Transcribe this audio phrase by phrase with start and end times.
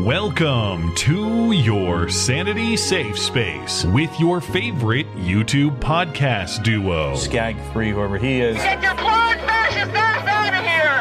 [0.00, 7.16] Welcome to your Sanity Safe Space with your favorite YouTube podcast duo.
[7.16, 8.56] Skag 3, whoever he is.
[8.56, 10.35] Get your clone fascist ass out of here!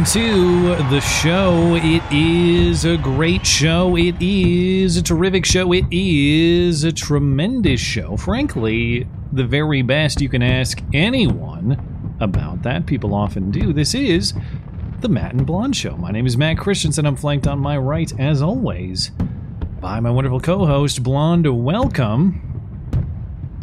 [0.00, 1.74] Welcome to the show.
[1.74, 3.98] It is a great show.
[3.98, 5.74] It is a terrific show.
[5.74, 8.16] It is a tremendous show.
[8.16, 12.86] Frankly, the very best you can ask anyone about that.
[12.86, 13.74] People often do.
[13.74, 14.32] This is
[15.00, 15.98] the Matt and Blonde Show.
[15.98, 17.04] My name is Matt Christiansen.
[17.04, 19.10] I'm flanked on my right, as always,
[19.82, 21.62] by my wonderful co-host, Blonde.
[21.62, 22.40] Welcome.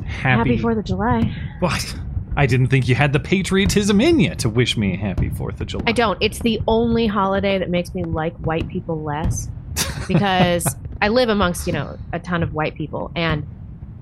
[0.05, 1.35] Happy Fourth of July.
[1.61, 1.95] What?
[2.37, 5.59] I didn't think you had the patriotism in you to wish me a happy Fourth
[5.59, 5.85] of July.
[5.87, 6.19] I don't.
[6.21, 9.49] It's the only holiday that makes me like white people less
[10.07, 10.63] because
[11.01, 13.45] I live amongst, you know, a ton of white people and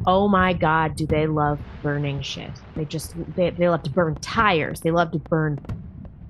[0.05, 2.51] oh my god, do they love burning shit.
[2.75, 4.81] They just they, they love to burn tires.
[4.81, 5.59] They love to burn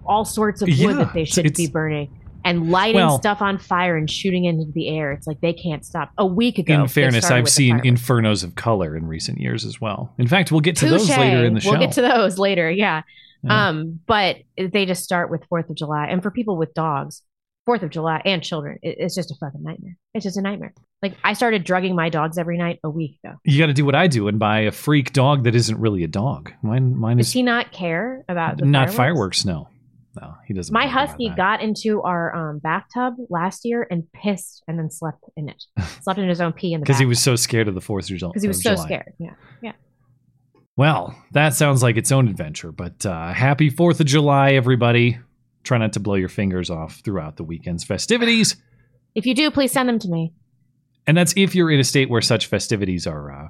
[0.06, 2.10] all sorts of wood Yeah, that they shouldn't be burning
[2.46, 5.12] and lighting Well- stuff on fire and shooting into the air.
[5.12, 6.12] It's like they can't stop.
[6.18, 10.14] A week ago, in fairness, I've seen infernos of color in recent years as well.
[10.18, 11.72] In fact, we'll get to those later in the show.
[11.72, 13.02] We'll get to those later, yeah.
[13.44, 13.68] Yeah.
[13.70, 17.22] Um, but they just start with Fourth of July, and for people with dogs,
[17.66, 19.98] Fourth of July and children, it, it's just a fucking nightmare.
[20.14, 20.74] It's just a nightmare.
[21.02, 23.36] Like I started drugging my dogs every night a week ago.
[23.44, 26.04] you got to do what I do and buy a freak dog that isn't really
[26.04, 26.52] a dog.
[26.64, 29.44] Mine, mine Does is he not care about the not fireworks?
[29.44, 29.46] fireworks.
[29.46, 29.68] No,
[30.20, 30.74] no, he doesn't.
[30.74, 35.50] My husky got into our um, bathtub last year and pissed, and then slept in
[35.50, 35.64] it.
[36.02, 38.10] slept in his own pee in the because he was so scared of the Fourth
[38.10, 38.32] of July.
[38.32, 38.86] because he was so July.
[38.86, 39.14] scared.
[39.20, 39.74] Yeah, yeah.
[40.78, 42.72] Well, that sounds like its own adventure.
[42.72, 45.20] But uh, happy Fourth of July, everybody!
[45.64, 48.56] Try not to blow your fingers off throughout the weekend's festivities.
[49.16, 50.34] If you do, please send them to me.
[51.08, 53.48] and that's if you're in a state where such festivities are uh,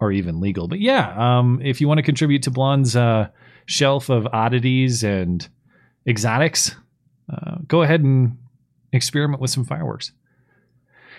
[0.00, 0.68] are even legal.
[0.68, 3.28] But yeah, um, if you want to contribute to Blonde's uh,
[3.66, 5.48] shelf of oddities and
[6.06, 6.74] exotics,
[7.32, 8.38] uh, go ahead and
[8.92, 10.12] experiment with some fireworks.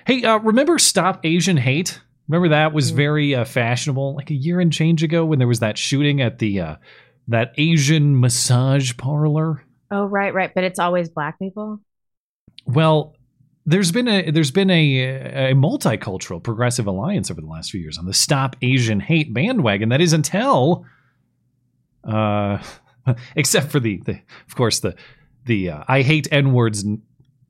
[0.06, 2.02] Hey, uh, remember Stop Asian Hate?
[2.28, 5.60] Remember that was very uh, fashionable, like a year and change ago, when there was
[5.60, 6.76] that shooting at the uh,
[7.28, 9.64] that Asian massage parlor.
[9.92, 10.52] Oh, right, right.
[10.54, 11.80] But it's always black people.
[12.66, 13.16] Well,
[13.66, 17.98] there's been a there's been a, a multicultural progressive alliance over the last few years
[17.98, 19.90] on the Stop Asian Hate bandwagon.
[19.90, 20.86] That is until,
[22.04, 22.58] uh,
[23.36, 24.96] except for the, the of course the
[25.46, 26.86] the uh, I hate n words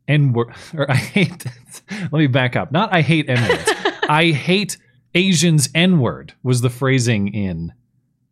[0.08, 1.46] n word or I hate.
[1.92, 2.72] let me back up.
[2.72, 3.70] Not I hate n words.
[4.10, 4.78] I hate
[5.16, 7.74] Asians n word was the phrasing in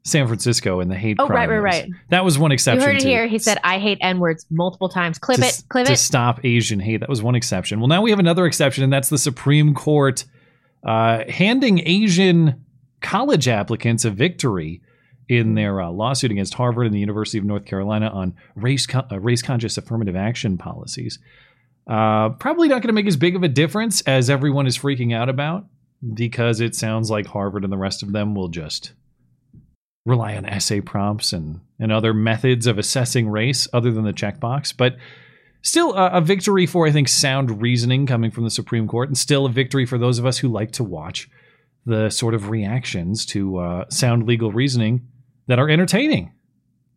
[0.04, 1.18] San Francisco in the hate.
[1.20, 1.90] Oh, right, right, right.
[2.10, 2.82] That was one exception.
[2.82, 3.28] You heard it to- here.
[3.28, 5.20] He said, "I hate n words" multiple times.
[5.20, 5.64] Clip to, it.
[5.70, 5.96] Clip to it.
[5.96, 7.02] To stop Asian hate.
[7.02, 7.80] That was one exception.
[7.80, 10.26] Well, now we have another exception, and that's the Supreme Court
[10.84, 12.66] uh, handing Asian
[13.02, 14.82] college applicants a victory
[15.32, 19.06] in their uh, lawsuit against Harvard and the University of North Carolina on race co-
[19.10, 21.20] uh, race conscious affirmative action policies.
[21.88, 25.16] Uh, probably not going to make as big of a difference as everyone is freaking
[25.16, 25.68] out about
[26.14, 28.92] because it sounds like Harvard and the rest of them will just
[30.06, 34.76] rely on essay prompts and, and other methods of assessing race other than the checkbox.
[34.76, 34.98] But
[35.62, 39.18] still a, a victory for, I think, sound reasoning coming from the Supreme Court, and
[39.18, 41.30] still a victory for those of us who like to watch
[41.86, 45.08] the sort of reactions to uh, sound legal reasoning
[45.52, 46.32] that are entertaining.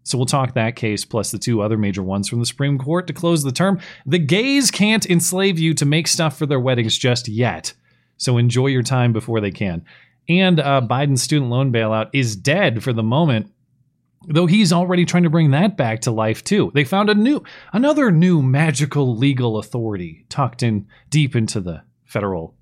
[0.05, 3.09] So we'll talk that case plus the two other major ones from the Supreme Court
[3.09, 3.81] to close the term.
[4.07, 7.75] The gays can't enslave you to make stuff for their weddings just yet.
[8.17, 9.85] So enjoy your time before they can.
[10.29, 13.51] And uh, Biden's student loan bailout is dead for the moment,
[14.29, 16.71] though he's already trying to bring that back to life too.
[16.75, 17.43] They found a new,
[17.73, 22.55] another new magical legal authority tucked in deep into the federal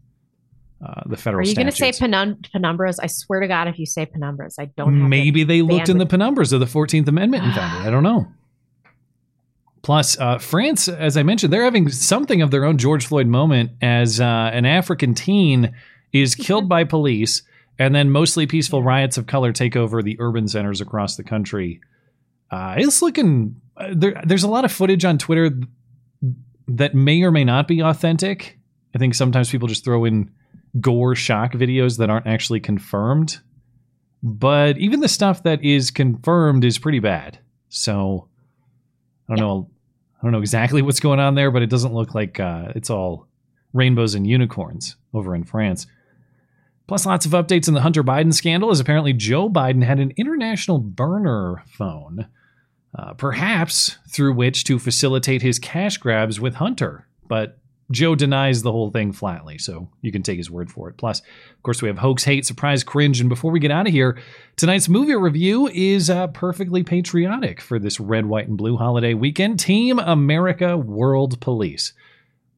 [0.84, 1.43] uh, the federal.
[1.43, 2.99] Are you going to say penum- penumbras?
[3.00, 5.08] I swear to God, if you say penumbras, I don't.
[5.08, 7.87] Maybe they looked in the penumbras of the Fourteenth Amendment and found it.
[7.87, 8.26] I don't know.
[9.82, 13.73] Plus, uh, France, as I mentioned, they're having something of their own George Floyd moment
[13.81, 15.75] as uh, an African teen
[16.12, 17.43] is killed by police,
[17.79, 21.81] and then mostly peaceful riots of color take over the urban centers across the country.
[22.50, 24.20] Uh, it's looking uh, there.
[24.25, 25.50] There's a lot of footage on Twitter
[26.67, 28.58] that may or may not be authentic.
[28.94, 30.31] I think sometimes people just throw in
[30.80, 33.40] gore shock videos that aren't actually confirmed.
[34.22, 37.38] But even the stuff that is confirmed is pretty bad.
[37.69, 38.28] So
[39.28, 39.70] I don't know.
[40.19, 42.90] I don't know exactly what's going on there, but it doesn't look like uh, it's
[42.90, 43.26] all
[43.72, 45.86] rainbows and unicorns over in France.
[46.86, 50.12] Plus, lots of updates in the Hunter Biden scandal, as apparently Joe Biden had an
[50.16, 52.28] international burner phone,
[52.96, 57.08] uh, perhaps through which to facilitate his cash grabs with Hunter.
[57.26, 57.58] But
[57.90, 60.96] Joe denies the whole thing flatly, so you can take his word for it.
[60.96, 63.20] Plus, of course, we have hoax, hate, surprise, cringe.
[63.20, 64.19] And before we get out of here,
[64.56, 69.61] tonight's movie review is uh, perfectly patriotic for this red, white, and blue holiday weekend.
[69.61, 71.93] Team America World Police.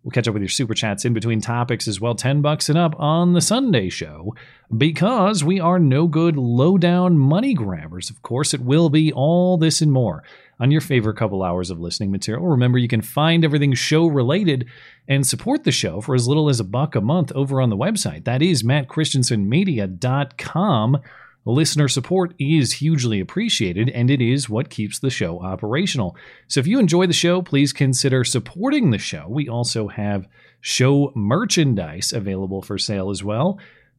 [0.04, 2.76] We'll catch up with your super chats in between topics as well, 10 bucks and
[2.76, 4.34] up on the Sunday show.
[4.76, 8.10] Because we are no good low down money grabbers.
[8.10, 10.22] Of course, it will be all this and more
[10.60, 12.46] on your favorite couple hours of listening material.
[12.46, 14.66] Remember, you can find everything show related
[15.08, 17.76] and support the show for as little as a buck a month over on the
[17.76, 18.24] website.
[18.24, 20.98] That is mattchristiansenmedia.com.
[21.46, 26.16] Listener support is hugely appreciated, and it is what keeps the show operational.
[26.48, 29.26] So if you enjoy the show, please consider supporting the show.
[29.28, 30.26] We also have
[30.62, 33.58] show merchandise available for sale as well.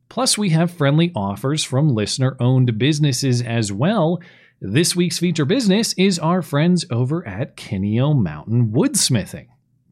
[0.10, 4.20] Plus, we have friendly offers from listener owned businesses as well.
[4.68, 9.46] This week's feature business is our friends over at Kineo Mountain Woodsmithing.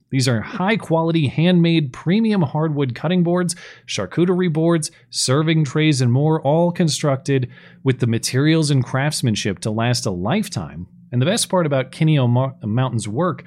[0.09, 3.55] These are high quality handmade premium hardwood cutting boards,
[3.85, 7.51] charcuterie boards, serving trays, and more, all constructed
[7.83, 10.87] with the materials and craftsmanship to last a lifetime.
[11.11, 13.43] And the best part about Kineo Mo- Mountain's work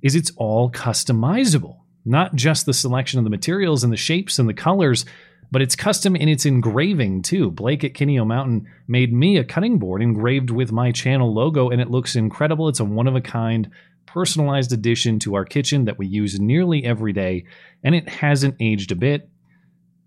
[0.00, 1.80] is it's all customizable.
[2.06, 5.04] Not just the selection of the materials and the shapes and the colors,
[5.50, 7.50] but it's custom in its engraving too.
[7.50, 11.80] Blake at Kineo Mountain made me a cutting board engraved with my channel logo, and
[11.80, 12.68] it looks incredible.
[12.68, 13.70] It's a one of a kind,
[14.06, 17.44] personalized addition to our kitchen that we use nearly every day,
[17.82, 19.29] and it hasn't aged a bit.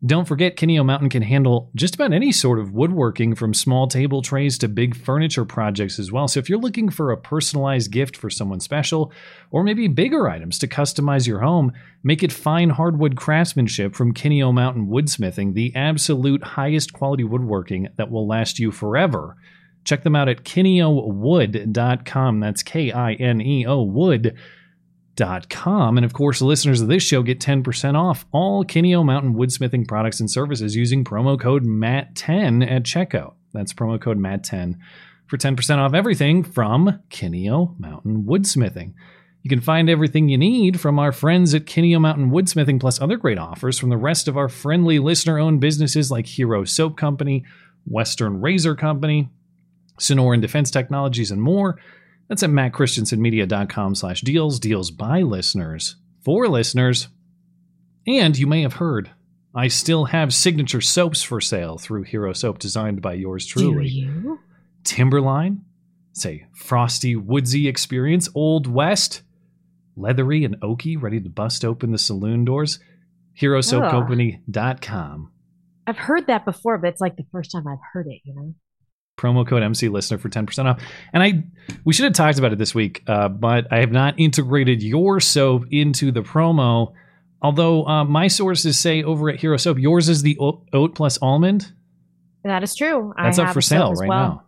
[0.06, 4.22] Don't forget, Kineo Mountain can handle just about any sort of woodworking from small table
[4.22, 6.28] trays to big furniture projects as well.
[6.28, 9.14] So if you're looking for a personalized gift for someone special,
[9.50, 11.72] or maybe bigger items to customize your home,
[12.04, 18.12] make it fine hardwood craftsmanship from Kineo Mountain Woodsmithing, the absolute highest quality woodworking that
[18.12, 19.38] will last you forever.
[19.86, 22.39] Check them out at kineowood.com.
[22.42, 24.38] That's K I N E O wood
[25.15, 25.98] dot com.
[25.98, 30.20] And of course, listeners of this show get 10% off all Kineo Mountain Woodsmithing products
[30.20, 33.34] and services using promo code MATT10 at checkout.
[33.53, 34.77] That's promo code MATT10
[35.27, 38.93] for 10% off everything from Kineo Mountain Woodsmithing.
[39.43, 43.17] You can find everything you need from our friends at Kineo Mountain Woodsmithing, plus other
[43.17, 47.43] great offers from the rest of our friendly listener owned businesses like Hero Soap Company,
[47.86, 49.29] Western Razor Company,
[50.00, 51.77] Sonoran Defense Technologies, and more.
[52.30, 57.10] That's at mattchristiansenmedia.com slash deals, deals by listeners, for listeners.
[58.08, 59.12] And you may have heard,
[59.56, 63.89] I still have signature soaps for sale through Hero Soap designed by yours truly.
[63.89, 64.39] Do you?
[64.84, 65.63] Timberline,
[66.13, 68.30] say frosty, woodsy experience.
[68.34, 69.22] Old West,
[69.96, 72.80] leathery and oaky, ready to bust open the saloon doors.
[73.39, 75.32] HeroSoapCompany.com.
[75.86, 78.22] I've heard that before, but it's like the first time I've heard it.
[78.24, 78.53] You know.
[79.17, 80.82] Promo code MC listener for 10% off.
[81.13, 81.43] And I
[81.86, 85.20] we should have talked about it this week, uh, but I have not integrated your
[85.20, 86.93] soap into the promo.
[87.41, 91.72] Although uh, my sources say over at Hero Soap, yours is the oat, plus almond.
[92.46, 93.13] That is true.
[93.17, 94.20] That's I up for sale right well.
[94.20, 94.43] now.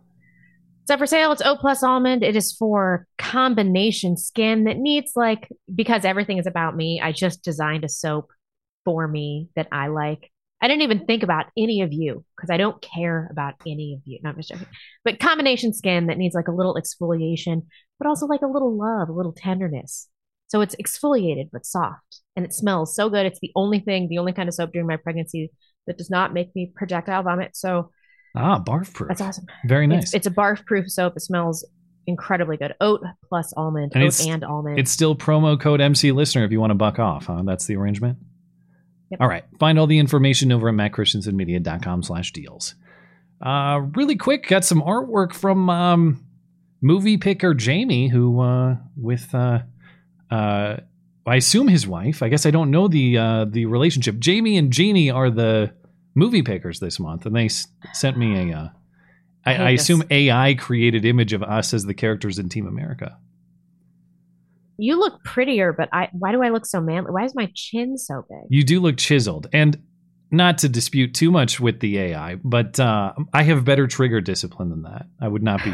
[0.82, 1.32] It's up for sale.
[1.32, 2.22] It's oat plus almond.
[2.22, 7.00] It is for combination skin that needs like because everything is about me.
[7.02, 8.30] I just designed a soap
[8.84, 10.30] for me that I like.
[10.62, 14.00] I didn't even think about any of you because I don't care about any of
[14.06, 14.18] you.
[14.22, 14.66] Not just joking.
[15.04, 17.62] But combination skin that needs like a little exfoliation,
[17.98, 20.08] but also like a little love, a little tenderness.
[20.48, 23.26] So it's exfoliated but soft and it smells so good.
[23.26, 25.50] It's the only thing, the only kind of soap during my pregnancy
[25.86, 27.56] that does not make me projectile vomit.
[27.56, 27.90] So
[28.34, 29.08] Ah, barf proof.
[29.08, 29.46] that's awesome.
[29.66, 30.04] Very nice.
[30.04, 31.14] It's, it's a barf proof soap.
[31.16, 31.66] It smells
[32.06, 32.74] incredibly good.
[32.80, 34.78] Oat plus almond, And oat and almond.
[34.78, 37.42] It's still promo code MC listener if you want to buck off, huh?
[37.44, 38.18] That's the arrangement.
[39.10, 39.20] Yep.
[39.20, 39.44] All right.
[39.58, 42.74] Find all the information over at mattchristiansenmedia.com slash deals.
[43.40, 46.24] Uh, really quick, got some artwork from um,
[46.80, 49.60] movie picker Jamie, who uh, with uh,
[50.30, 50.76] uh,
[51.26, 52.22] I assume his wife.
[52.22, 54.18] I guess I don't know the uh, the relationship.
[54.18, 55.72] Jamie and Jeannie are the
[56.14, 58.56] movie pickers this month, and they s- sent me a.
[58.56, 58.68] Uh,
[59.44, 63.18] I, I I assume AI created image of us as the characters in Team America.
[64.78, 67.10] You look prettier, but I why do I look so manly?
[67.10, 68.46] Why is my chin so big?
[68.48, 69.80] You do look chiseled, and
[70.30, 74.70] not to dispute too much with the AI, but uh, I have better trigger discipline
[74.70, 75.06] than that.
[75.20, 75.72] I would not be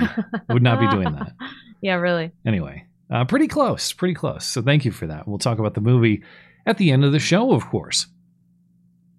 [0.50, 1.32] would not be doing that
[1.82, 2.32] yeah, really.
[2.46, 2.86] anyway.
[3.10, 4.46] Uh, pretty close, pretty close.
[4.46, 5.28] So thank you for that.
[5.28, 6.22] We'll talk about the movie
[6.64, 8.06] at the end of the show, of course.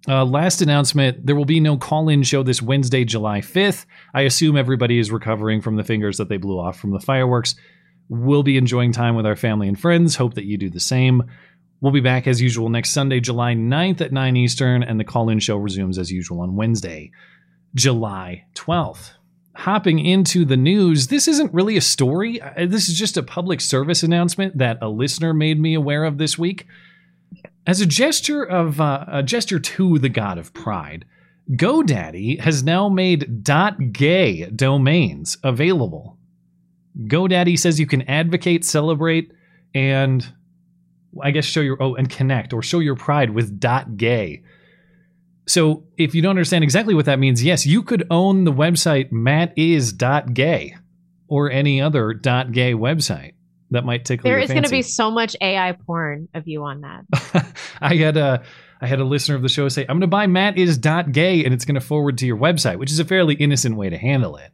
[0.08, 3.86] Uh, last announcement: there will be no call-in show this Wednesday, July fifth.
[4.12, 7.54] I assume everybody is recovering from the fingers that they blew off from the fireworks.
[8.08, 10.16] We'll be enjoying time with our family and friends.
[10.16, 11.22] Hope that you do the same.
[11.80, 15.28] We'll be back as usual next Sunday, July 9th at 9 Eastern, and the call
[15.28, 17.10] in show resumes as usual on Wednesday,
[17.74, 19.12] July 12th.
[19.56, 22.40] Hopping into the news, this isn't really a story.
[22.40, 26.18] Uh, This is just a public service announcement that a listener made me aware of
[26.18, 26.66] this week.
[27.66, 31.04] As a gesture of uh, a gesture to the god of pride,
[31.50, 33.44] GoDaddy has now made
[33.92, 36.18] .gay domains available.
[36.98, 39.32] GoDaddy says you can advocate, celebrate,
[39.74, 40.26] and
[41.22, 44.42] I guess show your oh and connect or show your pride with dot .gay.
[45.46, 49.12] So if you don't understand exactly what that means, yes, you could own the website
[49.12, 50.76] mattis.gay
[51.28, 53.34] or any other dot .gay website
[53.70, 56.82] that might tickle There is going to be so much AI porn of you on
[56.82, 57.52] that.
[57.80, 58.42] I had a
[58.80, 61.44] I had a listener of the show say, "I'm going to buy Matt is gay
[61.44, 63.98] and it's going to forward to your website," which is a fairly innocent way to
[63.98, 64.52] handle it.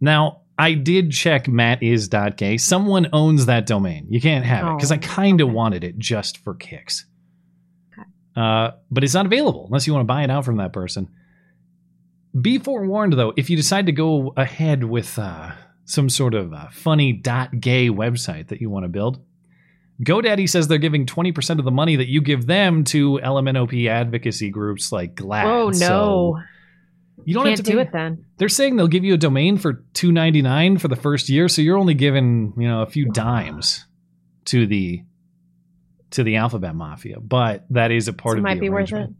[0.00, 2.56] Now, I did check Matt is gay.
[2.58, 4.06] Someone owns that domain.
[4.08, 7.06] You can't have it because I Oh, kind of wanted it just for kicks.
[7.92, 8.08] Okay.
[8.36, 11.08] Uh, but it's not available unless you want to buy it out from that person.
[12.40, 15.52] Be forewarned, though, if you decide to go ahead with uh,
[15.84, 19.20] some sort of uh, funny gay website that you want to build,
[20.02, 24.50] GoDaddy says they're giving 20% of the money that you give them to LMNOP advocacy
[24.50, 25.44] groups like GLAAD.
[25.44, 25.72] oh no.
[25.72, 26.38] So
[27.26, 28.24] you don't Can't have to do pay- it then.
[28.38, 31.78] They're saying they'll give you a domain for 2.99 for the first year, so you're
[31.78, 33.86] only giving, you know, a few dimes
[34.46, 35.02] to the
[36.10, 38.68] to the Alphabet Mafia, but that is a part So it of might the be
[38.68, 39.16] worth arrangement.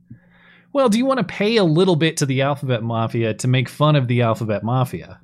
[0.72, 3.68] Well, do you want to pay a little bit to the Alphabet Mafia to make
[3.68, 5.20] fun of the Alphabet Mafia?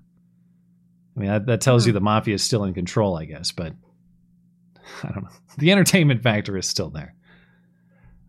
[1.17, 1.89] I mean, that, that tells Hmm.
[1.91, 3.75] you the mafia is still in control, I guess, but
[5.05, 5.31] I don't know.
[5.59, 7.15] The entertainment factor is still there.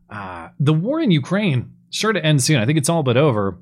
[0.09, 2.59] Uh, the war in Ukraine, sure to end soon.
[2.59, 3.57] I think it's all but over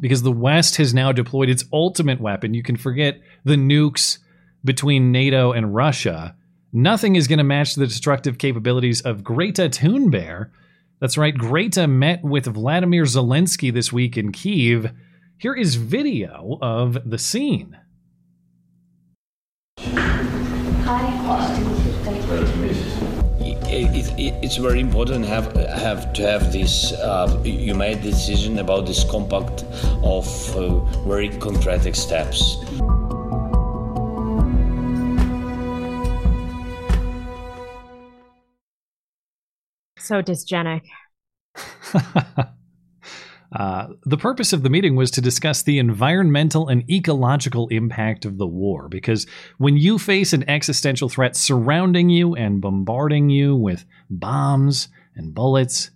[0.00, 2.54] because the West has now deployed its ultimate weapon.
[2.54, 4.18] You can forget the nukes
[4.64, 6.36] between NATO and Russia.
[6.72, 10.50] Nothing is going to match the destructive capabilities of Greta Thunberg.
[11.00, 14.92] That's right, Greta met with Vladimir Zelensky this week in Kiev.
[15.38, 17.78] Here is video of the scene.
[23.68, 26.92] It, it, it's very important have have to have this.
[26.92, 29.64] Uh, you made decision about this compact
[30.02, 32.56] of uh, very concrete steps.
[39.98, 40.82] So dysgenic.
[43.56, 48.36] Uh, the purpose of the meeting was to discuss the environmental and ecological impact of
[48.36, 48.86] the war.
[48.86, 55.34] Because when you face an existential threat surrounding you and bombarding you with bombs and
[55.34, 55.90] bullets,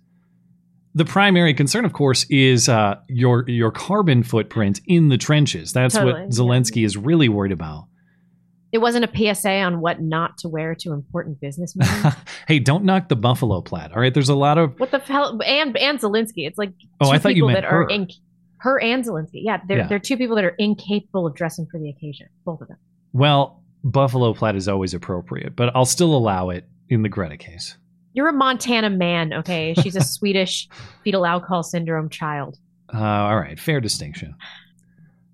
[0.95, 5.71] the primary concern, of course, is uh, your your carbon footprint in the trenches.
[5.71, 7.85] That's Totally, what Zelensky is really worried about.
[8.71, 12.13] It wasn't a PSA on what not to wear to important business meetings.
[12.47, 13.91] hey, don't knock the buffalo plaid.
[13.91, 15.39] All right, there's a lot of what the hell?
[15.45, 16.47] And and Zelensky.
[16.47, 17.89] It's like Oh, two I thought you people meant that are her.
[17.89, 18.07] in
[18.59, 19.41] her and Zelensky.
[19.43, 19.87] Yeah, they're Yeah.
[19.87, 22.27] they're two people that are incapable of dressing for the occasion.
[22.45, 22.77] Both of them.
[23.13, 27.75] well, buffalo plaid is always appropriate, but I'll still allow it in the Greta case.
[28.13, 29.73] You're a Montana man, okay?
[29.81, 30.69] She's a Swedish
[31.03, 32.57] fetal alcohol syndrome child.
[32.93, 34.35] Uh, all right, fair distinction.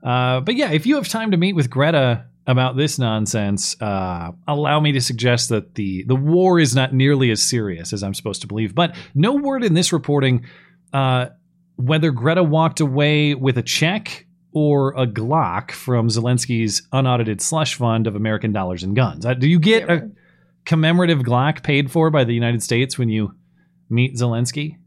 [0.04, 4.32] Uh, but yeah, if you have time to meet with Greta about this nonsense uh,
[4.48, 8.14] allow me to suggest that the the war is not nearly as serious as I'm
[8.14, 8.74] supposed to believe.
[8.74, 10.46] But no word in this reporting
[10.94, 11.28] uh,
[11.76, 18.08] whether Greta walked away with a check or a Glock from Zelensky's unaudited slush fund
[18.08, 19.26] of American dollars and guns.
[19.26, 20.10] Uh, do you get a
[20.66, 23.36] commemorative Glock paid for by the United States when you
[23.90, 24.78] meet Zelensky?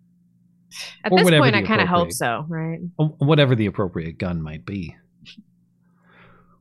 [1.05, 2.81] At Or this point, I kind of hope so, right?
[2.97, 4.97] whatever the appropriate gun might be.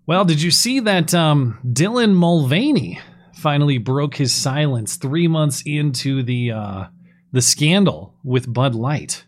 [0.09, 2.99] Well, did you see that um, Dylan Mulvaney
[3.35, 6.85] finally broke his silence three months into the uh,
[7.31, 9.23] the scandal with Bud Light?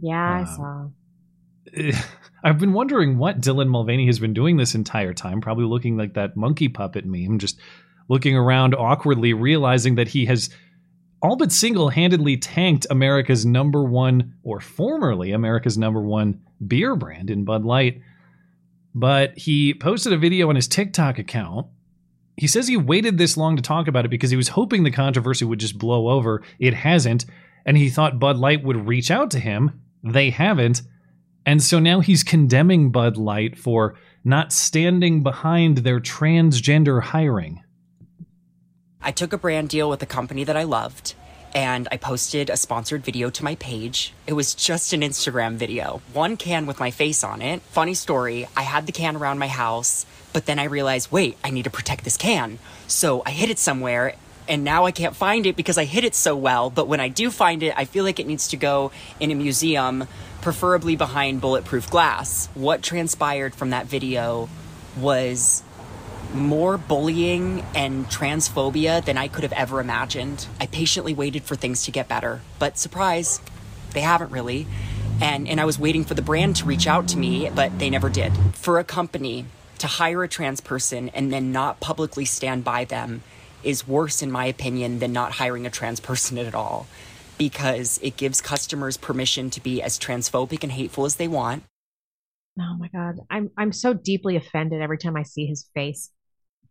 [0.00, 2.02] Yeah, Uh, I saw.
[2.42, 6.14] I've been wondering what Dylan Mulvaney has been doing this entire time, probably looking like
[6.14, 7.60] that monkey puppet meme, just
[8.08, 10.50] looking around awkwardly, realizing that he has
[11.22, 17.30] all but single handedly tanked America's number one, or formerly America's number one beer brand
[17.30, 18.00] in Bud Light.
[18.94, 21.66] But he posted a video on his TikTok account.
[22.36, 24.90] He says he waited this long to talk about it because he was hoping the
[24.90, 26.42] controversy would just blow over.
[26.58, 27.24] It hasn't.
[27.66, 29.80] And he thought Bud Light would reach out to him.
[30.02, 30.82] They haven't.
[31.46, 37.62] And so now he's condemning Bud Light for not standing behind their transgender hiring.
[39.00, 41.14] I took a brand deal with a company that I loved
[41.54, 44.12] and I posted a sponsored video to my page.
[44.26, 47.62] It was just an Instagram video, one can with my face on it.
[47.62, 51.50] Funny story, I had the can around my house, but then I realized, wait, I
[51.50, 52.58] need to protect this can.
[52.88, 54.16] So I hid it somewhere
[54.48, 56.70] and now I can't find it because I hid it so well.
[56.70, 59.34] But when I do find it, I feel like it needs to go in a
[59.34, 60.06] museum,
[60.42, 62.48] preferably behind bulletproof glass.
[62.54, 64.48] What transpired from that video
[64.98, 65.62] was
[66.34, 70.46] more bullying and transphobia than I could have ever imagined.
[70.60, 73.40] I patiently waited for things to get better, but surprise,
[73.92, 74.66] they haven't really.
[75.20, 77.88] And and I was waiting for the brand to reach out to me, but they
[77.88, 78.32] never did.
[78.52, 79.46] For a company
[79.78, 83.22] to hire a trans person and then not publicly stand by them
[83.62, 86.86] is worse in my opinion than not hiring a trans person at all
[87.38, 91.64] because it gives customers permission to be as transphobic and hateful as they want.
[92.58, 96.10] Oh my god, I'm I'm so deeply offended every time I see his face.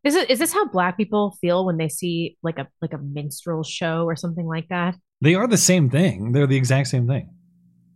[0.04, 2.98] Is it is this how black people feel when they see like a like a
[2.98, 4.96] minstrel show or something like that?
[5.22, 6.34] They are the same thing.
[6.34, 7.30] They're the exact same thing.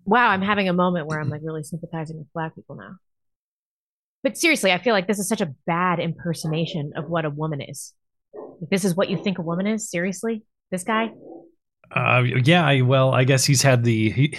[0.06, 2.96] Wow, I'm having a moment where I'm like really sympathizing with black people now.
[4.24, 7.62] But seriously, I feel like this is such a bad impersonation of what a woman
[7.62, 7.93] is.
[8.34, 9.89] Like, this is what you think a woman is?
[9.89, 10.43] Seriously?
[10.72, 11.12] This guy?
[11.93, 14.10] Uh, yeah, I, well, I guess he's had the.
[14.10, 14.38] He,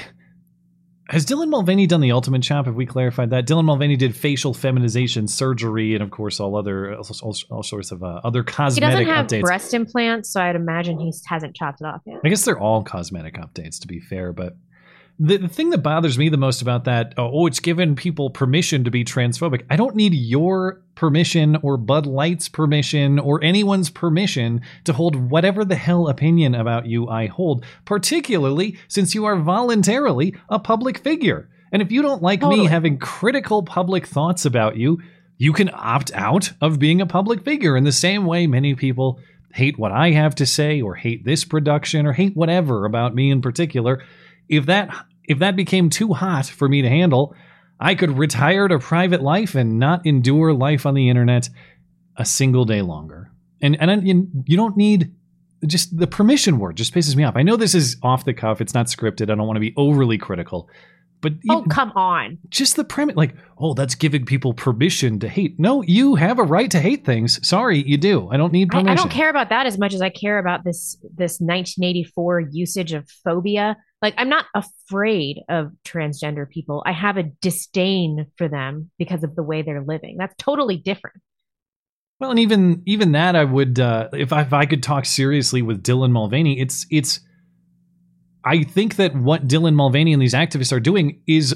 [1.08, 2.66] has Dylan Mulvaney done the ultimate chop?
[2.66, 3.46] Have we clarified that?
[3.46, 7.90] Dylan Mulvaney did facial feminization surgery and, of course, all other all, all, all sorts
[7.92, 9.40] of uh, other He cosmetic doesn't have updates.
[9.40, 12.20] breast implants, so I'd imagine he hasn't chopped it off yet.
[12.24, 14.32] I guess they're all cosmetic updates, to be fair.
[14.32, 14.56] But
[15.20, 18.30] the, the thing that bothers me the most about that, uh, oh, it's given people
[18.30, 19.64] permission to be transphobic.
[19.68, 25.64] I don't need your permission or Bud Light's permission or anyone's permission to hold whatever
[25.64, 31.48] the hell opinion about you I hold, particularly since you are voluntarily a public figure.
[31.72, 35.02] And if you don't like me having critical public thoughts about you,
[35.36, 39.20] you can opt out of being a public figure in the same way many people
[39.52, 43.30] hate what I have to say or hate this production or hate whatever about me
[43.30, 44.02] in particular.
[44.48, 44.88] If that
[45.24, 47.34] if that became too hot for me to handle,
[47.78, 51.48] I could retire to private life and not endure life on the internet
[52.16, 53.30] a single day longer.
[53.60, 55.12] And and I- you you don't need
[55.66, 57.34] just the permission word just pisses me off.
[57.36, 59.22] I know this is off the cuff, it's not scripted.
[59.30, 60.68] I don't want to be overly critical.
[61.20, 62.38] But Oh, come on.
[62.48, 66.44] just the premise like oh that's giving people permission to hate no you have a
[66.44, 69.48] right to hate things sorry you do i don't need I, I don't care about
[69.48, 73.76] that as much as I care about this this 1984 usage of phobia.
[74.00, 76.82] Like I'm not afraid of transgender people.
[76.86, 80.16] I have a disdain for them because of the way they're living.
[80.18, 81.16] That's totally different.
[82.20, 85.62] well and even even that i would uh if I, if I could talk seriously
[85.62, 87.20] with dylan mulvaney it's it's
[88.44, 91.54] i think that what dylan mulvaney and these activists are doing is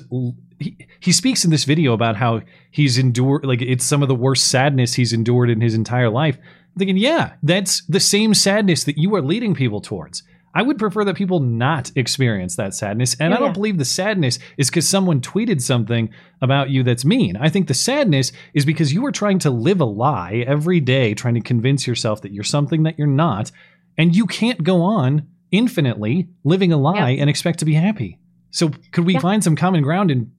[0.60, 4.14] he, he speaks in this video about how he's endured like it's some of the
[4.14, 8.84] worst sadness he's endured in his entire life I'm thinking yeah that's the same sadness
[8.84, 10.22] that you are leading people towards
[10.54, 13.16] I would prefer that people not experience that sadness.
[13.18, 13.54] And Yeah, I don't yeah.
[13.54, 16.10] believe the sadness is because someone tweeted something
[16.42, 17.36] about you that's mean.
[17.38, 21.14] I think the sadness is because you are trying to live a lie every day,
[21.14, 23.50] trying to convince yourself that you're something that you're not.
[23.96, 27.20] And you can't go on infinitely living a lie Yeah.
[27.22, 28.18] and expect to be happy.
[28.50, 30.32] So, could we find some common ground in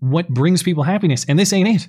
[0.00, 1.24] what brings people happiness?
[1.28, 1.88] And this ain't it.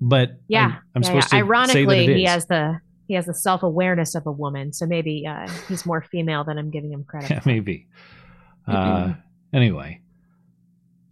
[0.00, 0.66] But Yeah.
[0.66, 2.80] I'm, I'm supposed to say that Ironically, he has the
[3.10, 6.58] he has the self awareness of a woman, so maybe uh, he's more female than
[6.58, 7.28] I'm giving him credit.
[7.30, 7.48] Yeah, for.
[7.48, 7.88] maybe.
[8.68, 9.14] Uh,
[9.52, 10.00] anyway,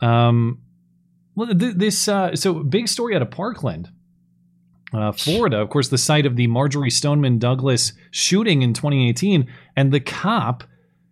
[0.00, 0.61] um,
[1.34, 3.90] well, th- this uh, so big story out of Parkland.
[4.94, 9.92] Uh, Florida, of course, the site of the Marjory Stoneman Douglas shooting in 2018, and
[9.92, 10.62] the cop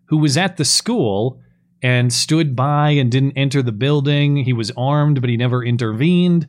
[0.05, 1.40] who was at the school
[1.83, 4.37] and stood by and didn't enter the building.
[4.37, 6.46] He was armed, but he never intervened.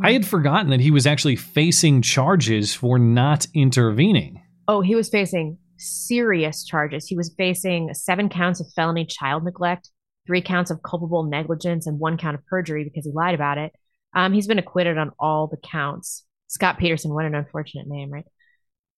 [0.00, 4.42] I had forgotten that he was actually facing charges for not intervening.
[4.68, 7.06] Oh, he was facing serious charges.
[7.06, 9.90] He was facing seven counts of felony child neglect,
[10.26, 13.72] three counts of culpable negligence, and one count of perjury because he lied about it.
[14.14, 16.24] Um, he's been acquitted on all the counts.
[16.48, 18.26] Scot Peterson, what an unfortunate name, right?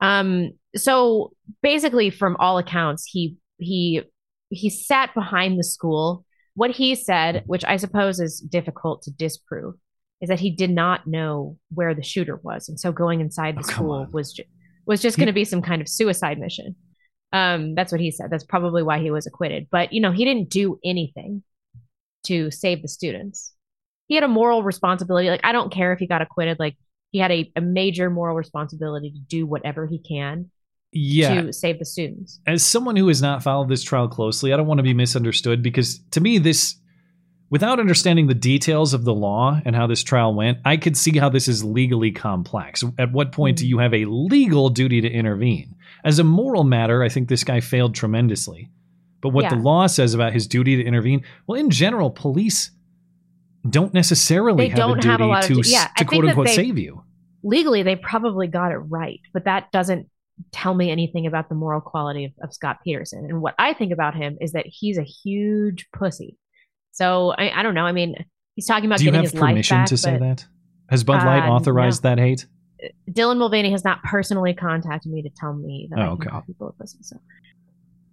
[0.00, 4.02] Um, so basically, from all accounts, he he
[4.50, 6.24] he sat behind the school.
[6.54, 9.74] What he said, which I suppose is difficult to disprove,
[10.24, 13.60] is that he did not know where the shooter was, and so going inside the
[13.60, 14.42] Oh, school was ju-
[14.86, 16.74] was just going to be some kind of suicide mission.
[17.32, 18.30] Um, that's what he said.
[18.30, 19.68] That's probably why he was acquitted.
[19.70, 21.42] But you know, he didn't do anything
[22.24, 23.52] to save the students.
[24.06, 25.28] He had a moral responsibility.
[25.30, 26.58] Like I don't care if he got acquitted.
[26.58, 26.76] Like
[27.10, 30.50] he had a, a major moral responsibility to do whatever he can
[30.92, 31.42] Yeah.
[31.42, 32.40] to save the students.
[32.46, 35.62] as someone who has not followed this trial closely, I don't want to be misunderstood
[35.62, 36.76] because to me, this,
[37.50, 41.18] without understanding the details of the law and how this trial went, I could see
[41.18, 42.82] how this is legally complex.
[42.98, 43.70] At what point do mm-hmm.
[43.70, 45.74] you have a legal duty to intervene?
[46.04, 48.70] As a moral matter, I think this guy failed tremendously.
[49.20, 52.70] But what the law says about his duty to intervene, well, in general, police
[53.68, 56.24] don't necessarily They have don't a duty have a lot to, du- yeah, to quote
[56.26, 57.02] unquote they- save you.
[57.42, 60.08] legally they probably got it right but that doesn't
[60.52, 63.92] tell me anything about the moral quality of, of scot peterson and what i think
[63.92, 66.36] about him is that he's a huge pussy
[66.94, 68.14] so i, I don't know i mean
[68.56, 70.46] he's talking about Do you getting have his life permission back to say but that?
[70.90, 72.46] Has Bud Light Uh, authorized that hate?
[73.10, 76.30] dylan mulvaney has not personally contacted me to tell me that Oh, okay.
[76.46, 77.16] people pussy so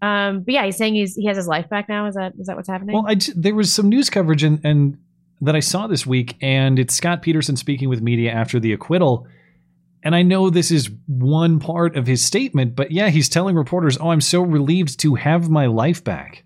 [0.02, 2.48] um but yeah he's saying he's he has his life back now is that is
[2.48, 4.98] that what's happening Well, I there was some news coverage and, and
[5.44, 9.26] that I saw this week, and it's Scot Peterson speaking with media after the acquittal.
[10.04, 13.98] And I know this is one part of his statement, but yeah, he's telling reporters,
[14.00, 16.44] "Oh, I'm so relieved to have my life back."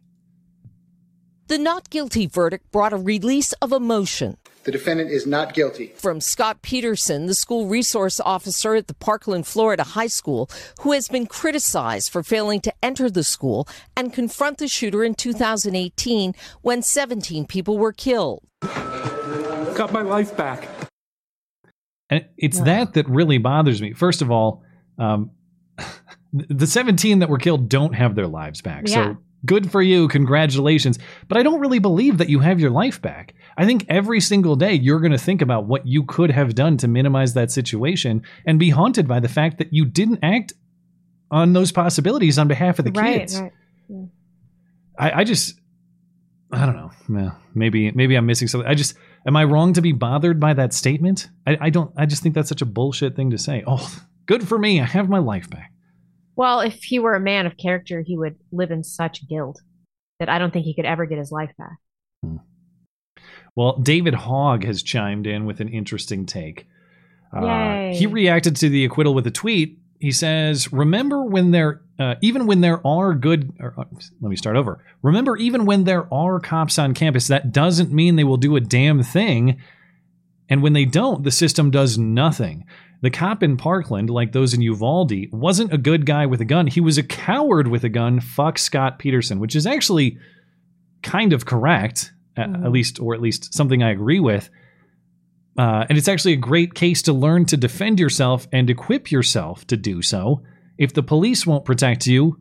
[1.48, 4.38] The not guilty verdict brought a release of emotion.
[4.64, 5.94] The defendant is not guilty.
[5.96, 10.50] From Scot Peterson, the school resource officer at the Parkland, Florida High School,
[10.82, 15.14] who has been criticized for failing to enter the school and confront the shooter in
[15.14, 18.42] 2018 when 17 people were killed.
[18.62, 20.68] Got my life back.
[22.10, 23.94] And it's that that really bothers me.
[23.94, 24.64] First of all,
[24.98, 25.30] um,
[26.34, 28.88] the 17 that were killed don't have their lives back.
[28.88, 28.94] Yeah.
[29.14, 30.08] So good for you.
[30.08, 31.00] Congratulations.
[31.28, 33.34] But I don't really believe that you have your life back.
[33.58, 36.78] I think every single day you're going to think about what you could have done
[36.78, 40.54] to minimize that situation and be haunted by the fact that you didn't act
[41.32, 43.40] on those possibilities on behalf of the right kids.
[43.40, 43.52] right
[43.90, 44.06] Yeah.
[44.98, 45.60] I, I just,
[46.52, 47.32] I don't know.
[47.54, 48.70] Maybe, maybe I'm missing something.
[48.70, 51.30] I just, am I wrong to be bothered by that statement?
[51.46, 51.92] I, I don't.
[51.98, 53.64] I just think that's such a bullshit thing to say.
[53.68, 54.80] Oh, good for me.
[54.80, 55.72] I have my life back.
[56.36, 59.62] Well if he were a man of character he would live in such guilt
[60.20, 61.78] that i don't think he could ever get his life back
[63.56, 66.68] Well, David Hogg has chimed in with an interesting take.
[67.32, 69.80] Uh, he reacted to the acquittal with a tweet.
[70.00, 73.54] He says, "Remember when there, uh, even when there are good.
[73.60, 73.86] Or, uh,
[74.22, 74.84] let me start over.
[75.02, 78.62] Remember, even when there are cops on campus, that doesn't mean they will do a
[78.62, 79.58] damn thing.
[80.50, 82.66] And when they don't, the system does nothing.
[83.02, 86.68] The cop in Parkland, like those in Uvalde, wasn't a good guy with a gun.
[86.68, 88.20] He was a coward with a gun.
[88.20, 90.18] Fuck Scot Peterson, which is actually
[91.04, 94.50] kind of correct, at, at least, or at least something I agree with.
[95.58, 99.66] Uh, and it's actually a great case to learn to defend yourself and equip yourself
[99.68, 100.42] to do so.
[100.78, 102.38] If the police won't protect you,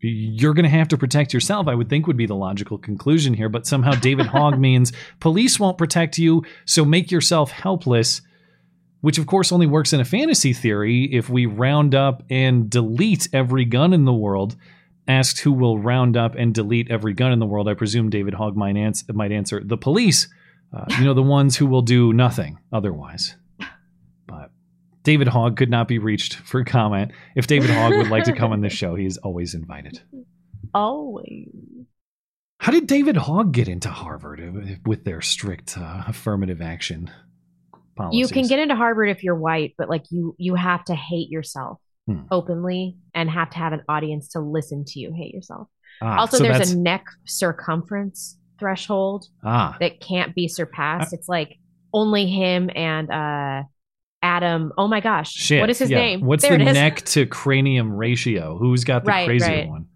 [0.00, 3.34] you're going to have to protect yourself, I would think would be the logical conclusion
[3.34, 3.48] here.
[3.48, 8.22] But somehow David Hogg means police won't protect you, so make yourself helpless,
[9.04, 13.28] which of course only works in a fantasy theory if we round up and delete
[13.34, 14.56] every gun in the world.
[15.06, 18.32] Asked who will round up and delete every gun in the world, I presume David
[18.32, 20.26] Hogg might, ans- might answer the police.
[20.74, 23.36] Uh, you know, the ones who will do nothing otherwise.
[24.26, 24.50] But
[25.02, 27.12] David Hogg could not be reached for comment.
[27.36, 30.00] If David Hogg would like to come on this show, he is always invited.
[30.72, 31.50] always
[32.58, 37.10] How did David Hogg get into Harvard uh, with their strict uh, affirmative action
[37.96, 38.20] policies?
[38.20, 41.30] You can get into Harvard if you're white, but like you you have to hate
[41.30, 42.20] yourself Hmm.
[42.30, 45.68] openly and have to have an audience to listen to you hate yourself.
[46.02, 49.76] Ah, also, so there's a neck circumference threshold Ah.
[49.80, 51.12] that can't be surpassed.
[51.12, 51.58] it's like
[51.92, 53.62] only him and uh
[54.22, 54.72] Adam.
[54.78, 55.60] Oh my gosh, Shit.
[55.60, 55.98] what is his yeah.
[55.98, 56.20] name?
[56.22, 58.56] What's There the neck to cranium ratio?
[58.58, 59.68] Who's got the Right, crazier right.
[59.68, 59.86] one?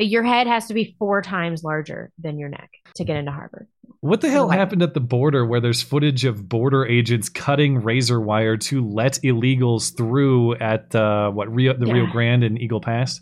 [0.00, 3.68] Your head has to be four times larger than your neck to get into Harvard.
[4.00, 7.82] What the hell Like- happened at the border where there's footage of border agents cutting
[7.82, 12.80] razor wire to let illegals through at uh, what Rio, the Rio Grande and Eagle
[12.80, 13.20] Pass?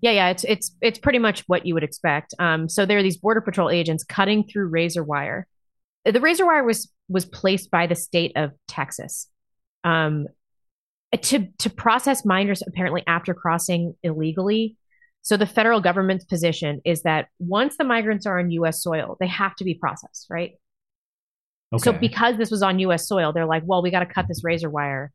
[0.00, 2.34] Yeah, yeah, it's it's it's pretty much what you would expect.
[2.38, 5.46] Um, so there are these border patrol agents cutting through razor wire.
[6.04, 9.28] The razor wire was was placed by the state of Texas,
[9.84, 10.26] um,
[11.20, 14.76] to to process minors apparently after crossing illegally.
[15.22, 18.82] So the federal government's position is that once the migrants are on U.S.
[18.82, 20.52] soil, they have to be processed, right?
[21.72, 21.82] Okay.
[21.84, 23.06] So because this was on U.S.
[23.08, 25.12] soil, they're like, well, we got to cut this razor wire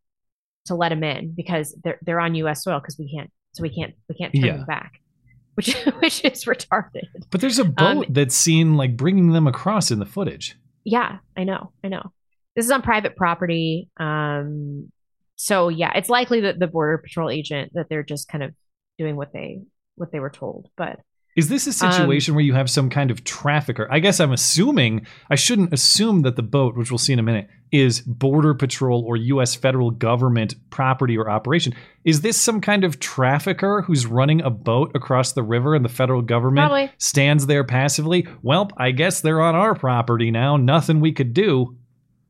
[0.65, 2.63] to let them in because they're they're on U.S.
[2.63, 4.57] soil because we can't so we can't we can't turn Yeah.
[4.57, 4.93] them back,
[5.55, 7.03] which which is retarded.
[7.29, 10.57] But there's a boat Um, that's seen like bringing them across in the footage.
[10.83, 12.11] Yeah, I know, I know.
[12.55, 14.89] This is on private property, um,
[15.35, 18.53] so yeah, it's likely that the border patrol agent that they're just kind of
[18.97, 19.59] doing what they
[19.97, 20.99] what they were told, but
[21.35, 23.87] Is this a Um, situation where you have some kind of trafficker?
[23.91, 27.23] I guess I'm assuming, I shouldn't assume that the boat, which we'll see in a
[27.23, 29.53] minute, is Border Patrol or U.S.
[29.53, 31.75] federal government property or operation.
[32.03, 35.89] Is this some kind of trafficker who's running a boat across the river and the
[35.89, 36.91] federal government Probably.
[36.97, 38.27] stands there passively?
[38.41, 40.57] Well, I guess they're on our property now.
[40.57, 41.77] Nothing we could do.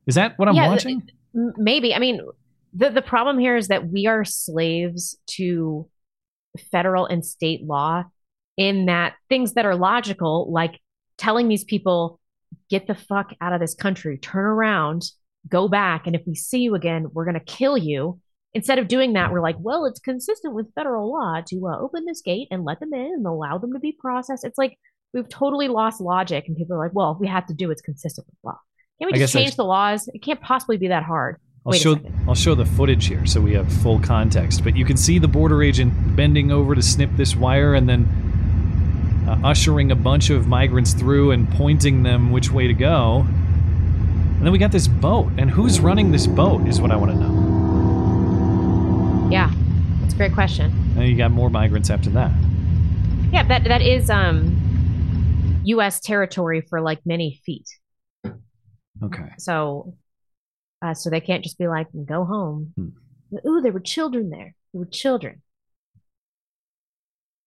[0.06, 1.08] Is that what I'm Yeah, watching?
[1.32, 2.20] Maybe i mean
[2.74, 5.88] the the problem here is that we are slaves to
[6.58, 8.04] federal and state law
[8.56, 10.80] in that things that are logical like
[11.16, 12.20] telling these people
[12.70, 14.18] get the fuck out of this country.
[14.18, 15.04] Turn around.
[15.48, 16.06] Go back.
[16.06, 18.20] And if we see you again we're going to kill you.
[18.54, 22.04] Instead of doing that we're like well it's consistent with federal law to uh, open
[22.06, 24.44] this gate and let them in and allow them to be processed.
[24.44, 24.78] It's like
[25.14, 28.26] we've totally lost logic and people are like well we have to do it's consistent
[28.26, 28.58] with law.
[28.98, 30.08] Can't we just guess I change the laws?
[30.12, 31.98] It can't possibly be that hard I'll Wait show.
[32.26, 34.64] I'll show the footage here so we have full context.
[34.64, 38.08] But you can see the border agent bending over to snip this wire and then
[39.28, 43.18] uh, ushering a bunch of migrants through and pointing them which way to go.
[43.18, 47.12] And then we got this boat, and who's running this boat is what I want
[47.12, 47.28] to know.
[49.30, 49.52] Yeah,
[50.00, 50.72] that's a great question.
[50.96, 52.32] And you got more migrants after that.
[53.30, 56.00] Yeah, that that is um U.S.
[56.00, 57.68] territory for like many feet.
[59.04, 59.32] Okay.
[59.36, 59.94] So,
[60.82, 62.72] uh, so they can't just be like, go home.
[62.76, 62.88] Hmm.
[63.46, 64.54] Ooh, there were children there.
[64.72, 65.42] There were children.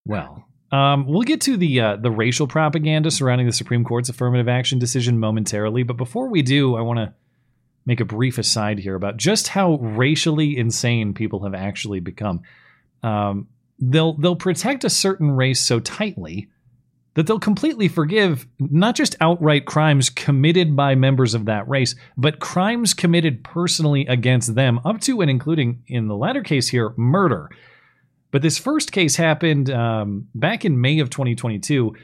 [0.05, 4.47] Well, um, we'll get to the uh, the racial propaganda surrounding the Supreme Court's affirmative
[4.47, 7.13] action decision momentarily, but before we do, I want to
[7.85, 12.41] make a brief aside here about just how racially insane people have actually become.
[13.03, 13.47] Um,
[13.79, 16.49] they'll they'll protect a certain race so tightly
[17.13, 22.39] that they'll completely forgive not just outright crimes committed by members of that race, but
[22.39, 27.49] crimes committed personally against them, up to and including, in the latter case here, murder.
[28.31, 31.95] But this first case happened um, back in May of 2022.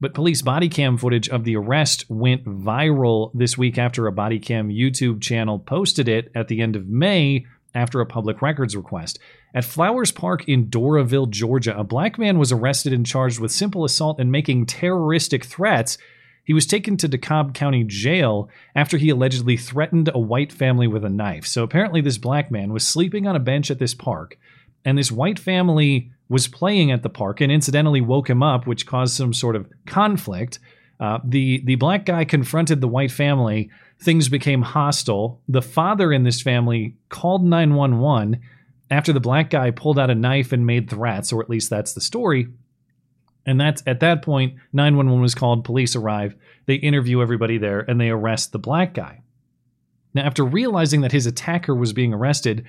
[0.00, 4.38] But police body cam footage of the arrest went viral this week after a body
[4.38, 9.18] cam YouTube channel posted it at the end of May after a public records request.
[9.54, 13.84] At Flowers Park in Doraville, Georgia, a black man was arrested and charged with simple
[13.84, 15.98] assault and making terroristic threats.
[16.44, 21.04] He was taken to DeKalb County Jail after he allegedly threatened a white family with
[21.04, 21.46] a knife.
[21.46, 24.38] So apparently, this black man was sleeping on a bench at this park,
[24.84, 28.86] and this white family was playing at the park and incidentally woke him up, which
[28.86, 30.58] caused some sort of conflict.
[31.00, 33.70] Uh, the the black guy confronted the white family.
[34.00, 35.40] Things became hostile.
[35.48, 38.40] The father in this family called 911
[38.90, 41.92] after the black guy pulled out a knife and made threats, or at least that's
[41.92, 42.48] the story.
[43.44, 48.00] And that's at that point, 911 was called, police arrive, they interview everybody there, and
[48.00, 49.22] they arrest the black guy.
[50.14, 52.66] Now, after realizing that his attacker was being arrested,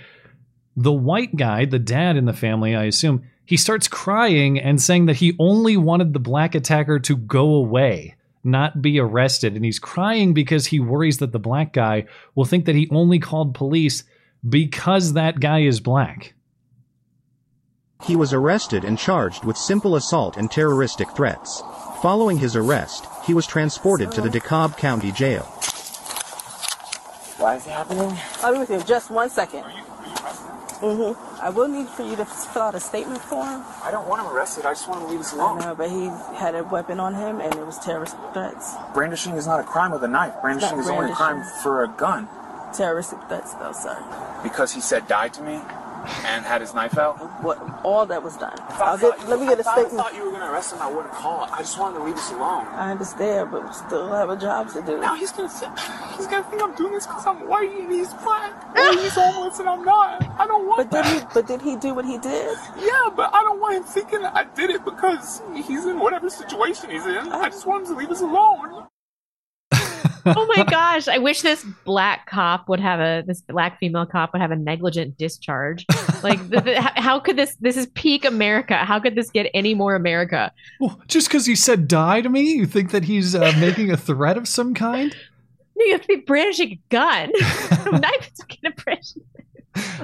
[0.76, 5.08] the white guy, the dad in the family, I assume, he starts crying and saying
[5.08, 9.56] that he only wanted the black attacker to go away, not be arrested.
[9.56, 13.20] And he's crying because he worries that the black guy will think that he only
[13.20, 14.04] called police
[14.48, 16.34] because that guy is black.
[18.06, 21.62] He was arrested and charged with simple assault and terroristic threats.
[22.02, 25.44] Following his arrest, he was transported to the DeKalb County Jail.
[27.40, 28.18] Why is it happening?
[28.42, 29.66] I'll be with you in just one second.
[30.82, 31.42] Mm-hmm.
[31.42, 33.64] I will need for you to fill out a statement for him.
[33.84, 34.66] I don't want him arrested.
[34.66, 35.62] I just want him to leave us alone.
[35.62, 36.06] I know, but he
[36.38, 38.76] had a weapon on him and it was terrorist threats.
[38.94, 40.34] Brandishing is not a crime with a knife.
[40.42, 42.30] Brandishing is only a crime for a gun.
[42.74, 43.98] Terroristic threats, though, sir.
[44.44, 45.60] Because he said die to me?
[46.26, 47.16] And had his knife out.
[47.44, 48.58] What all that was done.
[48.70, 50.82] I get, thought- let me get a if I thought you were gonna arrest him,
[50.82, 51.48] I wouldn't call.
[51.52, 52.66] I just wanted to leave us alone.
[52.68, 55.00] I understand, but we still have a job to do.
[55.00, 55.50] Now he's gonna
[56.18, 59.60] he's gonna think I'm doing this because I'm white and he's black, or he's homeless
[59.60, 60.24] and I'm not.
[60.40, 61.26] I don't want But did he?
[61.34, 62.58] But did he do what he did?
[62.78, 66.90] Yeah, but I don't want him thinking I did it because he's in whatever situation
[66.90, 67.32] he's in.
[67.32, 68.88] I just want him to leave us alone.
[70.38, 71.08] Oh my gosh!
[71.08, 74.56] I wish this black cop would have a this black female cop would have a
[74.56, 75.86] negligent discharge.
[76.24, 77.56] Like, the, the, how- could this?
[77.62, 78.76] This is peak America.
[78.78, 80.52] How could this get any more America?
[80.80, 83.98] Well, just because he said die to me, you think that he's uh, making a
[83.98, 85.16] threat of some kind?
[85.76, 87.32] No, you have to be brandishing a gun.
[88.02, 89.14] Knife is gonna brandish.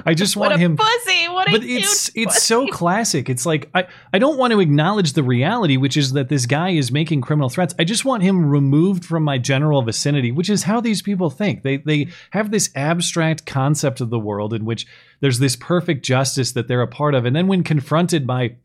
[0.04, 0.76] I just What want a him.
[0.76, 1.28] pussy!
[1.28, 3.28] What a but it's it's so classic.
[3.28, 6.70] It's like I, I don't want to acknowledge the reality, which is that this guy
[6.70, 7.74] is making criminal threats.
[7.78, 11.62] I just want him removed from my general vicinity, which is how these people think.
[11.62, 14.86] They they have this abstract concept of the world in which
[15.20, 18.56] there's this perfect justice that they're a part of, and then when confronted by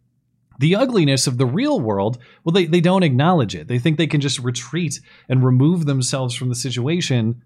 [0.60, 3.68] the ugliness of the real world, well, they, they don't acknowledge it.
[3.68, 7.42] They think they can just retreat and remove themselves from the situation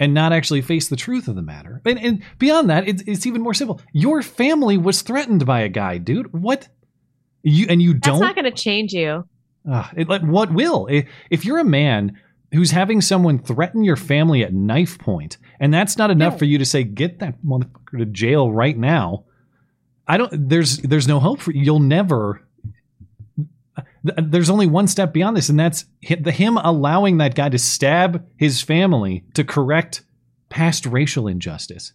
[0.00, 1.82] and not actually face the truth of the matter.
[1.84, 3.80] And, and beyond that, it's, it's even more simple.
[3.92, 6.32] Your family was threatened by a guy, dude.
[6.32, 6.66] What?
[7.42, 8.20] You and you That's don't.
[8.20, 9.24] That's not gonna change you.
[9.70, 10.88] Ah, it, like, what will?
[11.30, 12.18] If you're a man
[12.52, 16.58] who's having someone threaten your family at knife point, and that's not enough for you
[16.58, 19.24] to say, "Get that motherfucker to jail right now,"
[20.08, 20.48] I don't.
[20.48, 21.62] There's there's no hope for you.
[21.62, 22.42] You'll never.
[24.06, 25.84] Th- There's only one step beyond this, and that's
[26.20, 30.02] the him allowing that guy to stab his family to correct
[30.48, 31.92] past racial injustice.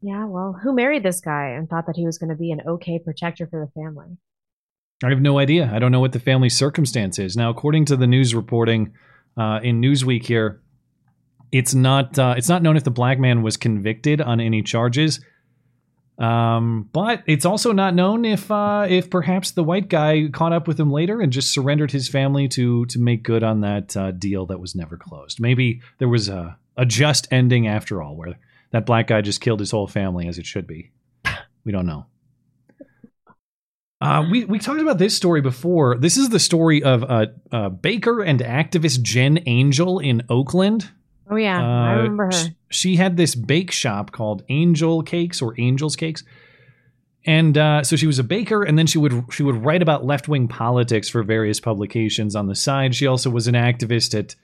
[0.00, 2.62] Yeah, well, who married this guy and thought that he was going to be an
[2.66, 4.16] okay protector for the family?
[5.02, 5.70] I have no idea.
[5.72, 7.36] I don't know what the family circumstance is.
[7.36, 8.94] Now, according to the news reporting
[9.36, 10.60] uh, in Newsweek here,
[11.50, 15.20] it's not uh, it's not known if the black man was convicted on any charges.
[16.18, 20.66] Um, but it's also not known if uh, if perhaps the white guy caught up
[20.66, 24.10] with him later and just surrendered his family to to make good on that uh,
[24.10, 25.38] deal that was never closed.
[25.40, 28.34] Maybe there was a, a just ending after all, where
[28.72, 30.90] that black guy just killed his whole family as it should be.
[31.64, 32.06] We don't know.
[34.00, 35.96] Uh, we we talked about this story before.
[35.98, 40.90] This is the story of uh, uh, baker and activist Jen Angel in Oakland.
[41.30, 42.32] Oh yeah, I Uh, remember her.
[42.32, 46.24] sh- She had this bake shop called Angel Cakes or Angels Cakes,
[47.26, 50.04] and uh, so she was a baker, and then she would she would write about
[50.04, 52.94] left wing politics for various publications on the side.
[52.94, 54.34] She also was an activist at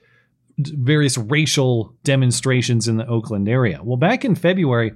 [0.57, 3.81] various racial demonstrations in the Oakland area.
[3.83, 4.93] Well, back in February,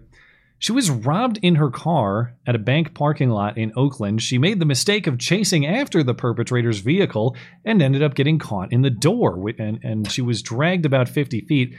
[0.59, 4.21] she was robbed in her car at a bank parking lot in Oakland.
[4.21, 8.73] She made the mistake of chasing after the perpetrator's vehicle and ended up getting caught
[8.73, 11.75] in the door, and, and she was dragged about 50 feet.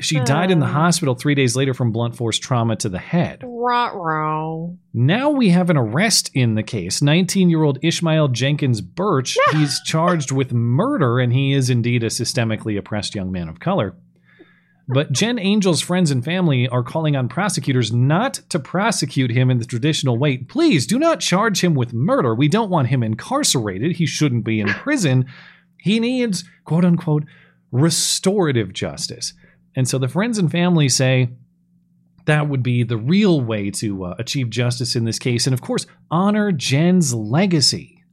[0.00, 0.70] She died in the uh.
[0.70, 3.42] hospital three days later from blunt force trauma to the head.
[3.44, 4.76] Ruh-roh.
[4.92, 7.00] Now we have an arrest in the case.
[7.00, 9.38] 19 year old Ishmael Jenkins Birch.
[9.52, 13.94] He's charged with murder, and he is indeed a systemically oppressed young man of color.
[14.88, 19.58] But Jen Angel's friends and family are calling on prosecutors not to prosecute him in
[19.58, 20.38] the traditional way.
[20.38, 22.34] Please do not charge him with murder.
[22.34, 23.96] We don't want him incarcerated.
[23.96, 25.26] He shouldn't be in prison.
[25.78, 27.24] He needs, quote unquote,
[27.70, 29.34] restorative justice.
[29.74, 31.30] And so the friends and family say
[32.26, 35.46] that would be the real way to uh, achieve justice in this case.
[35.46, 38.04] And of course, honor Jen's legacy.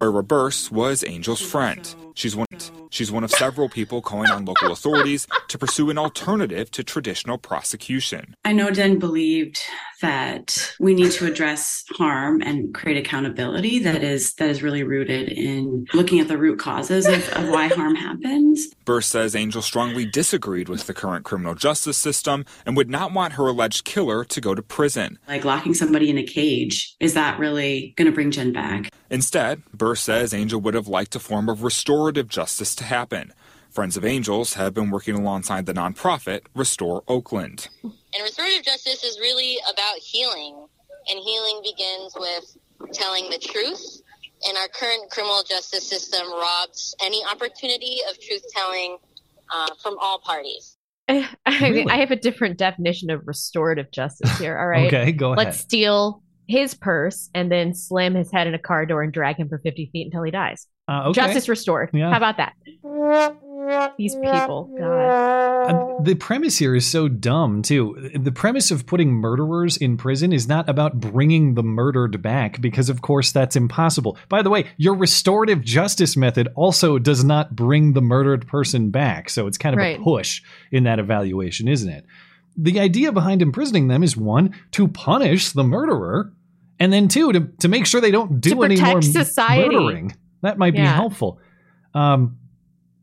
[0.00, 1.94] Ira Burse was Angel's friend.
[2.14, 2.46] She's one,
[2.90, 7.38] she's one of several people calling on local authorities to pursue an alternative to traditional
[7.38, 8.34] prosecution.
[8.44, 9.60] I know Jen believed
[10.00, 15.28] that we need to address harm and create accountability that is that is really rooted
[15.28, 18.68] in looking at the root causes of, of why harm happens.
[18.84, 23.34] Burr says Angel strongly disagreed with the current criminal justice system and would not want
[23.34, 25.18] her alleged killer to go to prison.
[25.26, 28.90] Like locking somebody in a cage, is that really going to bring Jen back?
[29.10, 33.32] Instead, Burr says Angel would have liked a form of restorative justice to happen.
[33.70, 37.68] Friends of Angels have been working alongside the nonprofit Restore Oakland.
[37.82, 40.66] And restorative justice is really about healing.
[41.08, 42.56] And healing begins with
[42.92, 44.02] telling the truth.
[44.46, 48.98] And our current criminal justice system robs any opportunity of truth telling
[49.50, 50.76] uh, from all parties.
[51.08, 51.86] I, Really?
[51.90, 54.58] I have a different definition of restorative justice here.
[54.58, 54.86] All right.
[54.86, 55.38] Okay, go ahead.
[55.38, 55.66] Let's ahead.
[55.66, 59.48] steal his purse and then slam his head in a car door and drag him
[59.48, 60.66] for 50 feet until he dies.
[60.88, 61.20] Uh, okay.
[61.20, 61.90] Justice restored.
[61.92, 62.10] Yeah.
[62.10, 62.54] How about that?
[63.98, 65.70] These people, God.
[65.70, 68.10] Uh, the premise here is so dumb, too.
[68.18, 72.88] The premise of putting murderers in prison is not about bringing the murdered back, because
[72.88, 74.16] of course that's impossible.
[74.30, 79.28] By the way, your restorative justice method also does not bring the murdered person back,
[79.28, 80.00] so it's kind of Right.
[80.00, 80.40] a push
[80.72, 82.06] in that evaluation, isn't it?
[82.60, 86.32] the idea behind imprisoning them is one, to punish the murderer,
[86.80, 89.68] and then two, to, to make sure they don't do any more society.
[89.68, 90.16] murdering.
[90.42, 91.40] That might be helpful.
[91.94, 92.38] Um,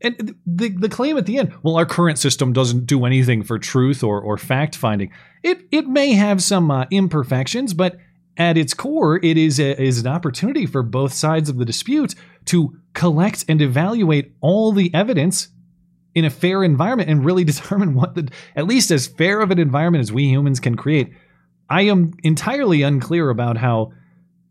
[0.02, 3.58] and the the claim at the end, well, our current system doesn't do anything for
[3.58, 5.10] truth or or fact finding.
[5.42, 7.96] It it may have some uh, imperfections, but
[8.36, 12.14] at its core, it is a, is an opportunity for both sides of the dispute
[12.46, 15.48] to collect and evaluate all the evidence
[16.14, 19.58] in a fair environment and really determine what the at least as fair of an
[19.58, 21.12] environment as we humans can create.
[21.68, 23.92] I am entirely unclear about how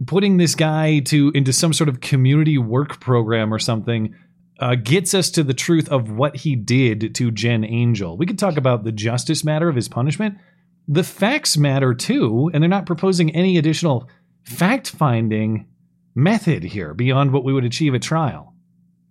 [0.06, 4.16] putting this guy to into some sort of community work program or something
[4.60, 8.18] uh, gets us to the truth of what he did to Jen Angel.
[8.18, 10.38] We could talk about the justice matter of his punishment.
[10.88, 14.10] The facts matter too, and they're not proposing any additional
[14.44, 15.68] fact finding
[16.14, 18.54] method here beyond what we would achieve at trial.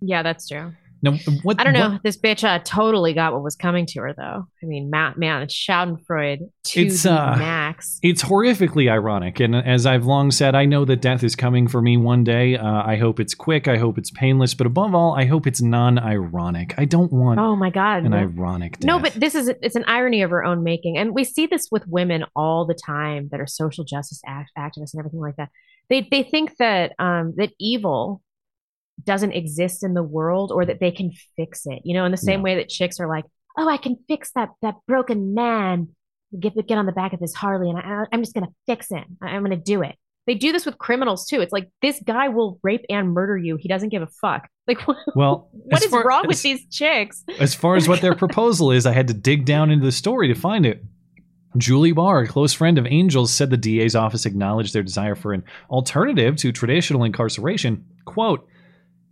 [0.01, 0.73] Yeah, that's true.
[1.05, 1.89] Now, what I don't know.
[1.91, 4.47] what- this bitch uh, totally got what was coming to her, though.
[4.61, 7.99] I mean, Matt, man, it's Schadenfreude to It's, the uh, max.
[8.03, 11.81] It's horrifically ironic, and as I've long said, I know that death is coming for
[11.81, 12.57] me one day.
[12.57, 13.67] Uh, I hope it's quick.
[13.67, 16.73] I hope it's painless, but above all, I hope it's non-ironic.
[16.77, 18.03] I don't want Oh my god.
[18.03, 18.17] an no.
[18.17, 18.87] ironic death.
[18.87, 21.67] No, but this is it's an irony of her own making, and we see this
[21.71, 25.49] with women all the time that are social justice act- activists and everything like that.
[25.89, 28.21] They they think that um, that evil
[29.03, 31.81] doesn't exist in the world or that they can fix it.
[31.83, 33.25] You know, in the same way that chicks are like,
[33.57, 35.89] "Oh, I can fix that that broken man.
[36.39, 39.17] Get get on the back of his Harley, and I, I'm just gonna fix him.
[39.21, 39.95] I- I'm gonna do it."
[40.27, 41.41] They do this with criminals too.
[41.41, 43.57] It's like this guy will rape and murder you.
[43.57, 44.47] He doesn't give a fuck.
[44.67, 44.79] Like,
[45.15, 47.23] well, what is far- wrong as- with these chicks?
[47.39, 50.27] as far as what their proposal is, I had to dig down into the story
[50.29, 50.83] to find it.
[51.57, 55.31] Julie Barr, a close friend of Angel's, said the DA's office acknowledged their desire for
[55.31, 57.85] an alternative to traditional incarceration.
[58.03, 58.45] Quote,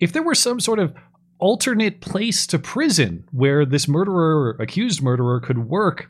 [0.04, 0.94] if there were some sort of
[1.40, 6.10] alternate place to prison where this murderer accused murderer could work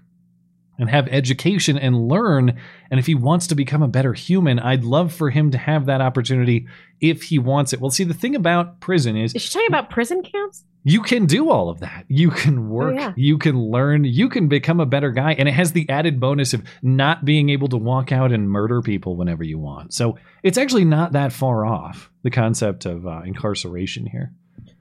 [0.80, 4.84] and have education and learn, and if he wants to become a better human, I'd
[4.84, 6.68] love for him to have that opportunity
[7.00, 7.80] if he wants it.
[7.80, 10.64] Well, see, the thing about prison is Is she talking about prison camps?
[10.84, 12.06] You can do all of that.
[12.08, 13.14] You can work, yeah.
[13.16, 15.34] you can learn, you can become a better guy.
[15.34, 18.82] And it has the added bonus of not being able to walk out and murder
[18.82, 19.94] people whenever you want.
[19.94, 24.34] So it's actually not that far off the concept of uh, incarceration here.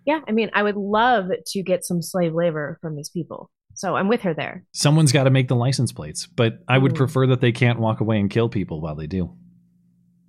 [0.04, 3.50] Yeah, I mean, I would love to get some slave labor from these people.
[3.74, 4.64] So I'm with her there.
[4.72, 6.96] Someone's got to make the license plates, but I would Mm.
[6.96, 9.34] prefer that they can't walk away and kill people while they do.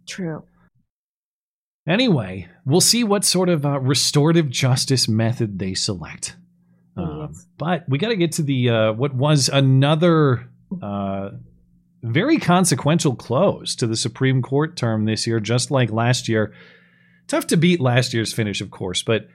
[0.07, 0.43] True.
[1.88, 6.36] Anyway, we'll see what sort of uh, restorative justice method they select.
[6.95, 10.47] Um, but we got to get to the uh, what was another
[10.81, 11.31] uh,
[12.03, 16.53] very consequential close to the Supreme Court term this year, just like last year.
[17.27, 19.27] Tough to beat last year's finish, of course, but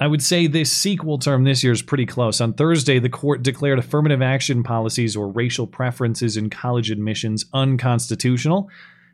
[0.00, 2.40] I would say this sequel term this year is pretty close.
[2.40, 8.70] On Thursday, the court declared affirmative action policies or racial preferences in college admissions unconstitutional.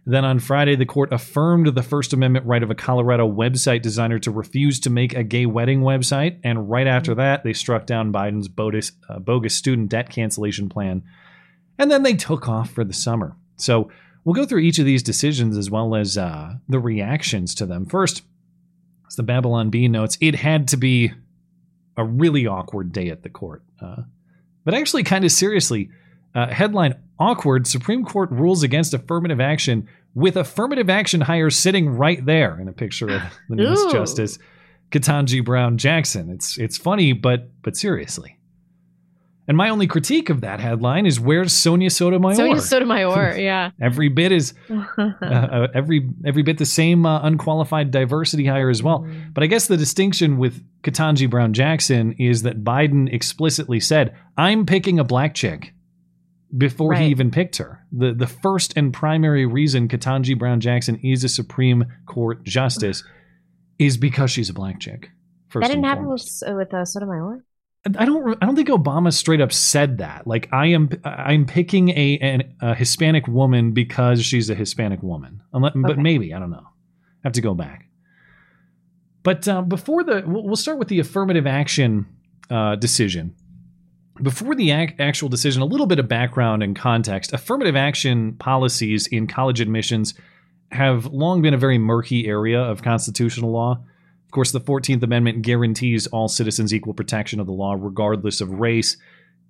[0.09, 4.20] Then on Friday, the court affirmed the First Amendment right of a Colorado website designer
[4.20, 6.38] to refuse to make a gay wedding website.
[6.44, 11.02] And right after that, they struck down Biden's bogus, uh, bogus student debt cancellation plan.
[11.76, 13.36] And then they took off for the summer.
[13.57, 13.90] So
[14.24, 17.84] we'll go through each of these decisions as well as uh, the reactions to them.
[17.84, 18.22] First,
[19.09, 21.12] as the Babylon Bee notes, it had to be
[21.96, 23.64] a really awkward day at the court.
[23.82, 24.02] Uh,
[24.64, 25.90] but actually, kind of seriously,
[26.32, 32.24] uh, headline awkward Supreme Court rules against affirmative action with affirmative action hires sitting right
[32.24, 34.38] there in a picture of the newest justice,
[34.90, 36.30] Ketanji Brown Jackson.
[36.30, 38.36] It's it's funny, but but seriously.
[39.48, 42.34] And my only critique of that headline is where's Sonia Sotomayor?
[42.34, 43.70] Sonia Sotomayor, yeah.
[43.80, 48.82] every bit is uh, uh, every every bit the same uh, unqualified diversity hire as
[48.82, 49.06] well.
[49.32, 54.66] But I guess the distinction with Ketanji Brown Jackson is that Biden explicitly said, "I'm
[54.66, 55.72] picking a black chick."
[56.57, 61.24] Before he even picked her, the the first and primary reason Ketanji Brown Jackson is
[61.24, 63.02] a Supreme Court justice
[63.78, 65.11] is because she's a black chick.
[65.52, 67.44] That didn't happen with, with uh, Sotomayor.
[67.98, 68.36] I don't.
[68.42, 70.26] I don't think Obama straight up said that.
[70.26, 70.90] Like I am.
[71.04, 75.42] I'm picking a an, a Hispanic woman because she's a Hispanic woman.
[75.52, 76.66] Unless, But maybe I don't know.
[77.22, 77.88] have to go back.
[79.22, 82.07] But uh, before the, we'll we'll start with the affirmative action
[82.50, 83.34] uh, decision.
[84.22, 87.32] Before the ac- actual decision, a little bit of background and context.
[87.32, 90.14] Affirmative action policies in college admissions
[90.72, 93.72] have long been a very murky area of constitutional law.
[94.24, 98.50] Of course, the 14th Amendment guarantees all citizens equal protection of the law, regardless of
[98.50, 98.96] race.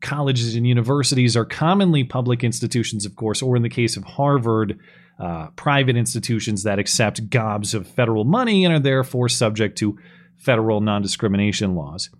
[0.00, 4.78] Colleges and universities are commonly public institutions, of course, or in the case of Harvard,
[5.18, 9.98] uh, private institutions that accept gobs of federal money and are therefore subject to
[10.36, 12.10] federal non discrimination laws.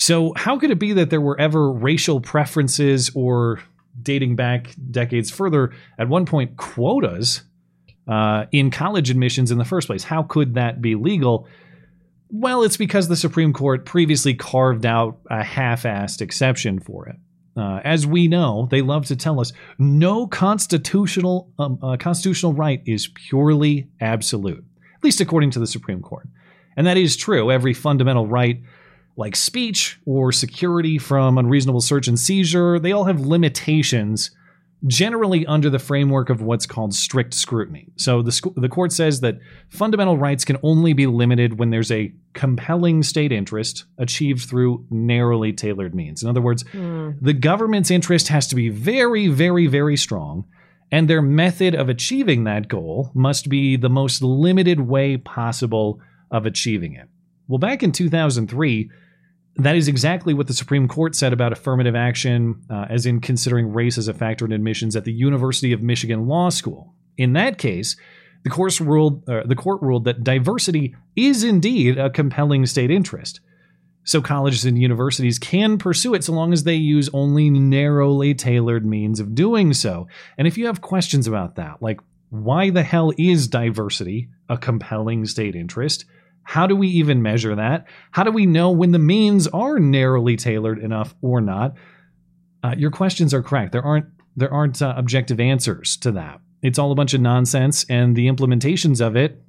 [0.00, 3.60] So, how could it be that there were ever racial preferences or
[4.02, 7.42] dating back decades further, at one point, quotas
[8.08, 10.04] uh, in college admissions in the first place.
[10.04, 11.46] How could that be legal?
[12.28, 17.16] Well, it's because the Supreme Court previously carved out a half assed exception for it.
[17.56, 22.80] Uh, as we know, they love to tell us no constitutional um, uh, constitutional right
[22.86, 24.64] is purely absolute,
[24.96, 26.28] at least according to the Supreme Court.
[26.76, 27.50] And that is true.
[27.50, 28.62] Every fundamental right,
[29.20, 34.30] like speech or security from unreasonable search and seizure, they all have limitations
[34.86, 37.88] generally under the framework of what's called strict scrutiny.
[37.96, 41.92] So the, sc- the court says that fundamental rights can only be limited when there's
[41.92, 46.22] a compelling state interest achieved through narrowly tailored means.
[46.22, 47.10] In other words, Hmm.
[47.20, 50.46] the government's interest has to be very, very, very strong,
[50.90, 56.00] and their method of achieving that goal must be the most limited way possible
[56.30, 57.08] of achieving it.
[57.48, 58.90] Well, back in 2003,
[59.64, 63.72] that is exactly what the Supreme Court said about affirmative action, uh, as in considering
[63.72, 66.94] race as a factor in admissions at the University of Michigan Law School.
[67.16, 67.96] In that case,
[68.44, 73.40] the, course ruled, uh, the court ruled that diversity is indeed a compelling state interest.
[74.04, 78.86] So colleges and universities can pursue it so long as they use only narrowly tailored
[78.86, 80.08] means of doing so.
[80.38, 82.00] And if you have questions about that, like
[82.30, 86.06] why the hell is diversity a compelling state interest?
[86.42, 87.86] How do we even measure that?
[88.10, 91.74] How do we know when the means are narrowly tailored enough or not?
[92.62, 93.72] Uh, your questions are correct.
[93.72, 96.40] There aren't there aren't uh, objective answers to that.
[96.62, 99.42] It's all a bunch of nonsense, and the implementations of it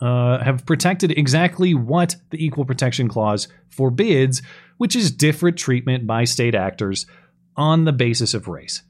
[0.00, 4.42] uh, have protected exactly what the Equal Protection Clause forbids,
[4.76, 7.06] which is different treatment by state actors
[7.56, 8.82] on the basis of race.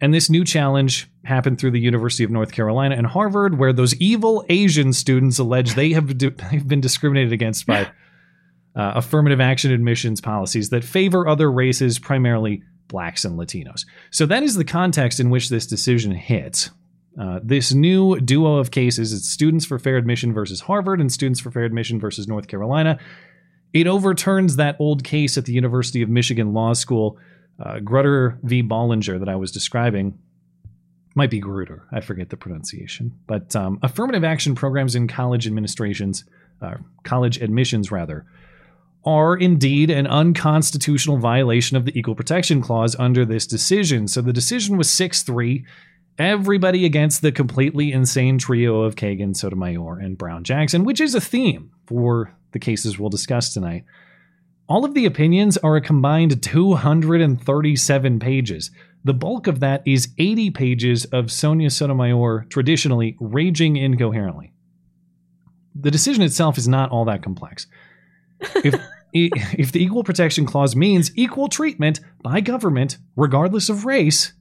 [0.00, 3.94] And this new challenge happened through the University of North Carolina and Harvard, where those
[3.96, 7.82] evil Asian students allege they have di- they've been discriminated against by
[8.76, 13.84] uh, affirmative action admissions policies that favor other races, primarily blacks and Latinos.
[14.10, 16.70] So that is the context in which this decision hits.
[17.20, 21.40] Uh, this new duo of cases, it's Students for Fair Admission versus Harvard and Students
[21.40, 22.98] for Fair Admission versus North Carolina.
[23.72, 27.18] It overturns that old case at the University of Michigan Law School,
[27.60, 28.62] uh, Grutter v.
[28.62, 30.18] Bollinger, that I was describing.
[31.14, 33.18] Might be Grutter, I forget the pronunciation.
[33.26, 36.24] But um, affirmative action programs in college administrations,
[36.62, 38.24] uh, college admissions rather,
[39.04, 44.08] are indeed an unconstitutional violation of the Equal Protection Clause under this decision.
[44.08, 45.64] So the decision was 6 3.
[46.18, 51.20] Everybody against the completely insane trio of Kagan, Sotomayor, and Brown Jackson, which is a
[51.20, 53.84] theme for the cases we'll discuss tonight.
[54.70, 58.70] All of the opinions are a combined 237 pages.
[59.02, 64.52] The bulk of that is 80 pages of Sonia Sotomayor traditionally raging incoherently.
[65.74, 67.66] The decision itself is not all that complex.
[68.64, 68.80] If
[69.58, 74.34] if the equal protection clause means equal treatment by government regardless of race,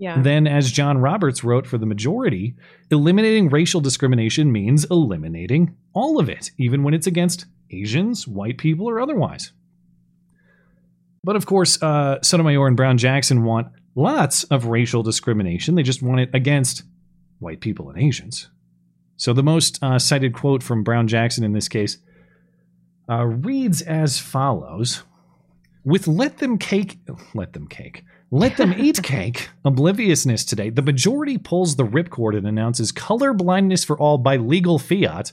[0.00, 0.20] Yeah.
[0.20, 2.56] then as John Roberts wrote for the majority,
[2.90, 8.88] eliminating racial discrimination means eliminating all of it, even when it's against Asians, white people,
[8.88, 9.52] or otherwise.
[11.24, 15.74] But of course, uh, Sotomayor and Brown Jackson want lots of racial discrimination.
[15.74, 16.82] They just want it against
[17.38, 18.48] white people and Asians.
[19.16, 21.98] So the most uh, cited quote from Brown Jackson in this case
[23.08, 25.02] uh, reads as follows
[25.84, 26.98] With let them cake,
[27.34, 32.46] let them cake, let them eat cake, obliviousness today, the majority pulls the ripcord and
[32.46, 35.32] announces color blindness for all by legal fiat,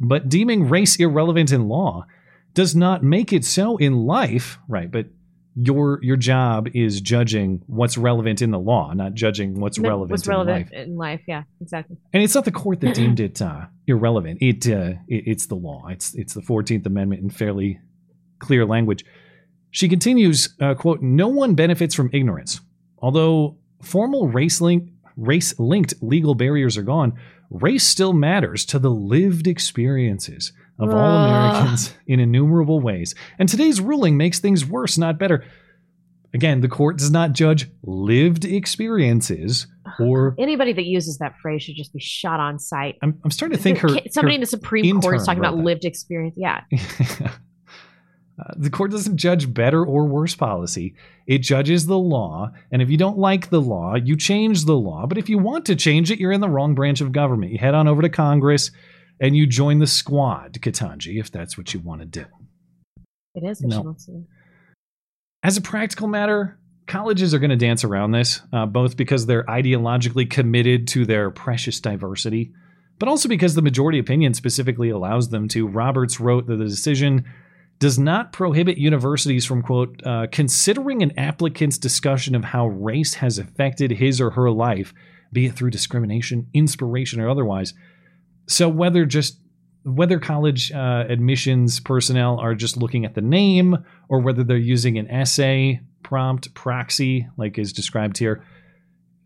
[0.00, 2.06] but deeming race irrelevant in law
[2.54, 4.90] does not make it so in life, right?
[4.90, 5.06] But
[5.56, 10.10] your your job is judging what's relevant in the law, not judging what's No, relevant
[10.12, 10.86] What's in relevant life.
[10.86, 11.20] in life?
[11.26, 11.96] Yeah, exactly.
[12.12, 14.38] And it's not the court that deemed it uh, irrelevant.
[14.40, 15.88] It, uh, it it's the law.
[15.88, 17.80] It's it's the Fourteenth Amendment in fairly
[18.38, 19.04] clear language.
[19.72, 22.60] She continues, uh, "quote No one benefits from ignorance.
[22.98, 27.18] Although formal race link race linked legal barriers are gone,
[27.50, 31.28] race still matters to the lived experiences of all Ugh.
[31.28, 33.14] Americans in innumerable ways.
[33.38, 35.44] And today's ruling makes things worse, not better."
[36.32, 39.66] Again, the court does not judge lived experiences
[39.98, 42.96] or Anybody that uses that phrase should just be shot on sight.
[43.02, 45.56] I'm, I'm starting to think her somebody her in the Supreme Court is talking about
[45.56, 45.64] that.
[45.64, 46.36] lived experience.
[46.38, 46.62] Yeah,
[48.40, 50.94] Uh, the court doesn't judge better or worse policy.
[51.26, 55.06] It judges the law, and if you don't like the law, you change the law.
[55.06, 57.52] But if you want to change it, you're in the wrong branch of government.
[57.52, 58.70] You head on over to Congress
[59.20, 62.24] and you join the squad, Ketanji, if that's what you want to do.
[63.34, 63.60] it is.
[63.62, 63.92] What No.
[63.92, 64.26] to do.
[65.42, 69.44] As a practical matter, colleges are going to dance around this, uh, both because they're
[69.44, 72.52] ideologically committed to their precious diversity,
[72.98, 75.66] but also because the majority opinion specifically allows them to.
[75.66, 77.24] Roberts wrote that the decision
[77.80, 83.38] does not prohibit universities from, quote, uh, considering an applicant's discussion of how race has
[83.38, 84.94] affected his or her life,
[85.32, 87.74] be it through discrimination, inspiration, or otherwise.
[88.46, 89.38] So whether just
[89.82, 93.78] whether college uh, admissions personnel are just looking at the name
[94.10, 98.44] or whether they're using an essay prompt proxy like is described here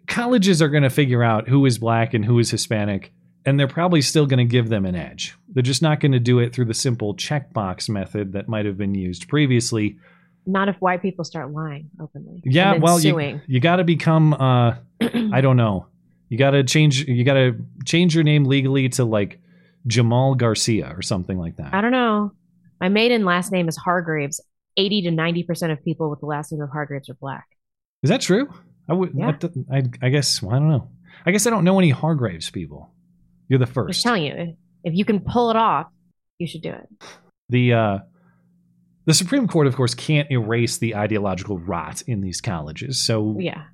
[0.06, 3.12] colleges are going to figure out who is black and who is hispanic
[3.46, 6.18] and they're probably still going to give them an edge they're just not going to
[6.20, 9.96] do it through the simple checkbox method that might have been used previously
[10.46, 12.40] Not if white people start lying openly.
[12.44, 13.40] yeah well you, suing.
[13.46, 14.76] you got to become uh
[15.32, 15.86] i don't know
[16.28, 19.38] you got to change you got to change your name legally to like
[19.86, 22.32] jamal garcia or something like that I don't know.
[22.80, 24.40] My maiden last name is Hargraves.
[24.76, 27.46] 80 to 90% of people with the last name of Hargraves are black.
[28.02, 28.52] Is that true?
[28.88, 29.12] I would.
[29.14, 29.32] Yeah.
[29.32, 30.42] that- I, I guess.
[30.42, 30.88] Well, I don't know.
[31.24, 32.90] I guess I don't know any Hargraves people.
[33.48, 33.86] You're the first.
[33.88, 35.86] I'm just telling you, if- you can pull it off,
[36.38, 36.88] you should do it.
[37.48, 37.98] The uh,
[39.06, 42.98] the Supreme Court, of course, can't erase the ideological rot in these colleges.
[42.98, 43.64] So Yeah.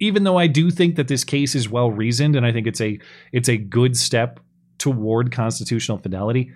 [0.00, 2.80] even though I do think that this case is well reasoned, and I think it's
[2.80, 2.98] a
[3.32, 4.40] it's a good step
[4.78, 6.52] toward constitutional fidelity,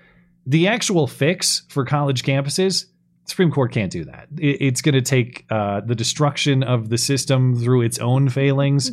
[0.46, 2.86] the actual fix for college campuses,
[3.26, 4.28] Supreme Court can't do that.
[4.38, 8.92] It, it's going to take uh, the destruction of the system through its own failings,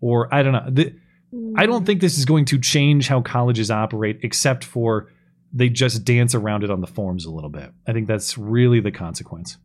[0.00, 0.66] or I don't know.
[0.70, 0.94] The,
[1.56, 1.86] I don't mm.
[1.86, 5.08] think this is going to change how colleges operate, except for
[5.52, 7.70] they just dance around it on the forms a little bit.
[7.86, 9.56] I think that's really the consequence.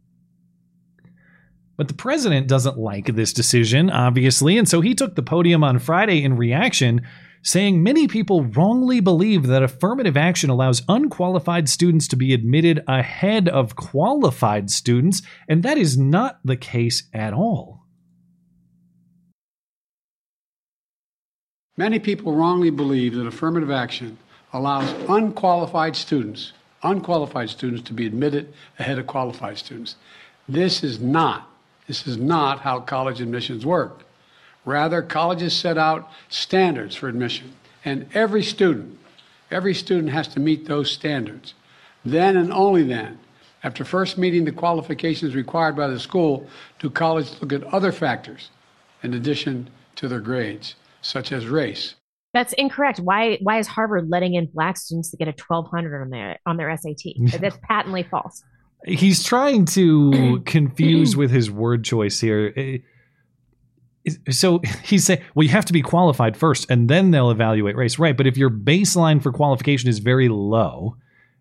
[1.78, 5.78] But the president doesn't like this decision, obviously, and so he took the podium on
[5.78, 7.02] Friday in reaction,
[7.44, 13.48] saying many people wrongly believe that affirmative action allows unqualified students to be admitted ahead
[13.48, 17.77] of qualified students, and that is not the case at all.
[21.78, 24.18] Many people wrongly believe that affirmative action
[24.52, 29.96] allows unqualified students, unqualified students to be admitted ahead of qualified students.
[30.50, 31.48] This is not,
[31.86, 34.04] this is not how college admissions work.
[34.66, 37.54] Rather, colleges set out standards for admission,
[37.86, 38.98] and every student,
[39.52, 41.54] every student has to meet those standards.
[42.04, 43.20] Then and only then,
[43.64, 46.48] after first meeting the qualifications required by the school,
[46.80, 48.50] do colleges look at other factors
[49.04, 50.76] in addition to their grades,
[51.08, 51.96] such as race,
[52.34, 53.00] That's incorrect.
[53.00, 56.58] Why why is Harvard letting in black students to get a 1200 on their on
[56.58, 57.14] their SAT?
[57.42, 58.44] That's patently false.
[58.86, 62.54] He's trying to confuse with his word choice here.
[62.56, 62.78] Eh,
[64.30, 67.98] So he's saying, well, you have to be qualified first, and then they'll evaluate race,
[68.00, 68.16] right?
[68.16, 70.96] But if your baseline for qualification is very low,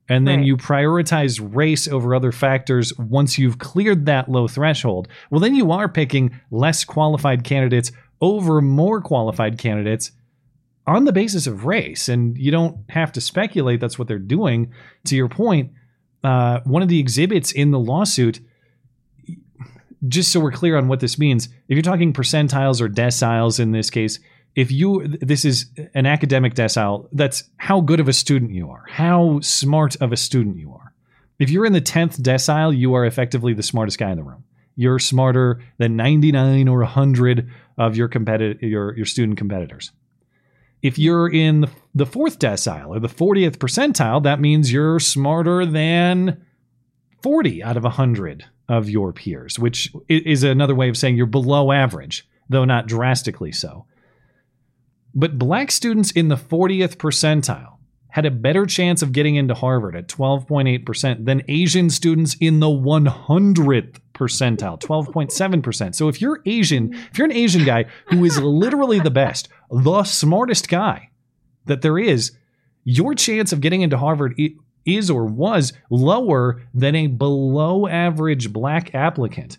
[0.09, 0.47] and then Right.
[0.47, 5.71] you prioritize race over other factors once you've cleared that low threshold, well, then you
[5.73, 7.91] are picking less qualified candidates
[8.21, 10.12] over more qualified candidates
[10.87, 12.09] on the basis of race.
[12.09, 14.73] And you don't have to speculate that's what they're doing.
[15.07, 15.73] To your point,
[16.23, 18.41] uh, one of the exhibits in the lawsuit,
[20.09, 23.73] just so we're clear on what this means, if you're talking percentiles or deciles in
[23.73, 24.19] this case,
[24.55, 28.85] if you this is an academic decile, that's how good of a student you are,
[28.89, 30.95] how smart of a student you are.
[31.39, 34.45] If you're in the 10th decile, you are effectively the smartest guy in the room.
[34.77, 39.91] You're smarter than 99 or 100 of your competitor your your student competitors.
[40.83, 45.64] If you're in the, the fourth decile or the 40th percentile, that means you're smarter
[45.64, 46.45] than
[47.22, 51.72] 40 out of 100 of your peers, which is another way of saying you're below
[51.72, 53.87] average, though not drastically so.
[55.14, 57.79] But black students in the 40th percentile
[58.11, 62.66] had a better chance of getting into Harvard at 12.8% than Asian students in the
[62.66, 65.95] 100th percentile, 12.7%.
[65.95, 70.05] So if you're Asian, if you're an Asian guy who is literally the best, the
[70.05, 71.11] smartest guy
[71.67, 72.33] that there is,
[72.85, 74.41] your chance of getting into Harvard
[74.85, 79.59] is or was lower than a below average black applicant.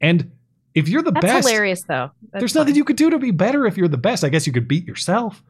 [0.00, 0.32] And
[0.74, 2.10] if you're the That's best, hilarious though.
[2.32, 4.22] That's there's nothing you could do to be better if you're the best.
[4.22, 5.42] I guess you could beat yourself.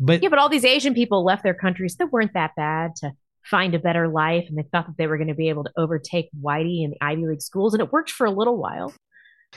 [0.00, 3.12] But Yeah, but all these Asian people left their countries that weren't that bad to
[3.50, 5.70] find a better life, and they thought that they were going to be able to
[5.76, 8.92] overtake Whitey in the Ivy League schools, and it worked for a little while.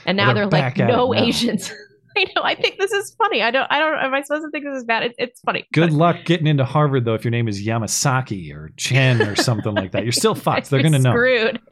[0.05, 1.13] And now they're, they're like, back at it no.
[1.15, 1.71] Asians.
[2.17, 2.41] I know.
[2.43, 3.43] I think this is funny.
[3.43, 3.67] I don't.
[3.69, 3.99] I don't.
[3.99, 5.03] Am I supposed to think this is bad?
[5.03, 5.65] It, it's funny.
[5.71, 9.75] good luck getting into Harvard though if your name is Yamasaki or Chen or something
[9.75, 10.03] like that.
[10.03, 10.69] You're still fucked.
[10.69, 11.11] They're gonna know.
[11.11, 11.59] Screwed.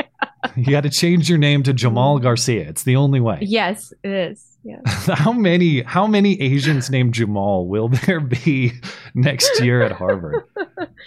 [0.55, 2.70] You got to change your name to Jamal Garcia.
[2.70, 3.39] It's the only way.
[3.41, 4.54] Yes, it is.
[4.66, 4.80] Yeah.
[5.16, 8.74] how many how many Asians named Jamal will there be
[9.13, 10.43] next year at Harvard?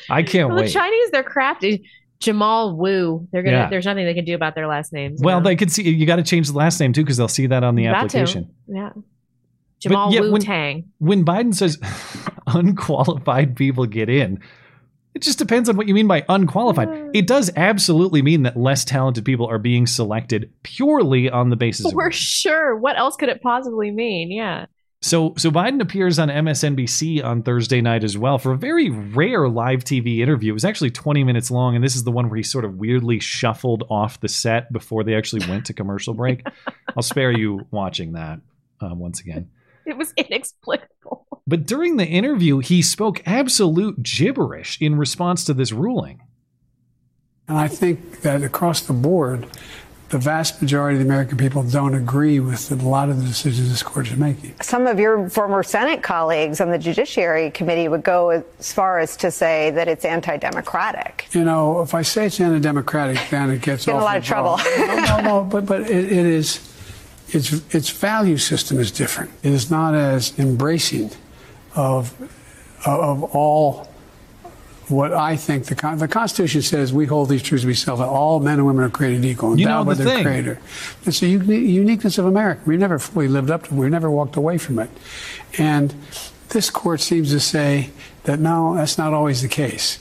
[0.09, 0.71] I can't Well, the wait.
[0.73, 1.85] Chinese, they're crafty.
[2.21, 3.27] Jamal Wu.
[3.33, 3.57] They're gonna.
[3.57, 3.69] Yeah.
[3.69, 5.21] There's nothing they can do about their last names.
[5.21, 5.45] Well, know?
[5.45, 7.65] they could see you got to change the last name too because they'll see that
[7.65, 8.49] on the application.
[8.69, 8.91] Yeah.
[8.95, 9.03] But
[9.81, 10.91] Jamal yeah, Wu when- Tang.
[10.99, 11.79] When Biden says
[12.47, 14.41] unqualified people get in,
[15.19, 17.11] It just depends on what you mean by unqualified.
[17.13, 21.87] It does absolutely mean that less talented people are being selected purely on the basis
[21.87, 22.77] of For sure.
[22.77, 24.31] What else could it possibly mean?
[24.31, 24.67] Yeah.
[25.03, 29.49] So, so Biden appears on MSNBC on Thursday night as well for a very rare
[29.49, 30.53] live TV interview.
[30.53, 32.77] It was actually 20 minutes long, and this is the one where he sort of
[32.77, 36.47] weirdly shuffled off the set before they actually went to commercial break.
[36.97, 38.39] I'll spare you watching that
[38.81, 39.51] uh, once again.
[39.85, 41.27] It was inexplicable.
[41.49, 46.21] But during the interview, he spoke absolute gibberish in response to this ruling.
[47.49, 49.47] And I think that across the board,
[50.11, 53.71] the vast majority of the American people don't agree with a lot of the decisions
[53.71, 54.57] this court is making.
[54.61, 59.17] Some of your former Senate colleagues on the Judiciary Committee would go as far as
[59.17, 61.29] to say that it's anti-democratic.
[61.33, 64.25] You know, if I say it's anti-democratic, then it gets in a lot awfully of
[64.25, 64.61] trouble.
[64.87, 66.61] no, no, no, but but it, it is.
[67.31, 69.31] Its its value system is different.
[69.43, 71.11] It is not as embracing
[71.75, 72.15] of
[72.87, 73.89] of all
[74.89, 76.93] what I think the Con- the Constitution says.
[76.93, 77.99] We hold these truths to be self.
[77.99, 80.25] That all men and women are created equal, You know endowed by the their thing.
[80.25, 80.61] Creator.
[81.05, 82.63] It's the uni- uniqueness of America.
[82.67, 83.75] We never fully lived up to.
[83.75, 83.77] it.
[83.77, 84.89] We never walked away from it,
[85.59, 85.95] and
[86.51, 87.91] this court seems to say
[88.25, 89.99] that no, that's not always the case.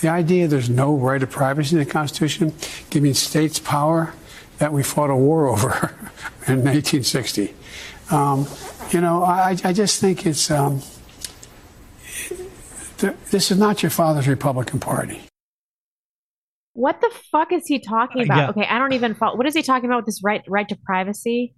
[0.00, 2.54] The idea there's no right of privacy in the Constitution,
[2.88, 4.14] giving states power
[4.58, 5.94] that we fought a war over
[6.46, 7.52] in 1960.
[8.10, 8.46] Um,
[8.90, 10.50] you know, I, I just think it's.
[10.50, 10.80] Um,
[13.00, 15.20] this is not your father's Republican Party.
[16.72, 18.38] What the fuck is he talking Uh, about?
[18.38, 18.50] yeah.
[18.50, 19.36] Okay, I don't even follow.
[19.36, 21.54] What is he talking about with this right right to privacy?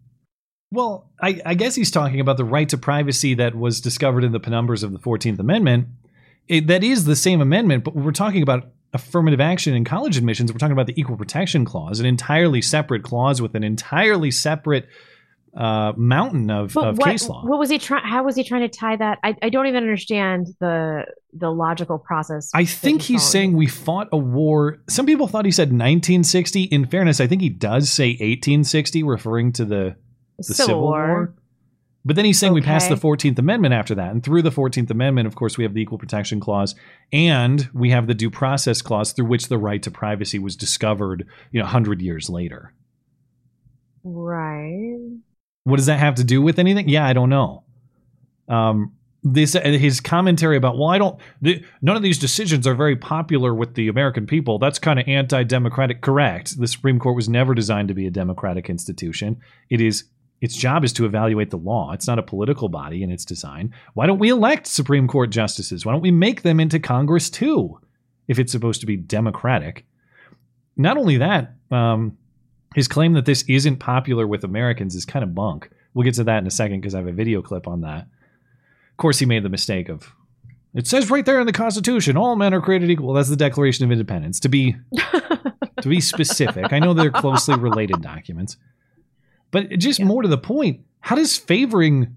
[0.70, 4.32] Well, I, I guess he's talking about the right to privacy that was discovered in
[4.32, 5.88] the penumbras of the 14th Amendment.
[6.48, 10.50] It, that is the same amendment, but we're talking about affirmative action in college admissions.
[10.50, 14.88] We're talking about the Equal Protection Clause, an entirely separate clause with an entirely separate
[15.56, 17.44] uh, mountain of, of what, case law.
[17.44, 18.04] what was he trying?
[18.04, 19.18] How was he trying to tie that?
[19.22, 22.50] I, I don't even understand the the logical process.
[22.54, 24.78] I think he's saying we fought a war.
[24.88, 26.64] Some people thought he said 1960.
[26.64, 29.96] In fairness, I think he does say 1860, referring to the,
[30.38, 31.06] the Civil Civil, War.
[31.06, 31.34] War.
[32.04, 34.10] But then he's saying we passed the 14th Amendment after that.
[34.10, 36.74] And through the 14th Amendment, of course, we have the Equal Protection Clause
[37.12, 41.26] and we have the Due Process Clause through which the right to privacy was discovered,
[41.52, 42.74] you know, 100 years later.
[44.02, 44.98] right.
[45.64, 46.88] What does that have to do with anything?
[46.88, 47.64] Yeah, I don't know.
[48.48, 48.92] Um,
[49.22, 51.20] this his commentary about well, I don't.
[51.40, 54.58] The, none of these decisions are very popular with the American people.
[54.58, 56.00] That's kind of anti-democratic.
[56.00, 56.58] Correct.
[56.58, 59.40] The Supreme Court was never designed to be a democratic institution.
[59.70, 60.04] It is.
[60.40, 61.92] Its job is to evaluate the law.
[61.92, 63.72] It's not a political body in its design.
[63.94, 65.86] Why don't we elect Supreme Court justices?
[65.86, 67.78] Why don't we make them into Congress too?
[68.26, 69.86] If it's supposed to be democratic.
[70.76, 72.18] Not only that, um,
[72.74, 75.70] his claim that this isn't popular with Americans is kind of bunk.
[75.94, 78.02] We'll get to that in a second because I have a video clip on that.
[78.02, 80.12] Of course, he made the mistake of
[80.74, 83.12] it says right there in the Constitution, all men are created equal.
[83.12, 84.40] That's the Declaration of Independence.
[84.40, 88.56] To be to be specific, I know they're closely related documents,
[89.50, 92.16] but just more to the point, how does favoring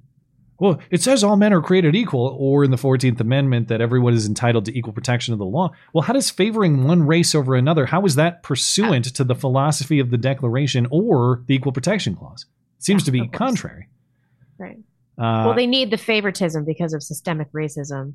[0.58, 4.14] well, it says all men are created equal, or in the 14th Amendment that everyone
[4.14, 5.72] is entitled to equal protection of the law.
[5.94, 10.00] Well, how does favoring one race over another, how is that pursuant to the philosophy
[10.00, 12.46] of the Declaration or the Equal Protection Clause?
[12.86, 13.88] seems to be contrary.
[14.58, 14.78] Right.
[15.18, 18.14] Uh, well, they need the favoritism because of systemic racism.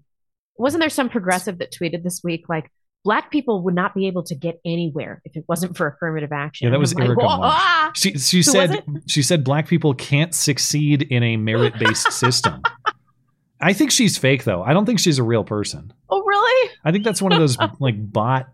[0.56, 2.70] Wasn't there some progressive that tweeted this week like
[3.04, 6.66] black people would not be able to get anywhere if it wasn't for affirmative action?
[6.66, 7.54] yeah, that was like, Erica "Whoa, Marsh.
[7.54, 12.62] ah!" She, she said she said black people can't succeed in a merit based system.
[13.60, 14.62] I think she's fake though.
[14.62, 15.92] I don't think she's a real person.
[16.08, 16.70] Oh, really?
[16.84, 18.48] I think that's one of those like bot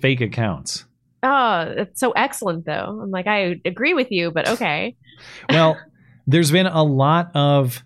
[0.00, 0.84] fake accounts.
[1.22, 3.00] Oh, it's so excellent though.
[3.02, 4.96] I'm like, I agree with you, but okay.
[5.50, 5.78] well,
[6.26, 7.82] there's been a lot of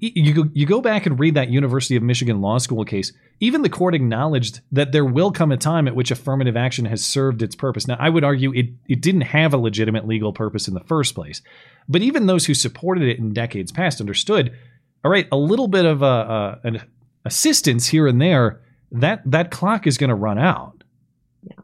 [0.00, 3.12] you go, you go back and read that University of Michigan law school case.
[3.40, 7.04] Even the court acknowledged that there will come a time at which affirmative action has
[7.04, 7.86] served its purpose.
[7.86, 11.14] Now, I would argue it it didn't have a legitimate legal purpose in the first
[11.14, 11.40] place,
[11.88, 14.56] but even those who supported it in decades past understood.
[15.04, 16.82] All right, a little bit of a, a an
[17.24, 18.60] assistance here and there
[18.90, 20.82] that that clock is going to run out.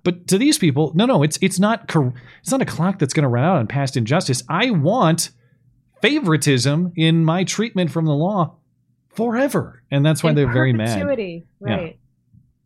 [0.03, 3.15] But to these people, no, no, it's it's not cor- it's not a clock that's
[3.15, 4.43] going to run out on past injustice.
[4.49, 5.31] I want
[6.03, 8.57] favoritism in my treatment from the law
[9.15, 10.89] forever, and that's why In they're very mad.
[11.01, 11.75] perpetuity, Yeah.
[11.75, 11.99] Right.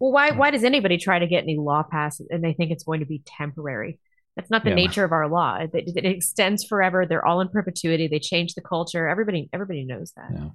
[0.01, 2.85] Well, why why does anybody try to get any law passed and they think it's
[2.85, 3.99] going to be temporary?
[4.37, 4.77] That's not the Yeah.
[4.77, 5.57] nature of our law.
[5.57, 7.05] It, it extends forever.
[7.05, 8.07] They're all in perpetuity.
[8.07, 9.09] They change the culture.
[9.09, 10.53] Everybody everybody knows that.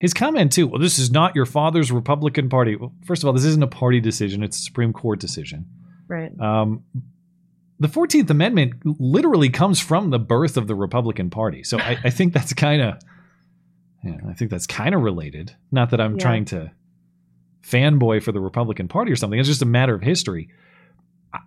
[0.00, 0.66] His comment too.
[0.66, 2.76] Well, this is not your father's Republican Party.
[2.76, 5.64] Well, first of all, this isn't a party decision; it's a Supreme Court decision.
[6.06, 6.38] Right.
[6.38, 6.84] Um,
[7.80, 12.10] the Fourteenth Amendment literally comes from the birth of the Republican Party, so I, I
[12.10, 12.98] think that's kind of,
[14.04, 15.54] yeah, I think that's kind of related.
[15.72, 16.22] Not that I'm Yeah.
[16.22, 16.70] trying to
[17.62, 19.38] fanboy for the Republican Party or something.
[19.38, 20.48] It's just a matter of history.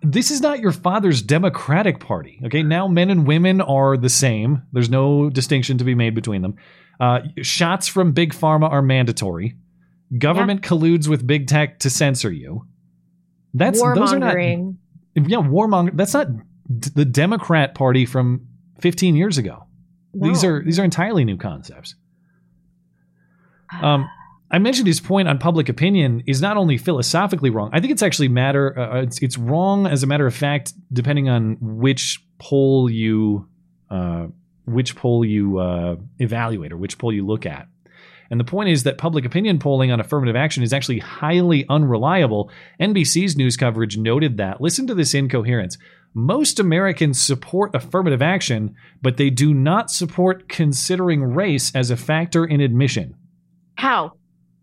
[0.02, 2.40] This is not your father's Democratic Party.
[2.44, 4.62] Okay, now men and women are the same.
[4.72, 6.56] There's no distinction to be made between them.
[7.00, 9.56] Uh, shots from big pharma are mandatory.
[10.18, 12.66] Government colludes with big tech to censor you.
[13.54, 15.96] That's those are not yeah, warmonger.
[15.96, 18.46] That's not d- the Democrat Party from
[18.80, 19.64] 15 years ago.
[20.14, 21.94] These are these are entirely new concepts.
[23.82, 24.08] Um,
[24.50, 27.70] I mentioned his point on public opinion is not only philosophically wrong.
[27.72, 28.78] I think it's actually matter.
[28.78, 33.46] Uh, it's it's wrong as a matter of fact, depending on which poll you
[33.90, 34.26] uh,
[34.64, 37.68] which poll you uh, evaluate or which poll you look at.
[38.30, 42.50] And the point is that public opinion polling on affirmative action is actually highly unreliable.
[42.80, 44.60] NBC's news coverage noted that.
[44.60, 45.78] Listen to this incoherence.
[46.14, 52.44] Most Americans support affirmative action, but they do not support considering race as a factor
[52.44, 53.14] in admission.
[53.78, 54.12] How?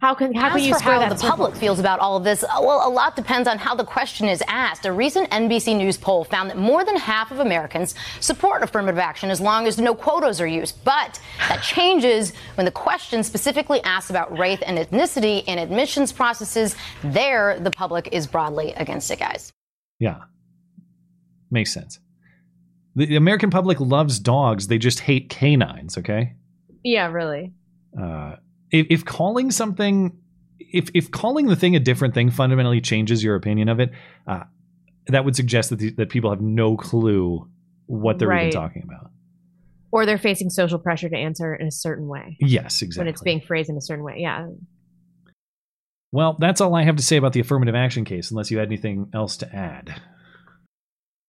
[0.02, 1.30] How can how As can you for how that the circle?
[1.38, 4.28] public feels about all of this, uh, well, a lot depends on how the question
[4.28, 4.86] is asked.
[4.86, 9.30] A recent NBC News poll found that more than half of Americans support affirmative action
[9.32, 10.84] as long as no quotas are used.
[10.84, 16.76] But that changes when the question specifically asks about race and ethnicity in admissions processes.
[17.02, 19.50] There, the public is broadly against it, guys.
[19.98, 20.18] Yeah.
[21.50, 22.00] Makes sense.
[22.96, 26.34] The the American public loves dogs, they just hate canines, okay?
[26.84, 27.54] Yeah, really.
[28.00, 28.36] Uh,
[28.80, 30.18] if, if calling something,
[30.60, 33.92] if, if calling the thing a different thing fundamentally changes your opinion of it,
[34.28, 34.44] uh,
[35.08, 37.48] that would suggest that, the, that people have no clue
[37.86, 38.48] what they're Right.
[38.48, 39.12] even talking about.
[39.92, 42.38] Or they're facing social pressure to answer in a certain way.
[42.42, 43.06] Yes, exactly.
[43.06, 44.16] When it's being phrased in a certain way.
[44.18, 44.48] Yeah.
[46.12, 48.68] Well, that's all I have to say about the affirmative action case, unless you had
[48.68, 50.02] anything else to add.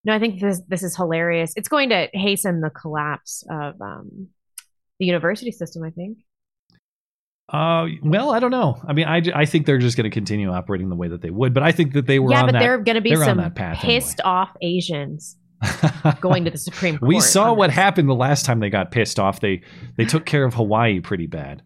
[0.05, 1.53] No, I think this this is hilarious.
[1.57, 4.29] It's going to hasten the collapse of um,
[4.99, 5.83] the university system.
[5.83, 6.19] I think.
[7.49, 8.81] Uh, well, I don't know.
[8.87, 11.31] I mean, I, I think they're just going to continue operating the way that they
[11.31, 12.59] would, but I think that they were yeah, on but that.
[12.59, 14.01] there are going to be some path anyway.
[14.01, 15.37] pissed off Asians
[16.21, 17.09] going to the Supreme Court.
[17.09, 17.77] We saw what this.
[17.77, 19.41] happened the last time they got pissed off.
[19.41, 19.63] They
[19.97, 21.63] they took care of Hawaii pretty bad.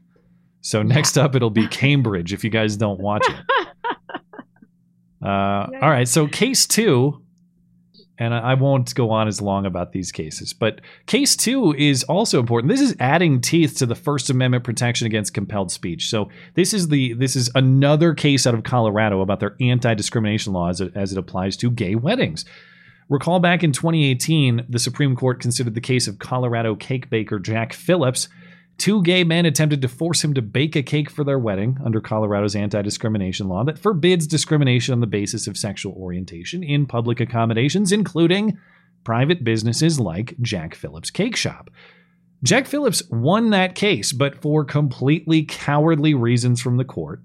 [0.60, 3.36] So next up it'll be Cambridge if you guys don't watch it.
[5.22, 7.22] Uh, all right, so case two,
[8.20, 12.38] and I won't go on as long about these cases, but case two is also
[12.38, 12.70] important.
[12.70, 16.10] This is adding teeth to the First Amendment protection against compelled speech.
[16.10, 20.68] So this is the this is another case out of Colorado about their anti-discrimination law
[20.68, 22.44] as it, as it applies to gay weddings.
[23.08, 27.72] Recall back in 2018, the Supreme Court considered the case of Colorado cake baker Jack
[27.72, 28.28] Phillips.
[28.80, 32.00] Two gay men attempted to force him to bake a cake for their wedding under
[32.00, 37.20] Colorado's anti discrimination law that forbids discrimination on the basis of sexual orientation in public
[37.20, 38.56] accommodations, including
[39.04, 41.68] private businesses like Jack Phillips Cake Shop.
[42.42, 47.20] Jack Phillips won that case, but for completely cowardly reasons from the court.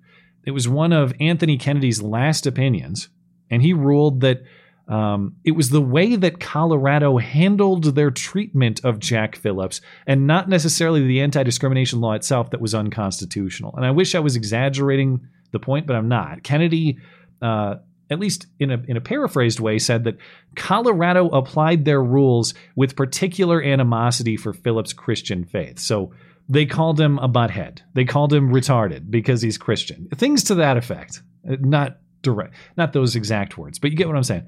[0.46, 3.08] It was one of Anthony Kennedy's last opinions,
[3.50, 4.44] and he ruled that
[4.88, 10.48] um, it was the way that Colorado handled their treatment of Jack Phillips and not
[10.48, 13.74] necessarily the anti discrimination law itself that was unconstitutional.
[13.76, 16.44] And I wish I was exaggerating the point, but I'm not.
[16.44, 17.00] Kennedy,
[17.42, 17.76] uh,
[18.12, 20.18] at least in a, in a paraphrased way, said that
[20.56, 25.80] Colorado applied their rules with particular animosity for Phillips' Christian faith.
[25.80, 26.14] So
[26.48, 27.80] they called him a butthead.
[27.96, 30.08] They called him retarded because he's Christian.
[30.14, 31.24] Things to that effect.
[31.50, 34.48] Uh, Not direct, not those exact words, but you get what I'm saying.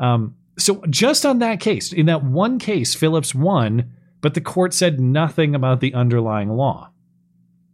[0.00, 4.74] Um, so just on that case, in that one case, Phillips won, but the court
[4.74, 6.90] said nothing about the underlying law.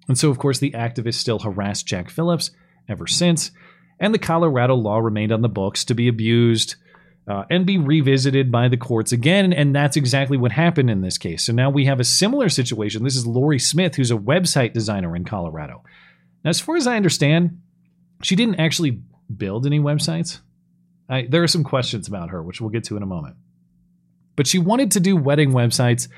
[0.09, 2.51] And so, of course, the activists still harassed Jack Phillips
[2.89, 3.51] ever since,
[3.99, 6.77] and the Colorado law remained on the books to be abused
[7.29, 9.53] uh, and be revisited by the courts again.
[9.53, 11.45] And that's exactly what happened in this case.
[11.45, 13.03] So now we have a similar situation.
[13.03, 15.83] This is Lorie Smith, who's a website designer in Colorado.
[16.45, 17.61] Now, as far as I understand,
[18.23, 19.03] she didn't actually
[19.35, 20.41] build any websites.
[21.09, 23.37] I, there are some questions about her, which we'll get to in a moment.
[24.35, 26.09] But she wanted to do wedding websites,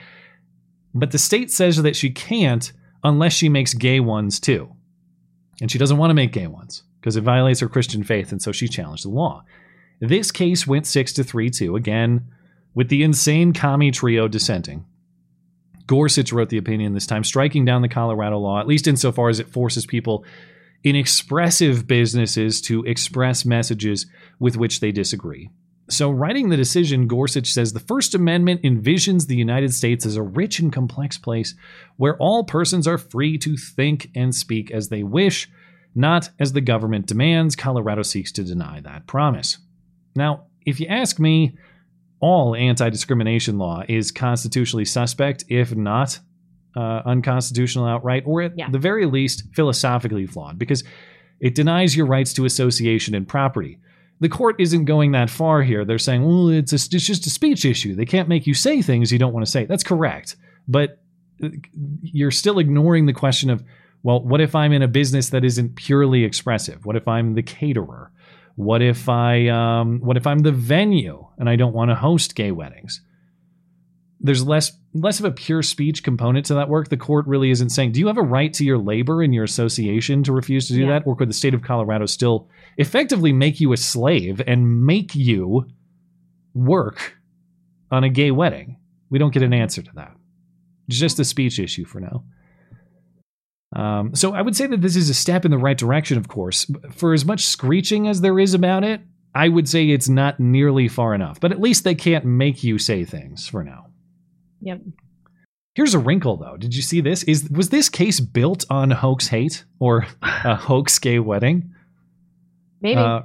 [0.94, 2.72] but the state says that she can't
[3.04, 4.74] unless she makes gay ones too.
[5.60, 8.42] And she doesn't want to make gay ones because it violates her Christian faith, and
[8.42, 9.44] so she challenged the law.
[10.00, 12.26] This case went 6 to 3 2, again,
[12.74, 14.84] with the insane commie trio dissenting.
[15.86, 19.40] Gorsuch wrote the opinion this time, striking down the Colorado law, at least insofar as
[19.40, 20.24] it forces people
[20.84, 24.06] in expressive businesses to express messages
[24.38, 25.50] with which they disagree.
[25.90, 30.22] So, writing the decision, Gorsuch says the First Amendment envisions the United States as a
[30.22, 31.54] rich and complex place
[31.96, 35.48] where all persons are free to think and speak as they wish,
[35.94, 37.56] not as the government demands.
[37.56, 39.56] Colorado seeks to deny that promise.
[40.14, 41.56] Now, if you ask me,
[42.20, 46.18] all anti discrimination law is constitutionally suspect, if not
[46.80, 48.70] uh, unconstitutional outright, or at Yeah.
[48.70, 50.58] the very least philosophically flawed.
[50.58, 50.82] Because
[51.40, 53.78] It denies your rights to association and property.
[54.20, 55.84] The court isn't going that far here.
[55.84, 57.94] They're saying, well, it's, a, it's just a speech issue.
[57.94, 59.64] They can't make you say things you don't want to say.
[59.64, 60.34] That's correct.
[60.66, 60.88] But
[61.42, 61.50] uh,
[62.02, 63.62] you're still ignoring the question of,
[64.02, 66.84] well, what if I'm in a business that isn't purely expressive?
[66.84, 68.10] What if I'm the caterer?
[68.56, 72.34] What if I um, what if I'm the venue and I don't want to host
[72.34, 73.00] gay weddings?
[74.20, 76.88] There's less less of a pure speech component to that work.
[76.88, 79.44] The court really isn't saying, do you have a right to your labor in your
[79.44, 80.86] association to refuse to do Yeah.
[80.98, 81.06] that?
[81.06, 82.48] Or could the state of Colorado still
[82.78, 85.66] effectively make you a slave and make you
[86.54, 87.16] work
[87.92, 88.78] on a gay wedding?
[89.10, 90.16] We don't get an answer to that.
[90.88, 92.24] It's just a speech issue for now.
[93.76, 96.28] Um, so I would say that this is a step in the right direction, of
[96.28, 96.70] course.
[96.90, 99.02] For as much screeching as there is about it,
[99.34, 101.38] I would say it's not nearly far enough.
[101.38, 103.87] But at least they can't make you say things for now.
[104.62, 104.80] Yep.
[105.74, 106.56] Here's a wrinkle, though.
[106.56, 107.22] Did you see this?
[107.24, 111.74] Is was this case built on hoax hate or a hoax gay wedding?
[112.80, 113.00] Maybe.
[113.00, 113.22] Uh,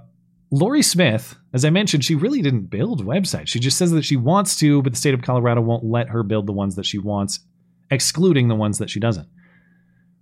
[0.51, 3.47] Lorie Smith, as I mentioned, she really didn't build websites.
[3.47, 6.21] She just says that she wants to, but the state of Colorado won't let her
[6.21, 7.39] build the ones that she wants,
[7.89, 9.27] excluding the ones that she doesn't.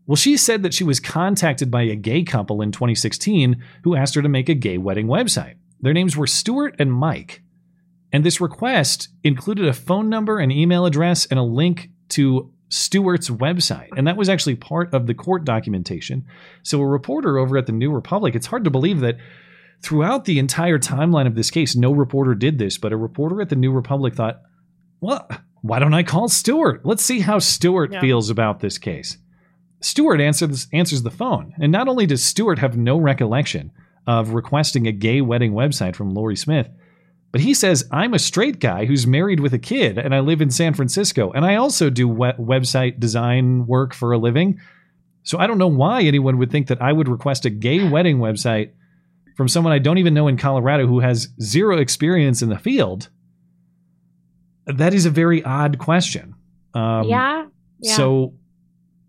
[0.07, 4.16] Well, she said that she was contacted by a gay couple in 2016 who asked
[4.16, 5.55] her to make a gay wedding website.
[5.82, 7.41] Their names were Stewart and Mike.
[8.14, 13.30] And this request included a phone number, an email address, and a link to Stewart's
[13.30, 13.89] website.
[13.95, 16.26] And that was actually part of the court documentation.
[16.64, 19.18] So, a reporter over at the New Republic, it's hard to believe that
[19.82, 23.49] throughout the entire timeline of this case, no reporter did this, but a reporter at
[23.49, 24.41] the New Republic thought,
[24.99, 25.28] well,
[25.62, 26.86] why don't I call Stewart?
[26.86, 28.01] Let's see how Stewart Yeah.
[28.01, 29.18] feels about this case.
[29.80, 31.53] Stewart answers, answers the phone.
[31.59, 33.72] And not only does Stewart have no recollection
[34.05, 36.70] of requesting a gay wedding website from Lorie Smith,
[37.32, 40.41] but he says, I'm a straight guy who's married with a kid and I live
[40.41, 41.32] in San Francisco.
[41.32, 44.59] And I also do we- website design work for a living.
[45.23, 48.17] So I don't know why anyone would think that I would request a gay wedding
[48.17, 48.71] website
[49.38, 53.07] from someone I don't even know in Colorado who has zero experience in the field.
[54.65, 56.36] That is a very odd question.
[56.73, 57.45] Um, yeah.
[57.79, 57.95] Yeah.
[57.95, 58.34] So,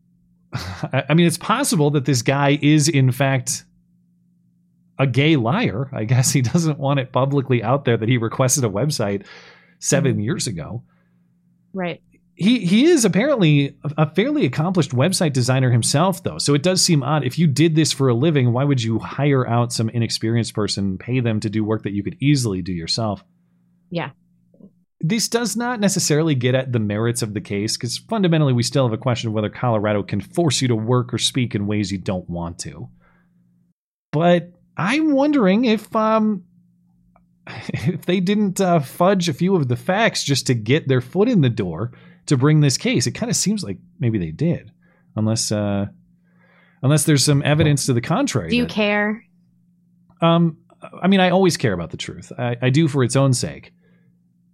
[0.53, 3.65] I I mean, it's possible that this guy is, in fact,
[4.99, 5.89] a gay liar.
[5.93, 9.27] I guess he doesn't want it publicly out there that he requested a website
[9.79, 10.21] seven mm-hmm.
[10.21, 10.85] years ago.
[11.73, 12.03] right.
[12.35, 16.39] He he is apparently a- fairly accomplished website designer himself, though.
[16.39, 17.25] So it does seem odd.
[17.25, 20.85] If you did this for a living, why would you hire out some inexperienced person,
[20.85, 23.23] and pay them to do work that you could easily do yourself?
[23.91, 24.11] Yeah.
[25.03, 28.87] this does not necessarily get at the merits of the case because fundamentally we still
[28.87, 31.93] have a question of whether Colorado can force you to work or speak in ways
[31.93, 32.89] you don't want to.
[34.13, 36.45] But I'm wondering if um
[37.47, 41.29] if they didn't uh, fudge a few of the facts just to get their foot
[41.29, 41.93] in the door
[42.27, 43.07] to bring this case.
[43.07, 44.71] It kind of seems like maybe they did,
[45.17, 45.87] unless uh
[46.83, 48.51] unless there's some evidence to the contrary.
[48.51, 49.25] Do you that- care?
[50.21, 50.57] um,
[51.01, 52.33] I mean, I always care about the truth.
[52.39, 53.73] I, I do for its own sake.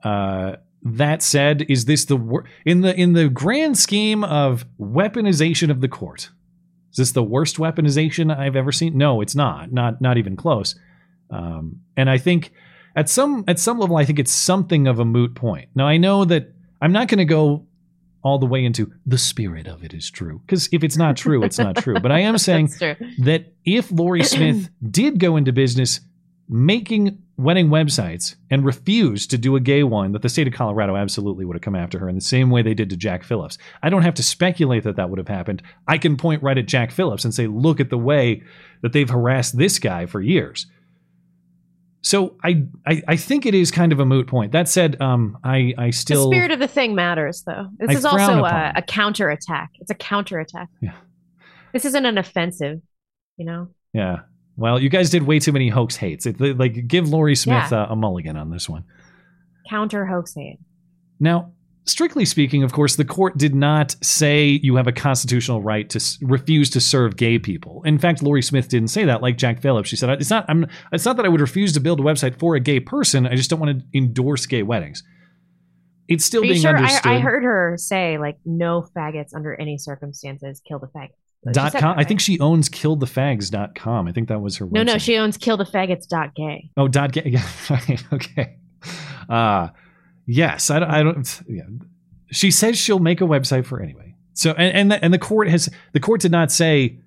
[0.04, 5.70] Uh, that said, is this the wor- in the in the grand scheme of weaponization
[5.70, 6.30] of the court?
[6.98, 8.98] Is this the worst weaponization I've ever seen?
[8.98, 9.72] No, it's not.
[9.72, 10.74] Not not even close.
[11.30, 12.52] Um, and I think
[12.96, 15.68] at some at some level, I think it's something of a moot point.
[15.74, 17.66] Now I know that I'm not going to go
[18.22, 21.44] all the way into the spirit of it is true because if it's not true,
[21.44, 22.00] it's not true.
[22.00, 22.70] But I am saying
[23.20, 26.00] that if Lorie Smith did go into business
[26.48, 30.96] making wedding websites and refused to do a gay one, that the state of Colorado
[30.96, 33.56] absolutely would have come after her in the same way they did to Jack Phillips.
[33.82, 35.62] I don't have to speculate that that would have happened.
[35.86, 38.42] I can point right at Jack Phillips and say, look at the way
[38.82, 40.66] that they've harassed this guy for years.
[42.00, 44.52] So I, I, I think it is kind of a moot point.
[44.52, 47.68] That said, um, I, I still the spirit of the thing matters, though.
[47.78, 49.70] This I is also a, a counterattack.
[49.80, 50.68] It's a counterattack.
[50.80, 50.94] Yeah.
[51.72, 52.80] This isn't an offensive,
[53.36, 53.68] you know?
[53.92, 54.20] Yeah.
[54.58, 56.26] Well, you guys did way too many hoax hates.
[56.26, 57.84] It, like, give Lorie Smith Yeah.
[57.84, 58.84] uh, a mulligan on this one.
[59.70, 60.58] Counter hoax hate.
[61.20, 61.52] Now,
[61.84, 65.98] strictly speaking, of course, the court did not say you have a constitutional right to
[65.98, 67.82] s- refuse to serve gay people.
[67.84, 69.22] In fact, Lorie Smith didn't say that.
[69.22, 70.44] Like Jack Phillips, she said, "It's not.
[70.48, 70.66] I'm.
[70.92, 73.26] It's not that I would refuse to build a website for a gay person.
[73.26, 75.02] I just don't want to endorse gay weddings."
[76.08, 76.70] It's still Are being sure?
[76.74, 77.12] I, understood.
[77.12, 80.60] I heard her say, like, no faggots under any circumstances.
[80.66, 81.12] Kill the faggots.
[81.52, 81.98] Dot com.
[81.98, 84.08] I think she owns killthefags.com.
[84.08, 84.66] I think that was her.
[84.66, 84.72] Website.
[84.72, 86.70] No, no, she owns killthefaggots.gay.
[86.76, 87.36] Oh, dot gay.
[88.12, 88.56] Okay.
[89.28, 89.68] Uh
[90.26, 90.90] yes, I don't.
[90.90, 91.62] I don't yeah.
[92.30, 94.14] She says she'll make a website for anyway.
[94.34, 96.98] So and and the, and the court has the court did not say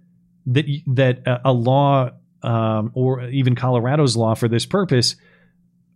[0.47, 2.11] that that a, a law
[2.43, 5.15] um, or even Colorado's law for this purpose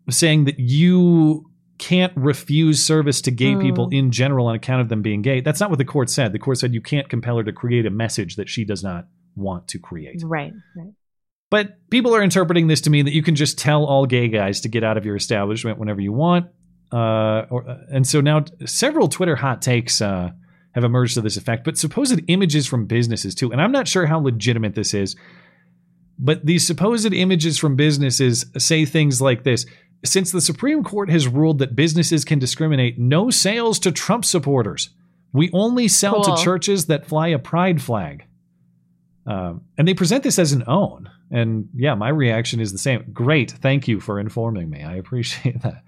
[0.10, 3.62] saying that you can't refuse service to gay Hmm.
[3.62, 5.42] people in general on account of them being gay.
[5.42, 6.32] That's not what the court said.
[6.32, 9.08] The court said you can't compel her to create a message that she does not
[9.36, 10.22] want to create.
[10.24, 10.94] Right, right.
[11.50, 14.62] But people are interpreting this to mean that you can just tell all gay guys
[14.62, 16.48] to get out of your establishment whenever you want.
[16.92, 20.32] Uh, or, and so now several Twitter hot takes uh,
[20.74, 23.52] have emerged to this effect, but supposed images from businesses too.
[23.52, 25.16] And I'm not sure how legitimate this is,
[26.18, 29.66] but these supposed images from businesses say things like this.
[30.06, 34.90] Since the Supreme Court has ruled that businesses can discriminate, no sales to Trump supporters.
[35.34, 36.36] We only sell Cool.
[36.36, 38.26] to churches that fly a pride flag.
[39.28, 41.10] Um, and they present this as an own.
[41.32, 43.06] And yeah, my reaction is the same.
[43.12, 43.52] Great.
[43.52, 44.84] Thank you for informing me.
[44.84, 45.84] I appreciate that.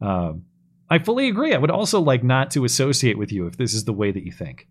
[0.00, 0.44] Um,
[0.90, 1.54] I fully agree.
[1.54, 4.24] I would also like not to associate with you if this is the way that
[4.24, 4.66] you think.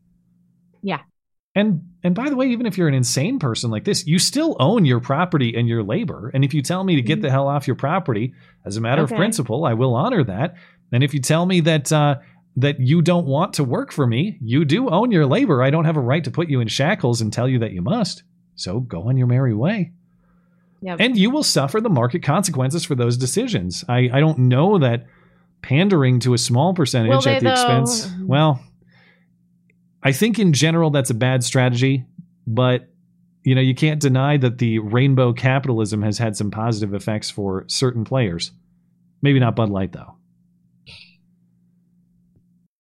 [0.82, 1.02] Yeah.
[1.58, 4.56] And and by the way, even if you're an insane person like this, you still
[4.60, 6.30] own your property and your labor.
[6.34, 8.34] And if you tell me to get the hell off your property,
[8.64, 9.16] as a matter Okay.
[9.16, 10.54] of principle, I will honor that.
[10.92, 12.18] And if you tell me that uh,
[12.58, 15.64] that you don't want to work for me, you do own your labor.
[15.64, 17.82] I don't have a right to put you in shackles and tell you that you
[17.82, 18.22] must.
[18.56, 19.94] So go on your merry way.
[20.82, 20.98] Yep.
[21.00, 23.84] And you will suffer the market consequences for those decisions.
[23.90, 25.08] I, I don't know that
[25.64, 28.12] pandering to a small percentage at the expense.
[28.22, 28.60] Well,
[30.08, 32.06] I think in general that's a bad strategy,
[32.48, 32.88] but
[33.44, 37.66] you know, you can't deny that the rainbow capitalism has had some positive effects for
[37.68, 38.52] certain players.
[39.22, 40.16] Maybe not Bud Light though.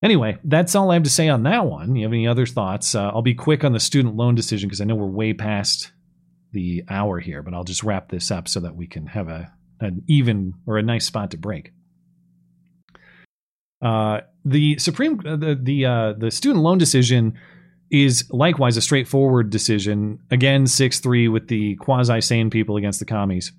[0.02, 1.98] Anyway, that's all I have to say on that one.
[1.98, 2.96] You have any other thoughts?
[2.96, 5.92] Uh, I'll be quick on the student loan decision because I know we're way past
[6.54, 9.52] the hour here, but I'll just wrap this up so that we can have a
[9.82, 11.74] an even or a nice spot to break.
[13.82, 17.38] Uh, the Supreme uh, the the uh, the student loan decision
[17.90, 20.20] is likewise a straightforward decision.
[20.32, 23.52] Again, six three with the quasi sane people against the commies.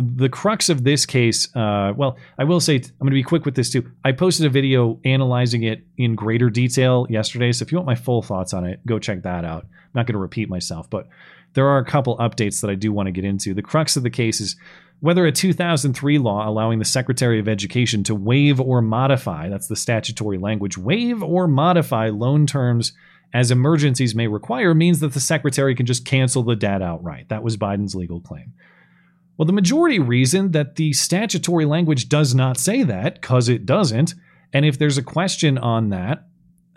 [0.00, 3.44] The crux of this case, uh, well, I will say I'm going to be quick
[3.44, 3.90] with this too.
[4.04, 7.96] I posted a video analyzing it in greater detail yesterday, so if you want my
[7.96, 9.64] full thoughts on it, go check that out.
[9.64, 11.08] I'm not going to repeat myself, but
[11.54, 13.54] there are a couple updates that I do want to get into.
[13.54, 14.56] The crux of the case is
[15.00, 19.76] whether a 2003 law allowing the Secretary of Education to waive or modify, that's the
[19.76, 22.92] statutory language, waive or modify loan terms
[23.32, 27.28] as emergencies may require means that the Secretary can just cancel the debt outright.
[27.28, 28.54] That was Biden's legal claim.
[29.36, 34.14] Well, the majority reason that the statutory language does not say that, because it doesn't,
[34.52, 36.26] and if there's a question on that,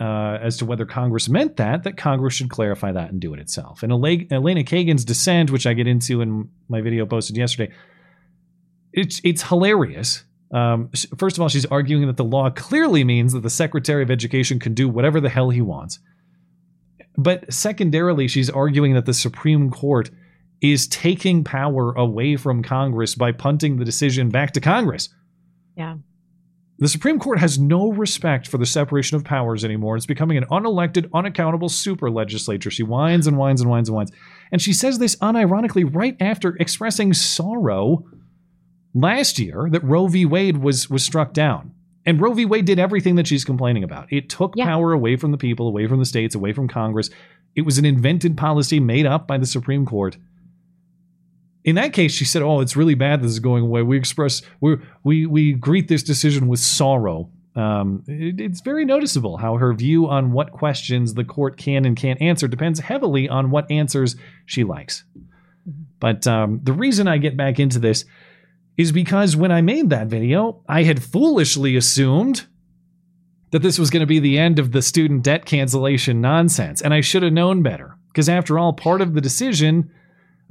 [0.01, 3.39] uh, as to whether Congress meant that, that Congress should clarify that and do it
[3.39, 3.83] itself.
[3.83, 7.71] And Elena Kagan's dissent, which I get into in my video posted yesterday,
[8.91, 10.23] it's it's hilarious.
[10.51, 14.09] Um, first of all, she's arguing that the law clearly means that the Secretary of
[14.09, 15.99] Education can do whatever the hell he wants.
[17.15, 20.09] But secondarily, she's arguing that the Supreme Court
[20.61, 25.09] is taking power away from Congress by punting the decision back to Congress.
[25.77, 25.97] Yeah.
[26.81, 29.97] The Supreme Court has no respect for the separation of powers anymore.
[29.97, 32.71] It's becoming an unelected, unaccountable super legislature.
[32.71, 34.11] She whines and whines and whines and whines.
[34.51, 38.03] And she says this unironically right after expressing sorrow
[38.95, 40.25] last year that Roe v.
[40.25, 41.71] Wade was, was struck down.
[42.03, 42.45] And Roe v.
[42.45, 44.11] Wade did everything that she's complaining about.
[44.11, 47.11] It took power away from the people, away from the states, away from Congress.
[47.55, 50.17] It was an invented policy made up by the Supreme Court
[51.63, 53.21] in that case, she said, "Oh, it's really bad.
[53.21, 53.81] This is going away.
[53.83, 59.37] We express we we we greet this decision with sorrow." Um, it- it's very noticeable
[59.37, 63.51] how her view on what questions the court can and can't answer depends heavily on
[63.51, 65.03] what answers she likes.
[65.99, 68.05] But um, the reason I get back into this
[68.77, 72.47] is because when I made that video, I had foolishly assumed
[73.51, 76.93] that this was going to be the end of the student debt cancellation nonsense, and
[76.93, 77.97] I should have known better.
[78.07, 79.91] Because after all, part of the decision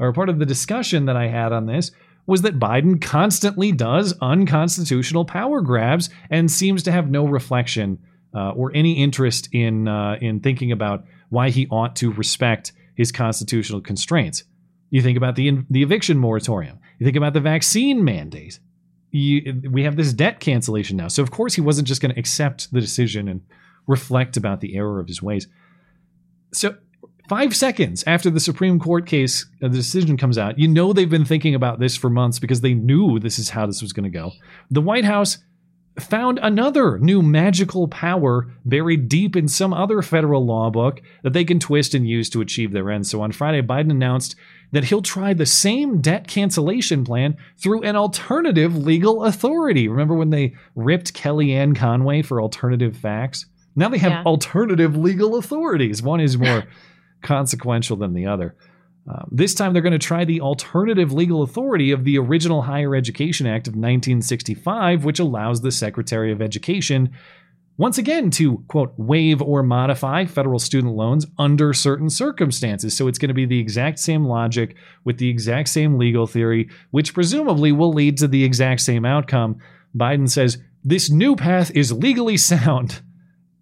[0.01, 1.93] or part of the discussion that I had on this
[2.27, 7.99] was that Biden constantly does unconstitutional power grabs and seems to have no reflection
[8.35, 13.13] uh, or any interest in uh, in thinking about why he ought to respect his
[13.13, 14.45] constitutional constraints.
[14.91, 16.79] You think about the the eviction moratorium.
[16.99, 18.61] You think about the vaccine mandate.
[19.13, 21.09] You, we have this debt cancellation now.
[21.09, 23.41] So of course he wasn't just going to accept the decision and
[23.89, 25.49] reflect about the error of his ways.
[26.53, 26.77] So
[27.31, 31.09] five seconds after the Supreme Court case, uh, the decision comes out, you know they've
[31.09, 34.11] been thinking about this for months because they knew this is how this was going
[34.11, 34.33] to go.
[34.69, 35.39] The White House
[36.01, 41.45] found another new magical power buried deep in some other federal law book that they
[41.45, 43.09] can twist and use to achieve their ends.
[43.09, 44.35] So on Friday, Biden announced
[44.73, 49.87] that he'll try the same debt cancellation plan through an alternative legal authority.
[49.87, 53.47] Remember when they ripped Kellyanne Conway for alternative facts?
[53.77, 54.23] Now they have Yeah.
[54.25, 56.03] alternative legal authorities.
[56.03, 56.65] One is more
[57.23, 58.55] consequential than the other.
[59.09, 62.95] Um, this time they're going to try the alternative legal authority of the original Higher
[62.95, 67.11] Education Act of 1965, which allows the Secretary of Education,
[67.81, 72.95] once again to quote waive or modify federal student loans under certain circumstances.
[72.95, 76.69] So it's going to be the exact same logic with the exact same legal theory,
[76.91, 79.57] which presumably will lead to the exact same outcome.
[79.97, 83.01] Biden says this new path is legally sound.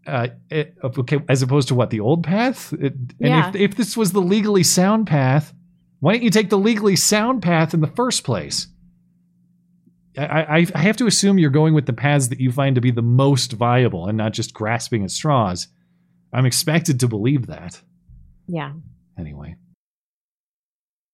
[0.09, 2.73] Uh, it, okay, as opposed to what the old path.
[2.73, 3.49] It- and Yeah.
[3.51, 5.53] if, if this was the legally sound path,
[6.01, 8.69] why didn't you take the legally sound path in the first place?
[10.17, 10.25] I,
[10.61, 12.91] I, I have to assume you're going with the paths that you find to be
[12.91, 15.69] the most viable and not just grasping at straws.
[16.33, 17.81] I'm expected to believe that.
[18.49, 18.73] Yeah.
[19.19, 19.57] Anyway.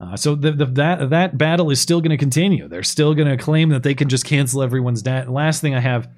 [0.01, 2.69] Uh, so the, the, that that battle is still going to continue.
[2.69, 5.31] They're still going to claim that they can just cancel everyone's debt.
[5.31, 6.09] Last thing I have,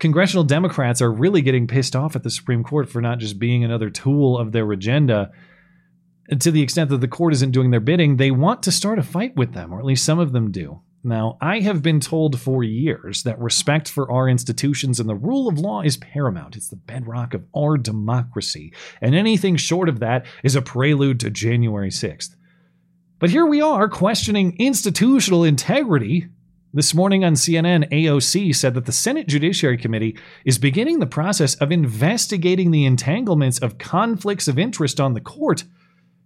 [0.00, 3.62] congressional Democrats are really getting pissed off at the Supreme Court for not just being
[3.62, 5.30] another tool of their agenda.
[6.28, 8.98] And to the extent that the court isn't doing their bidding, they want to start
[8.98, 10.80] a fight with them, or at least some of them do.
[11.02, 15.48] Now, I have been told for years that respect for our institutions and the rule
[15.48, 16.56] of law is paramount.
[16.56, 18.74] It's the bedrock of our democracy.
[19.00, 22.34] And anything short of that is a prelude to January 6th.
[23.18, 26.28] But here we are questioning institutional integrity.
[26.72, 31.56] This morning on CNN, AOC said that the Senate Judiciary Committee is beginning the process
[31.56, 35.64] of investigating the entanglements of conflicts of interest on the court.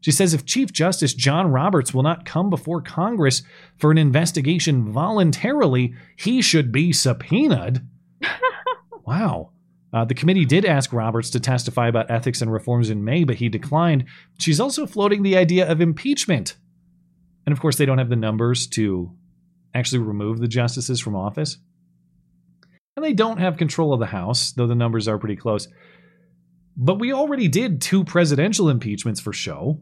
[0.02, 3.42] She says if Chief Justice John Roberts will not come before Congress
[3.78, 7.80] for an investigation voluntarily, he should be subpoenaed.
[9.06, 9.48] wow.
[9.94, 13.36] Uh, the committee did ask Roberts to testify about ethics and reforms in May, but
[13.36, 14.04] he declined.
[14.38, 16.56] She's also floating the idea of impeachment.
[17.46, 19.10] And of course, they don't have the numbers to
[19.74, 21.58] actually remove the justices from office.
[22.96, 25.66] And they don't have control of the House, though the numbers are pretty close.
[26.76, 29.80] But we already did two presidential impeachments for show.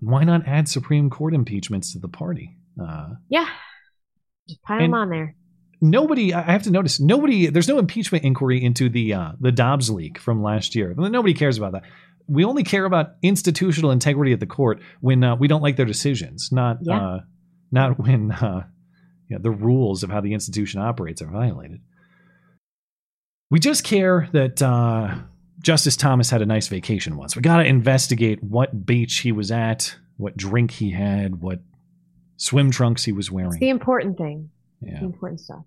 [0.00, 2.56] Why not add Supreme Court impeachments to the party?
[2.80, 3.48] Uh, Yeah.
[4.48, 5.34] Just pile them on there.
[5.80, 9.88] nobody, I have to notice, nobody, there's no impeachment inquiry into the uh, the Dobbs
[9.90, 10.94] leak from last year.
[10.96, 11.82] Nobody cares about that.
[12.28, 15.86] We only care about institutional integrity at the court when uh, we don't like their
[15.86, 17.00] decisions, not Yeah.
[17.00, 17.18] uh,
[17.70, 18.64] not when uh,
[19.32, 21.80] you know, the rules of how the institution operates are violated.
[23.50, 25.14] We just care that uh,
[25.62, 27.34] Justice Thomas had a nice vacation once.
[27.34, 31.60] We got to investigate what beach he was at, what drink he had, what
[32.36, 33.52] swim trunks he was wearing.
[33.52, 34.50] It's the important thing.
[34.82, 34.98] Yeah.
[34.98, 35.64] The important stuff.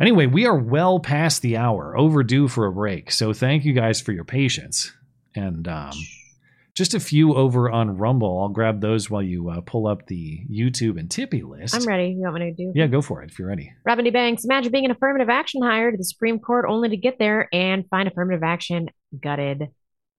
[0.00, 3.10] Anyway, we are well past the hour, overdue for a break.
[3.10, 4.92] So thank you guys for your patience.
[5.34, 5.92] And um,
[6.80, 8.40] just a few over on Rumble.
[8.40, 11.74] I'll grab those while you uh, pull up the YouTube and Tippy list.
[11.74, 12.08] I'm ready.
[12.08, 12.72] You want me to do?
[12.74, 13.70] Yeah, go for it if you're ready.
[13.84, 14.10] Robin D.
[14.10, 17.50] Banks, imagine being an affirmative action hire to the Supreme Court only to get there
[17.52, 18.88] and find affirmative action
[19.22, 19.68] gutted.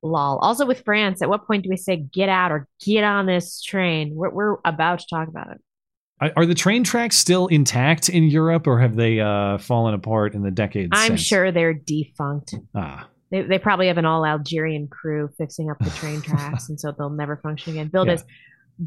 [0.03, 0.37] Lol.
[0.37, 3.59] Also with France, at what point do we say get out or get on this
[3.63, 4.13] train?
[4.13, 6.33] We're, we're about to talk about it.
[6.35, 10.43] Are the train tracks still intact in Europe, or have they uh, fallen apart in
[10.43, 10.91] the decades?
[10.93, 11.21] I'm since?
[11.21, 12.53] sure they're defunct.
[12.75, 16.79] Ah, They, they probably have an all Algerian crew fixing up the train tracks, and
[16.79, 17.87] so they'll never function again.
[17.87, 18.13] Bill Yeah.
[18.15, 18.25] does.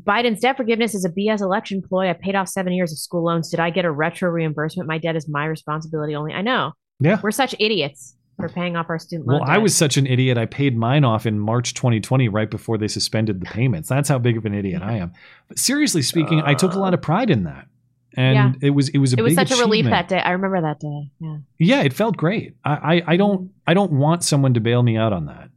[0.04, 2.10] Biden's debt forgiveness is a BS election ploy.
[2.10, 3.48] I paid off seven years of school loans.
[3.50, 4.88] Did I get a retro reimbursement?
[4.88, 6.32] My debt is my responsibility only.
[6.32, 6.72] I know.
[7.00, 7.20] Yeah.
[7.22, 9.40] We're such idiots for paying off our student loans.
[9.42, 9.54] well, loan.
[9.54, 10.36] I was such an idiot.
[10.36, 13.88] I paid mine off in March 2020, right before they suspended the payments.
[13.88, 15.12] That's how big of an idiot I am.
[15.48, 17.68] But seriously speaking, I took a lot of pride in that,
[18.16, 18.52] and Yeah.
[18.68, 20.18] it was it was a it was such a relief that day.
[20.20, 21.10] I remember that day.
[21.20, 21.36] Yeah.
[21.58, 22.56] Yeah, it felt great.
[22.64, 25.50] I, I, I don't I don't want someone to bail me out on that.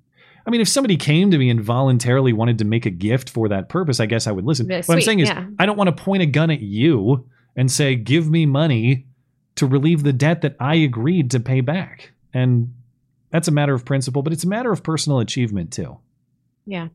[0.46, 3.50] I mean, if somebody came to me and voluntarily wanted to make a gift for
[3.50, 4.70] that purpose, I guess I would listen.
[4.70, 5.46] Yeah, what I'm saying is, yeah.
[5.60, 9.08] I don't want to point a gun at you and say, "Give me money
[9.56, 12.74] to relieve the debt that I agreed to pay back." And
[13.30, 15.98] that's a matter of principle, but it's a matter of personal achievement too.
[16.66, 16.88] Yeah.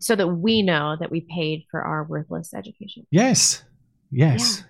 [0.00, 3.06] So that we know that we paid for our worthless education.
[3.10, 3.62] Yes,
[4.12, 4.64] yes.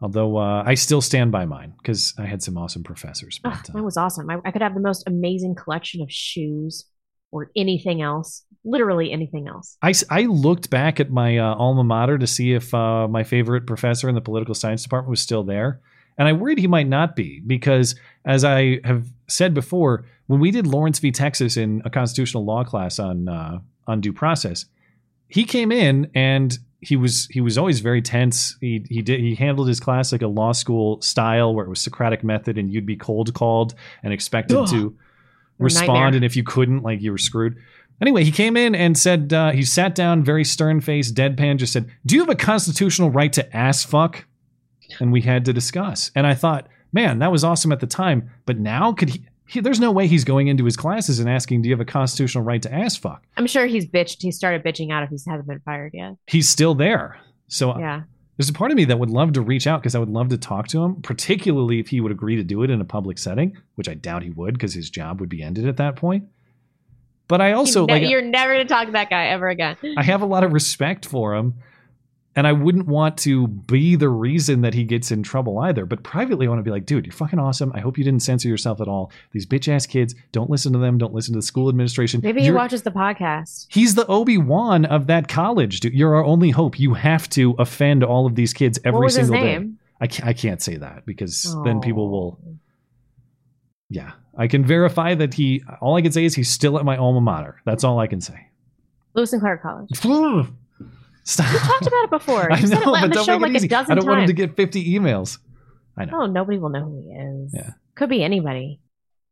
[0.00, 3.40] Although uh, I still stand by mine because I had some awesome professors.
[3.44, 4.28] Ugh, that was awesome.
[4.30, 6.84] I, I could have the most amazing collection of shoes
[7.32, 9.76] or anything else, literally anything else.
[9.82, 13.66] I, I looked back at my uh, alma mater to see if uh, my favorite
[13.66, 15.80] professor in the political science department was still there.
[16.18, 17.94] And I worried he might not be because,
[18.24, 21.10] as I have said before, when we did Lawrence v.
[21.10, 24.66] Texas in a constitutional law class on uh, on due process,
[25.28, 28.56] he came in and he was he was always very tense.
[28.60, 31.80] He he did he handled his class like a law school style where it was
[31.80, 34.68] Socratic method and you'd be cold called and expected Ugh.
[34.70, 34.96] to
[35.58, 36.16] respond, nightmare.
[36.16, 37.56] and if you couldn't, like you were screwed.
[38.00, 41.72] Anyway, he came in and said uh, he sat down, very stern faced, deadpan, just
[41.72, 44.26] said, "Do you have a constitutional right to ass fuck?"
[45.00, 46.10] And we had to discuss.
[46.14, 49.26] And I thought, man, that was awesome at the time, but now could he?
[49.46, 51.84] He there's no way he's going into his classes and asking, "Do you have a
[51.90, 54.22] constitutional right to ass fuck?" I'm sure he's bitched.
[54.22, 56.16] He started bitching out if he hasn't been fired yet.
[56.26, 57.18] He's still there.
[57.48, 58.02] So uh, Yeah.
[58.36, 60.28] There's a part of me that would love to reach out because I would love
[60.28, 63.16] to talk to him, particularly if he would agree to do it in a public
[63.16, 66.24] setting, which I doubt he would because his job would be ended at that point.
[67.28, 69.76] But I also You ne- like you're never to talk to that guy ever again.
[69.96, 71.54] I have a lot of respect for him,
[72.36, 75.86] and I wouldn't want to be the reason that he gets in trouble either.
[75.86, 77.72] But privately, I want to be like, dude, you're fucking awesome.
[77.74, 79.10] I hope you didn't censor yourself at all.
[79.32, 80.98] These bitch ass kids, don't listen to them.
[80.98, 82.20] Don't listen to the school administration.
[82.22, 83.66] Maybe he You're- watches the podcast.
[83.70, 85.94] He's the Obi Wan of that college, dude.
[85.94, 86.78] You're our only hope.
[86.78, 89.70] You have to offend all of these kids every What was his single day.
[89.98, 92.38] I can't, I can't say that because then people will.
[93.88, 95.62] Yeah, I can verify that he.
[95.80, 97.62] All I can say is he's still at my alma mater.
[97.64, 98.48] That's all I can say.
[99.14, 99.88] Lewis and Clark College.
[101.26, 101.52] Stop.
[101.52, 102.50] We talked about it before.
[102.52, 103.74] I You said know, it but don't show make it like easy.
[103.74, 104.28] I don't want him times.
[104.28, 105.38] to get 50 emails.
[105.98, 106.22] I know.
[106.22, 107.52] Oh, nobody will know who he is.
[107.54, 107.70] Yeah.
[107.96, 108.80] Could be anybody.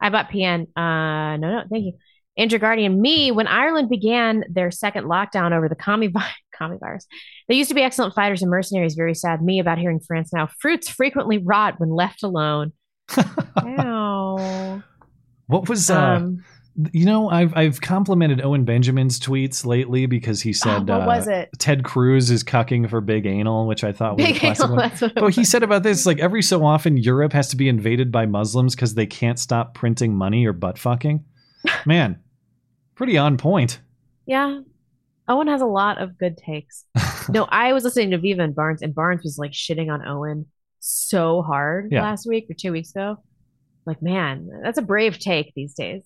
[0.01, 0.63] I bought PN.
[0.77, 1.93] Uh, no, no, thank you.
[2.37, 7.07] Andrew Guardian, me, when Ireland began their second lockdown over the commie, vi- commie virus,
[7.49, 8.95] they used to be excellent fighters and mercenaries.
[8.95, 9.41] Very sad.
[9.41, 10.49] Me about hearing France now.
[10.59, 12.73] Fruits frequently rot when left alone.
[13.57, 14.83] Ow.
[15.47, 16.45] What was uh Um,
[16.93, 21.29] you know, I've I've complimented Owen Benjamin's tweets lately because he said what uh, was
[21.29, 21.51] it?
[21.59, 24.77] Ted Cruz is cucking for big anal, which I thought was Big a classic anal,
[24.77, 24.91] one.
[24.91, 28.11] what But he said about this like every so often Europe has to be invaded
[28.11, 31.25] by Muslims because they can't stop printing money or butt fucking.
[31.87, 32.19] Man,
[32.97, 33.81] pretty on point.
[34.27, 34.61] Yeah.
[35.29, 36.85] Owen has a lot of good takes.
[37.29, 40.47] no, I was listening to Viva and Barnes, and Barnes was like shitting on Owen
[40.81, 42.03] so hard Yeah.
[42.03, 43.23] last week or two weeks ago.
[43.87, 46.03] Like, man, that's a brave take these days.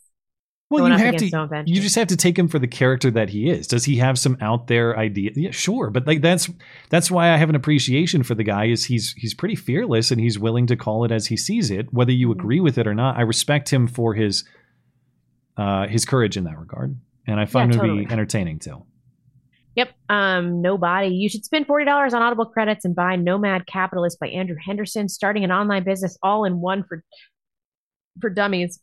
[0.71, 1.65] Well, you have to.
[1.67, 3.67] You just have to take him for the character that he is.
[3.67, 5.31] Does he have some out there idea?
[5.35, 6.51] Yeah, sure, but like that's
[6.91, 8.67] that's why I have an appreciation for the guy.
[8.67, 11.91] Is he's he's pretty fearless and he's willing to call it as he sees it,
[11.93, 12.41] whether you Mm-hmm.
[12.41, 13.17] agree with it or not.
[13.17, 14.45] I respect him for his
[15.57, 16.95] uh his courage in that regard,
[17.27, 18.85] and I find Yeah, him to be entertaining too.
[19.75, 19.91] Yep.
[20.11, 21.09] Um, nobody.
[21.09, 25.09] You should spend forty dollars on Audible credits and buy Nomad Capitalist by Andrew Henderson,
[25.09, 27.03] starting an online business all in one for
[28.21, 28.81] for dummies.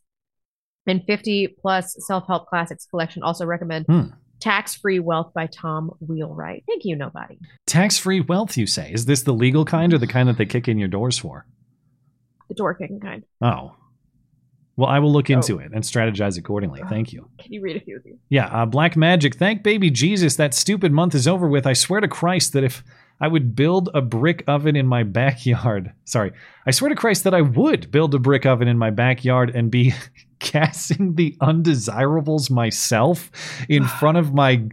[0.86, 3.22] And fifty plus self help classics collection.
[3.22, 4.02] Also recommend Hmm.
[4.40, 6.64] Tax Free Wealth by Tom Wheelwright.
[6.68, 7.38] Thank you, nobody.
[7.66, 8.92] Tax free wealth, you say?
[8.92, 11.46] Is this the legal kind or the kind that they kick in your doors for?
[12.48, 13.24] The door kicking kind.
[13.40, 13.74] Oh,
[14.76, 16.82] well, I will look into it and strategize accordingly.
[16.90, 17.30] Thank you.
[17.40, 18.16] Can you read a few of these?
[18.28, 19.36] Yeah, uh, Black Magic.
[19.36, 20.36] Thank baby Jesus.
[20.36, 21.66] That stupid month is over with.
[21.66, 22.84] I swear to Christ that if
[23.18, 26.32] I would build a brick oven in my backyard, sorry,
[26.66, 29.70] I swear to Christ that I would build a brick oven in my backyard and
[29.70, 29.94] be
[30.40, 33.30] casting the undesirables myself
[33.68, 34.68] in front of my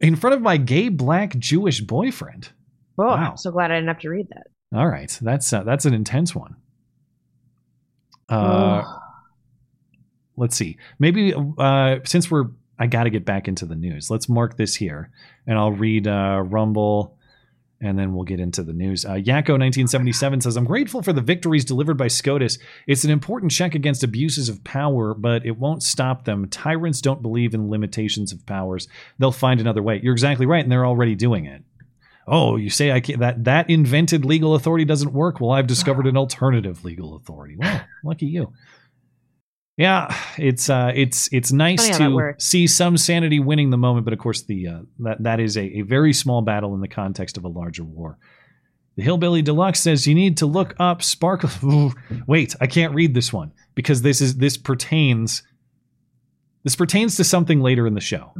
[0.00, 2.50] in front of my gay black Jewish boyfriend.
[2.98, 3.14] Oh, Wow.
[3.14, 4.46] I'm so glad I didn't have to read that.
[4.76, 6.56] All right, that's uh, that's an intense one.
[8.28, 8.82] Uh,
[10.36, 10.76] let's see.
[10.98, 12.46] Maybe uh, since we're,
[12.78, 14.10] I got to get back into the news.
[14.10, 15.10] Let's mark this here,
[15.46, 17.16] and I'll read uh, Rumble,
[17.80, 19.04] and then we'll get into the news.
[19.04, 22.58] Uh, Yakko 1977 says, "I'm grateful for the victories delivered by SCOTUS.
[22.86, 26.48] It's an important check against abuses of power, but it won't stop them.
[26.48, 28.88] Tyrants don't believe in limitations of powers.
[29.18, 30.00] They'll find another way.
[30.02, 31.62] You're exactly right, and they're already doing it."
[32.30, 35.40] Oh, you say I can't, that that invented legal authority doesn't work?
[35.40, 37.56] Well, I've discovered an alternative legal authority.
[37.56, 38.52] Well, lucky you.
[39.78, 43.76] Yeah, it's uh, it's it's nice Funny how that to see some sanity winning the
[43.76, 46.80] moment, but of course the uh, that that is a, a very small battle in
[46.80, 48.18] the context of a larger war.
[48.96, 51.92] The Hillbilly Deluxe says you need to look up Sparkle.
[52.26, 55.44] Wait, I can't read this one because this is this pertains
[56.64, 58.34] this pertains to something later in the show.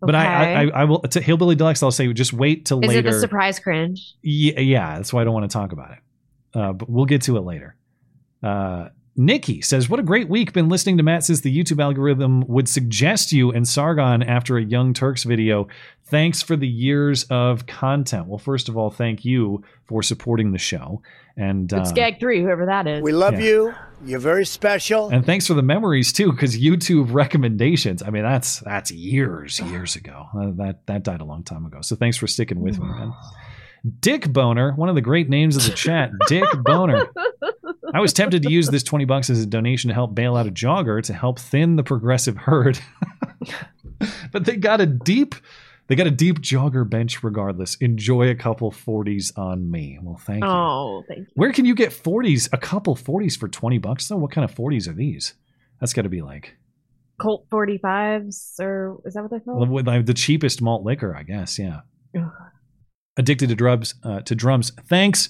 [0.00, 1.82] But I, I, I, will to Hillbilly Deluxe.
[1.82, 3.08] I'll say just wait till Is later.
[3.08, 4.14] it a surprise cringe?
[4.22, 5.98] Yeah, yeah, that's why I don't want to talk about it.
[6.54, 7.76] Uh, but we'll get to it later.
[8.42, 8.88] Uh,
[9.18, 10.52] Nikki says, "What a great week!
[10.52, 14.62] Been listening to Matt since the YouTube algorithm would suggest you and Sargon after a
[14.64, 15.66] Young Turks video.
[16.04, 18.26] Thanks for the years of content.
[18.28, 21.02] Well, first of all, thank you for supporting the show,
[21.36, 23.02] and uh, It's Gag 3, whoever that is.
[23.02, 23.40] We love Yeah.
[23.40, 23.74] you.
[24.06, 25.08] You're very special.
[25.08, 28.02] and thanks for the memories too, because YouTube recommendations.
[28.04, 30.26] I mean, that's that's years, years ago.
[30.32, 31.78] Uh, that that died a long time ago.
[31.82, 33.12] So thanks for sticking with me, man.
[34.00, 37.06] Dick Boner, one of the great names of the chat, Dick Boner.
[37.94, 40.46] I was tempted to use this 20 bucks as a donation to help bail out
[40.46, 42.78] a jogger to help thin the progressive herd.
[44.32, 45.34] but they got a deep
[45.88, 47.76] they got a deep jogger bench regardless.
[47.76, 49.98] Enjoy a couple 40s on me.
[50.02, 50.50] Well, thank you.
[50.50, 51.26] Oh, thank you.
[51.32, 52.50] Where can you get 40s?
[52.52, 54.18] A couple 40s for 20 bucks though?
[54.18, 55.32] What kind of 40s are these?
[55.80, 56.56] That's got to be like
[57.18, 59.68] Colt 45s, or is that what they're called?
[59.68, 61.58] with the cheapest malt liquor, I guess.
[61.58, 61.80] Yeah.
[63.16, 63.94] Addicted to drums.
[64.04, 64.70] Uh, to drums.
[64.86, 65.28] Thanks.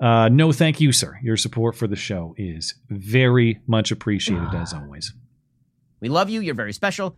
[0.00, 1.18] Uh, no, thank you, sir.
[1.22, 5.12] Your support for the show is very much appreciated as always.
[6.00, 6.40] We love you.
[6.40, 7.16] You're very special.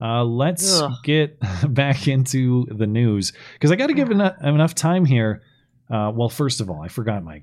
[0.00, 0.92] Uh, let's Ugh.
[1.02, 5.42] get back into the news because I got to give enough, enough time here.
[5.90, 7.42] Uh, well, first of all, I forgot my.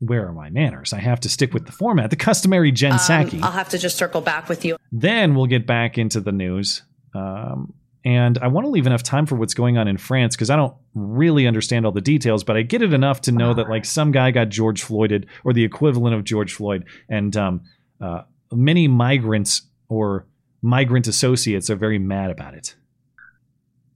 [0.00, 0.92] Where are my manners?
[0.92, 3.34] I have to stick with the format, the customary Jen Psaki.
[3.34, 4.76] Um, I'll have to just circle back with you.
[4.90, 6.82] Then we'll get back into the news.
[7.14, 7.72] Um,
[8.04, 10.56] and I want to leave enough time for what's going on in France because I
[10.56, 13.84] don't really understand all the details, but I get it enough to know that like
[13.84, 17.62] some guy got George Floyded or the equivalent of George Floyd, and um,
[18.00, 20.26] uh, many migrants or
[20.62, 22.74] migrant associates are very mad about it.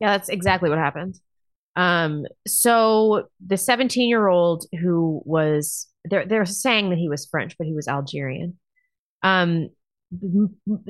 [0.01, 1.19] Yeah, that's exactly what happened.
[1.75, 7.57] Um, so the 17 year old who was they're they're saying that he was French,
[7.59, 8.59] but he was Algerian.
[9.23, 9.71] Um,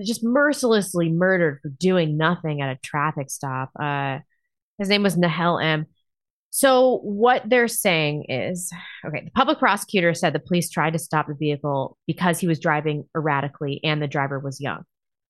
[0.02, 3.70] just mercilessly murdered for doing nothing at a traffic stop.
[3.78, 4.18] Uh,
[4.78, 5.86] his name was Nahel M.
[6.50, 8.70] So what they're saying is,
[9.04, 12.60] okay, the public prosecutor said the police tried to stop the vehicle because he was
[12.60, 14.84] driving erratically and the driver was young.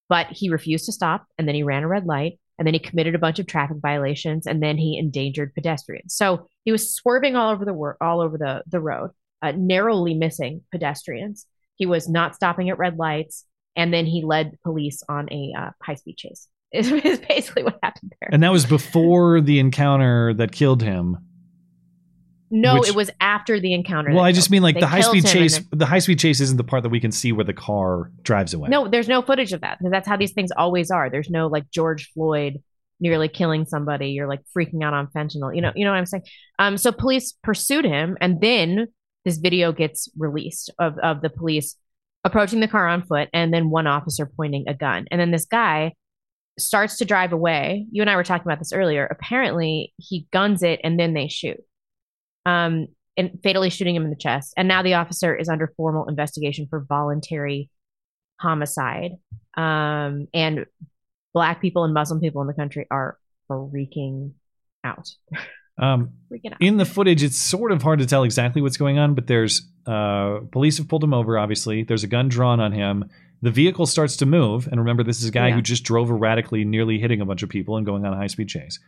[0.09, 2.81] But he refused to stop and then he ran a red light and then he
[2.81, 6.15] committed a bunch of traffic violations and then he endangered pedestrians.
[6.15, 9.11] So he was swerving all over the wor- all over the the road,
[9.43, 11.47] uh, narrowly missing pedestrians.
[11.75, 13.45] He was not stopping at red lights
[13.77, 16.49] and then he led police on a uh, high speed chase.
[16.73, 18.29] Is, is basically what happened there.
[18.33, 21.17] And that was before the encounter that killed him.
[22.51, 24.13] No, Which- it was after the encounter.
[24.13, 25.59] Well, I just mean like the high speed chase.
[25.59, 28.11] then- The high speed chase isn't the part that we can see where the car
[28.23, 28.69] drives away.
[28.69, 31.09] No, there's no footage of that because that's how these things always are.
[31.09, 32.63] There's no like George Floyd
[33.01, 34.11] nearly killing somebody.
[34.11, 35.55] You're like freaking out on fentanyl.
[35.55, 36.25] You know, you know what I'm saying?
[36.59, 38.89] Um, so police pursued him, and then
[39.25, 41.77] this video gets released of of the police
[42.27, 45.47] approaching the car on foot, and then one officer pointing a gun, and then this
[45.47, 45.95] guy
[46.59, 47.87] starts to drive away.
[47.91, 49.07] You and I were talking about this earlier.
[49.07, 51.61] Apparently, he guns it, and then they shoot.
[52.45, 54.53] Um, and fatally shooting him in the chest.
[54.57, 57.71] And now the officer is under formal investigation for voluntary
[58.39, 59.13] homicide.
[59.57, 60.67] Um, and
[61.33, 63.19] black people and Muslim people in the country are
[63.51, 64.33] freaking
[64.85, 65.09] out.
[65.79, 66.11] Um,
[66.61, 69.63] in the footage, it's sort of hard to tell exactly what's going on, but there's
[69.87, 71.39] uh, police have pulled him over.
[71.39, 73.05] Obviously, there's a gun drawn on him.
[73.43, 75.57] The vehicle starts to move, and remember, this is a guy Yeah.
[75.57, 78.27] who just drove erratically, nearly hitting a bunch of people and going on a high
[78.29, 78.79] speed chase.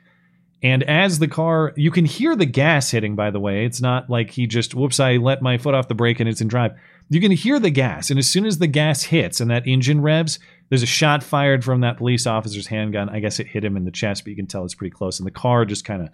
[0.62, 3.14] And as the car, you can hear the gas hitting.
[3.14, 5.94] By the way, it's not like he just whoops, I let my foot off the
[5.94, 6.72] brake and it's in drive.
[7.10, 10.00] You can hear the gas, and as soon as the gas hits and that engine
[10.00, 10.38] revs,
[10.68, 13.08] there's a shot fired from that police officer's handgun.
[13.08, 15.20] I guess it hit him in the chest, but you can tell it's pretty close.
[15.20, 16.08] And the car just kind of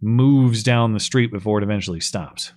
[0.00, 2.52] moves down the street before it eventually stops.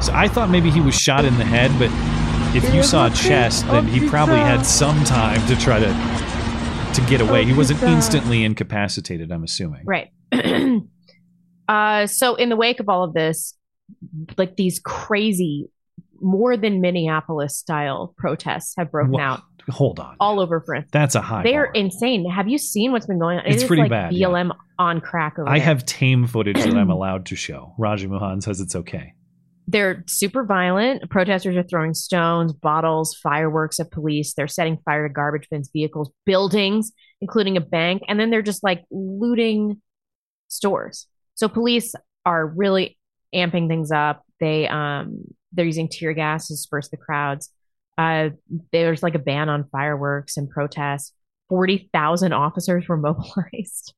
[0.00, 1.90] So I thought maybe he was shot in the head, but
[2.54, 5.86] if you saw a chest, then he probably had some time to try to
[6.94, 7.44] to get away.
[7.44, 9.82] He wasn't instantly incapacitated, I'm assuming.
[9.84, 10.12] Right.
[11.68, 13.55] uh, so in the wake of all of this,
[14.36, 15.70] like these crazy,
[16.20, 20.16] more than Minneapolis style protests have broken out Hold on.
[20.20, 20.88] all over France.
[20.92, 22.28] That's a high They're insane.
[22.30, 23.46] Have you seen what's been going on?
[23.46, 24.28] It It's pretty like bad, yeah.
[24.28, 25.64] BLM on crack over I there.
[25.66, 27.74] have tame footage that I'm allowed to show.
[27.78, 29.12] Raji Mohan says it's okay.
[29.68, 31.10] They're super violent.
[31.10, 34.32] Protesters are throwing stones, bottles, fireworks at police.
[34.34, 38.62] They're setting fire to garbage bins, vehicles, buildings, including a bank, and then they're just
[38.62, 39.82] like looting
[40.46, 41.08] stores.
[41.34, 41.94] So police
[42.24, 42.96] are really
[43.34, 44.22] amping things up.
[44.40, 47.50] They um they're using tear gas to disperse the crowds.
[47.96, 48.30] Uh,
[48.72, 51.12] there's like a ban on fireworks and protests.
[51.48, 53.94] Forty thousand officers were mobilized.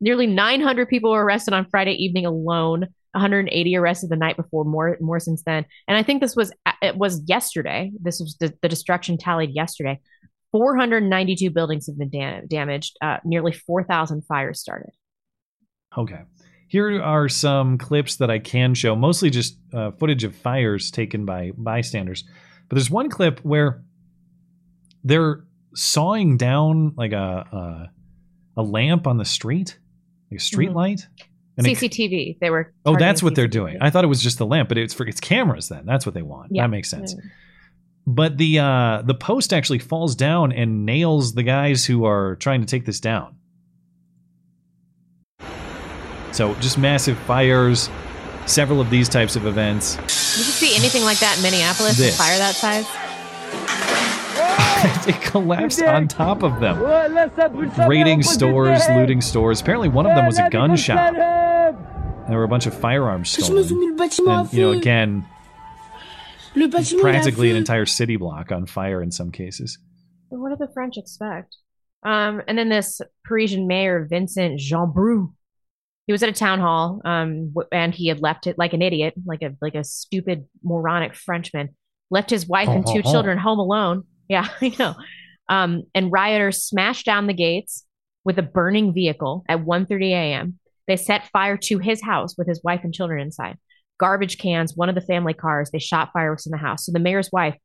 [0.00, 2.86] Nearly 900 people were arrested on Friday evening alone.
[3.12, 5.64] 180 arrested the night before, more more since then.
[5.88, 7.90] And I think this was it was yesterday.
[8.00, 10.00] This was the, the destruction tallied yesterday.
[10.52, 12.96] 492 buildings have been dam- damaged.
[13.02, 14.90] Uh, nearly 4,000 fires started.
[15.96, 16.20] Okay.
[16.68, 21.24] Here are some clips that I can show, mostly just uh, footage of fires taken
[21.24, 22.24] by bystanders.
[22.68, 23.82] But there's one clip where
[25.04, 27.90] they're sawing down like a
[28.56, 29.78] a, a lamp on the street,
[30.30, 30.74] like a street Mhm.
[30.74, 31.06] light.
[31.56, 32.38] And it- CCTV.
[32.40, 32.72] They were.
[32.86, 33.78] oh, that's what they're doing.
[33.80, 35.68] I thought it was just the lamp, but it's for it's cameras.
[35.68, 36.52] Then that's what they want.
[36.52, 36.62] Yeah.
[36.64, 37.14] That makes sense.
[37.16, 37.22] Yeah.
[38.06, 42.60] But the uh, the post actually falls down and nails the guys who are trying
[42.60, 43.34] to take this down.
[46.32, 47.90] So just massive fires,
[48.46, 49.96] several of these types of events.
[49.96, 51.96] Did you see anything like that in Minneapolis?
[51.96, 52.14] This.
[52.14, 52.86] A fire that size?
[55.08, 56.80] it collapsed on top of them,
[57.88, 59.60] raiding stores, looting stores.
[59.60, 61.14] Apparently, one of them was a gun shop.
[61.14, 63.64] There were a bunch of firearms stolen.
[63.98, 65.26] And, you know, again,
[67.00, 69.78] practically an entire city block on fire in some cases.
[70.28, 71.56] What do the French expect?
[72.02, 75.32] Um, and then this Parisian mayor Vincent Jeanbrun
[76.08, 79.12] He was at a town hall, um, and he had left it like an idiot,
[79.26, 81.76] like a like a stupid moronic Frenchman.
[82.10, 83.12] Left his wife and Oh, two oh, oh.
[83.12, 84.04] children home alone.
[84.30, 84.94] Yeah, I know.
[85.48, 87.86] Um, and rioters smashed down the gates
[88.24, 90.58] with a burning vehicle at 1:30 a.m.
[90.86, 93.56] They set fire to his house with his wife and children inside.
[93.98, 95.70] Garbage cans, one of the family cars.
[95.70, 96.84] They shot fireworks in the house.
[96.84, 97.56] So the mayor's wife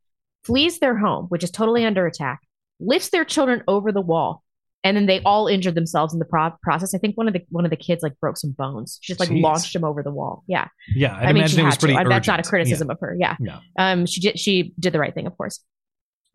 [0.45, 2.39] flees their home, which is totally under attack,
[2.79, 4.43] lifts their children over the wall,
[4.83, 6.93] and then they all injured themselves in the pro- process.
[6.93, 8.99] I think one of the one of the kids like broke some bones.
[9.01, 9.41] She just like Jeez.
[9.41, 10.43] launched him over the wall.
[10.47, 11.85] Yeah, Yeah, I'd I mean, she it was had to.
[11.93, 12.93] pretty That's not a criticism Yeah.
[12.93, 13.15] of her.
[13.19, 13.35] Yeah.
[13.39, 13.59] No.
[13.79, 14.39] Um, she did.
[14.39, 15.63] She did the right thing, of course.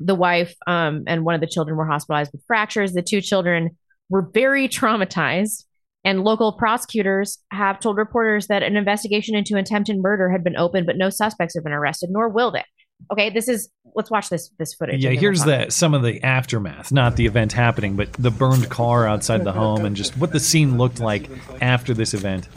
[0.00, 2.92] The wife um, and one of the children were hospitalized with fractures.
[2.92, 3.76] The two children
[4.08, 5.64] were very traumatized,
[6.04, 10.86] and local prosecutors have told reporters that an investigation into attempted murder had been opened,
[10.86, 12.64] but no suspects have been arrested, nor will they.
[13.12, 13.68] Okay, this is.
[13.94, 15.02] Let's watch this this footage.
[15.02, 18.68] Yeah, here's we'll the some of the aftermath, not the event happening, but the burned
[18.68, 21.28] car outside the home and just what the scene looked like
[21.60, 22.48] after this event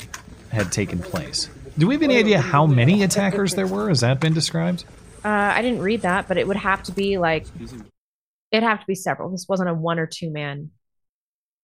[0.52, 1.50] had taken place.
[1.78, 3.90] Do we have any idea how many attackers there were?
[3.90, 4.84] Has that been described?
[5.24, 7.48] Uh, I didn't read that, but it would have to be like
[8.52, 9.30] it'd have to be several.
[9.30, 10.72] This wasn't a one or two man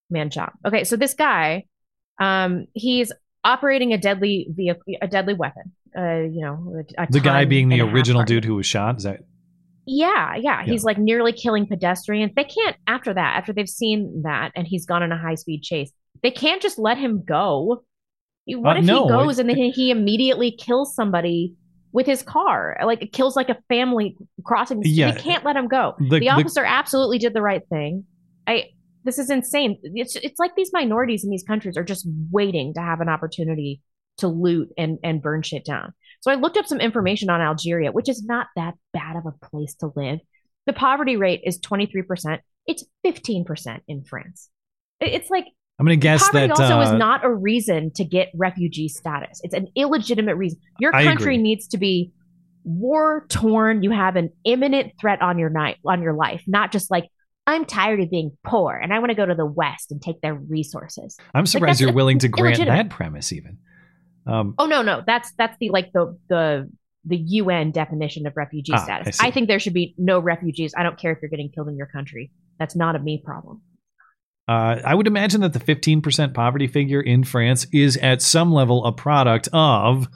[0.09, 0.51] man job.
[0.65, 1.65] Okay, so this guy,
[2.19, 3.11] um, he's
[3.43, 5.73] operating a deadly vehicle, a deadly weapon.
[5.97, 8.97] Uh, you know, The guy being the and a half original dude who was shot.
[8.97, 9.21] Is that
[9.85, 12.33] Yeah, yeah, he's like nearly killing pedestrians.
[12.35, 15.63] They can't after that, after they've seen that, and he's gone on a high speed
[15.63, 15.91] chase.
[16.21, 17.83] They can't just let him go.
[18.45, 21.55] What Uh, if no, he goes it- and then he immediately kills somebody
[21.93, 22.77] with his car?
[22.85, 24.79] Like it kills like a family crossing.
[24.79, 24.89] The.
[24.89, 25.11] Yeah.
[25.11, 25.95] They can't let him go.
[25.99, 28.05] The- The, the- officer absolutely did the right thing.
[28.45, 28.65] I.
[29.03, 29.79] This is insane.
[29.83, 33.81] It's it's like these minorities in these countries are just waiting to have an opportunity
[34.17, 35.93] to loot and and burn shit down.
[36.21, 39.45] So I looked up some information on Algeria, which is not that bad of a
[39.45, 40.19] place to live.
[40.65, 42.39] The poverty rate is 23%.
[42.65, 44.49] It's 15% in France.
[44.99, 45.45] It's like
[45.79, 48.29] I'm going to guess that poverty that also uh, is not a reason to get
[48.35, 49.39] refugee status.
[49.43, 50.59] It's an illegitimate reason.
[50.79, 52.11] Your country needs to be
[52.63, 53.83] war torn.
[53.83, 57.05] You have an imminent threat on your night on your life, not just like
[57.45, 60.19] I'm tired of being poor and I want to go to the West and take
[60.19, 61.17] their resources.
[61.33, 63.59] I'm surprised that's you're willing to grant that premise even.
[64.27, 66.69] Um, Oh no, no, that's that's the like the the
[67.05, 69.17] the UN definition of refugee Ah, status.
[69.17, 69.25] see.
[69.27, 70.73] I, think there should be no refugees.
[70.77, 72.31] I don't care if you're getting killed in your country.
[72.59, 73.61] That's not a me problem.
[74.49, 78.83] Uh, I would imagine that the 15% poverty figure in France is at some level
[78.85, 80.07] a product of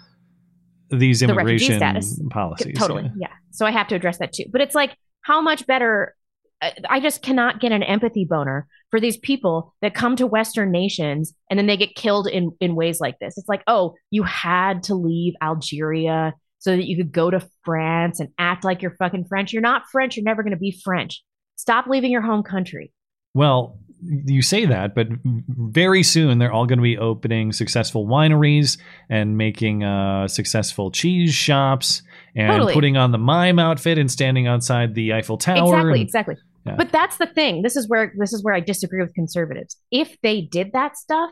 [0.90, 2.20] these immigration status.
[2.30, 2.78] policies.
[2.78, 3.12] Totally, yeah.
[3.16, 3.28] yeah.
[3.52, 4.46] So I have to address that too.
[4.52, 6.16] But it's like how much better.
[6.62, 10.70] I- I just cannot get an empathy boner for these people that come to Western
[10.72, 13.38] nations and then they get killed in in ways like this.
[13.38, 18.20] It's like, oh, you had to leave Algeria so that you could go to France
[18.20, 19.52] and act like you're fucking French.
[19.54, 20.16] You're not French.
[20.16, 21.24] You're never going to be French.
[21.56, 22.92] Stop leaving your home country.
[23.34, 28.78] Well, you say that, but very soon they're all going to be opening successful wineries
[29.10, 32.02] and making uh, successful cheese shops
[32.36, 32.74] and Totally.
[32.74, 35.66] putting on the mime outfit and standing outside the Eiffel Tower.
[35.92, 36.36] exactly, and- exactly.
[36.66, 36.76] Yeah.
[36.76, 37.62] But that's the thing.
[37.64, 39.78] This is where this is where I disagree with conservatives.
[39.92, 41.32] If they did that stuff,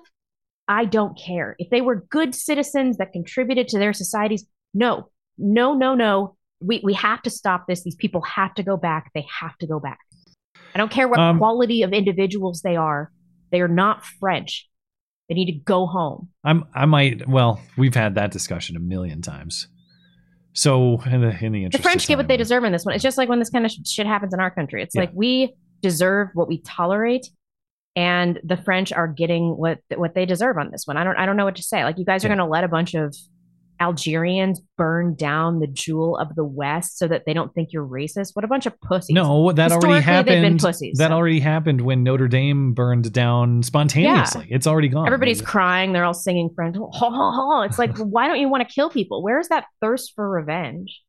[0.68, 1.56] I don't care.
[1.60, 6.36] If they were good citizens that contributed to their societies, no, no, no, no.
[6.62, 7.84] We we have to stop this.
[7.84, 9.12] These people have to go back.
[9.14, 10.00] They have to go back.
[10.76, 13.12] I don't care what Um, quality of individuals they are.
[13.52, 14.68] They are not French.
[15.28, 16.30] They need to go home.
[16.44, 19.68] I'm I might well, we've had that discussion a million times.
[20.60, 22.94] So in the in the The French get what they deserve in this one.
[22.94, 24.84] It's just like when this kind of shit happens in our country.
[24.84, 25.02] It's Yeah.
[25.04, 27.28] like we deserve what we tolerate,
[27.96, 30.98] and the French are getting what what they deserve on this one.
[30.98, 31.86] I don't I don't know what to say.
[31.86, 32.36] Like you guys are Yeah.
[32.36, 33.16] going to let a bunch of
[33.80, 38.32] Algerians burn down the jewel of the West so that they don't think you're racist.
[38.34, 39.14] What a bunch of pussies!
[39.14, 40.60] No, that already Historically, They've been happened.
[40.60, 40.98] pussies.
[40.98, 41.14] that so.
[41.16, 44.48] already happened when Notre Dame burned down spontaneously.
[44.50, 45.08] It's already gone.
[45.08, 45.94] Everybody's crying.
[45.94, 46.76] They're all singing French.
[46.92, 47.62] Ha, ha, ha.
[47.64, 49.24] It's like, why don't you want to kill people?
[49.24, 51.02] Where is that thirst for revenge?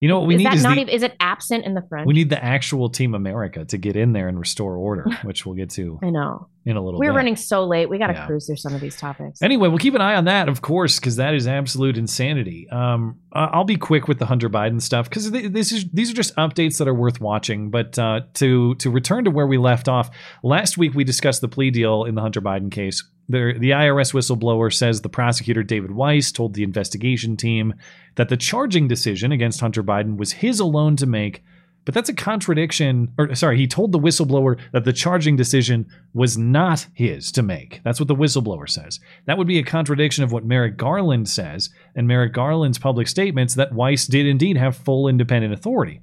[0.00, 0.94] You know what we is need that is not the, even?
[0.94, 2.06] Is it absent in the French?
[2.06, 5.54] we need the actual Team America to get in there and restore order, which we'll
[5.54, 6.48] get to I know.
[6.66, 7.16] In a little We're bit.
[7.16, 7.88] running so late.
[7.88, 8.26] We got to Yeah.
[8.26, 9.40] cruise through some of these topics.
[9.40, 12.68] Anyway, we'll keep an eye on that, of course, because that is absolute insanity.
[12.68, 16.34] Um, I'll be quick with the Hunter Biden stuff because this is these are just
[16.36, 17.70] updates that are worth watching.
[17.70, 20.10] But uh, to to return to where we left off
[20.42, 23.02] last week, we discussed the plea deal in the Hunter Biden case.
[23.28, 27.74] The, the IRS whistleblower says the prosecutor David Weiss told the investigation team
[28.14, 31.42] that the charging decision against Hunter Biden was his alone to make.
[31.86, 33.14] But that's a contradiction.
[33.16, 37.80] Or sorry, he told the whistleblower that the charging decision was not his to make.
[37.84, 38.98] That's what the whistleblower says.
[39.26, 43.54] That would be a contradiction of what Merrick Garland says, and Merrick Garland's public statements
[43.54, 46.00] that Weiss did indeed have full independent authority.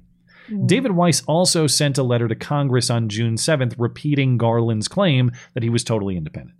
[0.48, 0.66] Hmm.
[0.66, 5.62] David Weiss also sent a letter to Congress on June 7th repeating Garland's claim that
[5.62, 6.56] he was totally independent.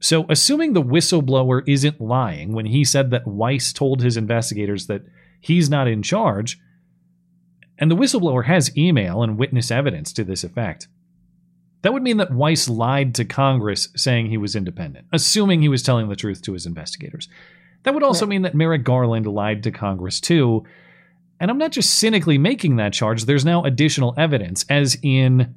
[0.00, 5.02] So, assuming the whistleblower isn't lying when he said that Weiss told his investigators that
[5.40, 6.58] he's not in charge,
[7.78, 10.88] and the whistleblower has email and witness evidence to this effect,
[11.82, 15.82] that would mean that Weiss lied to Congress saying he was independent, assuming he was
[15.82, 17.28] telling the truth to his investigators.
[17.82, 20.64] That would also mean that Merrick Garland lied to Congress too.
[21.38, 25.54] And I'm not just cynically making that charge, there's now additional evidence, as in,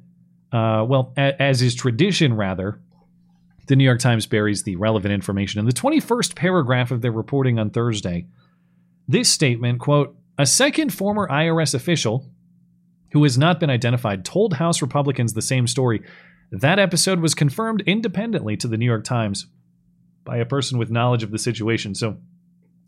[0.52, 2.78] uh, well, a- as is tradition, rather.
[3.68, 7.58] The New York Times buries the relevant information in the 21st paragraph of their reporting
[7.58, 8.26] on Thursday.
[9.06, 12.30] This statement, quote, a second former IRS official
[13.12, 16.02] who has not been identified told House Republicans the same story.
[16.52, 19.46] That episode was confirmed independently to the New York Times
[20.24, 21.94] by a person with knowledge of the situation.
[21.94, 22.18] So,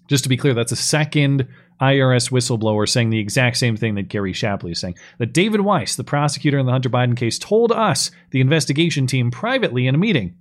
[0.09, 1.49] just to be clear, that's a second
[1.81, 4.97] IRS whistleblower saying the exact same thing that Gary Shapley is saying.
[5.19, 9.31] That David Weiss, the prosecutor in the Hunter Biden case, told us, the investigation team,
[9.31, 10.37] privately in a meeting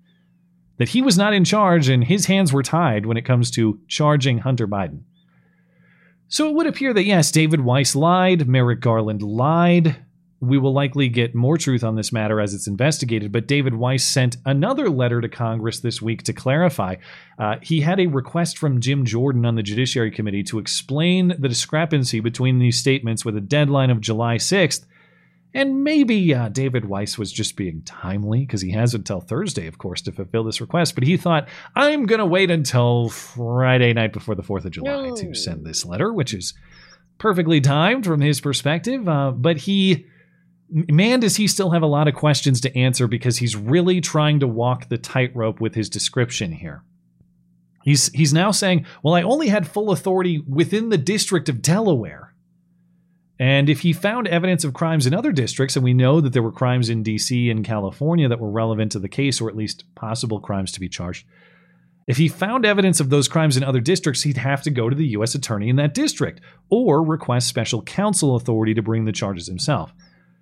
[0.77, 3.79] that he was not in charge and his hands were tied when it comes to
[3.87, 5.01] charging Hunter Biden.
[6.31, 9.95] So it would appear that yes, David Weiss lied, Merrick Garland lied.
[10.39, 14.05] We will likely get more truth on this matter as it's investigated, but David Weiss
[14.05, 16.95] sent another letter to Congress this week to clarify.
[17.39, 21.49] Uh, he had a request from Jim Jordan on the Judiciary Committee to explain the
[21.49, 24.85] discrepancy between these statements with a deadline of July 6th.
[25.53, 29.79] And maybe uh, David Weiss was just being timely because he has until Thursday, of
[29.79, 30.93] course, to fulfill this request.
[30.93, 35.09] But he thought, I'm going to wait until Friday night before the 4th of July
[35.15, 36.53] to send this letter, which is
[37.17, 39.09] perfectly timed from his perspective.
[39.09, 40.05] Uh, but he,
[40.69, 44.39] man, does he still have a lot of questions to answer because he's really trying
[44.41, 46.83] to walk the tightrope with his description here.
[47.83, 52.28] He's, he's now saying, Well, I only had full authority within the District of Delaware.
[53.39, 56.43] And if he found evidence of crimes in other districts, and we know that there
[56.43, 59.85] were crimes in DC and California that were relevant to the case, or at least
[59.95, 61.25] possible crimes to be charged,
[62.09, 64.95] if he found evidence of those crimes in other districts, he'd have to go to
[64.95, 65.35] the U.S.
[65.35, 69.93] attorney in that district or request special counsel authority to bring the charges himself.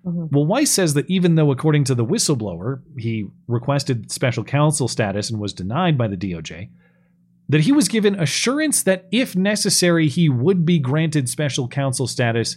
[0.04, 0.34] Mm-hmm.
[0.34, 5.30] Well, Weiss says that even though, according to the whistleblower, he requested special counsel status
[5.30, 6.70] and was denied by the DOJ,
[7.50, 12.56] that he was given assurance that if necessary, he would be granted special counsel status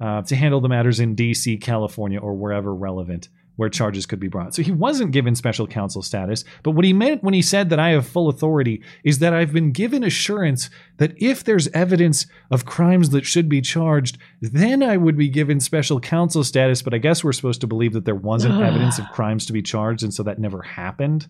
[0.00, 4.28] uh, to handle the matters in DC, California, or wherever relevant where charges could be
[4.28, 4.54] brought.
[4.54, 7.78] So he wasn't given special counsel status, but what he meant when he said that
[7.78, 12.64] I have full authority is that I've been given assurance that if there's evidence of
[12.64, 16.98] crimes that should be charged, then I would be given special counsel status, but I
[16.98, 20.12] guess we're supposed to believe that there wasn't evidence of crimes to be charged and
[20.12, 21.28] so that never happened.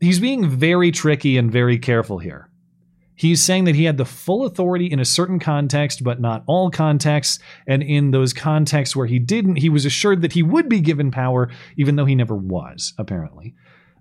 [0.00, 2.48] He's being very tricky and very careful here.
[3.22, 6.70] He's saying that he had the full authority in a certain context, but not all
[6.70, 7.38] contexts.
[7.68, 11.12] And in those contexts where he didn't, he was assured that he would be given
[11.12, 13.54] power, even though he never was, apparently.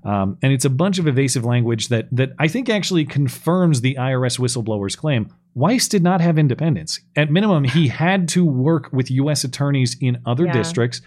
[0.03, 3.93] Um, and it's a bunch of evasive language that that I think actually confirms the
[3.99, 5.31] IRS whistleblower's claim.
[5.53, 6.99] Weiss did not have independence.
[7.15, 9.43] At minimum, he had to work with U.S.
[9.43, 10.53] attorneys in other Yeah.
[10.53, 11.01] districts,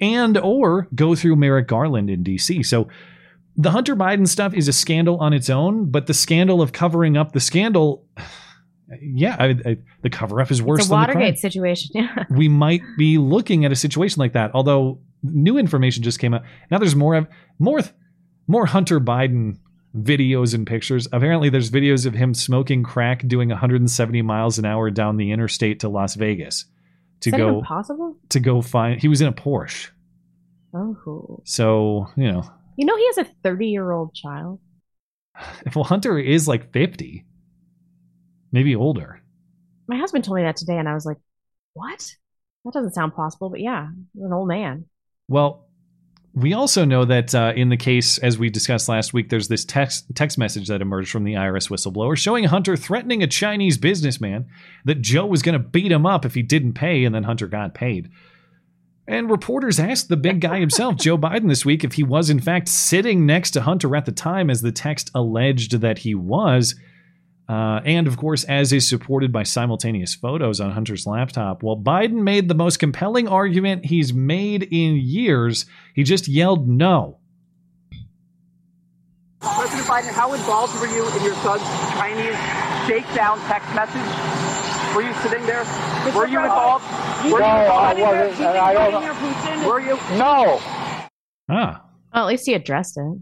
[0.00, 2.64] and or go through Merrick Garland in D.C.
[2.64, 2.88] So
[3.56, 7.16] the Hunter Biden stuff is a scandal on its own, but the scandal of covering
[7.16, 8.06] up the scandal,
[9.00, 11.90] yeah, I, I, the cover up is worse it's a than the crime Watergate situation.
[11.94, 12.24] Yeah.
[12.30, 14.50] we might be looking at a situation like that.
[14.54, 16.42] Although new information just came out.
[16.70, 17.26] Now there's more of
[17.58, 17.80] more
[18.48, 19.58] more Hunter Biden
[19.96, 21.06] videos and pictures.
[21.12, 25.80] Apparently there's videos of him smoking crack doing 170 miles an hour down the interstate
[25.80, 26.64] to Las Vegas
[27.20, 28.16] to Is that go possible?
[28.30, 29.90] to go find he was in a Porsche.
[30.74, 31.42] Oh, cool.
[31.44, 32.50] So, you know,
[32.82, 34.58] You know he has a 30 year old child.
[35.76, 37.24] well Hunter is like 50.
[38.50, 39.22] Maybe older.
[39.86, 41.18] My husband told me that today, and I was like,
[41.74, 42.12] "What?
[42.64, 43.86] That doesn't sound possible." But yeah,
[44.16, 44.86] an old man.
[45.28, 45.68] Well,
[46.34, 49.64] we also know that uh, in the case, as we discussed last week, there's this
[49.64, 54.48] text text message that emerged from the IRS whistleblower showing Hunter threatening a Chinese businessman
[54.86, 57.46] that Joe was going to beat him up if he didn't pay, and then Hunter
[57.46, 58.10] got paid.
[59.06, 62.40] And reporters asked the big guy himself, Joe Biden, this week if he was in
[62.40, 66.76] fact sitting next to Hunter at the time, as the text alleged that he was.
[67.48, 71.62] Uh, and of course, as is supported by simultaneous photos on Hunter's laptop.
[71.62, 75.66] Well, Biden made the most compelling argument he's made in years.
[75.94, 77.18] He just yelled no.
[79.40, 81.62] President Biden, how involved were you in your son's
[81.98, 82.38] Chinese
[82.86, 84.94] shakedown text message?
[84.94, 85.64] Were you sitting there?
[86.14, 86.84] Were you involved?
[87.24, 89.96] Were No, you I wasn't, and I don't- Were you?
[90.18, 90.58] No.
[91.48, 91.84] Ah,
[92.14, 93.18] Well, at least he addressed it.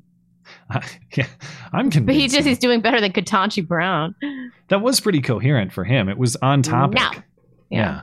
[1.17, 1.27] yeah,
[1.73, 2.07] I'm convinced.
[2.07, 4.15] But he just he's doing better than Ketanji Brown.
[4.69, 6.09] that was pretty coherent for him.
[6.09, 6.99] It was on topic.
[7.01, 7.11] No.
[7.71, 8.01] Yeah.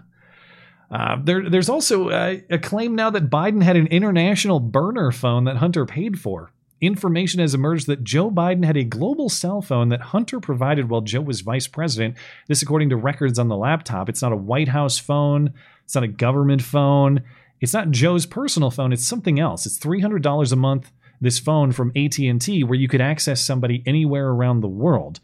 [0.90, 5.44] Uh, there, there's also uh, a claim now that Biden had an international burner phone
[5.46, 6.52] that Hunter paid for.
[6.80, 11.02] information has emerged that Joe Biden had a global cell phone that Hunter provided while
[11.02, 12.16] Joe was vice president.
[12.48, 14.08] This, according to records on the laptop.
[14.08, 15.54] It's not a White House phone,
[15.88, 17.24] it's not a government phone,
[17.62, 19.66] it's not Joe's personal phone, it's something else.
[19.66, 20.92] It's $300 a month
[21.22, 25.22] this phone from AT&T where you could access somebody anywhere around the world.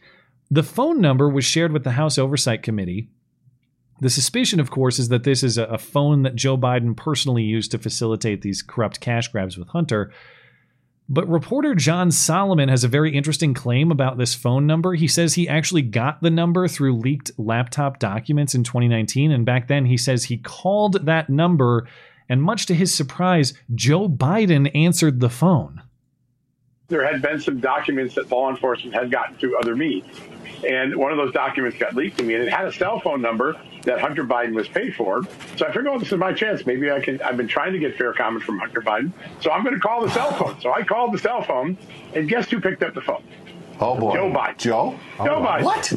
[0.50, 3.10] The phone number was shared with the House Oversight Committee.
[4.00, 7.72] The suspicion, of course, is that this is a phone that Joe Biden personally used
[7.72, 10.14] to facilitate these corrupt cash grabs with Hunter.
[11.14, 14.96] But reporter John Solomon has a very interesting claim about this phone number.
[14.96, 19.32] He says he actually got the number through leaked laptop documents in 2019.
[19.32, 21.88] And back then, he says he called that number,
[22.28, 25.84] and much to his surprise, Joe Biden answered the phone.
[26.88, 30.20] There had been some documents that law enforcement had gotten through other means.
[30.64, 33.22] And one of those documents got leaked to me, and it had a cell phone
[33.22, 35.24] number that Hunter Biden was paid for.
[35.58, 36.66] So I figured, oh, this is my chance.
[36.66, 37.22] Maybe I can.
[37.22, 39.12] I've been trying to get fair comment from Hunter Biden,
[39.42, 40.60] so I'm going to call the cell phone.
[40.62, 41.78] So I called the cell phone,
[42.14, 43.24] and guess who picked up the phone?
[43.80, 44.58] Oh boy, Joe Biden.
[44.58, 45.00] Joe.
[45.18, 45.64] Joe Oh, Biden.
[45.64, 45.94] What?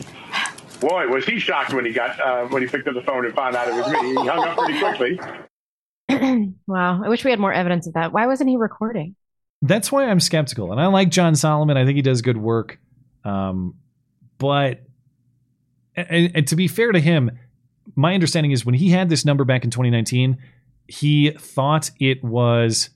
[0.80, 3.34] Boy, was he shocked when he got uh, when he picked up the phone and
[3.34, 4.08] found out it was me.
[4.10, 5.20] He hung up pretty quickly.
[6.66, 7.02] wow.
[7.04, 8.12] I wish we had more evidence of that.
[8.12, 9.14] Why wasn't he recording?
[9.62, 10.72] That's why I'm skeptical.
[10.72, 11.76] And I like John Solomon.
[11.76, 12.78] I think he does good work.
[13.24, 13.74] Um,
[14.38, 14.82] but
[15.96, 17.30] and, and to be fair to him,
[17.94, 20.38] my understanding is when he had this number back in 2019,
[20.88, 22.90] he thought it was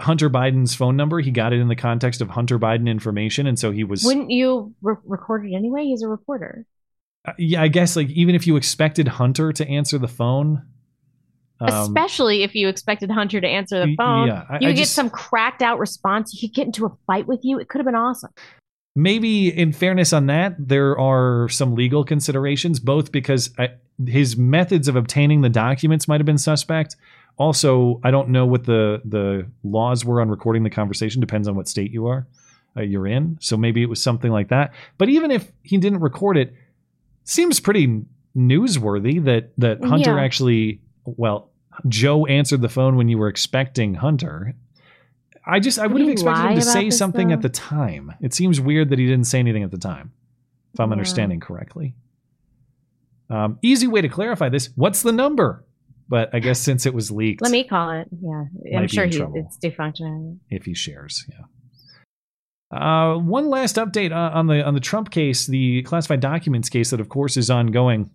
[0.00, 1.20] Hunter Biden's phone number.
[1.20, 4.04] He got it in the context of Hunter Biden information, and so he was.
[4.04, 5.84] Wouldn't you re- record it anyway?
[5.84, 6.66] He's a reporter.
[7.26, 10.62] Uh, yeah, I guess like even if you expected Hunter to answer the phone,
[11.60, 14.26] um, Especially if you expected Hunter to answer the phone.
[14.28, 16.30] yeah, I- you I get just- some cracked out response.
[16.30, 17.58] He could get into a fight with you.
[17.58, 18.30] It could have been awesome.
[18.96, 23.68] Maybe in fairness on that, there are some legal considerations, both because I,
[24.04, 26.96] his methods of obtaining the documents might have been suspect.
[27.38, 31.20] Also, I don't know what the the laws were on recording the conversation.
[31.20, 32.26] Depends on what state you are,
[32.76, 33.36] uh, you're in.
[33.40, 34.72] So maybe it was something like that.
[34.98, 36.54] But even if he didn't record it,
[37.24, 38.02] seems pretty
[38.34, 40.22] newsworthy that that Hunter Yeah.
[40.24, 41.50] actually, well,
[41.88, 44.54] Joe answered the phone when you were expecting Hunter.
[45.46, 48.12] I just I would have expected him to say something at the time.
[48.20, 50.12] It seems weird that he didn't say anything at the time,
[50.74, 50.92] if I'm Yeah.
[50.92, 51.94] understanding correctly.
[53.30, 55.64] Um, easy way to clarify this: what's the number?
[56.08, 58.08] But I guess since it was leaked, Let me call it.
[58.20, 58.44] Yeah.
[58.78, 59.34] I'm sure in he, trouble.
[59.44, 60.00] it's defunct.
[60.50, 61.44] if he shares, yeah.
[62.70, 66.90] Uh, one last update on on the on the Trump case, the classified documents case
[66.90, 68.10] that, of course, is ongoing.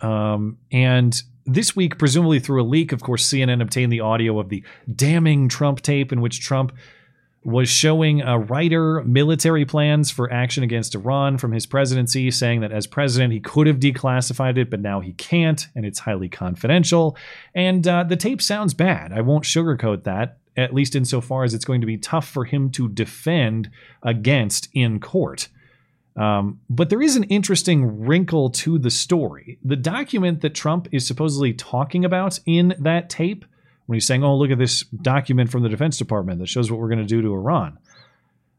[0.00, 4.48] Um, and this week, presumably through a leak, of course, CNN obtained the audio of
[4.48, 4.62] the
[4.94, 6.72] damning Trump tape in which Trump
[7.44, 12.70] was showing a writer military plans for action against Iran from his presidency, saying that
[12.70, 17.16] as president he could have declassified it, but now he can't, and it's highly confidential.
[17.54, 19.12] And uh, the tape sounds bad.
[19.12, 22.70] I won't sugarcoat that, at least insofar as it's going to be tough for him
[22.70, 23.70] to defend
[24.02, 25.48] against in court.
[26.16, 29.58] Um, but there is an interesting wrinkle to the story.
[29.64, 33.44] The document that Trump is supposedly talking about in that tape,
[33.86, 36.80] when he's saying, "Oh, look at this document from the Defense Department that shows what
[36.80, 37.78] we're going to do to Iran,"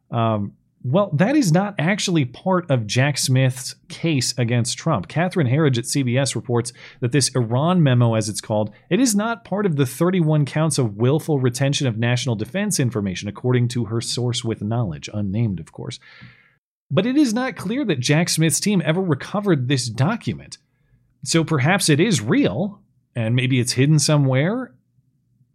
[0.10, 0.54] um,
[0.86, 5.08] well, that is not actually part of Jack Smith's case against Trump.
[5.08, 9.46] Catherine Herridge at CBS reports that this Iran memo, as it's called, it is not
[9.46, 14.02] part of the 31 counts of willful retention of national defense information, according to her
[14.02, 16.00] source with knowledge, unnamed, of course.
[16.92, 20.58] But it is not clear that Jack Smith's team ever recovered this document.
[21.24, 22.82] So perhaps it is real,
[23.16, 24.74] and maybe it's hidden somewhere.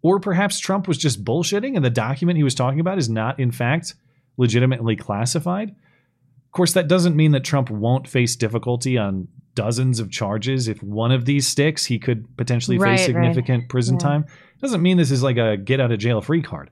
[0.03, 3.39] Or perhaps Trump was just bullshitting, and the document he was talking about is not,
[3.39, 3.95] in fact,
[4.37, 5.71] legitimately classified.
[5.71, 10.69] Of course, that doesn't mean that Trump won't face difficulty on dozens of charges.
[10.69, 13.07] If one of these sticks, he could potentially Right, face right.
[13.07, 14.07] significant prison Yeah.
[14.09, 14.25] time.
[14.63, 16.71] Doesn't mean this is like a get out of jail free card.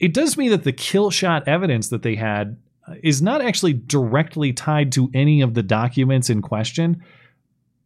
[0.00, 2.56] It does mean that the kill shot evidence that they had
[3.02, 7.02] is not actually directly tied to any of the documents in question.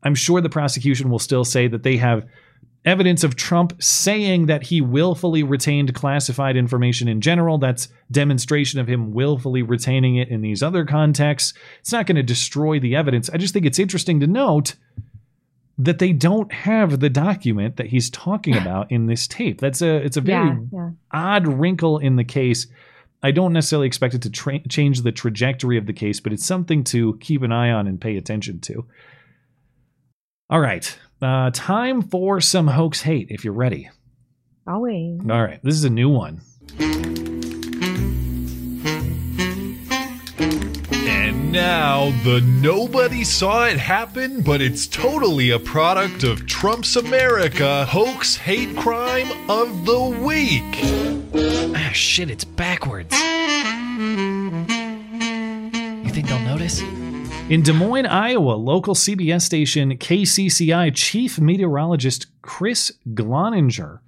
[0.02, 2.26] I'm sure the prosecution will still say that they have
[2.84, 7.58] evidence of Trump saying that he willfully retained classified information in general.
[7.58, 11.54] That's demonstration of him willfully retaining it in these other contexts.
[11.80, 13.28] It's not going to destroy the evidence.
[13.30, 14.74] I just think it's interesting to note
[15.76, 19.60] that they don't have the document that he's talking about in this tape.
[19.60, 20.90] That's a it's a very Yeah, yeah.
[21.12, 22.66] odd wrinkle in the case.
[23.22, 26.46] I don't necessarily expect it to tra- change the trajectory of the case, but it's
[26.46, 28.86] something to keep an eye on and pay attention to.
[30.50, 33.28] All right, uh, time for some hoax hate.
[33.30, 33.90] If you're ready.
[34.66, 35.20] Always.
[35.28, 36.40] All right, this is a new one.
[41.50, 48.36] Now the nobody saw it happen, but it's totally a product of Trump's America hoax
[48.36, 50.62] hate crime of the week.
[51.74, 53.18] Ah, shit, it's backwards.
[56.04, 56.82] You think they'll notice?
[57.48, 64.00] In Des Moines, Iowa, local CBS station KCCI chief meteorologist Chris Gloninger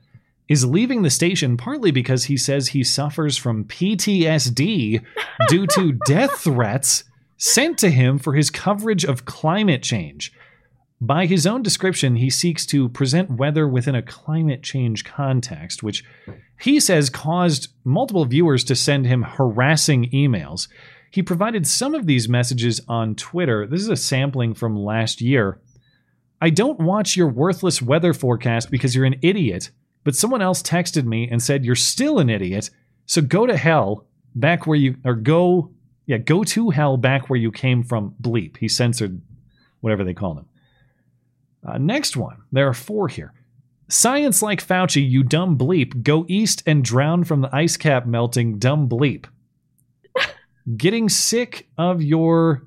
[0.46, 5.02] is leaving the station partly because he says he suffers from PTSD
[5.48, 7.04] due to death threats
[7.40, 10.30] sent to him for his coverage of climate change.
[11.00, 16.04] By his own description, he seeks to present weather within a climate change context, which
[16.60, 20.68] he says caused multiple viewers to send him harassing emails.
[21.10, 23.66] He provided some of these messages on Twitter.
[23.66, 25.62] This is a sampling from last year.
[26.42, 29.70] I don't watch your worthless weather forecast because you're an idiot,
[30.04, 32.68] but someone else texted me and said you're still an idiot,
[33.06, 35.70] so go to hell back where you or go
[36.10, 38.56] yeah, go to hell back where you came from bleep.
[38.56, 39.22] He censored
[39.80, 40.46] whatever they called him.
[41.64, 42.42] Uh, next one.
[42.50, 43.32] There are four here.
[43.86, 46.02] Science like Fauci, you dumb bleep.
[46.02, 49.26] Go east and drown from the ice cap melting, dumb bleep.
[50.76, 52.66] getting sick of your.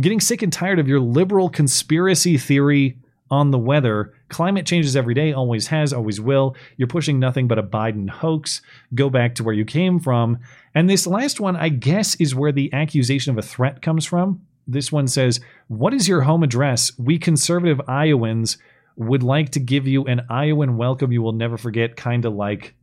[0.00, 2.98] Getting sick and tired of your liberal conspiracy theory
[3.30, 4.14] on the weather.
[4.30, 6.56] Climate changes every day, always has, always will.
[6.76, 8.62] You're pushing nothing but a Biden hoax.
[8.94, 10.38] Go back to where you came from.
[10.74, 14.40] And this last one, I guess, is where the accusation of a threat comes from.
[14.66, 16.96] This one says, What is your home address?
[16.98, 18.56] We conservative Iowans
[18.96, 22.74] would like to give you an Iowan welcome you will never forget, kind of like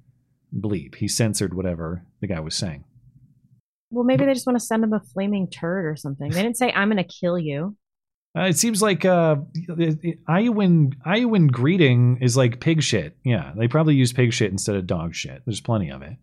[0.56, 0.96] bleep.
[0.96, 2.84] He censored whatever the guy was saying.
[3.90, 6.30] Well, maybe they just want to send him a flaming turd or something.
[6.30, 7.78] They didn't say, I'm going to kill you.
[8.38, 9.38] Uh, it seems like uh,
[10.28, 13.18] Iowan Iowan greeting is like pig shit.
[13.24, 15.42] Yeah, they probably use pig shit instead of dog shit.
[15.46, 16.14] There's plenty of it.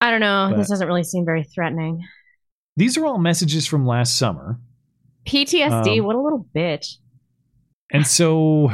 [0.00, 0.48] I don't know.
[0.50, 2.00] But- this doesn't really seem very threatening.
[2.76, 4.58] These are all messages from last summer.
[5.26, 6.96] PTSD, Um, what a little bitch.
[7.92, 8.72] And so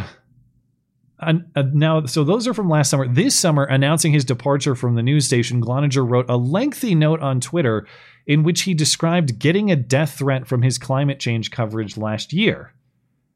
[1.20, 3.08] uh, uh, now, so those are from last summer.
[3.08, 7.40] This summer, announcing his departure from the news station, Gloninger wrote a lengthy note on
[7.40, 7.86] Twitter
[8.26, 12.72] in which he described getting a death threat from his climate change coverage last year.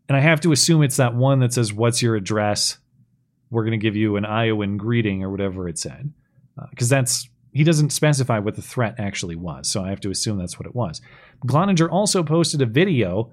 [0.09, 2.79] And I have to assume it's that one that says, What's your address?
[3.51, 6.13] We're going to give you an Iowan greeting or whatever it said.
[6.71, 9.69] Because that's, he doesn't specify what the threat actually was.
[9.69, 11.01] So I have to assume that's what it was.
[11.47, 13.33] Gloninger also posted a video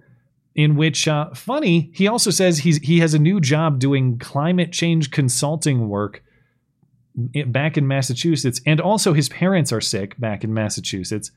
[0.59, 4.73] in which, uh, funny, he also says he's he has a new job doing climate
[4.73, 6.21] change consulting work
[7.47, 11.31] back in Massachusetts, and also his parents are sick back in Massachusetts.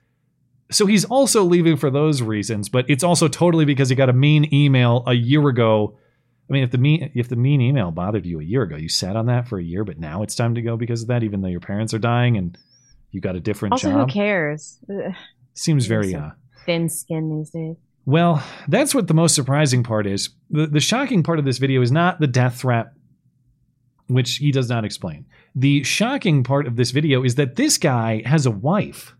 [0.72, 4.12] So he's also leaving for those reasons, but it's also totally because he got a
[4.12, 5.96] mean email a year ago.
[6.50, 8.88] I mean, if the mean if the mean email bothered you a year ago, you
[8.88, 11.22] sat on that for a year, but now it's time to go because of that,
[11.22, 12.58] even though your parents are dying and
[13.12, 14.08] you got a different Also, job.
[14.08, 14.80] who cares?
[15.54, 16.30] Seems very uh,
[16.66, 17.76] thin skin these days.
[18.04, 20.30] Well, that's what the most surprising part is.
[20.50, 22.92] The, the shocking part of this video is not the death threat,
[24.08, 25.26] which he does not explain.
[25.54, 29.14] The shocking part of this video is that this guy has a wife.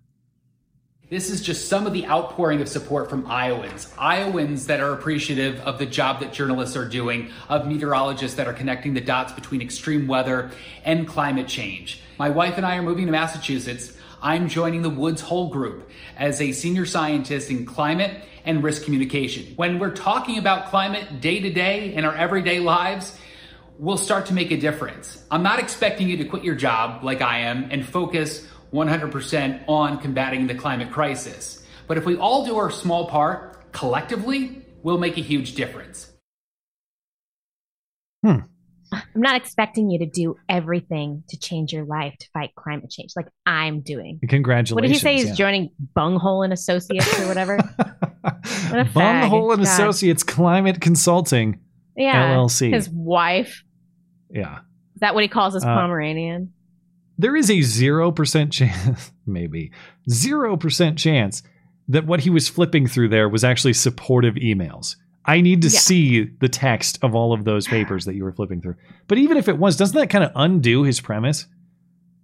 [1.11, 3.93] This is just some of the outpouring of support from Iowans.
[3.99, 8.55] Iowans that are appreciative of the job that journalists are doing, of meteorologists that are
[8.55, 10.51] connecting the dots between extreme weather
[10.87, 12.01] and climate change.
[12.19, 13.93] My wife and I are moving to Massachusetts.
[14.23, 19.53] I'm joining the Woods Hole Group as a senior scientist in climate and risk communication.
[19.57, 23.19] When we're talking about climate day to day in our everyday lives,
[23.81, 25.25] we'll start to make a difference.
[25.29, 29.99] I'm not expecting you to quit your job like I am and focus 100% on
[29.99, 31.67] combating the climate crisis.
[31.89, 36.13] But if we all do our small part collectively, we'll make a huge difference.
[38.25, 38.39] Hmm.
[38.93, 43.13] I'm not expecting you to do everything to change your life to fight climate change
[43.17, 44.21] like I'm doing.
[44.29, 44.75] Congratulations.
[44.75, 45.15] What did he say?
[45.15, 45.35] He's yeah.
[45.35, 47.57] joining Bunghole and Associates or whatever.
[47.57, 48.93] what a fag.
[48.95, 49.73] Bunghole and God.
[49.73, 51.61] Associates Climate Consulting
[51.97, 52.35] Yeah.
[52.37, 52.73] LLC.
[52.73, 53.65] His wife.
[54.31, 54.59] yeah.
[54.95, 56.53] Is that what he calls his Uh, Pomeranian?
[57.19, 59.73] There is a 0% chance, maybe,
[60.11, 61.43] 0% chance
[61.89, 64.97] that what he was flipping through there was actually supportive emails.
[65.25, 65.79] I need to Yeah.
[65.79, 68.75] see the text of all of those papers that you were flipping through.
[69.09, 71.47] But even if it was, doesn't that kind of undo his premise?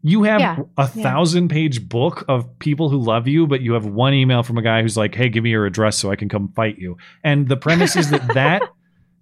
[0.03, 0.57] You have Yeah.
[0.77, 1.03] a Yeah.
[1.03, 4.63] thousand page book of people who love you, but you have one email from a
[4.63, 6.97] guy who's like, hey, give me your address so I can come fight you.
[7.25, 8.63] And the premise is that that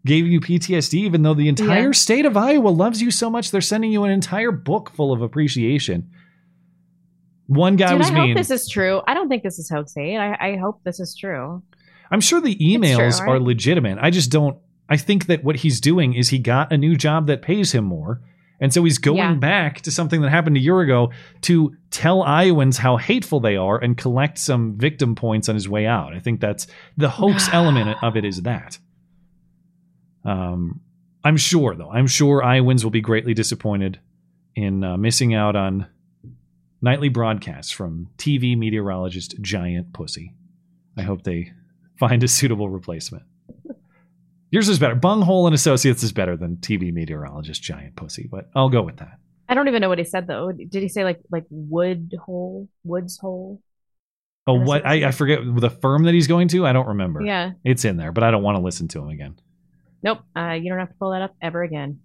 [0.05, 3.61] gave you PTSD, even though the entire state of Iowa loves you so much, they're
[3.61, 6.09] sending you an entire book full of appreciation.
[7.48, 8.28] One guy Dude, was I mean.
[8.28, 9.03] hope this is true.
[9.07, 10.19] I don't think this is hoaxy.
[10.19, 11.62] I, I hope this is true.
[12.10, 13.28] I'm sure the true, emails right?
[13.30, 13.98] are legitimate.
[14.00, 14.58] I just don't.
[14.88, 17.84] I think that what he's doing is he got a new job that pays him
[17.84, 18.20] more,
[18.58, 19.34] And so he's going Yeah.
[19.34, 21.10] back to something that happened a year ago
[21.42, 25.86] to tell Iowans how hateful they are and collect some victim points on his way
[25.86, 26.14] out.
[26.14, 26.66] I think that's
[26.96, 28.78] the hoax element of it is that.
[30.24, 30.80] Um,
[31.24, 34.00] I'm sure, though, I'm sure Iowans will be greatly disappointed
[34.54, 35.86] in uh, missing out on
[36.80, 40.32] nightly broadcasts from TV meteorologist Giant Pussy.
[40.96, 41.52] I hope they
[41.98, 43.24] find a suitable replacement.
[44.51, 44.94] Yours is better.
[44.94, 49.18] Bunghole and Associates is better than TV meteorologist Giant Pussy, but I'll go with that.
[49.48, 50.52] I don't even know what he said though.
[50.52, 53.60] Did he say like like wood hole, woods hole?
[54.48, 54.86] Oh, what?
[54.86, 56.64] I, I forget the firm that he's going to.
[56.64, 57.20] I don't remember.
[57.20, 57.52] Yeah.
[57.64, 59.36] It's in there, but I don't want to listen to him again.
[60.05, 60.20] Nope.
[60.36, 61.98] Uh, you don't have to pull that up ever again.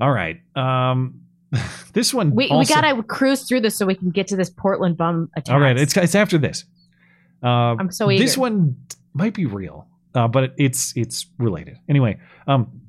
[0.00, 0.40] All right.
[0.56, 1.20] Um,
[1.92, 2.34] this one.
[2.34, 5.30] We also- we gotta cruise through this so we can get to this Portland bum
[5.36, 5.54] attack.
[5.54, 6.64] All right, it's it's after this.
[7.42, 7.46] Uh,
[7.78, 8.24] I'm so eager.
[8.24, 8.76] This one
[9.14, 11.78] might be real, uh, but it's it's related.
[11.88, 12.80] Anyway, um,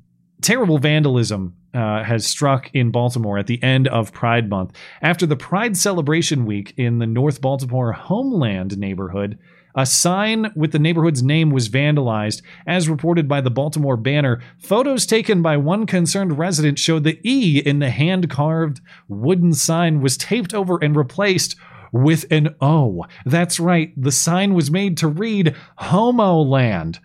[0.42, 5.36] terrible vandalism uh, has struck in Baltimore at the end of Pride Month after the
[5.36, 9.38] Pride celebration week in the North Baltimore Homeland neighborhood.
[9.78, 12.40] A sign with the neighborhood's name was vandalized.
[12.66, 17.58] As reported by the Baltimore Banner, photos taken by one concerned resident showed the E
[17.58, 21.56] in the hand carved wooden sign was taped over and replaced
[21.92, 23.04] with an O.
[23.24, 27.00] That's right, the sign was made to read Homo Land.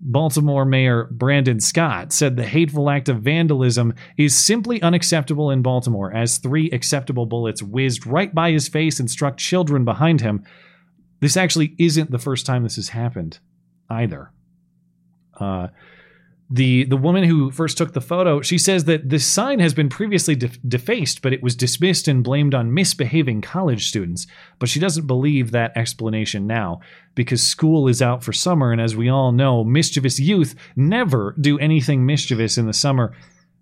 [0.00, 6.14] Baltimore Mayor Brandon Scott said the hateful act of vandalism is simply unacceptable in Baltimore
[6.14, 10.44] as three acceptable bullets whizzed right by his face and struck children behind him.
[11.20, 13.40] This actually isn't the first time this has happened
[13.90, 14.30] either.
[15.38, 15.68] Uh,
[16.50, 19.90] the the woman who first took the photo, she says that this sign has been
[19.90, 24.26] previously def- defaced, but it was dismissed and blamed on misbehaving college students.
[24.58, 26.80] But she doesn't believe that explanation now
[27.14, 31.58] because school is out for summer, and as we all know, mischievous youth never do
[31.58, 33.14] anything mischievous in the summer.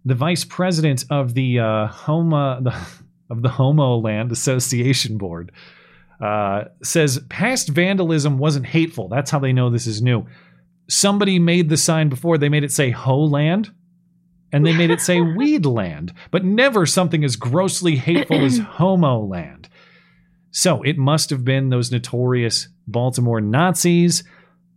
[0.04, 2.86] The vice president of the uh, Homa the,
[3.34, 5.50] of the Homo Land Association Board
[6.20, 9.08] uh, says past vandalism wasn't hateful.
[9.08, 10.24] That's how they know this is new.
[10.88, 12.38] Somebody made the sign before.
[12.38, 13.72] They made it say Ho Land,
[14.52, 19.20] and they made it say Weed Land, but never something as grossly hateful as Homo
[19.20, 19.68] Land.
[20.50, 24.24] So it must have been those notorious Baltimore Nazis.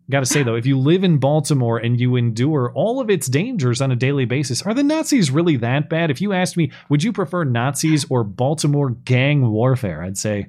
[0.10, 3.28] Got to say though, if you live in Baltimore and you endure all of its
[3.28, 6.10] dangers on a daily basis, are the Nazis really that bad?
[6.10, 10.02] If you asked me, would you prefer Nazis or Baltimore gang warfare?
[10.04, 10.48] I'd say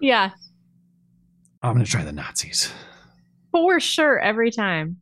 [0.00, 0.30] Yeah,
[1.62, 2.70] I'm going to try the Nazis.
[3.58, 5.00] For sure every time.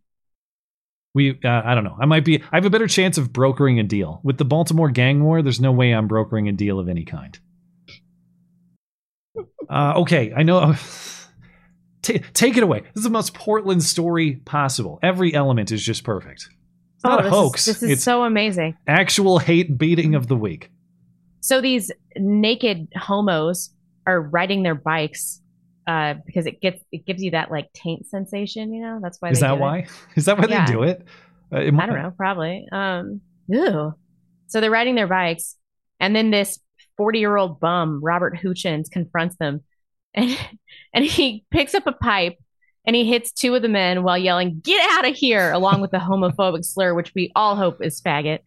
[1.14, 1.96] We, uh, I don't know.
[1.98, 2.42] I might be.
[2.52, 5.40] I have a better chance of brokering a deal with the Baltimore gang war.
[5.40, 7.38] There's no way I'm brokering a deal of any kind.
[9.68, 10.74] Uh, okay, I know.
[12.02, 12.80] Ta take it away.
[12.80, 14.98] This is the most Portland story possible.
[15.02, 16.50] Every element is just perfect.
[16.96, 17.60] It's not oh, a this hoax.
[17.60, 18.76] Is, this is it's so amazing.
[18.86, 20.70] actual hate beating of the week.
[21.40, 23.70] So these naked homos
[24.06, 25.40] are riding their bikes
[25.86, 28.72] uh, because it gets it gives you that like taint sensation.
[28.72, 29.30] You know, that's why.
[29.30, 29.60] Is they that do it.
[29.60, 29.86] why?
[30.16, 30.66] Is that why Yeah.
[30.66, 31.06] they do it?
[31.52, 32.66] Uh, it I don't know, probably.
[32.72, 33.94] Um, ew.
[34.48, 35.56] So they're riding their bikes,
[36.00, 36.58] and then this
[36.96, 39.62] 40 year old bum, Robert Hutchins, confronts them,
[40.14, 40.36] and
[40.94, 42.36] and he picks up a pipe
[42.86, 45.90] and he hits two of the men while yelling, "Get out of here!" along with
[45.90, 48.38] the homophobic slur, which we all hope is faggot.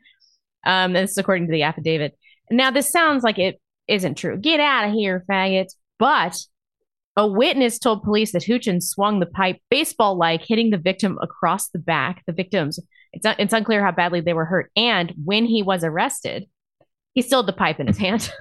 [0.65, 2.17] Um, this is according to the affidavit.
[2.51, 4.37] Now, this sounds like it isn't true.
[4.37, 5.73] Get out of here, faggots!
[5.99, 6.37] But
[7.19, 11.67] a witness told police that Hutchins swung the pipe baseball like, hitting the victim across
[11.67, 12.23] the back.
[12.25, 12.79] The victims,
[13.11, 14.71] it's, un- it's unclear how badly they were hurt.
[14.77, 16.45] And when he was arrested,
[17.13, 18.31] he still had the pipe in his hand.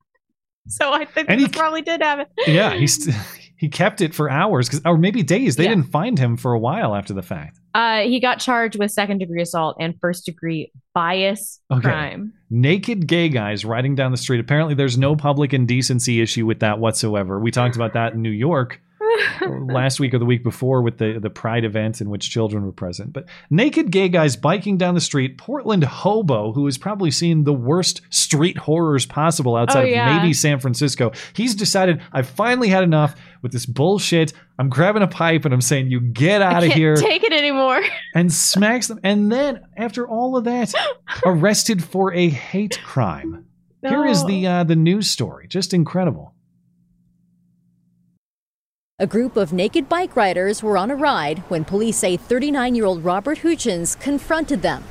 [0.66, 2.28] so I think And he- probably did have it.
[2.48, 3.14] Yeah, he st-
[3.58, 5.56] he kept it for hours, 'cause- or maybe days.
[5.56, 5.70] They Yeah.
[5.70, 7.58] didn't find him for a while after the fact.
[7.74, 11.82] Uh, he got charged with second degree assault and first degree bias Okay.
[11.82, 12.32] crime.
[12.50, 14.40] Naked gay guys riding down the street.
[14.40, 17.38] Apparently, there's no public indecency issue with that whatsoever.
[17.38, 18.80] We talked about that in New York
[19.72, 22.72] last week or the week before with the, the Pride event in which children were
[22.72, 23.12] present.
[23.12, 25.38] But naked gay guys biking down the street.
[25.38, 30.16] Portland hobo, who has probably seen the worst street horrors possible outside Oh, yeah.
[30.16, 34.32] of maybe San Francisco, he's decided, I've finally had enough with this bullshit.
[34.58, 37.80] I'm grabbing a pipe and I'm saying, you get out of here take it anymore.
[38.14, 38.98] and smacks them.
[39.04, 40.72] And then, after all of that,
[41.24, 43.44] arrested for a hate crime.
[43.80, 45.46] Here is the uh, the news story.
[45.46, 46.34] Just incredible.
[49.00, 52.84] A group of naked bike riders were on a ride when police say 39 year
[52.84, 54.82] old Robert Hutchins confronted them.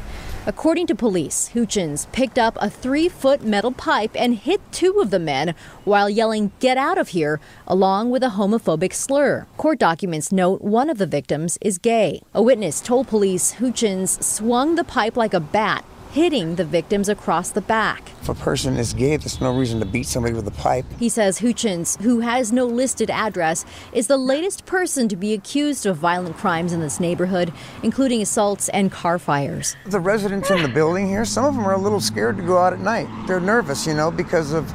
[0.46, 5.10] According to police, Hutchins picked up a three foot metal pipe and hit two of
[5.10, 9.46] the men while yelling, Get out of here, along with a homophobic slur.
[9.58, 12.22] Court documents note one of the victims is gay.
[12.34, 15.84] A witness told police Hutchins swung the pipe like a bat,
[16.18, 18.02] hitting the victims across the back.
[18.24, 20.84] If a person is gay, there's no reason to beat somebody with a pipe.
[20.98, 25.86] He says Hutchins, who has no listed address, is the latest person to be accused
[25.86, 27.54] of violent crimes in this neighborhood,
[27.84, 29.76] including assaults and car fires.
[29.86, 32.58] The residents in the building here, some of them are a little scared to go
[32.58, 33.08] out at night.
[33.28, 34.68] They're nervous, you know, because of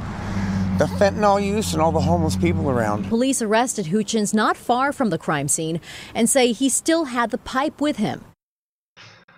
[0.77, 3.09] the fentanyl use and all the homeless people around.
[3.09, 5.81] Police arrested Hutchins not far from the crime scene
[6.15, 8.23] and say he still had the pipe with him.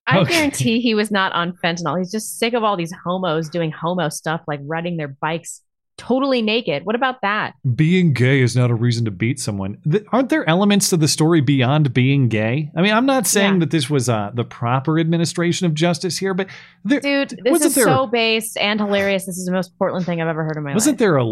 [0.07, 0.33] I Okay.
[0.33, 1.97] guarantee he was not on fentanyl.
[1.97, 5.61] He's just sick of all these homos doing homo stuff like riding their bikes
[5.97, 6.85] totally naked.
[6.85, 7.53] What about that?
[7.73, 9.77] Being gay is not a reason to beat someone.
[9.89, 12.69] Th- aren't there elements to the story beyond being gay?
[12.75, 16.33] I mean, I'm not saying that this was uh, the proper administration of justice here,
[16.33, 16.47] but
[16.83, 19.25] there, Dude, this is there, so based and hilarious.
[19.25, 20.75] This is the most Portland thing I've ever heard in my life.
[20.75, 21.23] wasn't there a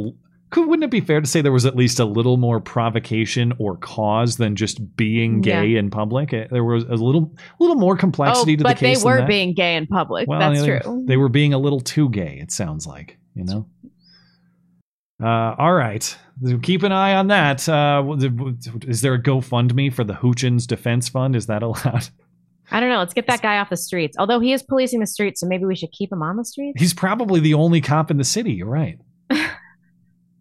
[0.54, 3.54] could, wouldn't it be fair to say there was at least a little more provocation
[3.58, 5.80] or cause than just being gay Yeah.
[5.80, 6.32] in public?
[6.32, 9.04] Uh, There was a little little more complexity oh, to the case.
[9.04, 10.28] But they were being gay in public.
[10.28, 11.06] Well, That's they, true.
[11.08, 12.38] They were being a little too gay.
[12.40, 13.68] It sounds like you know.
[15.22, 16.16] Uh, all right,
[16.62, 17.68] keep an eye on that.
[17.68, 18.04] Uh,
[18.88, 21.36] is there a GoFundMe for the Hoochins Defense Fund?
[21.36, 22.10] Is that allowed?
[22.72, 23.00] I don't know.
[23.00, 24.18] Let's get that guy off the streets.
[24.20, 26.80] Although he is policing the streets, so maybe we should keep him on the streets.
[26.80, 28.54] He's probably the only cop in the city.
[28.54, 29.00] You're right.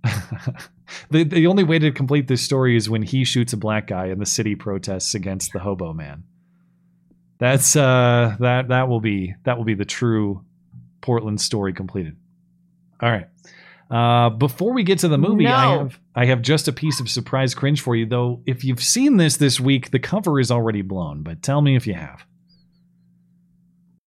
[1.10, 4.06] the the only way to complete this story is when he shoots a black guy
[4.06, 6.24] and the city protests against the hobo man.
[7.38, 10.44] That's uh that that will be that will be the true
[11.00, 12.16] Portland story completed.
[13.00, 13.28] All right.
[13.90, 17.10] Uh, before we get to the movie, I have I have just a piece of
[17.10, 18.06] surprise cringe for you.
[18.06, 21.22] Though, if you've seen this this week, the cover is already blown.
[21.22, 22.24] But tell me if you have.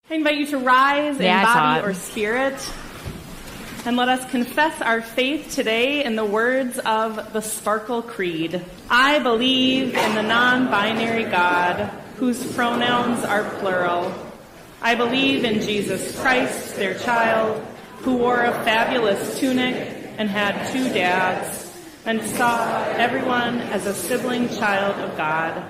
[0.10, 2.54] I invite you to rise Yeah, in body or spirit
[3.86, 8.64] and let us confess our faith today in the words of the Sparkle Creed.
[8.90, 14.12] I believe in the non binary God whose pronouns are plural.
[14.82, 17.64] I believe in Jesus Christ, their child,
[18.00, 19.76] who wore a fabulous tunic
[20.18, 21.72] and had two dads
[22.08, 25.64] and saw everyone as a sibling child of God.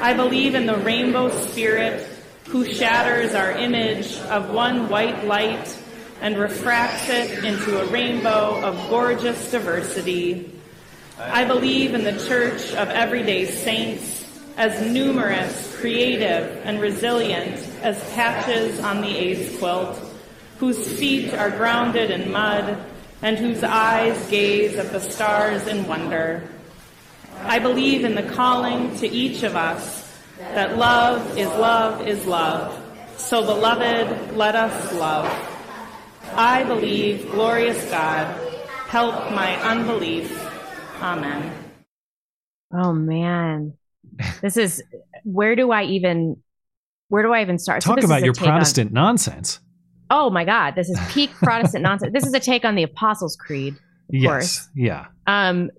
[0.00, 2.08] I believe in the rainbow spirit
[2.48, 5.79] who shatters our image of one white light
[6.20, 10.52] and refracts it into a rainbow of gorgeous diversity.
[11.18, 14.26] I believe in the church of everyday saints
[14.56, 19.98] as numerous, creative, and resilient as patches on the AIDS quilt,
[20.58, 22.78] whose feet are grounded in mud
[23.22, 26.48] and whose eyes gaze at the stars in wonder.
[27.42, 30.06] I believe in the calling to each of us
[30.38, 32.76] that love is love is love.
[33.16, 35.49] So, beloved, let us love.
[36.34, 38.26] I believe, glorious God,
[38.88, 40.30] help my unbelief.
[41.00, 41.52] Amen.
[42.72, 43.74] Oh man,
[44.40, 44.82] this is
[45.24, 46.36] where do I even
[47.08, 47.82] where do I even start?
[47.82, 49.60] Talk this is about your take on- Protestant nonsense.
[50.10, 52.12] oh my God, this is peak Protestant nonsense.
[52.12, 53.80] This is a take on the Apostles' Creed, of
[54.10, 54.30] yes.
[54.30, 54.68] course.
[54.76, 55.06] Yeah.
[55.26, 55.70] Um,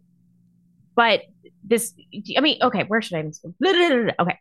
[0.95, 1.21] but
[1.63, 1.93] this,
[2.37, 4.11] I mean, okay, where should I even?
[4.19, 4.39] Okay,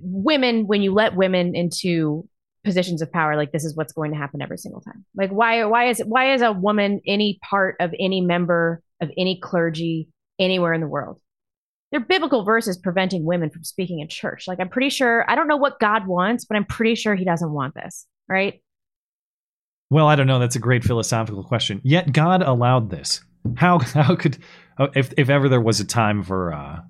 [0.00, 2.28] women, when you let women into
[2.68, 5.04] positions of power, like this is what's going to happen every single time.
[5.16, 5.64] Like, why?
[5.64, 10.08] Why is why is a woman any part of any member of any clergy
[10.38, 11.20] anywhere in the world?
[11.90, 14.46] There are biblical verses preventing women from speaking in church.
[14.46, 15.24] Like, I'm pretty sure.
[15.28, 18.06] I don't know what God wants, but I'm pretty sure He doesn't want this.
[18.28, 18.62] Right?
[19.90, 20.38] Well, I don't know.
[20.38, 21.80] That's a great philosophical question.
[21.82, 23.22] Yet God allowed this.
[23.56, 24.38] How how could
[24.78, 26.80] uh, if if ever there was a time for uh,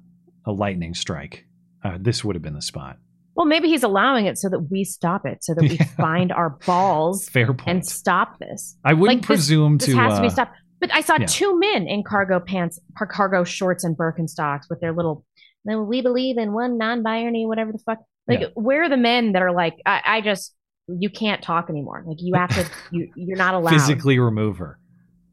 [0.44, 1.46] a lightning strike,
[1.84, 2.98] uh, this would have been the spot.
[3.38, 6.50] Well, maybe he's allowing it so that we stop it, so that we find our
[6.66, 7.68] balls Fair point.
[7.68, 8.76] and stop this.
[8.84, 9.94] I wouldn't Like, this- presume this to.
[9.96, 10.56] has to be uh, stopped.
[10.80, 11.26] But I saw yeah.
[11.26, 15.24] two men in cargo pants, cargo shorts, and Birkenstocks with their little.
[15.64, 17.98] "No, We believe in one non-binary, whatever the fuck.
[18.26, 18.46] Like, Yeah.
[18.54, 20.54] where are the men that are like, I, I just,
[20.88, 22.02] you can't talk anymore.
[22.06, 23.70] Like, you have to, you, you're not allowed.
[23.70, 24.78] physically remove her.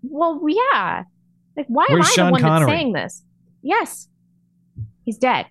[0.04, 1.04] Well, yeah.
[1.58, 2.66] Like, why Where's am I Sean the one Connery?
[2.70, 3.24] that's saying this?
[3.64, 4.08] Yes,
[5.06, 5.48] he's dead.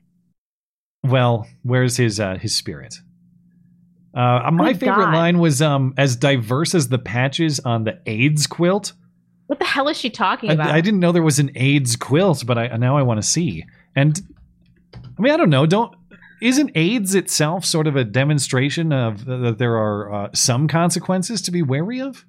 [1.05, 2.97] Well, where's his uh, his spirit?
[4.14, 5.14] Uh, my Good favorite God.
[5.14, 8.93] line was um, as diverse as the patches on the AIDS quilt.
[9.47, 10.70] What the hell is she talking about?
[10.70, 13.64] I didn't know there was an AIDS quilt, but I now I want to see.
[13.94, 14.20] And
[14.94, 15.66] I mean, I don't know.
[15.66, 15.94] Don't
[16.40, 21.43] isn't AIDS itself sort of a demonstration of uh, that there are uh, some consequences
[21.43, 22.24] to be wary of?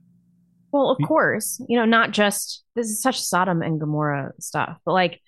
[0.71, 4.91] Well, of course, you know, not just this is such Sodom and Gomorrah stuff, but
[4.91, 5.21] like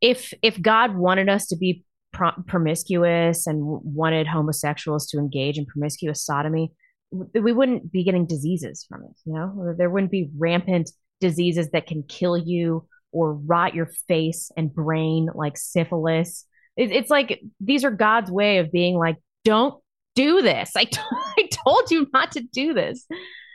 [0.00, 1.82] if if God wanted us to be
[2.14, 6.72] promiscuous and wanted homosexuals to engage in promiscuous sodomy,
[7.10, 9.16] we wouldn't be getting diseases from it.
[9.24, 14.50] You know, there wouldn't be rampant diseases that can kill you or rot your face
[14.56, 16.44] and brain like syphilis.
[16.76, 19.80] It's like these are God's way of being like, don't
[20.16, 20.72] do this.
[20.76, 20.98] I, t-
[21.38, 23.06] I told you not to do this.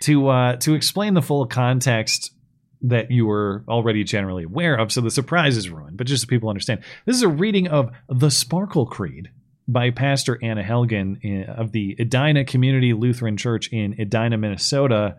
[0.04, 2.32] to uh, to explain the full context
[2.82, 5.98] that you were already generally aware of, so the surprise is ruined.
[5.98, 9.30] But just so people understand, this is a reading of the Sparkle Creed
[9.68, 15.18] by Pastor Anna Helgen of the Edina Community Lutheran Church in Edina, Minnesota.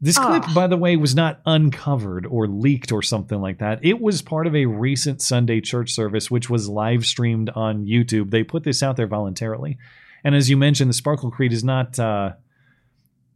[0.00, 3.84] This clip, by the way, was not uncovered or leaked or something like that.
[3.84, 8.30] It was part of a recent Sunday church service, which was live streamed on YouTube.
[8.30, 9.76] They put this out there voluntarily.
[10.24, 11.98] And as you mentioned, the Sparkle Creed is not.
[11.98, 12.32] Uh,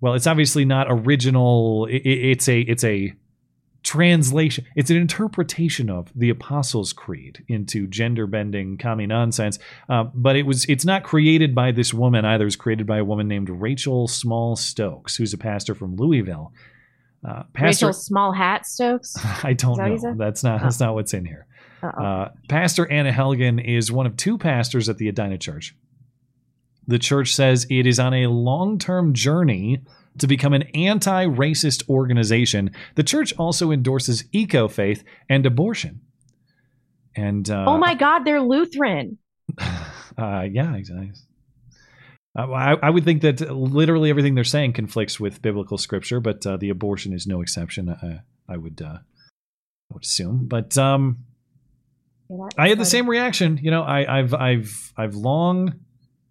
[0.00, 1.84] well, it's obviously not original.
[1.86, 3.12] It, it- it's a it's a
[3.84, 4.64] translation.
[4.74, 9.58] It's an interpretation of the Apostles' Creed into gender bending commie nonsense.
[9.88, 12.46] Uh, but it was it's not created by this woman either.
[12.46, 16.52] It's created by a woman named Rachel Small Stokes, who's a pastor from Louisville.
[17.26, 19.16] Uh, pastor, Rachel Small Hat Stokes.
[19.44, 20.14] I don't that know.
[20.16, 21.46] That's not that's not what's in here.
[21.82, 25.76] Uh, pastor Anna Helgen is one of two pastors at the Edina Church.
[26.86, 29.82] The church says it is on a long term journey
[30.18, 32.70] to become an anti racist organization.
[32.94, 36.00] The church also endorses eco faith and abortion.
[37.16, 39.18] And uh, oh my God, they're Lutheran.
[39.58, 41.12] uh, yeah, exactly.
[42.36, 46.44] Uh, I, I would think that literally everything they're saying conflicts with biblical scripture, but
[46.46, 47.88] uh, the abortion is no exception.
[47.88, 50.46] Uh, I would, uh, I would assume.
[50.46, 51.18] But um,
[52.58, 53.60] I had the same reaction.
[53.62, 55.74] You know, I, I've, I've, I've long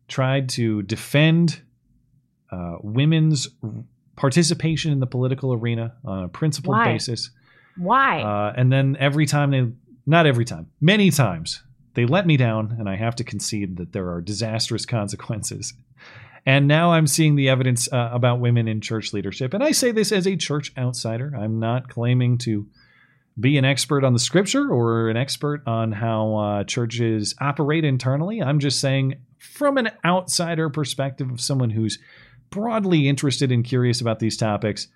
[0.09, 1.61] tried to defend
[2.53, 3.47] uh, women's
[4.15, 6.93] participation in the political arena on a principled Why?
[6.93, 7.31] basis.
[7.77, 8.21] Why?
[8.21, 9.67] Uh, and then every time they,
[10.05, 11.63] not every time, many times,
[11.95, 15.73] they let me down, and I have to concede that there are disastrous consequences.
[16.45, 19.53] And now I'm seeing the evidence uh, about women in church leadership.
[19.53, 21.33] And I say this as a church outsider.
[21.35, 22.67] I'm not claiming to
[23.39, 28.41] be an expert on the scripture or an expert on how uh, churches operate internally.
[28.41, 31.97] I'm just saying, from an outsider perspective of someone who's
[32.53, 34.87] broadly interested and curious about these topics,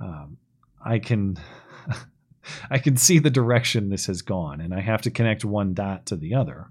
[0.00, 0.36] um,
[0.84, 1.38] I can
[2.70, 6.06] I can see the direction this has gone, and I have to connect one dot
[6.06, 6.66] to the other.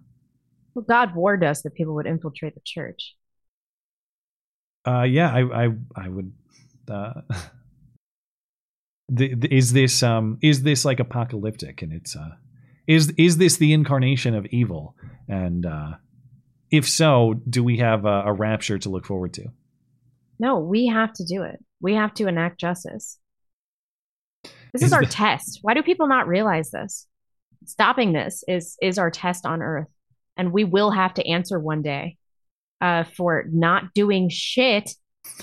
[0.74, 3.15] Well, God warned us that people would infiltrate the church.
[4.86, 6.34] Uh, yeah, I I I would.
[6.90, 7.14] Uh,
[9.10, 12.32] the, the- is this um is this like apocalyptic and it's uh
[12.88, 14.95] is is this the incarnation of evil
[15.28, 15.94] and uh
[16.72, 19.45] if so do we have a, a rapture to look forward to
[20.39, 21.64] No, we have to do it.
[21.81, 23.18] We have to enact justice.
[24.73, 25.60] This is, Is our the- test.
[25.61, 27.07] Why do people not realize this?
[27.65, 29.88] Stopping this is is our test on earth.
[30.35, 32.18] And we will have to answer one day
[32.81, 34.91] uh, for not doing shit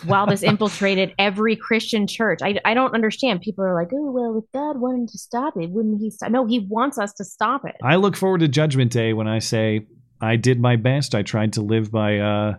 [0.05, 2.41] while this infiltrated every Christian church.
[2.43, 3.41] I, I don't understand.
[3.41, 6.31] People are like, oh, well, if God wanted to stop it, wouldn't he stop?
[6.31, 7.77] No, he wants us to stop it.
[7.83, 9.87] i look forward to judgment day when i say
[10.21, 12.55] i did my best i tried to live by uh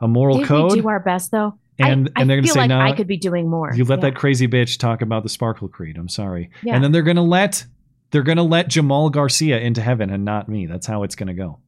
[0.00, 1.58] a moral Did code we do our best, though?
[1.78, 3.72] And- I, and they're gonna feel say, like "No, I could be doing more.
[3.74, 4.10] You let Yeah.
[4.10, 5.96] that crazy bitch talk about the Sparkle Creed.
[5.98, 6.50] I'm sorry.
[6.62, 6.74] Yeah.
[6.76, 7.66] And then they're gonna let
[8.10, 10.66] they're gonna let Jamal Garcia into heaven and not me.
[10.66, 11.58] That's how it's gonna go.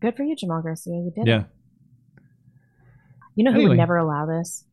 [0.00, 0.94] Good for you, Jamal Garcia.
[0.94, 1.28] You did it.
[1.28, 1.44] Yeah.
[3.36, 3.68] You know who Anyway.
[3.70, 4.64] would never allow this?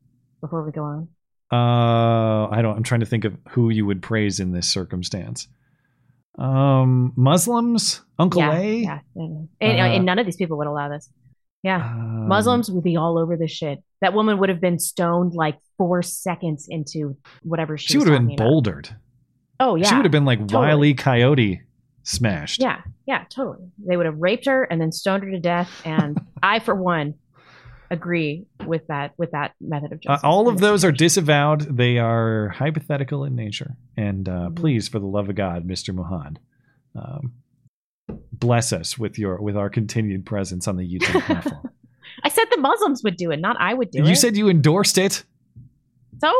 [0.42, 1.08] Before we go on,
[1.52, 2.76] Uh, I don't.
[2.78, 5.48] I'm trying to think of who you would praise in this circumstance.
[6.38, 8.74] Um, Muslims, Uncle yeah, A.
[8.82, 9.24] yeah, yeah.
[9.62, 11.10] And, Uh, and none of these people would allow this.
[11.64, 13.84] Yeah, Um, Muslims would be all over this shit.
[14.02, 18.18] That woman would have been stoned like four seconds into whatever she, She would have
[18.18, 18.38] been about.
[18.46, 18.96] bouldered.
[19.60, 20.68] Oh yeah, She would have been like totally.
[20.68, 21.62] Wiley Coyote
[22.04, 22.62] smashed.
[22.62, 23.68] Yeah, yeah, totally.
[23.86, 25.70] They would have raped her and then stoned her to death.
[25.84, 27.16] And I, for one,
[27.92, 30.24] agree with that with that method of Uh, justice.
[30.24, 31.62] all of those are disavowed.
[31.76, 33.76] They are hypothetical in nature.
[33.98, 34.48] And Mm-hmm.
[34.48, 35.94] uh, please, for the love of God, Mr.
[35.94, 36.40] Muhammad,
[36.96, 37.34] um,
[38.40, 41.70] bless us with your with our continued presence on the YouTube platform.
[42.24, 44.08] I said the Muslims would do it, not I would do it.
[44.08, 45.24] you said you endorsed it.
[46.20, 46.32] so.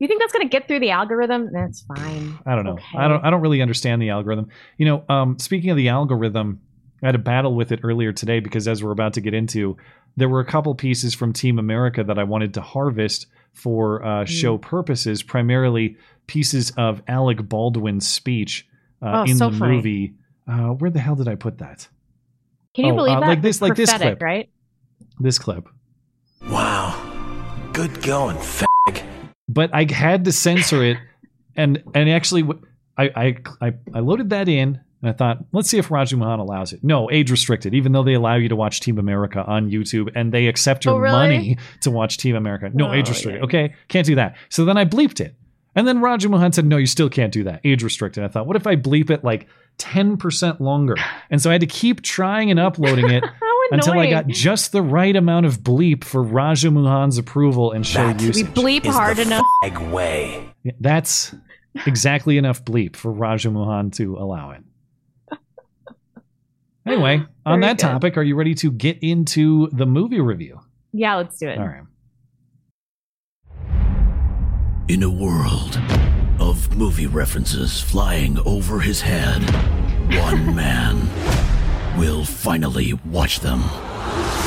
[0.00, 1.50] You think that's going to get through the algorithm?
[1.52, 2.36] That's fine.
[2.44, 2.72] I don't know.
[2.72, 2.98] Okay.
[2.98, 3.24] I don't.
[3.24, 4.48] I don't really understand the algorithm.
[4.76, 6.60] You know, um, speaking of the algorithm,
[7.00, 9.76] I had a battle with it earlier today because as we're about to get into,
[10.16, 14.24] there were a couple pieces from Team America that I wanted to harvest for uh,
[14.24, 15.96] show purposes, primarily
[16.26, 18.66] pieces of Alec Baldwin's speech
[19.00, 19.76] uh, Oh, in so the funny.
[19.76, 20.14] movie.
[20.46, 21.88] Uh, where the hell did I put that?
[22.74, 23.26] Can you Oh, believe uh, that?
[23.28, 24.20] like this- like this clip.
[24.22, 24.50] right?
[25.20, 25.68] This clip.
[26.48, 27.00] Wow.
[27.72, 29.02] Good going, fag.
[29.48, 30.98] but I had to censor it,
[31.56, 32.44] and and actually,
[32.96, 36.72] I I I, loaded that in, and I thought, let's see if Raju Mahan allows
[36.72, 36.84] it.
[36.84, 40.32] No, age restricted, even though they allow you to watch Team America on YouTube, and
[40.32, 41.12] they accept your Oh, really?
[41.38, 42.70] money to watch Team America.
[42.72, 43.40] No, age Oh, restricted.
[43.40, 43.44] yeah.
[43.46, 44.36] Okay, can't do that.
[44.50, 45.34] So then I bleeped it,
[45.74, 47.60] and then Raju Mahan said, no, you still can't do that.
[47.64, 48.22] Age restricted.
[48.24, 49.46] I thought, what if I bleep it like
[49.78, 50.96] ten percent longer?
[51.30, 53.24] And so I had to keep trying and uploading it.
[53.70, 58.06] Until I got just the right amount of bleep for Raja Muhan's approval and show
[58.06, 58.44] That usage.
[58.46, 59.42] We bleep hard enough.
[59.64, 60.46] Egg way.
[60.62, 61.34] Yeah, That's
[61.86, 64.62] exactly enough bleep for Raja Muhan to allow it.
[66.86, 67.82] Anyway, on Very that good.
[67.82, 70.60] topic, are you ready to get into the movie review?
[70.92, 71.58] Yeah, let's do it.
[71.58, 71.82] All right.
[74.86, 75.80] In a world
[76.38, 79.40] of movie references flying over his head,
[80.14, 81.08] one man
[81.98, 83.62] will finally watch them.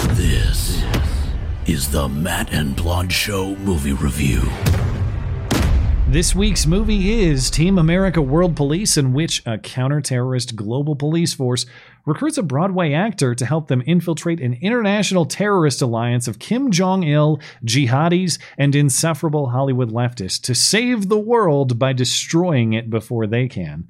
[0.09, 0.83] This
[1.65, 4.43] is the Matt and Blonde Show movie review.
[6.09, 11.65] This week's movie is Team America World Police, in which a counter-terrorist global police force
[12.05, 17.03] recruits a Broadway actor to help them infiltrate an international terrorist alliance of Kim Jong
[17.03, 23.49] il, jihadis, and insufferable Hollywood leftists to save the world by destroying it before they
[23.49, 23.85] can.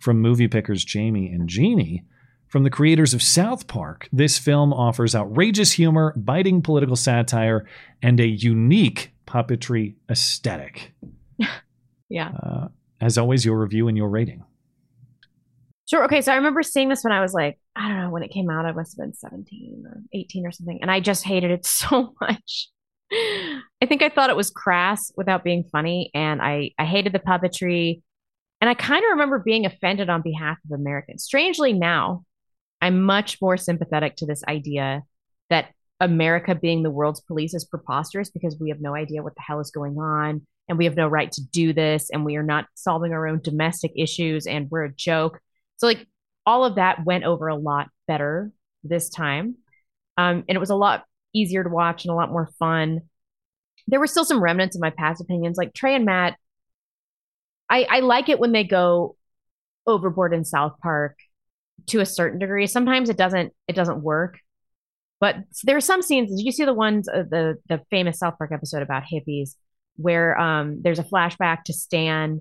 [0.00, 2.04] From movie pickers Jamie and Jeannie,
[2.48, 7.64] from the creators of South Park, this film offers outrageous humor, biting political satire,
[8.02, 10.92] and a unique puppetry aesthetic.
[12.10, 12.30] Yeah.
[12.30, 12.68] Uh,
[13.00, 14.44] as always, your review and your rating.
[15.88, 16.04] Sure.
[16.04, 16.20] Okay.
[16.20, 18.50] So I remember seeing this when I was like, I don't know, when it came
[18.50, 20.78] out, I must have been 17 or 18 or something.
[20.82, 22.68] And I just hated it so much.
[23.12, 26.10] I think I thought it was crass without being funny.
[26.14, 28.02] And I, I hated the puppetry.
[28.60, 31.24] And I kind of remember being offended on behalf of Americans.
[31.24, 32.24] Strangely, now
[32.80, 35.02] I'm much more sympathetic to this idea
[35.48, 39.42] that America being the world's police is preposterous because we have no idea what the
[39.46, 42.44] hell is going on and we have no right to do this and we are
[42.44, 45.40] not solving our own domestic issues and we're a joke.
[45.78, 46.06] So like
[46.46, 48.52] all of that went over a lot better
[48.84, 49.56] this time.
[50.16, 53.00] Um, and it was a lot easier to watch and a lot more fun.
[53.88, 55.58] There were still some remnants of my past opinions.
[55.58, 56.36] Like Trey and Matt,
[57.68, 59.16] I, I like it when they go
[59.88, 61.16] overboard in South Park
[61.88, 62.68] to a certain degree.
[62.68, 64.38] Sometimes it doesn't it doesn't work.
[65.18, 66.30] But there are some scenes.
[66.30, 69.56] Did you see the ones uh, the the famous South Park episode about hippies
[70.00, 72.40] where um there's a flashback to Stan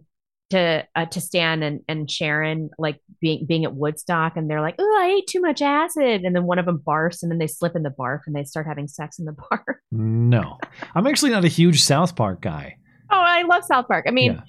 [0.52, 4.76] to uh, to Stan and, and Sharon like being being at Woodstock and they're like,
[4.80, 7.46] oh, I ate too much acid, and then one of them barfs and then they
[7.48, 9.82] slip in the barf and they start having sex in the bar.
[9.92, 10.58] No,
[10.96, 12.78] I'm actually not a huge South Park guy.
[13.12, 14.06] Oh, I love South Park.
[14.08, 14.42] I mean, Yeah.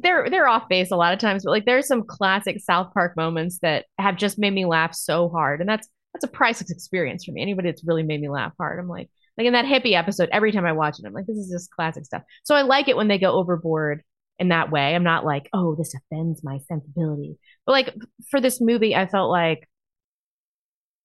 [0.00, 3.16] they're they're off base a lot of times, but like there's some classic South Park
[3.16, 7.24] moments that have just made me laugh so hard, and that's that's a priceless experience
[7.24, 7.40] for me.
[7.40, 9.08] Anybody that's really made me laugh hard, I'm like
[9.38, 10.28] like in that hippie episode.
[10.32, 12.22] Every time I watch it, I'm like, this is just classic stuff.
[12.44, 14.02] So I like it when they go overboard
[14.38, 14.94] in that way.
[14.94, 17.94] I'm not like, oh, this offends my sensibility, but like
[18.30, 19.68] for this movie, I felt like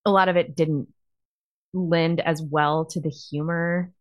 [0.05, 0.87] a lot of it didn't
[1.73, 3.91] lend as well to the humor.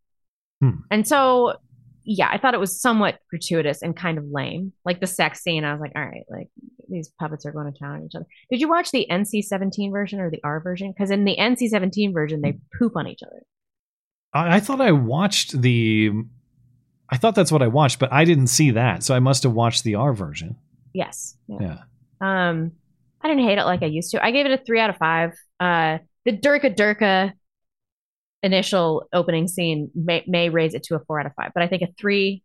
[0.59, 0.81] Hmm.
[0.89, 1.55] And so,
[2.03, 4.73] yeah, I thought it was somewhat gratuitous and kind of lame.
[4.85, 6.49] Like the sex scene, I was like, all right, like
[6.89, 8.25] these puppets are going to town on each other.
[8.49, 10.91] Did you watch the NC 17 version or the R version?
[10.91, 13.43] Because in the NC 17 version, they poop on each other.
[14.33, 16.11] I, I thought I watched the.
[17.09, 19.51] I thought that's what I watched, but I didn't see that, so I must have
[19.53, 20.55] watched the R version.
[20.93, 21.35] Yes.
[21.47, 21.57] Yeah.
[22.21, 22.49] Yeah.
[22.49, 22.71] Um,
[23.21, 24.23] I didn't hate it like I used to.
[24.23, 25.33] I gave it a three out of five.
[25.59, 27.33] Uh, the Durka Durka
[28.43, 31.67] initial opening scene may, may raise it to a four out of five, but I
[31.67, 32.43] think a three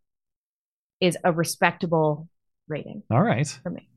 [1.01, 2.29] is a respectable
[2.69, 3.47] rating All right.
[3.63, 3.89] for me.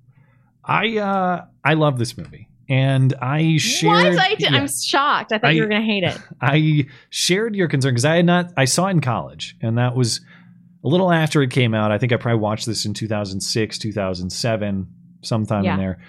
[0.64, 4.16] I uh I love this movie, and I shared.
[4.16, 4.20] what?
[4.20, 4.58] I did, yeah.
[4.58, 5.32] I'm shocked.
[5.32, 6.18] I thought you were going to hate it.
[6.42, 8.52] I shared your concern because I had not.
[8.56, 10.22] I saw it in college, and that was
[10.84, 11.92] a little after it came out.
[11.92, 14.88] I think I probably watched this in 2006, 2007,
[15.22, 15.74] sometime Yeah.
[15.74, 16.00] in there.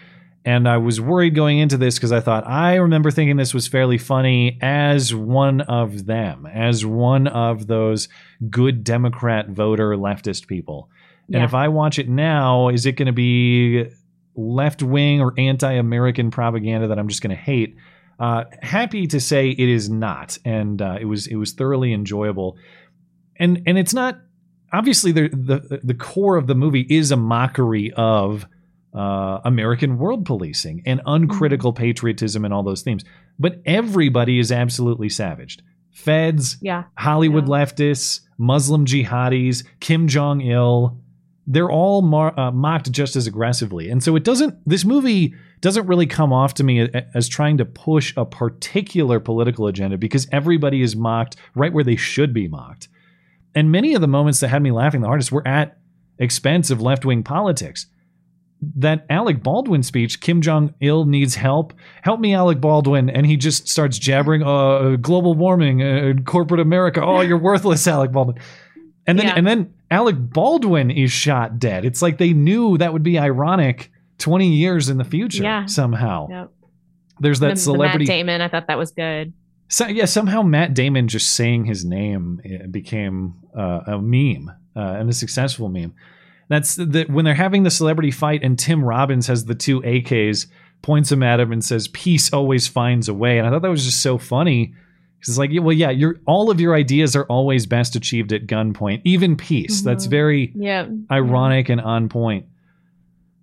[0.45, 3.67] And I was worried going into this because I thought I remember thinking this was
[3.69, 8.09] fairly funny as one of them, as one of those
[8.49, 10.89] good Democrat voter leftist people.
[11.27, 11.45] And Yeah.
[11.45, 13.85] if I watch it now, is it going to be
[14.35, 17.77] left wing or anti American propaganda that I'm just going to hate?
[18.19, 22.59] Uh, happy to say it is not, and uh, it was it was thoroughly enjoyable,
[23.39, 24.21] and and it's not
[24.73, 28.47] obviously the the the core of the movie is a mockery of
[28.95, 33.05] uh, American world policing and uncritical patriotism and all those themes,
[33.39, 35.63] but everybody is absolutely savaged.
[35.91, 36.85] Feds, Yeah.
[36.97, 40.97] Hollywood leftists, Muslim jihadis, Kim Jong Il,
[41.53, 43.91] they're all mar- uh, mocked just as aggressively.
[43.91, 47.65] And so it doesn't, this movie doesn't really come off to me as trying to
[47.65, 52.87] push a particular political agenda because everybody is mocked right where they should be mocked.
[53.53, 55.77] And many of the moments that had me laughing the hardest were at
[56.21, 57.87] expense of left wing politics.
[58.77, 61.73] That Alec Baldwin speech, Kim Jong Il needs help.
[62.03, 63.11] Help me, Alec Baldwin.
[63.11, 67.03] And he just starts jabbering, uh, global warming, uh, corporate America.
[67.05, 68.37] Oh, you're worthless, Alec Baldwin.
[69.07, 69.35] And then, Yeah.
[69.35, 71.85] and then Alec Baldwin is shot dead.
[71.85, 75.67] It's like they knew that would be ironic 20 years in the future Yeah.
[75.67, 76.29] somehow.
[76.31, 76.53] Yep.
[77.21, 78.05] There's that The- the celebrity.
[78.07, 78.41] Matt Damon.
[78.41, 79.33] I thought that was good.
[79.69, 84.81] So, yeah, somehow Matt Damon just saying his name eh, became uh, a meme uh,
[84.81, 85.95] and a successful meme.
[86.49, 90.47] That's the, when they're having the celebrity fight, and Tim Robbins has the two AKs,
[90.83, 93.71] points them at him, and says, "Peace always finds a way." And I thought that
[93.71, 94.75] was just so funny
[95.21, 98.47] because it's like, well, yeah, your all of your ideas are always best achieved at
[98.47, 99.83] gunpoint, even peace.
[99.83, 100.89] That's very Yeah.
[101.11, 102.47] ironic and on point.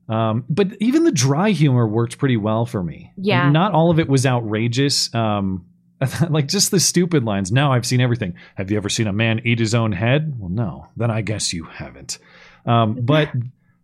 [0.10, 3.12] Um, but even the dry humor worked pretty well for me.
[3.18, 3.49] Yeah.
[3.52, 5.14] Not all of it was outrageous.
[5.14, 5.66] Um,
[6.30, 7.52] like just the stupid lines.
[7.52, 8.36] Now I've seen everything.
[8.56, 10.34] Have you ever seen a man eat his own head?
[10.40, 10.88] Well, no.
[10.95, 12.20] Then I guess you haven't.
[12.66, 13.32] Um, but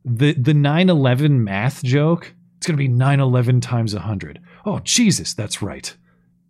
[0.06, 2.34] the the 9/11 math joke.
[2.58, 4.40] It's gonna be 9/11 times 100.
[4.66, 5.94] Oh Jesus, that's right.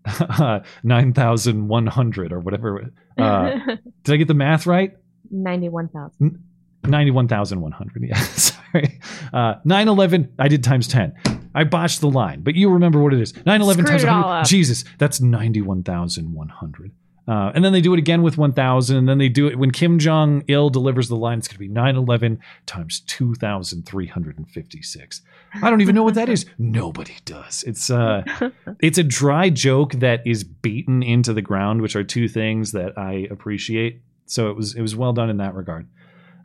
[0.84, 2.92] 9,100 or whatever.
[3.18, 3.52] Uh,
[4.04, 4.94] did I get the math right?
[5.32, 6.44] 91,000.
[6.86, 8.04] 91,100.
[8.08, 9.00] Yeah, sorry.
[9.32, 11.14] Uh, 9 11, I did times 10.
[11.56, 13.34] I botched the line, but you remember what it is.
[13.46, 14.46] 9 11 Screwed times it 100.
[14.46, 16.92] Jesus, that's 91,100.
[17.28, 18.98] Uh, and then they do it again with 1,000.
[18.98, 21.60] And then they do it when Kim Jong il delivers the line, it's going to
[21.60, 25.22] be 9 11 times 2,356.
[25.62, 26.48] I don't even know what that is.
[26.58, 27.64] Nobody does.
[27.64, 28.24] It's uh,
[28.82, 32.98] it's a dry joke that is beaten into the ground, which are two things that
[32.98, 34.02] I appreciate.
[34.26, 35.88] So it was it was well done in that regard.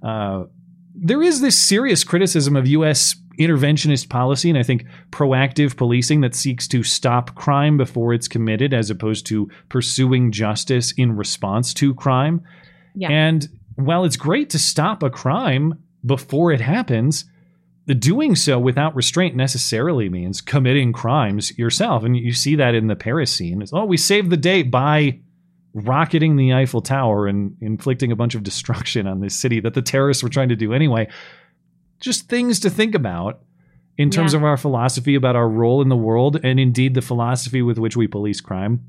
[0.03, 0.45] Uh,
[0.95, 3.17] there is this serious criticism of U.S.
[3.39, 8.75] interventionist policy, and I think proactive policing that seeks to stop crime before it's committed,
[8.75, 12.43] as opposed to pursuing justice in response to crime.
[12.95, 13.11] Yeah.
[13.11, 17.25] And while it's great to stop a crime before it happens,
[17.87, 22.05] the doing so without restraint necessarily means committing crimes yourself.
[22.05, 23.63] And you see that in the Paris scene.
[23.63, 25.21] It's, oh, we saved the day by
[25.73, 29.83] rocketing the Eiffel Tower and inflicting a bunch of destruction on this city that the
[29.83, 31.09] terrorists were trying to do anyway.
[32.01, 33.41] Just things to think about
[33.97, 34.39] in terms Yeah.
[34.39, 37.97] of our philosophy about our role in the world and indeed the philosophy with which
[37.97, 38.81] we police crime.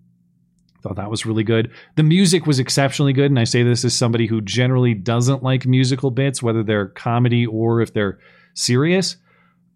[0.81, 1.71] Thought that was really good.
[1.95, 5.65] The music was exceptionally good, and I say this as somebody who generally doesn't like
[5.65, 8.17] musical bits, whether they're comedy or if they're
[8.53, 9.17] serious.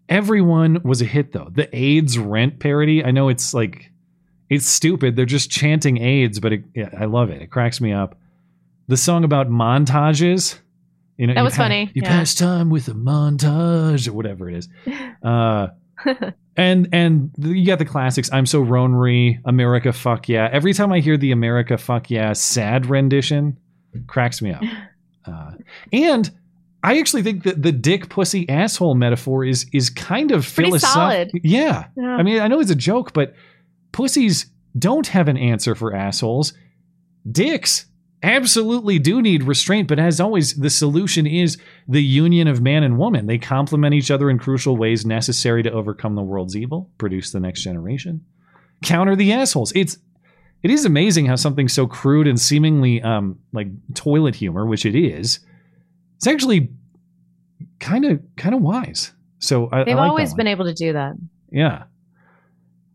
[0.08, 1.50] Everyone was a hit though.
[1.52, 3.90] The AIDS rent parody, I know it's like
[4.50, 5.16] it's stupid.
[5.16, 7.40] They're just chanting AIDS, but it, yeah, I love it.
[7.42, 8.16] It cracks me up.
[8.88, 10.58] The song about montages,
[11.16, 12.08] you know, That was pa- funny, You yeah.
[12.08, 14.68] pass time with a montage or whatever it is.
[15.22, 15.68] Uh,
[16.56, 18.28] and and you got the classics.
[18.30, 20.50] I'm so Ronery, America, fuck yeah.
[20.52, 23.58] Every time I hear the America, fuck yeah, sad rendition,
[24.06, 24.62] cracks me up.
[25.26, 25.52] Uh,
[25.90, 26.30] and
[26.82, 31.30] I actually think that the dick, pussy, asshole metaphor is is kind of solid.
[31.42, 31.86] Yeah.
[31.96, 32.16] Yeah.
[32.16, 33.32] I mean, I know it's a joke, but
[33.92, 34.44] pussies
[34.78, 36.52] don't have an answer for assholes.
[37.32, 37.86] Dicks
[38.24, 42.98] absolutely do need restraint, but as always, the solution is the union of man and
[42.98, 43.26] woman.
[43.26, 47.40] They complement each other in crucial ways necessary to overcome the world's evil, produce the
[47.40, 48.24] next generation,
[48.82, 49.72] counter the assholes.
[49.74, 49.98] It's
[50.62, 54.94] it is amazing how something so crude and seemingly um, like toilet humor, which it
[54.94, 55.40] is,
[56.16, 56.70] it's actually
[57.80, 59.12] kind of kind of wise.
[59.38, 61.14] So I, I They've like that always been able to do that.
[61.50, 61.84] Yeah.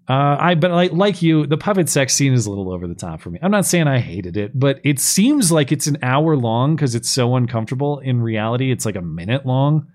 [0.10, 2.96] Uh, I but like like you, the puppet sex scene is a little over the
[2.96, 3.38] top for me.
[3.44, 6.96] I'm not saying I hated it, but it seems like it's an hour long because
[6.96, 8.00] it's so uncomfortable.
[8.00, 9.88] In reality, it's like a minute long,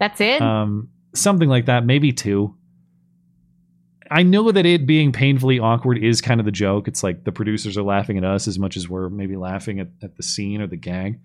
[0.00, 0.40] That's it.
[0.40, 2.54] um, something like that, maybe two.
[4.10, 6.88] I know that it being painfully awkward is kind of the joke.
[6.88, 9.88] It's like the producers are laughing at us as much as we're maybe laughing at,
[10.02, 11.20] at the scene or the gag.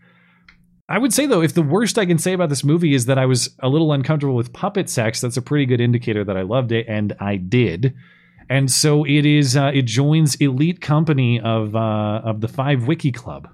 [0.90, 3.18] I would say though, if the worst I can say about this movie is that
[3.18, 6.42] I was a little uncomfortable with puppet sex, that's a pretty good indicator that I
[6.42, 7.96] loved it, and I did.
[8.50, 9.56] And so it is.
[9.56, 13.48] Uh, it joins elite company of uh, of the Five Wiki Club.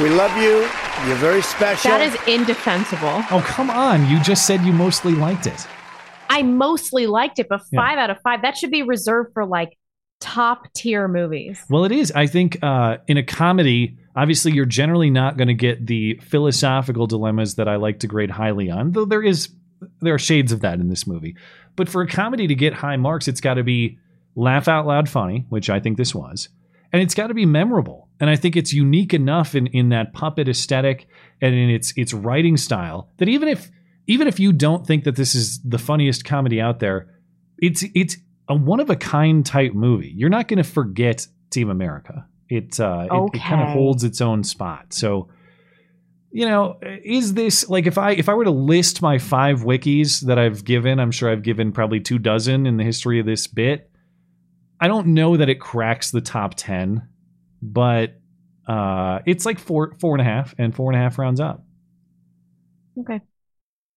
[0.00, 0.66] We love you.
[1.06, 1.90] You're very special.
[1.90, 3.22] that is indefensible.
[3.30, 4.08] Oh come on!
[4.08, 5.66] You just said you mostly liked it.
[6.30, 7.80] I mostly liked it, but Yeah.
[7.80, 8.40] five out of five.
[8.42, 9.76] That should be reserved for like
[10.22, 11.62] top tier movies.
[11.68, 12.12] Well, it is.
[12.12, 17.06] I think uh, in a comedy, obviously, you're generally not going to get the philosophical
[17.06, 18.92] dilemmas that I like to grade highly on.
[18.92, 19.50] Though there is,
[20.00, 21.36] there are shades of that in this movie.
[21.74, 23.98] But for a comedy to get high marks, it's got to be
[24.36, 26.48] laugh out loud funny, which I think this was,
[26.92, 28.08] and it's got to be memorable.
[28.20, 31.08] And I think it's unique enough in in that puppet aesthetic
[31.40, 33.70] and in its its writing style that even if
[34.06, 37.08] even if you don't think that this is the funniest comedy out there,
[37.58, 38.16] it's it's
[38.52, 40.12] a one of a kind type movie.
[40.14, 42.26] You're not going to forget Team America.
[42.48, 44.92] It uh, it, it kind of holds its own spot.
[44.92, 45.28] So,
[46.30, 50.26] you know, is this like if I if I were to list my five wikis
[50.26, 53.46] that I've given, I'm sure I've given probably two dozen in the history of this
[53.46, 53.90] bit.
[54.80, 57.08] I don't know that it cracks the top ten,
[57.62, 58.20] but
[58.66, 61.64] uh, it's like four four and a half and four and a half rounds up.
[63.00, 63.20] Okay.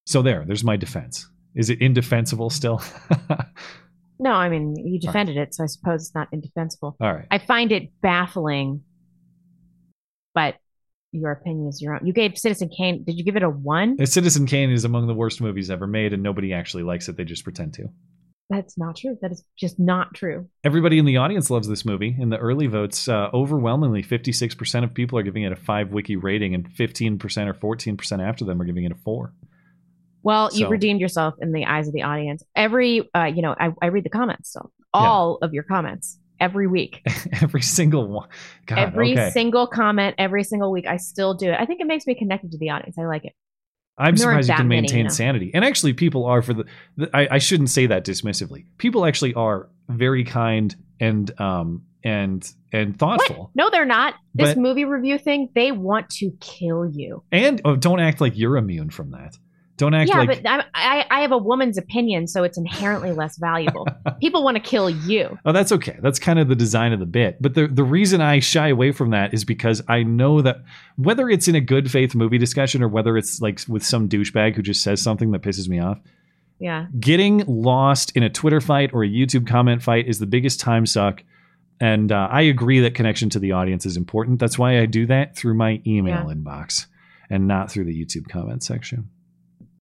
[0.06, 1.28] So there, there's my defense.
[1.54, 2.82] Is it indefensible still?
[4.18, 6.96] No, I mean you defended it, so I suppose it's not indefensible.
[7.00, 7.26] All right.
[7.30, 8.82] I find it baffling,
[10.34, 10.56] but
[11.12, 12.06] your opinion is your own.
[12.06, 13.04] You gave Citizen Kane.
[13.04, 13.96] Did you give it a one?
[14.00, 17.16] Uh, Citizen Kane is among the worst movies ever made, and nobody actually likes it.
[17.16, 17.88] They just pretend to.
[18.48, 19.18] That's not true.
[19.22, 20.48] That is just not true.
[20.62, 22.16] Everybody in the audience loves this movie.
[22.18, 26.14] In the early votes, uh, overwhelmingly, 56% of people are giving it a 5 wiki
[26.14, 29.32] rating, and 15% or 14% after them are giving it a 4.
[30.26, 32.42] Well, So- you've redeemed yourself in the eyes of the audience.
[32.54, 36.66] Every, uh, you know, I, I read the comments, so all of your comments every
[36.66, 37.00] week,
[37.42, 38.28] Every single one.
[38.66, 39.30] God, every okay.
[39.30, 40.86] single comment, every single week.
[40.86, 41.56] I still do it.
[41.58, 42.98] I think it makes me connected to the audience.
[42.98, 43.32] I like it.
[43.98, 45.10] I'm There surprised you can many, maintain you know.
[45.10, 45.50] sanity.
[45.54, 46.64] And actually, people are for the.
[46.98, 48.66] the I, I shouldn't say that dismissively.
[48.76, 53.50] People actually are very kind and um and and thoughtful.
[53.54, 54.14] No, they're not.
[54.34, 57.22] This But- movie review thing, they want to kill you.
[57.32, 59.36] And oh, don't act like you're immune from that.
[59.76, 63.12] Don't act yeah, like but I'm, I, I have a woman's opinion, so it's inherently
[63.12, 63.86] less valuable.
[64.20, 65.38] People want to kill you.
[65.44, 65.98] Oh, that's okay.
[66.00, 67.36] That's kind of the design of the bit.
[67.42, 70.62] But the the reason I shy away from that is because I know that
[70.96, 74.54] whether it's in a good faith movie discussion or whether it's like with some douchebag
[74.56, 75.98] who just says something that pisses me off,
[76.58, 76.86] Yeah.
[76.98, 80.86] getting lost in a Twitter fight or a YouTube comment fight is the biggest time
[80.86, 81.22] suck.
[81.80, 84.38] And uh, I agree that connection to the audience is important.
[84.40, 86.34] That's why I do that through my email Yeah.
[86.34, 86.86] inbox
[87.28, 89.10] and not through the YouTube comment section.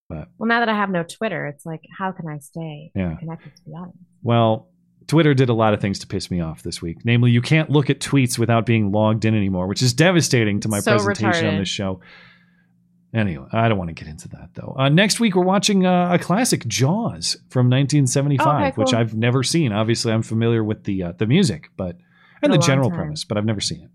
[0.10, 3.16] But Well, now that I have no Twitter, it's like, how can I stay Yeah.
[3.16, 3.98] connected to the audience?
[4.24, 4.70] Well,
[5.08, 6.98] Twitter did a lot of things to piss me off this week.
[7.06, 10.68] Namely, you can't look at tweets without being logged in anymore, which is devastating to
[10.70, 12.00] my So presentation on this show.
[13.14, 14.76] Anyway, I don't want to get into that though.
[14.78, 18.94] Uh, next week, we're watching uh, a classic, Jaws from 1975, Oh, okay, which.
[18.94, 19.72] I've never seen.
[19.72, 21.98] Obviously, I'm familiar with the uh, the music, but
[22.42, 22.98] and the general time.
[23.00, 23.90] premise, but I've never seen it.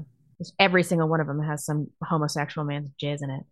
[0.59, 3.45] every single one of them has some homosexual man's jizz in it.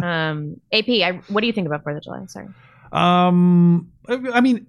[0.04, 2.24] um, AP, I, what do you think about Fourth of July?
[2.26, 2.48] Sorry.
[2.92, 4.66] Um, I mean,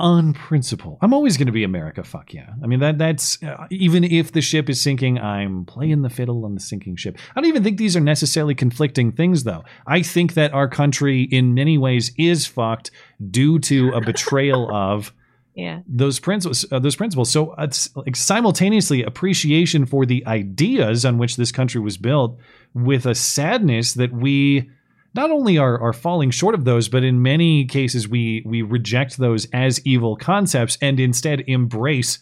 [0.00, 2.02] on principle, I'm always going to be America.
[2.02, 2.54] Fuck yeah.
[2.62, 6.44] I mean that that's uh, even if the ship is sinking, I'm playing the fiddle
[6.44, 7.18] on the sinking ship.
[7.36, 9.62] I don't even think these are necessarily conflicting things, though.
[9.86, 12.90] I think that our country, in many ways, is fucked
[13.30, 15.12] due to a betrayal of
[15.54, 15.80] Yeah.
[15.86, 17.30] those principles uh, those principles.
[17.30, 22.38] So it's like simultaneously appreciation for the ideas on which this country was built
[22.72, 24.70] with a sadness that we
[25.12, 29.18] not only are, are falling short of those but in many cases we we reject
[29.18, 32.20] those as evil concepts and instead embrace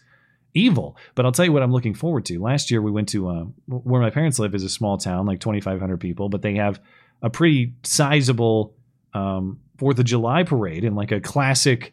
[0.55, 0.97] evil.
[1.15, 2.41] But i'll tell you what i'm looking forward to.
[2.41, 5.41] Last year we went to uh, where my parents live is a small town like
[5.41, 6.81] 2500 people but they have
[7.23, 8.75] a pretty sizable
[9.13, 11.93] um, fourth of july parade in like a classic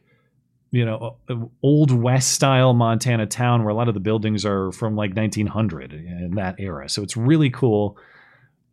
[0.76, 4.74] you know, uh, old west style Montana town where a lot of the buildings are
[4.74, 6.90] from like 1900 in that era.
[6.90, 7.98] So it's really cool.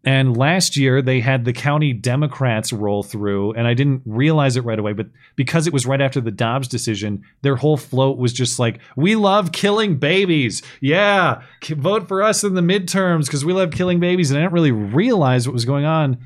[0.05, 4.65] And last year they had the county Democrats roll through, and I didn't realize it
[4.65, 5.07] right away, but
[5.37, 9.15] because it was right after the Dobbs decision, their whole float was just like, "We
[9.15, 14.33] love killing babies, yeah, vote for us in the midterms because we love killing babies."
[14.33, 16.19] And I didn't really realize what was going on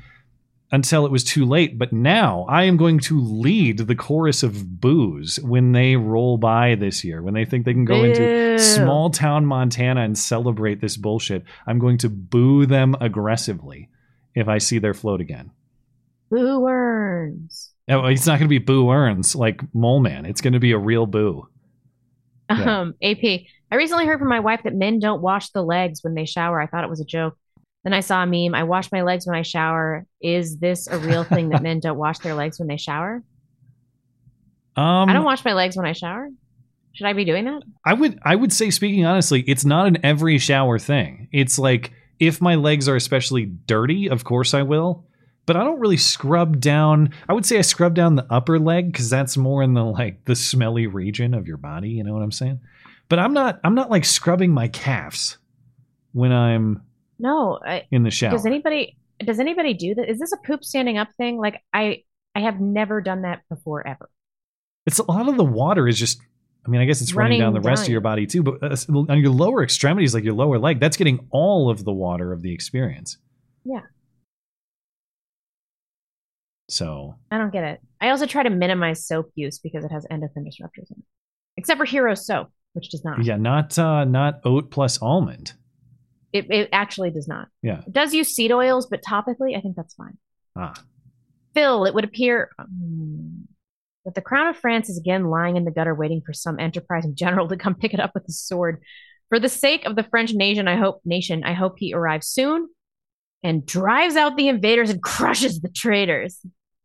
[0.71, 1.77] until it was too late.
[1.77, 6.75] But now I am going to lead the chorus of boos when they roll by
[6.75, 10.97] this year, when they think they can go into small town Montana and celebrate this
[10.97, 11.43] bullshit.
[11.65, 13.89] I'm going to boo them aggressively
[14.35, 15.51] if I see their float again.
[16.29, 17.71] Boo worms.
[17.89, 20.25] Oh, it's not going to be boo earns like Mole Man.
[20.25, 21.47] It's going to be a real boo.
[22.49, 22.79] Yeah.
[22.79, 23.41] Um, AP.
[23.71, 26.61] I recently heard from my wife that men don't wash the legs when they shower.
[26.61, 27.37] I thought it was a joke.
[27.83, 28.53] Then I saw a meme.
[28.53, 30.05] I wash my legs when I shower.
[30.21, 33.23] Is this a real thing that men don't wash their legs when they shower?
[34.75, 36.29] Um, I don't wash my legs when I shower.
[36.93, 37.61] Should I be doing that?
[37.85, 41.27] I would I would say speaking honestly, it's not an every shower thing.
[41.31, 45.05] It's like if my legs are especially dirty, of course I will.
[45.45, 47.11] But I don't really scrub down.
[47.29, 50.25] I would say I scrub down the upper leg cuz that's more in the like
[50.25, 52.59] the smelly region of your body, you know what I'm saying?
[53.09, 55.37] But I'm not I'm not like scrubbing my calves
[56.13, 56.81] when I'm
[57.19, 57.59] No.
[57.65, 58.31] I, in the shower.
[58.31, 60.09] Does anybody does anybody do that?
[60.09, 61.37] Is this a poop standing up thing?
[61.37, 62.03] Like I
[62.35, 64.09] I have never done that before ever.
[64.85, 66.21] It's a lot of the water is just.
[66.65, 68.61] I mean, I guess it's running, Running down the rest of your body too, but
[68.61, 72.33] uh, on your lower extremities, like your lower leg, that's getting all of the water
[72.33, 73.17] of the experience.
[73.63, 73.83] Yeah.
[76.69, 77.79] So I don't get it.
[78.01, 81.05] I also try to minimize soap use because it has endocrine disruptors in it.
[81.55, 83.23] Except for Hero soap, which does not.
[83.23, 85.53] yeah, not uh, not oat plus almond.
[86.33, 87.47] It, it actually does not.
[87.61, 87.81] Yeah.
[87.85, 90.17] It does use seed oils, but topically, I think that's fine.
[90.55, 90.73] Ah.
[91.53, 93.47] Phil, it would appear um,
[94.05, 97.15] that the crown of France is again lying in the gutter, waiting for some enterprising
[97.15, 98.83] general to come pick it up with his sword.
[99.29, 102.69] For the sake of the French nation, I hope nation, I hope he arrives soon
[103.43, 106.39] and drives out the invaders and crushes the traitors.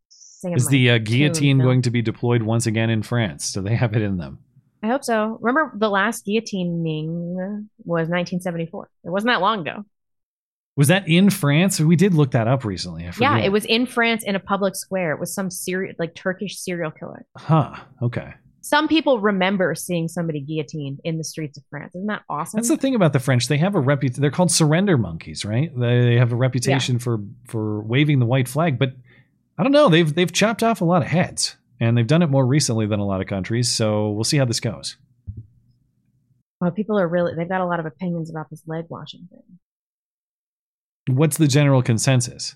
[0.08, 3.52] Singing Is the uh, guillotine going to be deployed once again in France?
[3.52, 4.40] Do they have it in them?
[4.82, 5.38] I hope so.
[5.40, 8.90] Remember, the last guillotining was 1974.
[9.04, 9.84] It wasn't that long ago.
[10.74, 11.78] Was that in France?
[11.78, 13.06] We did look that up recently.
[13.06, 15.12] I Yeah, it was in France in a public square.
[15.12, 17.26] It was some serial, like Turkish serial killer.
[17.36, 17.76] Huh.
[18.00, 18.34] Okay.
[18.62, 21.94] Some people remember seeing somebody guillotined in the streets of France.
[21.94, 22.58] Isn't that awesome?
[22.58, 23.48] That's the thing about the French.
[23.48, 24.22] They have a reputation.
[24.22, 25.70] They're called surrender monkeys, right?
[25.78, 27.18] They, they have a reputation for
[27.48, 28.78] for waving the white flag.
[28.78, 28.94] But
[29.58, 29.88] I don't know.
[29.88, 33.00] They've they've chopped off a lot of heads, and they've done it more recently than
[33.00, 33.68] a lot of countries.
[33.68, 34.96] So we'll see how this goes.
[36.60, 41.16] Well, people are really, they've got a lot of opinions about this leg washing thing.
[41.16, 42.54] What's the general consensus?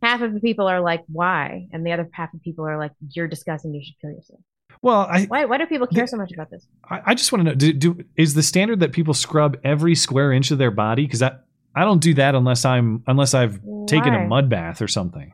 [0.00, 1.66] Half of the people are like, why?
[1.72, 3.74] And the other half of people are like, you're disgusting.
[3.74, 4.38] You should kill yourself.
[4.80, 6.64] Well, I Why, why do people care so much about this?
[6.88, 9.96] I, I just want to know: do, do is the standard that people scrub every
[9.96, 11.04] square inch of their body?
[11.04, 11.32] Because I
[11.74, 15.32] I don't do that unless I'm unless I've taken a mud bath or something.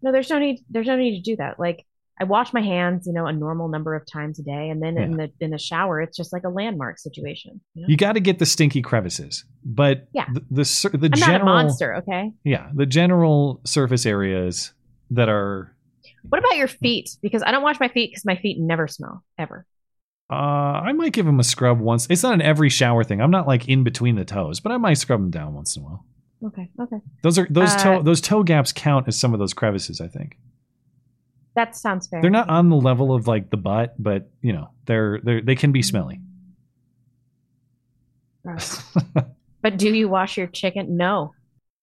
[0.00, 0.64] No, there's no need.
[0.70, 1.60] There's no need to do that.
[1.60, 1.84] Like
[2.20, 4.96] I wash my hands, you know, a normal number of times a day, and then
[4.98, 7.60] in the in the shower, it's just like a landmark situation.
[7.74, 7.86] You know?
[7.88, 10.26] You got to get the stinky crevices, but Yeah.
[10.32, 12.32] the the, the I'm general not a monster, okay?
[12.44, 14.72] yeah the general surface areas
[15.10, 15.74] that are
[16.28, 17.10] What about your feet?
[17.22, 19.66] Because I don't wash my feet because my feet never smell ever.
[20.30, 22.06] uh I might give them a scrub once.
[22.10, 23.20] It's not an every shower thing.
[23.20, 25.82] I'm not like in between the toes, but I might scrub them down once in
[25.82, 26.04] a while.
[26.44, 26.96] Okay, okay.
[27.22, 30.00] Those are those Uh, toe those toe gaps count as some of those crevices.
[30.00, 30.36] I think
[31.54, 32.22] That sounds fair.
[32.22, 35.54] they're not on the level of like the butt, but you know they're they they
[35.54, 36.20] can be smelly.
[38.44, 38.82] Gross.
[39.62, 40.96] but do you wash your chicken?
[40.96, 41.32] No.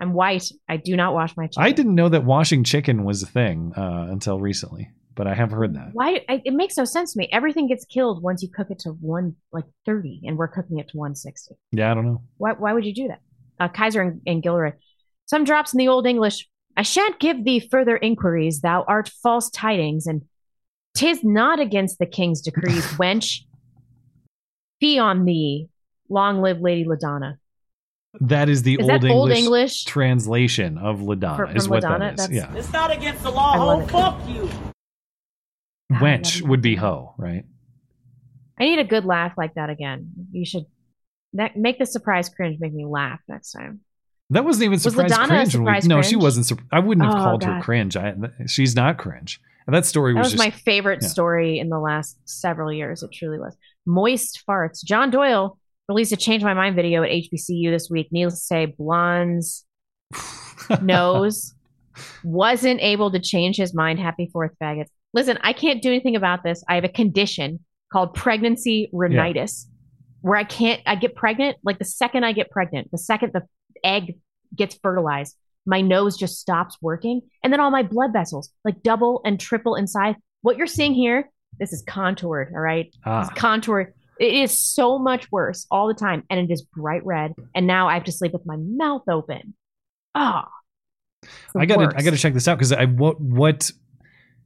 [0.02, 0.50] I'm white.
[0.68, 1.64] I do not wash my chicken.
[1.64, 5.52] I didn't know that washing chicken was a thing uh, until recently, but I have
[5.52, 5.90] heard that.
[5.92, 6.22] Why?
[6.30, 7.28] I, it makes no sense to me.
[7.32, 10.88] Everything gets killed once you cook it to one like thirty, and we're cooking it
[10.90, 11.56] to one sixty.
[11.72, 12.22] Yeah, I don't know.
[12.38, 12.54] Why?
[12.54, 13.20] Why would you do that?
[13.60, 14.72] Uh, Kaiser and, and Gilroy.
[15.26, 16.48] Some drops in the old English.
[16.80, 18.62] I shan't give thee further inquiries.
[18.62, 20.22] Thou art false tidings, and
[20.96, 23.42] tis not against the king's decrees, wench.
[24.80, 25.68] Fee on thee.
[26.08, 27.36] Long live Lady Ladonna.
[28.22, 29.84] That is the Is old that English, Old English?
[29.84, 31.36] translation of LaDonna.
[31.36, 32.00] For- is what LaDonna?
[32.00, 32.18] that is.
[32.28, 33.82] That's- Yeah, It's not against the law, I ho.
[33.82, 34.50] Oh, fuck you.
[35.92, 37.44] wench would be ho, right?
[38.58, 40.12] I need a good laugh like that again.
[40.32, 40.66] You should
[41.34, 43.82] ne- make the surprise cringe make me laugh next time.
[44.32, 45.52] That wasn't even Was surprise a cringe.
[45.52, 46.46] surprise no, she wasn't.
[46.46, 47.98] Sur- I wouldn't have Oh, called her cringe.
[47.98, 48.14] I,
[48.48, 49.42] she's not cringe.
[49.66, 51.08] And that story That was, was just my favorite yeah.
[51.08, 53.02] story in the last several years.
[53.04, 53.56] It truly was.
[53.86, 54.84] Moist farts.
[54.84, 58.10] John Doyle released a Change My Mind video at HBCU this week.
[58.12, 59.66] Needless to say, Blonde's
[60.82, 61.54] nose
[62.24, 64.00] wasn't able to change his mind.
[64.00, 64.90] Happy fourth faggots.
[65.14, 66.64] Listen, I can't do anything about this.
[66.70, 67.60] I have a condition
[67.92, 69.68] called pregnancy rhinitis
[70.22, 71.58] where I can't, I get pregnant.
[71.64, 73.42] Like the second I get pregnant, the second the
[73.84, 74.18] egg
[74.56, 75.36] gets fertilized,
[75.66, 79.76] my nose just stops working, and then all my blood vessels like double and triple
[79.76, 80.16] in size.
[80.42, 82.94] What you're seeing here, this is contoured, all right?
[83.06, 83.22] Ah.
[83.22, 83.94] It's contoured.
[84.20, 87.34] It is so much worse all the time, and it is bright red.
[87.56, 89.54] And now I have to sleep with my mouth open.
[90.16, 90.50] Ah,
[91.56, 93.72] I gotta I gotta check this out because I what what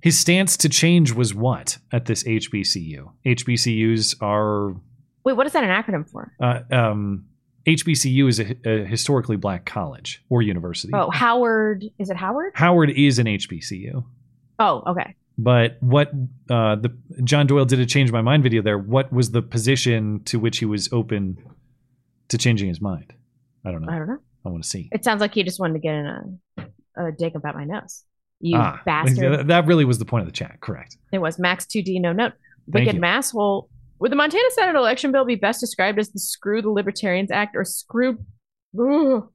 [0.02, 3.12] his stance to change was what at this HBCU.
[3.26, 4.76] HBCUs are
[5.24, 5.34] wait.
[5.38, 6.34] What is that an acronym for?
[6.42, 7.26] uh, um,
[7.66, 10.92] HBCU is a, a historically black college or university.
[10.94, 11.86] Oh, Howard.
[11.98, 12.52] Is it Howard?
[12.56, 14.04] Howard is an HBCU.
[14.60, 15.16] Oh, okay.
[15.38, 16.10] But what
[16.50, 18.78] uh, the John Doyle did a change my mind video there.
[18.78, 21.38] What was the position to which he was open
[22.30, 23.14] to changing his mind?
[23.66, 23.92] I don't know.
[23.92, 24.20] I don't know.
[24.46, 24.90] I want to see.
[24.92, 28.04] It sounds like he just wanted to get in a, a dig about my nose.
[28.42, 29.48] You Ah, bastard.
[29.48, 30.60] That really was the point of the chat.
[30.60, 30.98] Correct.
[31.12, 32.34] It was Max 2D, no note.
[32.68, 33.70] Wicked masshole.
[34.04, 37.56] Would the Montana Senate election bill be best described as the Screw the Libertarians Act
[37.56, 38.18] or Screw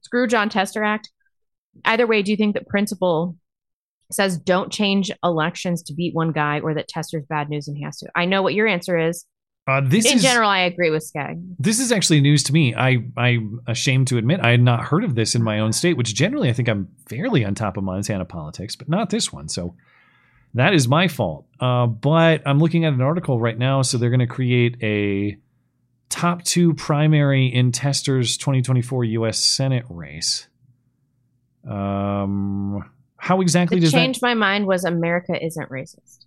[0.03, 1.09] Screw Jon Tester Act?
[1.87, 3.35] Either way, do you think that principle
[4.13, 7.83] says don't change elections to beat one guy or that Tester's bad news and he
[7.83, 8.09] has to?
[8.15, 9.25] I know what your answer is.
[9.67, 11.39] Uh, this In is general, I agree with Skag.
[11.59, 12.75] this is actually news to me.
[12.75, 15.97] I I'm ashamed to admit I had not heard of this in my own state,
[15.97, 19.49] which generally I think I'm fairly on top of Montana politics, but not this one.
[19.49, 19.77] So
[20.59, 21.47] that is my fault.
[21.61, 25.37] Uh, but I'm looking at an article right now, so they're going to create a
[26.09, 29.39] top two primary in Tester's 2024 U.S.
[29.39, 30.47] Senate race.
[31.69, 34.27] Um, how exactly The does change that?
[34.27, 36.25] my mind was America isn't racist.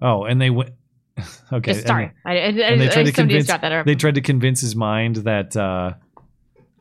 [0.00, 0.70] Oh, and they went.
[1.52, 2.04] Okay, Just- sorry.
[2.06, 2.36] and I, I,
[2.72, 3.86] and they tried to convince just dropped that out.
[3.86, 5.92] they tried to convince his mind that uh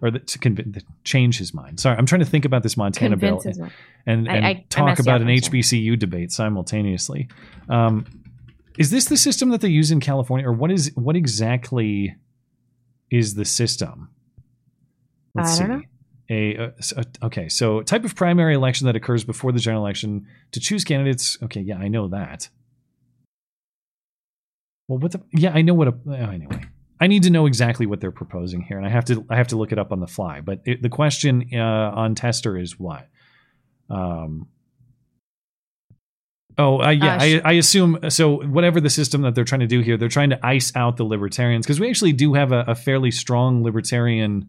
[0.03, 1.79] or that to convince change his mind.
[1.79, 3.65] Sorry, I'm trying to think about this Montana Convince bill
[4.05, 5.27] and I- and I- I talk you about an.
[5.29, 7.29] HBCU debate simultaneously.
[7.69, 8.05] Um,
[8.77, 12.15] is this the system that they use in California, or what is what exactly
[13.09, 14.09] is the system?
[15.37, 15.81] I don't know.
[16.29, 20.25] A, s- uh, okay, so type of primary election that occurs before the general election
[20.51, 21.37] to choose candidates.
[21.43, 22.49] Okay, yeah, I know that.
[24.87, 25.21] Well, what the?
[25.33, 25.93] Yeah, I know what a.
[26.07, 26.61] oh, anyway,
[27.03, 29.25] I need to know exactly what they're proposing here, and I have to.
[29.29, 30.39] I have to look it up on the fly.
[30.39, 31.57] But it, the question uh,
[31.93, 33.09] on Tester is what?
[33.89, 34.47] Um.
[36.57, 37.15] Oh, uh, yeah.
[37.15, 38.41] Uh, I, I assume so.
[38.43, 41.03] Whatever the system that they're trying to do here, they're trying to ice out the
[41.03, 44.47] libertarians because we actually do have a, a fairly strong libertarian.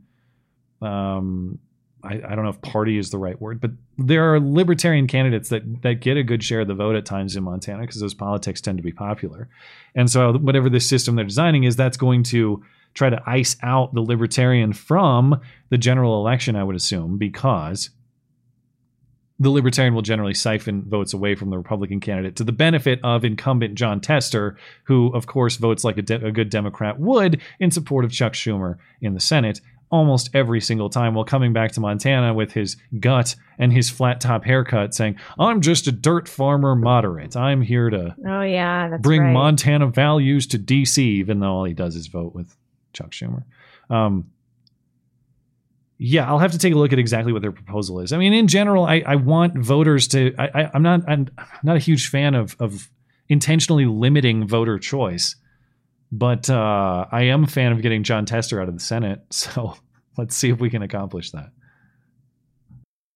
[0.81, 1.58] Um,
[2.05, 5.49] I, I don't know if party is the right word, but there are libertarian candidates
[5.49, 8.15] that that get a good share of the vote at times in Montana because those
[8.15, 9.49] politics tend to be popular.
[9.94, 12.62] And so whatever this system they're designing is, that's going to
[12.94, 17.91] try to ice out the libertarian from the general election, I would assume, because
[19.41, 23.24] the libertarian will generally siphon votes away from the Republican candidate to the benefit of
[23.24, 27.73] incumbent Jon Tester, who, of course, votes like a, de- a good Democrat would in
[27.73, 29.60] support of Chuck Schumer in the Senate
[29.91, 34.21] almost every single time while coming back to Montana with his gut and his flat
[34.21, 37.37] top haircut saying, I'm just a dirt farmer moderate.
[37.37, 39.33] I'm here to Oh yeah, that's bring right.
[39.33, 42.57] Montana values to DC, even though all he does is vote with
[42.93, 43.45] Chuck Schumer.
[43.91, 44.31] Um,
[45.99, 48.13] yeah, I'll have to take a look at exactly what their proposal is.
[48.13, 50.35] I mean, in general, I, I want voters to.
[50.39, 51.09] I, I, I'm not.
[51.09, 51.31] I'm
[51.63, 52.91] not a huge fan of of
[53.29, 55.37] intentionally limiting voter choice,
[56.17, 59.20] but uh, I am a fan of getting Jon Tester out of the Senate.
[59.33, 59.75] So
[60.17, 61.51] let's see if we can accomplish that.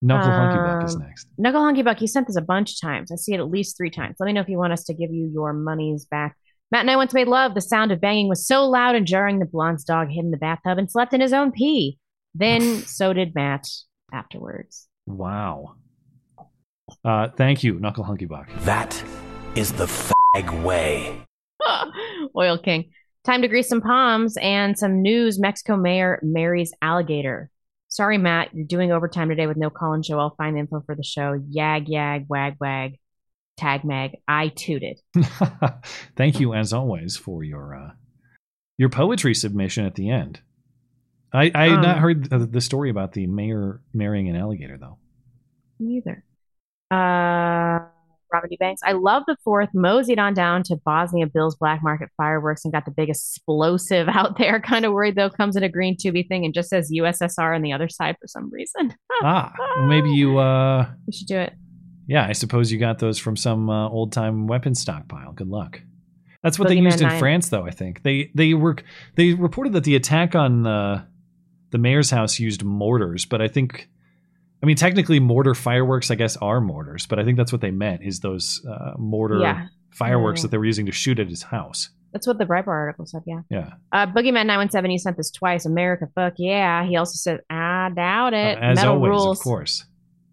[0.03, 1.27] Knuckle Hunky Buck is Um, next.
[1.39, 3.11] Knuckle Hunky Buck, you sent this a bunch of times.
[3.13, 4.17] I see it at least three times.
[4.19, 6.37] Let me know if you want us to give you your monies back.
[6.71, 7.55] Matt and I once made love.
[7.55, 10.37] The sound of banging was so loud and jarring, the blonde's dog hid in the
[10.37, 11.99] bathtub and slept in his own pee.
[12.35, 13.67] Then so did Matt
[14.13, 14.87] afterwards.
[15.07, 15.77] Wow.
[17.05, 18.49] Uh, thank you, Knuckle Hunky Buck.
[18.61, 19.03] That
[19.55, 21.25] is the fag way.
[22.37, 22.91] Oil King.
[23.25, 25.39] Time to grease some palms and some news.
[25.39, 27.51] Mexico mayor marries alligator.
[27.89, 30.19] Sorry, Matt, you're doing overtime today with no call and show.
[30.19, 31.39] I'll find the info for the show.
[31.51, 32.97] Yag, yag, wag, wag,
[33.57, 34.17] tag, mag.
[34.29, 35.01] I tooted.
[36.17, 37.91] Thank you, as always, for your uh,
[38.77, 40.41] your poetry submission at the end.
[41.33, 44.79] I, I had not Um, heard the, the story about the mayor marrying an alligator,
[44.79, 44.99] though.
[45.79, 46.25] Neither.
[46.91, 47.81] Uh,
[48.33, 48.57] Robin D.
[48.59, 48.81] Banks.
[48.85, 49.71] I love the fourth.
[49.75, 54.39] Moseyed on down to Bosnia Bill's black market fireworks and got the big explosive out
[54.39, 54.61] there.
[54.61, 55.31] Kind of worried though.
[55.31, 58.27] Comes in a green tubey thing and just says USSR on the other side for
[58.27, 58.95] some reason.
[59.23, 60.39] ah, well, maybe you.
[60.39, 61.55] Uh, we should do it.
[62.07, 65.33] yeah, I suppose you got those from some uh, old time weapon stockpile.
[65.33, 65.81] Good luck.
[66.43, 67.19] That's what they used in nine.
[67.19, 67.67] France, though.
[67.67, 68.77] I think they they were
[69.17, 71.05] they reported that the attack on the
[71.71, 73.89] the mayor's house used mortars, but I think.
[74.63, 77.71] I mean, technically, mortar fireworks, I guess, are mortars, but I think that's what they
[77.71, 79.67] meant is those uh, mortar Yeah.
[79.91, 80.43] fireworks Yeah.
[80.43, 81.91] that they were using to shoot at his house.
[82.13, 83.23] That's what the Breitbart article said.
[83.27, 83.41] Yeah.
[83.51, 83.71] Yeah.
[83.93, 84.91] Uh, Boogeyman nine one seven.
[84.91, 85.67] He sent this twice.
[85.67, 86.85] America, fuck yeah.
[86.87, 88.57] He also said, I doubt it.
[88.59, 89.39] Uh, as Metal always, rules.
[89.39, 89.85] of course.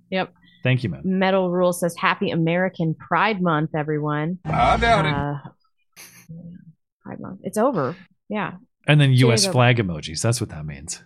[0.09, 0.33] Yep.
[0.63, 1.01] Thank you, man.
[1.03, 4.39] Metal Rule says Happy American Pride Month, everyone.
[4.45, 5.13] I doubt it.
[5.13, 5.49] Uh,
[7.03, 7.41] Pride Month.
[7.43, 7.95] It's over.
[8.29, 8.53] Yeah.
[8.87, 9.41] And then U.S.
[9.43, 9.53] Jacob.
[9.53, 10.21] flag emojis.
[10.21, 11.03] That's what that means.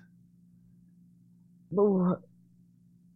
[1.77, 2.15] Ooh.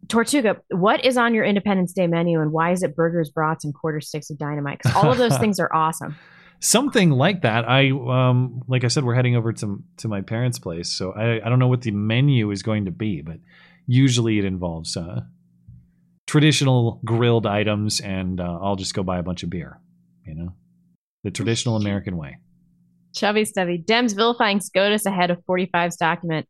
[0.08, 3.74] Tortuga, what is on your Independence Day menu and why is it burgers, brats, and
[3.74, 4.78] quarter sticks of dynamite?
[4.82, 6.16] Because all of those things are awesome.
[6.60, 7.68] Something like that.
[7.68, 11.44] I um, like I said, we're heading over to to my parents' place, so I
[11.44, 13.38] I don't know what the menu is going to be, but
[13.86, 15.22] usually it involves uh,
[16.26, 19.78] traditional grilled items, and uh, I'll just go buy a bunch of beer.
[20.24, 20.54] You know,
[21.22, 22.38] the traditional American way.
[23.14, 26.48] Chubby Stubby, Dems vilifying SCOTUS ahead of 45's document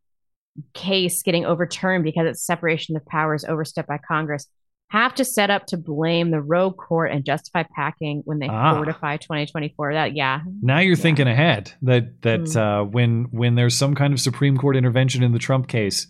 [0.73, 4.47] case getting overturned because its separation of powers overstepped by Congress.
[4.89, 8.75] Have to set up to blame the rogue court and justify packing when they Ah.
[8.77, 9.95] fortify 2024.
[9.95, 12.57] That yeah, Now you're thinking ahead that that Mm.
[12.57, 16.07] uh, when when there's some kind of Supreme Court intervention in the Trump case,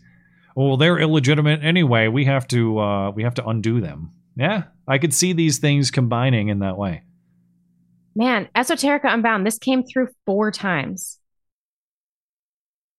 [0.54, 2.08] well, they're illegitimate anyway.
[2.08, 4.10] We have to uh, we have to undo them.
[4.36, 7.04] Yeah, I could see these things combining in that way.
[8.16, 9.46] man, Esoterica Unbound.
[9.46, 11.18] This came through four times.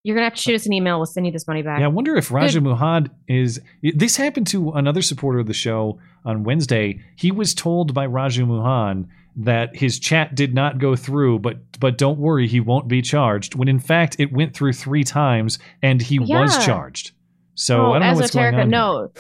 [0.06, 1.00] You're gonna have to shoot us an email.
[1.00, 1.80] We'll send you this money back.
[1.80, 2.70] Yeah, I wonder if Raja Good.
[2.70, 3.60] Muhad is.
[3.82, 7.02] This happened to another supporter of the show on Wednesday.
[7.16, 11.98] He was told by Raja Muhan that his chat did not go through, but but
[11.98, 13.56] don't worry, he won't be charged.
[13.56, 17.14] When in fact it went through three times and he was charged.
[17.56, 18.62] So oh, I don't know what's going Esoterica, on.
[18.62, 18.68] here.
[18.68, 19.12] no.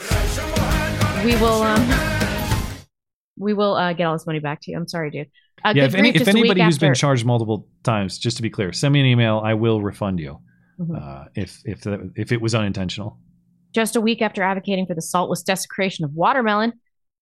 [1.25, 2.79] We will um
[3.39, 4.77] we will uh, get all this money back to you.
[4.77, 5.31] I'm sorry, dude.
[5.63, 8.71] Uh, yeah, if, any, if anybody who's been charged multiple times, just to be clear,
[8.71, 9.41] send me an email.
[9.43, 10.41] I will refund you
[10.79, 11.01] Mhm.
[11.01, 13.17] uh, if if the, if it was unintentional.
[13.73, 16.73] just a week after advocating for the saltless desecration of watermelon,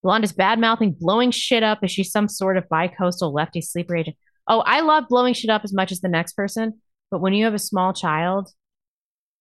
[0.03, 1.83] Blonde is bad mouthing, blowing shit up.
[1.83, 4.17] Is she some sort of bi-coastal lefty sleeper agent?
[4.47, 6.79] Oh, I love blowing shit up as much as the next person.
[7.09, 8.49] But when you have a small child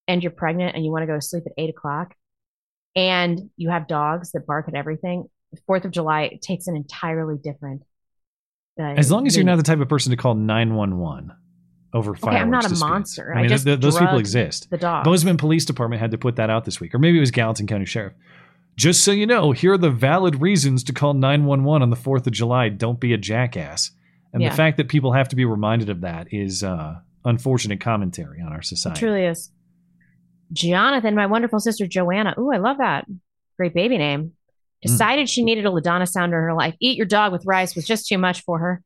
[0.08, 2.14] and you're pregnant and you want to go to sleep at eight o'clock
[2.94, 5.24] and you have dogs that bark at everything,
[5.66, 7.82] Fourth of July takes an entirely different.
[8.80, 11.32] Uh, As long as you're not the type of person to call nine one one
[11.92, 12.34] over fireworks.
[12.36, 13.32] Okay, I'm not a monster.
[13.34, 14.70] I I mean, just th- those people exist.
[14.70, 15.04] the dogs.
[15.04, 17.66] Bozeman Police Department had to put that out this week, or maybe it was Gallatin
[17.66, 18.14] County Sheriff.
[18.76, 22.26] Just so you know, here are the valid reasons to call 911 on the 4th
[22.26, 22.70] of July.
[22.70, 23.90] Don't be a jackass.
[24.32, 24.48] And Yeah.
[24.48, 28.50] the fact that people have to be reminded of that is uh, unfortunate commentary on
[28.52, 28.98] our It society.
[28.98, 29.50] truly is.
[30.52, 32.34] Jonathan, my wonderful sister Joanna.
[32.38, 33.06] Ooh, I love that.
[33.58, 34.32] Great baby name.
[34.82, 36.74] Decided she needed a LaDonna sounder in her life.
[36.80, 38.82] Eat your dog with rice was just too much for her.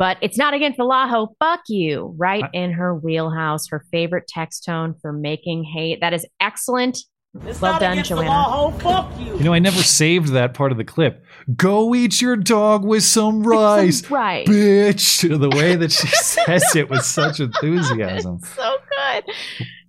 [0.00, 1.36] But it's not against the law, ho.
[1.38, 2.14] Fuck you.
[2.16, 3.68] Right in her wheelhouse.
[3.68, 6.00] Her favorite text tone for making hate.
[6.00, 6.96] That is excellent.
[7.34, 8.72] well done, Joanna.
[8.78, 9.36] fuck you.
[9.36, 11.22] You know, I never saved that part of the clip.
[11.54, 14.48] Go eat your dog with some rice, rice.
[14.48, 15.20] bitch.
[15.38, 18.38] The way that she says it with such enthusiasm.
[18.40, 18.76] so
[19.12, 19.24] good.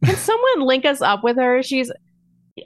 [0.04, 1.64] Can someone link us up with her?
[1.64, 1.90] She's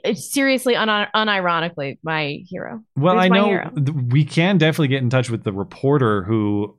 [0.02, 2.82] eh, seriously, un- unironically, my hero.
[2.96, 3.70] Well, Who's I know hero?
[4.08, 6.76] we can definitely get in touch with the reporter who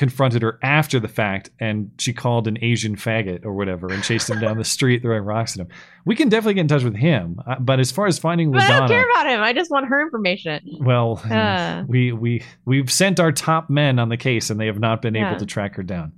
[0.00, 4.30] confronted her after the fact and she called an Asian faggot or whatever and chased
[4.30, 5.68] him down the street throwing rocks at him.
[6.06, 7.38] We can definitely get in touch with him.
[7.46, 9.42] Uh, But as far as finding But I don't care about him.
[9.42, 10.62] I just want her information.
[10.80, 11.84] well, Uh.
[11.86, 15.14] we we we've sent our top men on the case and they have not been
[15.14, 15.28] Yeah.
[15.28, 16.12] able to track her down.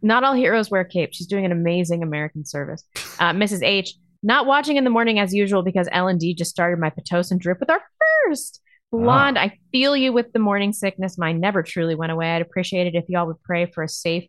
[0.00, 1.18] Not all heroes wear capes.
[1.18, 2.82] She's doing an amazing American service.
[3.20, 3.62] Uh, Mrs.
[3.62, 3.92] H,
[4.22, 7.38] not watching in the morning as usual because L and D just started my Pitocin
[7.38, 7.82] drip with our
[8.24, 8.62] first.
[8.90, 11.18] Blonde, I feel you with the morning sickness.
[11.18, 12.34] Mine never truly went away.
[12.34, 14.24] I'd appreciate it if y'all would pray for a safe,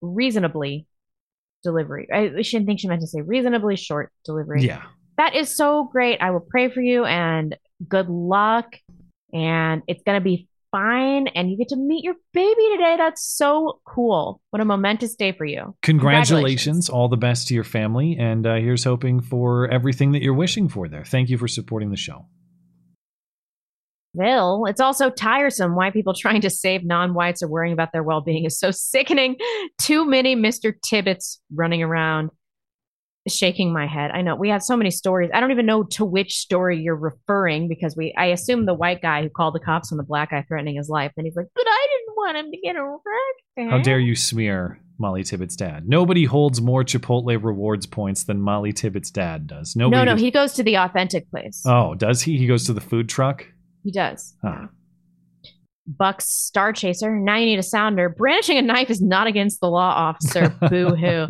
[0.00, 0.86] reasonably
[1.64, 2.08] delivery.
[2.12, 4.62] I, shouldn't think she meant to say reasonably short delivery.
[4.62, 4.82] Yeah.
[5.18, 6.20] That is so great.
[6.20, 7.56] I will pray for you and
[7.88, 8.76] good luck.
[9.32, 11.26] And it's going to be fine.
[11.28, 12.96] And you get to meet your baby today.
[12.98, 14.40] That's so cool.
[14.50, 15.74] What a momentous day for you.
[15.82, 20.34] Congratulations, all the best to your family, and uh, here's hoping for everything that you're
[20.34, 21.04] wishing for there.
[21.04, 22.26] Thank you for supporting the show.
[24.16, 28.02] Bill, it's also tiresome why people trying to save non whites are worrying about their
[28.02, 29.36] well being is so sickening.
[29.78, 30.72] Too many Mr.
[30.82, 32.30] Tibbetts running around,
[33.28, 34.10] shaking my head.
[34.12, 35.30] I know we have so many stories.
[35.34, 39.02] I don't even know to which story you're referring because we, I assume the white
[39.02, 41.12] guy who called the cops on the black guy threatening his life.
[41.16, 43.70] And he's like, but I didn't want him to get arrested.
[43.70, 45.88] How dare you smear Mollie Tibbetts' dad?
[45.88, 49.76] Nobody holds more Chipotle rewards points than Mollie Tibbetts' dad does.
[49.76, 51.62] Nobody no, no, does- he goes to the authentic place.
[51.66, 52.36] Oh, does he?
[52.36, 53.46] He goes to the food truck?
[53.86, 54.34] He does.
[54.42, 54.66] Huh.
[55.86, 57.14] Buck's Star Chaser.
[57.14, 58.08] Now you need a sounder.
[58.08, 60.48] Brandishing a knife is not against the law, officer.
[60.68, 61.28] Boo hoo.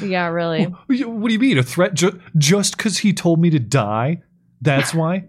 [0.00, 0.66] Yeah, really.
[0.66, 0.86] What
[1.28, 1.58] do you mean?
[1.58, 4.22] A threat ju- just because he told me to die?
[4.60, 5.24] That's why?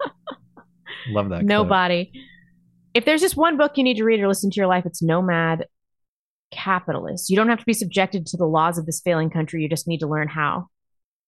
[1.08, 1.36] Love that.
[1.36, 1.46] clip.
[1.46, 2.12] Nobody.
[2.92, 5.02] If there's just one book you need to read or listen to your life, it's
[5.02, 5.68] Nomad
[6.52, 7.30] Capitalist.
[7.30, 9.62] You don't have to be subjected to the laws of this failing country.
[9.62, 10.68] You just need to learn how.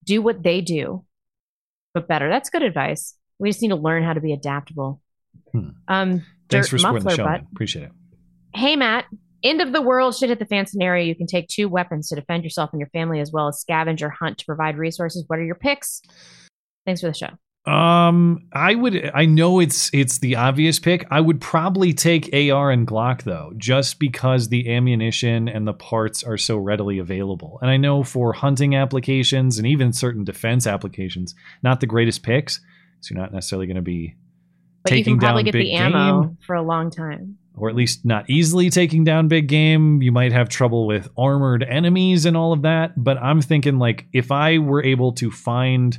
[0.05, 1.07] Do what they do,
[1.95, 2.29] but better.
[2.29, 3.15] That's good advice.
[3.39, 5.01] We just need to learn how to be adaptable.
[5.53, 5.69] Hmm.
[5.89, 7.47] Um, Thanks for supporting the show, man.
[7.53, 7.93] Appreciate it.
[8.55, 9.07] Hey, Matt.
[9.43, 11.05] End of the world shit hit the fan scenario.
[11.05, 14.03] You can take two weapons to defend yourself and your family, as well as scavenge
[14.03, 15.25] or hunt to provide resources.
[15.27, 16.03] What are your picks?
[16.85, 17.29] Thanks for the show.
[17.71, 19.11] Um, I would.
[19.13, 21.05] I know it's it's the obvious pick.
[21.11, 26.23] I would probably take AR and Glock though, just because the ammunition and the parts
[26.23, 27.59] are so readily available.
[27.61, 32.61] And I know for hunting applications and even certain defense applications, not the greatest picks.
[33.07, 34.17] So you're not necessarily going to be
[34.83, 37.39] But you can probably down get big the ammo game, for a long time.
[37.55, 40.03] or at least not easily taking down big game.
[40.03, 42.93] You might have trouble with armored enemies and all of that.
[42.97, 45.97] But I'm thinking like if I were able to find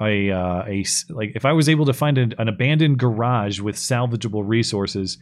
[0.00, 3.76] a uh, a like if I was able to find an, an abandoned garage with
[3.76, 5.18] salvageable resources,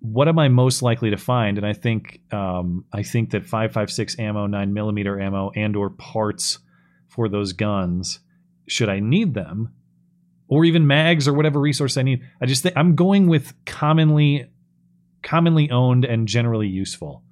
[0.00, 1.56] what am I most likely to find?
[1.56, 5.76] And I think um, I think that five five six ammo, nine millimeter ammo, and
[5.76, 6.58] or parts
[7.08, 8.18] for those guns,
[8.66, 9.72] should I need them,
[10.54, 12.22] or even mags or whatever resource I need.
[12.40, 14.46] I just think I'm going with commonly
[15.24, 17.24] commonly owned and generally useful.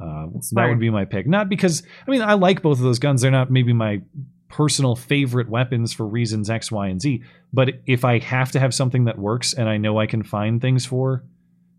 [0.00, 1.26] Uh, that would be my pick.
[1.26, 3.20] Not because I mean I like both of those guns.
[3.20, 4.00] They're not maybe my
[4.48, 7.22] personal favorite weapons for reasons X, Y, and Z.
[7.52, 10.58] But if I have to have something that works and I know I can find
[10.58, 11.24] things for,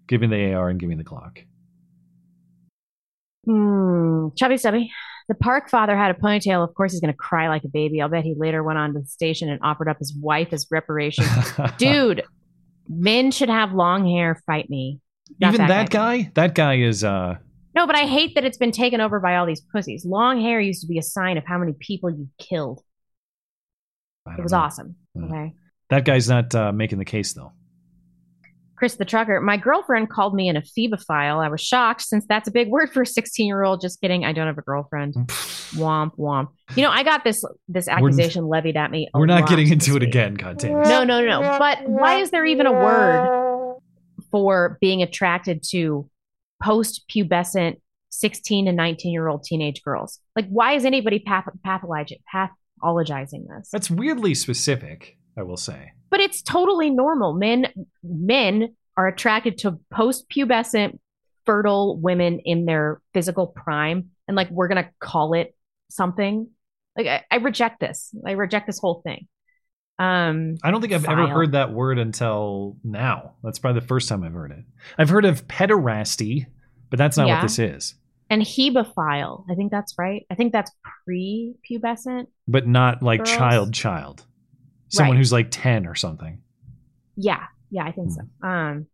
[0.07, 1.39] give me the AR and give me the Glock.
[3.45, 4.27] Hmm.
[4.38, 4.91] Chubby Stubby.
[5.27, 6.64] The park father had a ponytail.
[6.64, 8.02] Of course, he's going to cry like a baby.
[8.02, 10.68] I'll bet he later went on to the station and offered up his wife as
[10.69, 11.26] reparation.
[11.77, 12.24] Dude,
[12.90, 14.42] men should have long hair.
[14.45, 15.00] Fight me.
[15.40, 17.38] Not Even that, guy, that guy is uh
[17.76, 20.06] No, but I hate that it's been taken over by all these pussies.
[20.06, 22.82] Long hair used to be a sign of how many people you killed.
[24.38, 24.95] It was awesome.
[25.22, 25.53] Okay.
[25.90, 27.52] that guy's not uh, making the case though.
[28.83, 29.39] Chris the trucker.
[29.39, 31.41] My girlfriend called me an ephebophile.
[31.41, 33.79] I was shocked since that's a big word for a 16 year old.
[33.79, 34.25] Just kidding.
[34.25, 35.13] I don't have a girlfriend.
[35.77, 36.49] womp womp.
[36.75, 39.07] You know, I got this this We're- accusation levied at me.
[39.13, 40.09] We're not getting into it week.
[40.09, 40.83] again, God damn it.
[40.89, 41.57] No, no, no, no.
[41.59, 43.77] But why is there even a word
[44.31, 46.09] for being attracted to
[46.61, 47.77] post pubescent
[48.09, 50.19] 16 to 19 year old teenage girls?
[50.35, 53.69] Like, why is anybody path- pathologizing this?
[53.71, 55.91] That's weirdly specific, I will say.
[56.09, 57.33] But it's totally normal.
[57.33, 57.67] Men
[58.03, 60.99] men are attracted to post pubescent
[61.45, 65.55] fertile women in their physical prime and like we're gonna call it
[65.89, 66.47] something.
[66.95, 68.15] Like I, I reject this.
[68.25, 69.27] I reject this whole thing.
[69.99, 73.33] Um I don't think I've ever heard that word until now.
[73.43, 74.63] That's probably the first time I've heard it.
[74.97, 76.45] I've heard of pederasty,
[76.89, 77.35] but that's not Yeah.
[77.37, 77.95] what this is.
[78.29, 79.45] and hebephile.
[79.51, 80.25] I think that's right.
[80.31, 80.71] I think that's
[81.05, 82.27] pre-pubescent.
[82.47, 83.31] But not like Girls.
[83.37, 84.25] child child.
[84.93, 85.17] Someone Right.
[85.17, 86.39] who's like 10 or something.
[87.15, 88.22] Yeah, yeah, I think so.
[88.47, 88.85] Um,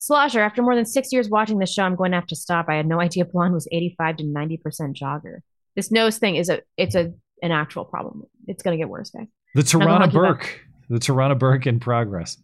[0.00, 2.66] Slosher, after more than six years watching this show, I'm going to have to stop.
[2.68, 5.38] I had no idea blonde was 85 to 90 percent jogger.
[5.76, 8.24] This nose thing is a it's a an actual problem.
[8.46, 9.26] It's going to get worse, guys.
[9.54, 10.12] The Tirana hockey back.
[10.12, 10.60] Burke.
[10.88, 12.38] The Tarana Burke in progress.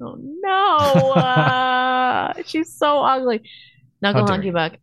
[0.00, 3.42] Oh no, uh, she's so ugly.
[4.02, 4.50] Dare Hunky.
[4.50, 4.74] Buck.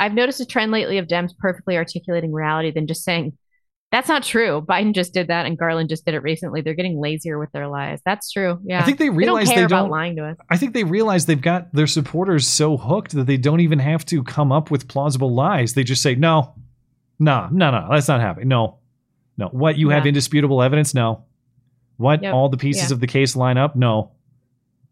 [0.00, 3.36] I've noticed a trend lately of Dems perfectly articulating reality than just saying,
[3.90, 4.60] that's not true.
[4.68, 6.60] Biden just did that and Garland just did it recently.
[6.60, 8.00] They're getting lazier with their lies.
[8.04, 8.58] That's true.
[8.64, 8.80] Yeah.
[8.80, 10.36] I think they realize don't they care about don't- lying to us.
[10.50, 14.04] I think they realize they've got their supporters so hooked that they don't even have
[14.06, 15.72] to come up with plausible lies.
[15.74, 16.54] They just say, no,
[17.18, 18.48] no, no, no, that's not happening.
[18.48, 18.78] No,
[19.38, 19.48] no.
[19.48, 20.94] What, you have indisputable evidence?
[20.94, 21.24] No.
[21.96, 22.34] What, Yep.
[22.34, 22.94] all the pieces Yeah.
[22.94, 23.74] of the case line up?
[23.74, 24.12] No.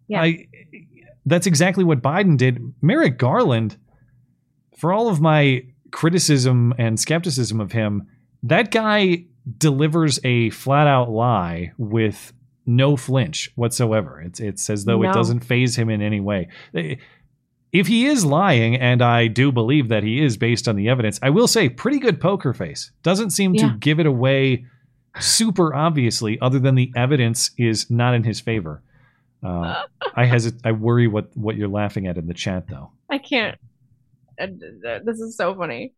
[0.08, 0.22] Yeah.
[0.22, 0.46] I,
[1.26, 2.72] that's exactly what Biden did.
[2.80, 3.76] Merrick Garland,
[4.78, 8.06] for all of my criticism and skepticism of him,
[8.44, 9.24] that guy
[9.58, 12.32] delivers a flat out lie with
[12.66, 14.20] no flinch whatsoever.
[14.20, 16.48] It's it's as though it doesn't phase him in any way.
[17.72, 21.18] If he is lying, and I do believe that he is based on the evidence,
[21.22, 22.90] I will say pretty good poker face.
[23.02, 23.68] Doesn't seem Yeah.
[23.72, 24.64] to give it away
[25.20, 28.82] super obviously, other than the evidence is not in his favor.
[29.42, 29.82] Uh,
[30.14, 32.90] I hesit- I worry what what you're laughing at in the chat though.
[33.10, 33.58] I can't.
[34.40, 34.46] uh,
[35.04, 35.92] This is so funny.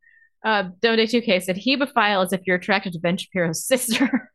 [0.44, 4.30] Uh, Donate 2K said, Hebephile is if you're attracted to Ben Shapiro's sister.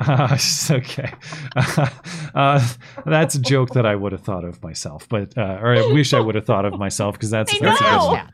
[0.00, 0.36] Uh,
[0.70, 1.12] okay,
[2.34, 2.68] uh,
[3.06, 6.14] that's a joke that I would have thought of myself, but uh, or I wish
[6.14, 8.06] I would have thought of myself because that's I that's a good know.
[8.06, 8.30] one.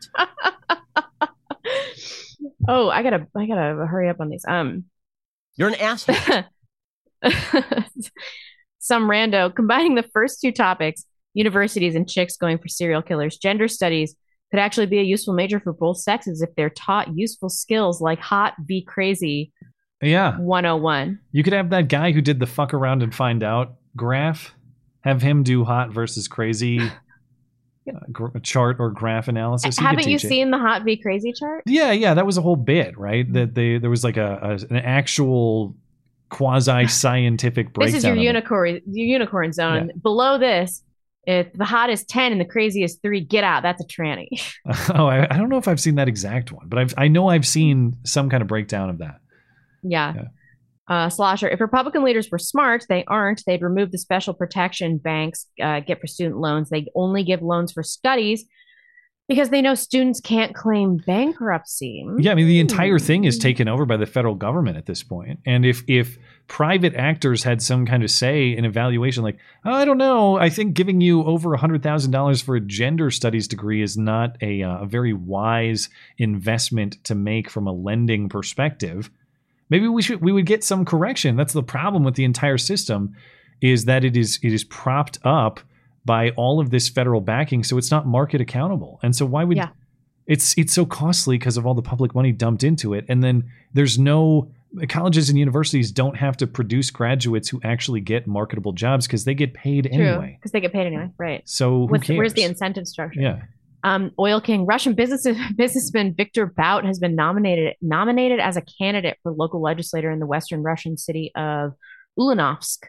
[2.67, 4.45] oh, I gotta, I gotta hurry up on these.
[4.47, 4.85] Um,
[5.55, 6.15] You're an asshole.
[8.79, 13.67] some rando combining the first two topics, universities and chicks going for serial killers, gender
[13.67, 14.15] studies
[14.55, 18.19] could actually be a useful major for both sexes if they're taught useful skills like
[18.21, 19.51] hot v crazy
[20.01, 21.19] Yeah, 101.
[21.33, 24.53] you could have that guy who did the fuck around and find out graph.
[25.01, 26.79] Have him do hot versus crazy
[27.89, 29.77] uh, gr- chart or graph analysis.
[29.77, 30.21] He Haven't you it.
[30.21, 31.63] seen the hot v crazy chart?
[31.65, 33.31] Yeah, yeah, that was a whole bit, right?
[33.33, 35.75] That they there was like a, a an actual
[36.29, 37.85] quasi scientific breakdown.
[37.93, 39.91] This is your unicorn your unicorn zone.
[40.01, 40.81] Below this,
[41.27, 44.27] if the hottest ten and the craziest three get out, that's a tranny.
[44.95, 47.27] oh, I, I don't know if I've seen that exact one, but I've, I know
[47.29, 49.19] I've seen some kind of breakdown of that.
[49.83, 50.13] Yeah.
[50.87, 53.43] Uh, Slosher, if Republican leaders were smart, they aren't.
[53.45, 56.69] They'd remove the special protection banks uh, get for student loans.
[56.69, 58.45] They only give loans for studies
[59.27, 62.05] because they know students can't claim bankruptcy.
[62.19, 65.01] Yeah, I mean the entire thing is taken over by the federal government at this
[65.01, 65.39] point.
[65.45, 69.85] And if if private actors had some kind of say in evaluation, like oh, I
[69.85, 73.47] don't know, I think giving you over a hundred thousand dollars for a gender studies
[73.47, 79.09] degree is not a, uh, a very wise investment to make from a lending perspective.
[79.69, 81.35] Maybe we should we would get some correction.
[81.35, 83.15] That's the problem with the entire system,
[83.61, 85.61] is that it is it is propped up
[86.05, 88.99] by all of this federal backing, so it's not market accountable.
[89.03, 89.69] And so why would Yeah.
[90.27, 93.43] it's it's so costly because of all the public money dumped into it, and then
[93.73, 94.51] there's no
[94.89, 99.33] colleges and universities don't have to produce graduates who actually get marketable jobs because they
[99.33, 100.37] get paid True, anyway.
[100.37, 101.09] because they get paid anyway.
[101.17, 101.41] Right.
[101.45, 103.21] So where's the incentive structure?
[103.21, 103.41] Yeah.
[103.85, 105.25] Um, Oil King, Russian business
[105.55, 110.25] businessman Victor Bout has been nominated nominated as a candidate for local legislator in the
[110.25, 111.73] western Russian city of
[112.19, 112.79] Ulyanovsk.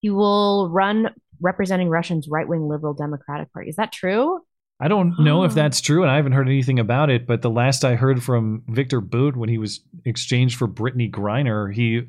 [0.00, 1.10] He will run
[1.40, 3.70] representing Russia's right wing liberal democratic party.
[3.70, 4.40] Is that true?
[4.80, 7.26] I don't know if that's true, and I haven't heard anything about it.
[7.26, 11.72] But the last I heard from Victor Bout when he was exchanged for Brittney Griner,
[11.72, 12.08] he.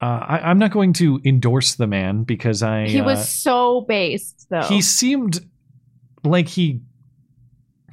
[0.00, 2.88] Uh, I, I'm not going to endorse the man because I.
[2.88, 4.62] he uh, was so based though.
[4.62, 5.38] He seemed
[6.24, 6.80] like he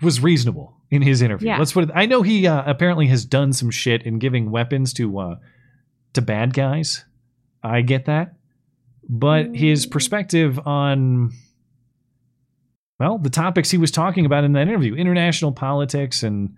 [0.02, 1.50] was reasonable in his interview.
[1.50, 1.60] Yeah.
[1.60, 1.92] Let's put it.
[1.94, 5.36] I know he uh, apparently has done some shit in giving weapons to uh,
[6.14, 7.06] to bad guys.
[7.64, 8.35] I get that,
[9.10, 11.32] but his perspective on
[13.00, 16.56] well, the topics he was talking about in that interview, international politics and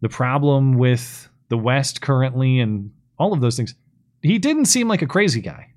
[0.00, 3.74] the problem with the West currently and all of those things.
[4.22, 5.72] He didn't seem like a crazy guy.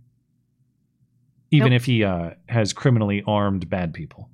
[1.51, 1.77] Even Nope.
[1.77, 4.29] if he uh, has criminally armed bad people.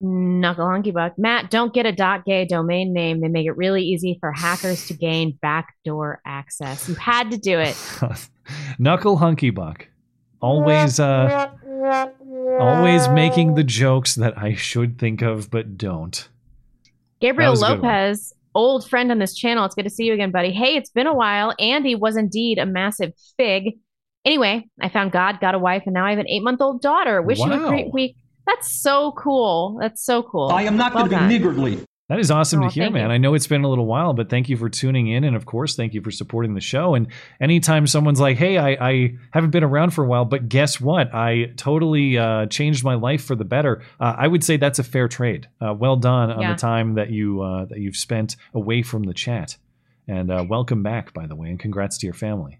[0.00, 1.18] Knuckle Hunky Buck.
[1.18, 3.20] Matt, don't get a dot .gay domain name.
[3.20, 6.88] They make it really easy for hackers to gain backdoor access.
[6.88, 7.76] You had to do it.
[8.78, 9.88] Knuckle Hunky Buck.
[10.40, 11.50] Always uh
[12.60, 16.28] always making the jokes that I should think of but don't.
[17.20, 17.90] Gabriel was a good one.
[17.90, 19.64] Lopez, old friend on this channel.
[19.64, 20.52] It's good to see you again, buddy.
[20.52, 21.54] Hey, it's been a while.
[21.58, 23.78] Andy was indeed a massive fig.
[24.24, 26.82] Anyway, I found God, got a wife, and now I have an eight month old
[26.82, 27.22] daughter.
[27.22, 28.16] Wish you a great week.
[28.46, 29.78] That's so cool.
[29.80, 30.50] That's so cool.
[30.50, 31.84] I am not Well going to be niggardly.
[32.08, 33.08] That is awesome Oh, to hear, man.
[33.08, 33.12] you.
[33.14, 35.24] I know it's been a little while, but thank you for tuning in.
[35.24, 36.94] And of course, thank you for supporting the show.
[36.94, 40.80] And anytime someone's like, hey, I, I haven't been around for a while, but guess
[40.80, 41.14] what?
[41.14, 43.82] I totally uh, changed my life for the better.
[44.00, 45.48] Uh, I would say that's a fair trade.
[45.60, 46.54] Uh, well done on Yeah.
[46.54, 49.58] the time that, you, uh, that you've spent away from the chat.
[50.06, 52.58] And uh, welcome back, by the way, and congrats to your family.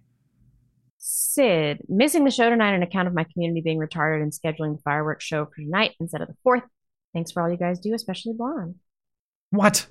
[0.99, 4.83] Sid, missing the show tonight on account of my community being retarded and scheduling the
[4.83, 6.65] fireworks show for tonight instead of the fourth.
[7.15, 8.75] Thanks for all you guys do, especially Blonde.
[9.51, 9.86] What?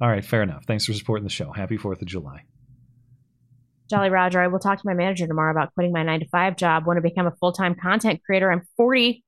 [0.00, 0.64] All right, fair enough.
[0.66, 1.52] Thanks for supporting the show.
[1.52, 2.44] Happy 4th of July.
[3.88, 6.56] Jolly Roger, I will talk to my manager tomorrow about quitting my nine to five
[6.56, 6.86] job.
[6.86, 8.50] Want to become a full time content creator.
[8.50, 9.22] I'm 40.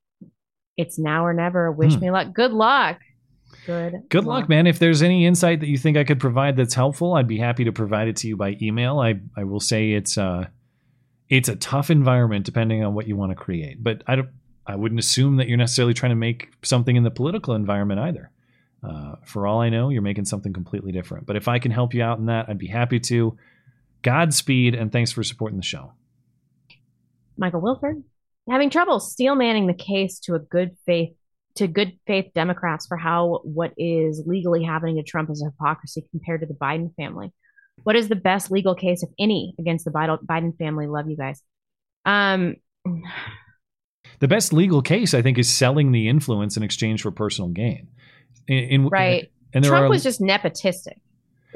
[0.76, 1.70] It's now or never.
[1.70, 2.00] Wish Hmm.
[2.00, 2.34] me luck.
[2.34, 2.98] Good luck.
[3.66, 3.94] Good.
[4.08, 4.66] Good luck, man.
[4.66, 7.64] If there's any insight that you think I could provide that's helpful, I'd be happy
[7.64, 8.98] to provide it to you by email.
[8.98, 10.47] I, I will say it's uh
[11.28, 13.82] it's a tough environment depending on what you want to create.
[13.82, 14.28] But I don't
[14.66, 18.30] I wouldn't assume that you're necessarily trying to make something in the political environment either.
[18.82, 21.26] Uh, for all I know, you're making something completely different.
[21.26, 23.36] But if I can help you out in that, I'd be happy to.
[24.02, 25.92] Godspeed and thanks for supporting the show.
[27.36, 28.02] Michael Wilford
[28.48, 31.15] having trouble steel manning the case to a good faith
[31.57, 36.07] to good faith Democrats for how what is legally happening to Trump is a hypocrisy
[36.12, 37.32] compared to the Biden family.
[37.82, 40.86] What is the best legal case, if any, against the Biden Biden family?
[40.86, 41.42] Love you guys.
[42.05, 42.57] Um,
[44.20, 47.89] The best legal case, I think, is selling the influence in exchange for personal gain.
[48.49, 49.31] In, in- right.
[49.55, 50.99] And Trump are, was just nepotistic.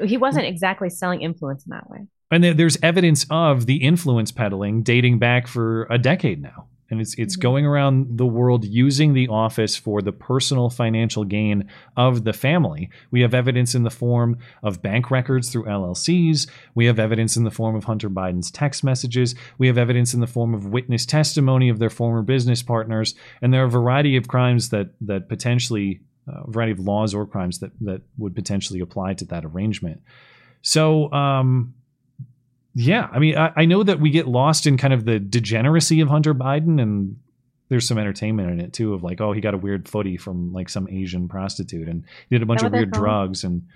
[0.03, 2.07] He wasn't exactly selling influence in that way.
[2.31, 6.67] And there's evidence of the influence peddling dating back for a decade now.
[6.89, 7.41] And it's it's mm-hmm.
[7.41, 12.89] going around the world using the office for the personal financial gain of the family.
[13.09, 16.47] We have evidence in the form of bank records through LLCs.
[16.75, 19.33] We have evidence in the form of Hunter Biden's text messages.
[19.57, 23.15] We have evidence in the form of witness testimony of their former business partners.
[23.41, 27.25] And there are a variety of crimes that that potentially a variety of laws or
[27.25, 30.01] crimes that that would potentially apply to that arrangement.
[30.61, 31.73] So um
[32.75, 36.01] yeah, I mean, I, I know that we get lost in kind of the degeneracy
[36.01, 37.17] of Hunter Biden, and
[37.69, 40.53] there's some entertainment in it too, of like, oh, he got a weird footy from
[40.53, 43.67] like some Asian prostitute, and he did a bunch that of weird drugs, and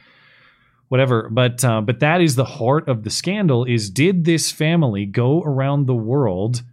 [0.88, 1.30] whatever.
[1.30, 5.44] But uh, but that is the heart of the scandal: is did this family go
[5.44, 6.64] around the world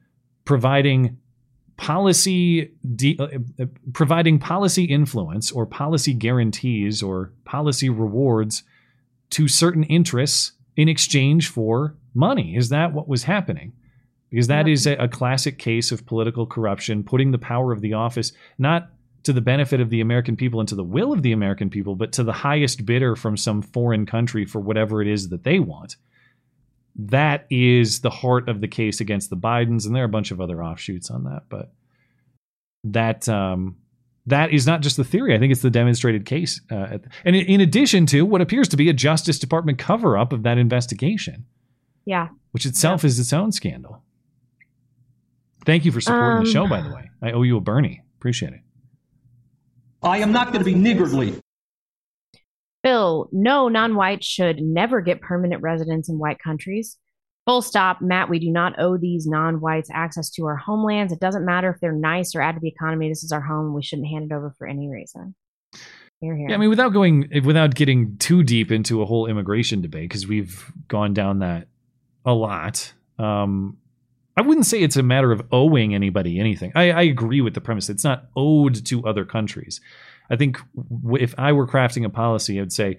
[0.46, 1.18] providing
[1.76, 3.28] policy de- uh,
[3.60, 8.62] uh, providing policy influence or policy guarantees or policy rewards
[9.30, 12.56] to certain interests in exchange for money.
[12.56, 13.72] Is that what was happening?
[14.30, 17.92] Because that is a, a classic case of political corruption putting the power of the
[17.92, 18.90] office not
[19.24, 21.94] to the benefit of the American people and to the will of the American people,
[21.94, 25.58] but to the highest bidder from some foreign country for whatever it is that they
[25.58, 25.96] want.
[26.96, 30.30] That is the heart of the case against the Bidens, and there are a bunch
[30.30, 31.44] of other offshoots on that.
[31.48, 31.72] But
[32.84, 33.76] that um,
[34.26, 35.34] that is not just the theory.
[35.34, 38.88] I think it's the demonstrated case, uh, and in addition to what appears to be
[38.88, 41.46] a Justice Department cover up of that investigation.
[42.04, 43.08] Yeah, which itself yeah.
[43.08, 44.02] is its own scandal.
[45.64, 47.10] Thank you for supporting um, the show, by the way.
[47.22, 48.02] I owe you a Bernie.
[48.18, 48.60] Appreciate it.
[50.02, 51.40] I am not going to be niggardly.
[52.84, 56.98] Bill, no non whites should never get permanent residence in white countries.
[57.46, 58.00] Full stop.
[58.00, 61.12] Matt, we do not owe these non whites access to our homelands.
[61.12, 63.08] It doesn't matter if they're nice or add to the economy.
[63.08, 63.74] This is our home.
[63.74, 65.34] We shouldn't hand it over for any reason.
[66.20, 66.48] Here, here.
[66.50, 70.26] Yeah, I mean, without going, without getting too deep into a whole immigration debate, because
[70.26, 71.68] we've gone down that
[72.24, 72.92] a lot.
[73.18, 73.78] Um,
[74.36, 76.72] I wouldn't say it's a matter of owing anybody anything.
[76.74, 77.88] I, I agree with the premise.
[77.88, 79.80] It's not owed to other countries.
[80.28, 80.58] I think
[81.12, 82.98] if I were crafting a policy, I would say,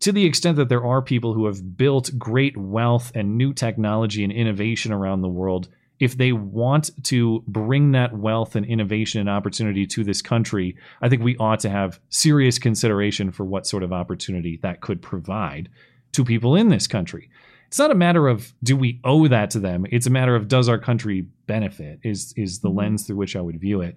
[0.00, 4.22] to the extent that there are people who have built great wealth and new technology
[4.22, 9.30] and innovation around the world, if they want to bring that wealth and innovation and
[9.30, 13.82] opportunity to this country, I think we ought to have serious consideration for what sort
[13.82, 15.70] of opportunity that could provide
[16.12, 17.30] to people in this country
[17.66, 19.86] it's not a matter of do we owe that to them?
[19.90, 22.78] It's a matter of does our country benefit is is the mm-hmm.
[22.78, 23.96] lens through which i would view it.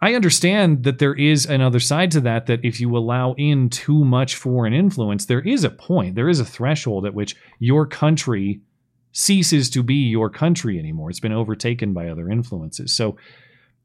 [0.00, 4.04] I understand that there is another side to that that if you allow in too
[4.04, 8.60] much foreign influence there is a point there is a threshold at which your country
[9.12, 11.08] ceases to be your country anymore.
[11.08, 12.92] It's been overtaken by other influences.
[12.92, 13.16] So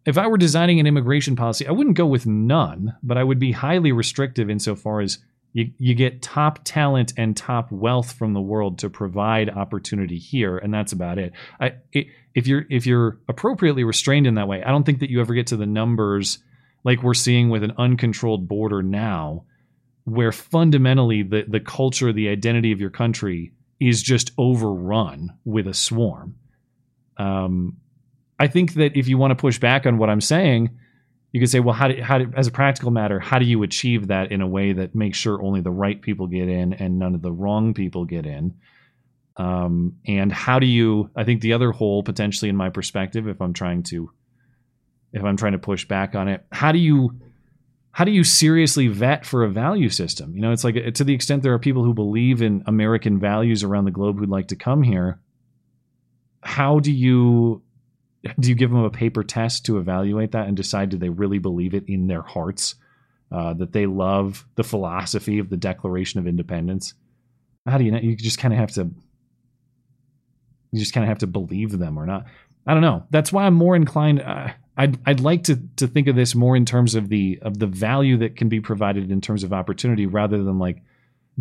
[0.06, 3.40] if I were designing an immigration policy, I wouldn't go with none, but I would
[3.40, 5.20] be highly restrictive insofar as
[5.54, 10.58] you, you get top talent and top wealth from the world to provide opportunity here
[10.58, 11.34] and that's about it.
[11.60, 15.10] I, it if you're if you're appropriately restrained in that way i don't think that
[15.10, 16.40] you ever get to the numbers
[16.84, 19.44] like we're seeing with an uncontrolled border now
[20.06, 25.74] where fundamentally the the culture the identity of your country is just overrun with a
[25.74, 26.36] swarm
[27.18, 27.78] um,
[28.40, 30.70] i think that if you want to push back on what i'm saying
[31.32, 33.62] you could say, well, how do, how do, as a practical matter, how do you
[33.64, 36.98] achieve that in a way that makes sure only the right people get in and
[36.98, 38.56] none of the wrong people get in?
[39.38, 41.10] Um, and how do you?
[41.16, 44.12] I think the other hole potentially, in my perspective, if I'm trying to,
[45.14, 47.20] if I'm trying to push back on it, how do you?
[47.92, 50.36] How do you seriously vet for a value system?
[50.36, 53.64] You know, it's like to the extent there are people who believe in American values
[53.64, 55.20] around the globe who'd like to come here.
[56.42, 57.62] How do you
[58.40, 61.40] do you give them a paper test to evaluate that and decide do they really
[61.40, 62.76] believe it in their hearts
[63.32, 66.94] uh, that they love the philosophy of the Declaration of Independence?
[67.66, 68.00] How do you know?
[68.00, 68.90] You just kind of have to.
[70.72, 72.26] You just kind of have to believe them or not.
[72.66, 73.04] I don't know.
[73.10, 74.22] That's why I'm more inclined.
[74.22, 77.60] Uh, I'd I'd like to to think of this more in terms of the of
[77.60, 80.82] the value that can be provided in terms of opportunity, rather than like,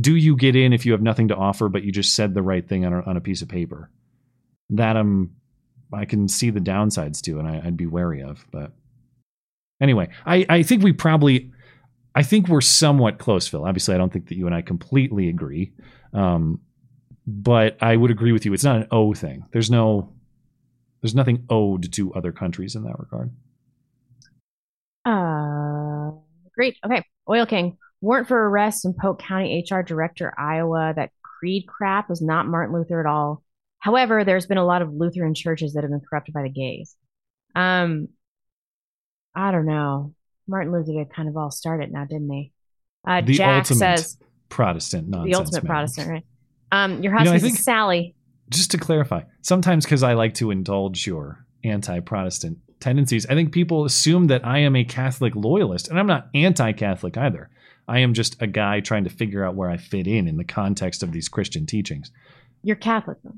[0.01, 2.43] do you get in if you have nothing to offer, but you just said the
[2.43, 3.91] right thing on a, on a piece of paper?
[4.71, 5.37] That I'm
[5.93, 8.45] I can see the downsides to, and I, would be wary of.
[8.51, 8.73] But
[9.81, 11.53] anyway, I, I think we probably,
[12.15, 13.65] I think we're somewhat close, Phil.
[13.65, 15.73] Obviously, I don't think that you and I completely agree,
[16.13, 16.61] um,
[17.27, 18.53] but I would agree with you.
[18.53, 19.45] It's not an O thing.
[19.53, 20.13] There's no,
[21.03, 23.31] there's nothing owed to other countries in that regard.
[25.05, 26.19] Uh,
[26.55, 26.77] great.
[26.85, 30.93] Okay, Oil King warrant for arrest in Polk County HR Director, Iowa.
[30.95, 33.43] That creed crap is not Martin Luther at all.
[33.79, 36.97] However, there's been a lot of Lutheran churches that have been corrupted by the gays.
[37.55, 38.09] Um,
[39.35, 40.15] I don't know.
[40.47, 42.53] Martin Luther kind of all started it now, didn't he?
[43.07, 45.33] Uh, the Jack ultimate says Protestant nonsense.
[45.33, 45.71] The ultimate man.
[45.71, 46.25] Protestant, right?
[46.73, 48.15] Um, your husband you know, Sally.
[48.51, 53.85] Just to clarify, sometimes because I like to indulge your anti-Protestant tendencies, I think people
[53.85, 57.51] assume that I am a Catholic loyalist, and I'm not anti-Catholic either.
[57.87, 60.45] I am just a guy trying to figure out where I fit in in the
[60.45, 62.11] context of these Christian teachings.
[62.63, 63.37] You're Catholic, though.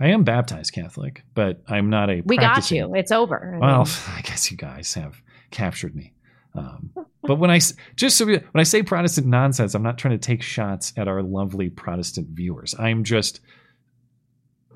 [0.00, 2.22] I am baptized Catholic, but I'm not a.
[2.24, 2.94] We got you.
[2.94, 3.54] It's over.
[3.54, 3.94] I well, mean.
[4.16, 6.12] I guess you guys have captured me.
[6.54, 6.90] Um,
[7.22, 7.60] but when I
[7.96, 11.08] just so we, when I say Protestant nonsense, I'm not trying to take shots at
[11.08, 12.74] our lovely Protestant viewers.
[12.78, 13.40] I'm just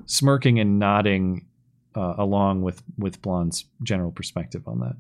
[0.07, 1.47] smirking and nodding
[1.95, 4.97] uh, along with with Blonde's general perspective on that.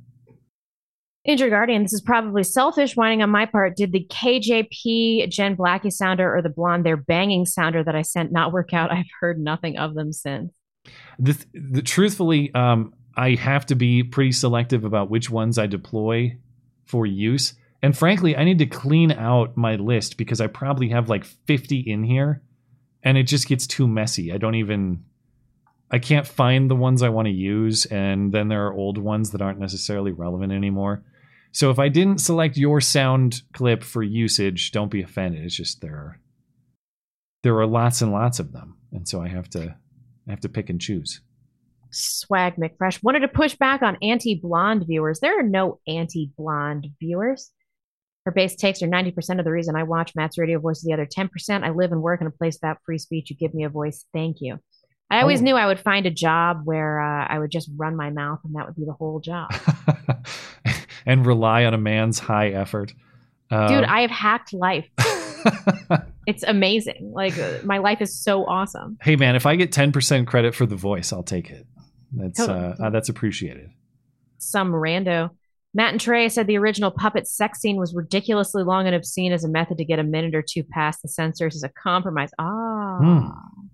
[1.27, 3.77] Injured Guardian, this is probably selfish whining on my part.
[3.77, 8.31] Did the KJP Jen Blackie sounder or the blonde they're banging sounder that I sent
[8.31, 8.93] not work out?
[8.93, 10.55] I've heard nothing of them since.
[11.19, 16.37] The truthfully, um, I have to be pretty selective about which ones I deploy
[16.85, 17.55] for use.
[17.83, 21.81] And frankly, I need to clean out my list because I probably have like 50
[21.81, 22.43] in here
[23.03, 24.33] and it just gets too messy.
[24.33, 25.05] I don't even
[25.91, 29.31] I can't find the ones I want to use and then there are old ones
[29.31, 31.03] that aren't necessarily relevant anymore.
[31.57, 35.43] So if I didn't select your sound clip for usage, don't be offended.
[35.43, 36.20] It's just there are
[37.43, 38.76] there are lots and lots of them.
[38.93, 39.75] And so I have to
[40.28, 41.23] I have to pick and choose.
[41.91, 45.20] Swag McFresh wanted to push back on anti-blonde viewers.
[45.20, 47.51] There are no anti-blonde viewers.
[48.26, 51.07] Her base takes are 90% of the reason I watch Matt's radio voice the other
[51.07, 51.31] 10%.
[51.65, 53.31] I live and work in a place without free speech.
[53.31, 54.05] You give me a voice.
[54.12, 54.59] Thank you.
[55.10, 55.44] I always Oh.
[55.44, 58.55] knew I would find a job where uh, I would just run my mouth and
[58.57, 59.49] that would be the whole job.
[61.07, 62.93] and rely on a man's high effort.
[63.51, 64.89] Uh, Dude, I have hacked life.
[66.26, 67.12] it's amazing.
[67.15, 68.99] Like uh, my life is so awesome.
[69.01, 71.67] hey man, if I get 10% credit for the voice, I'll take it.
[72.12, 72.86] That's uh, Totally.
[72.86, 73.70] uh, that's appreciated.
[74.39, 75.31] Some rando.
[75.75, 79.44] Matt and Trey said the original puppet sex scene was ridiculously long and obscene as
[79.44, 82.31] a method to get a minute or two past the censors as a compromise.
[82.39, 82.99] Ah.
[82.99, 83.66] Hmm.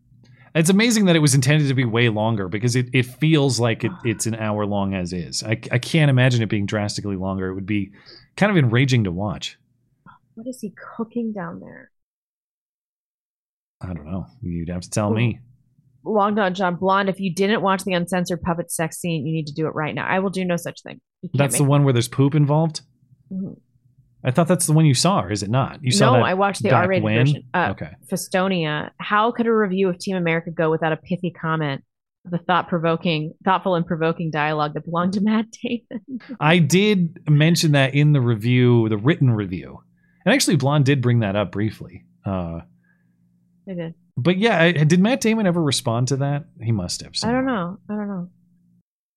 [0.55, 3.85] It's amazing that it was intended to be way longer because it, it feels like
[3.85, 5.43] it, it's an hour long as is.
[5.43, 7.49] I, I can't imagine it being drastically longer.
[7.49, 7.93] It would be
[8.37, 9.59] kind of enraging to watch.
[10.35, 11.91] What is he cooking down there?
[13.81, 14.27] I don't know.
[14.43, 15.41] You'd have to tell me.
[16.05, 19.47] Long Don John Blonde, if you didn't watch the uncensored puppet sex scene, you need
[19.47, 20.07] to do it right now.
[20.07, 21.01] I will do no such thing.
[21.35, 22.81] That's the one where there's poop involved?
[23.33, 23.57] Mhm.
[24.25, 25.79] I thought that's the one you saw, or is it not?
[25.83, 27.43] You saw no, I watched the R-rated version.
[27.53, 27.91] Uh, okay.
[28.11, 28.91] Festonia.
[28.99, 31.83] How could a review of Team America go without a pithy comment?
[32.25, 36.21] The thought-provoking, thoughtful and provoking dialogue that belonged to Matt Damon.
[36.39, 39.83] I did mention that in the review, the written review.
[40.25, 42.05] And actually, Blonde did bring that up briefly.
[42.25, 42.61] Uh,
[43.69, 43.95] I did.
[44.17, 46.45] but yeah, I- did Matt Damon ever respond to that?
[46.61, 47.13] He must have.
[47.25, 47.79] I don't know.
[47.91, 48.29] I don't know.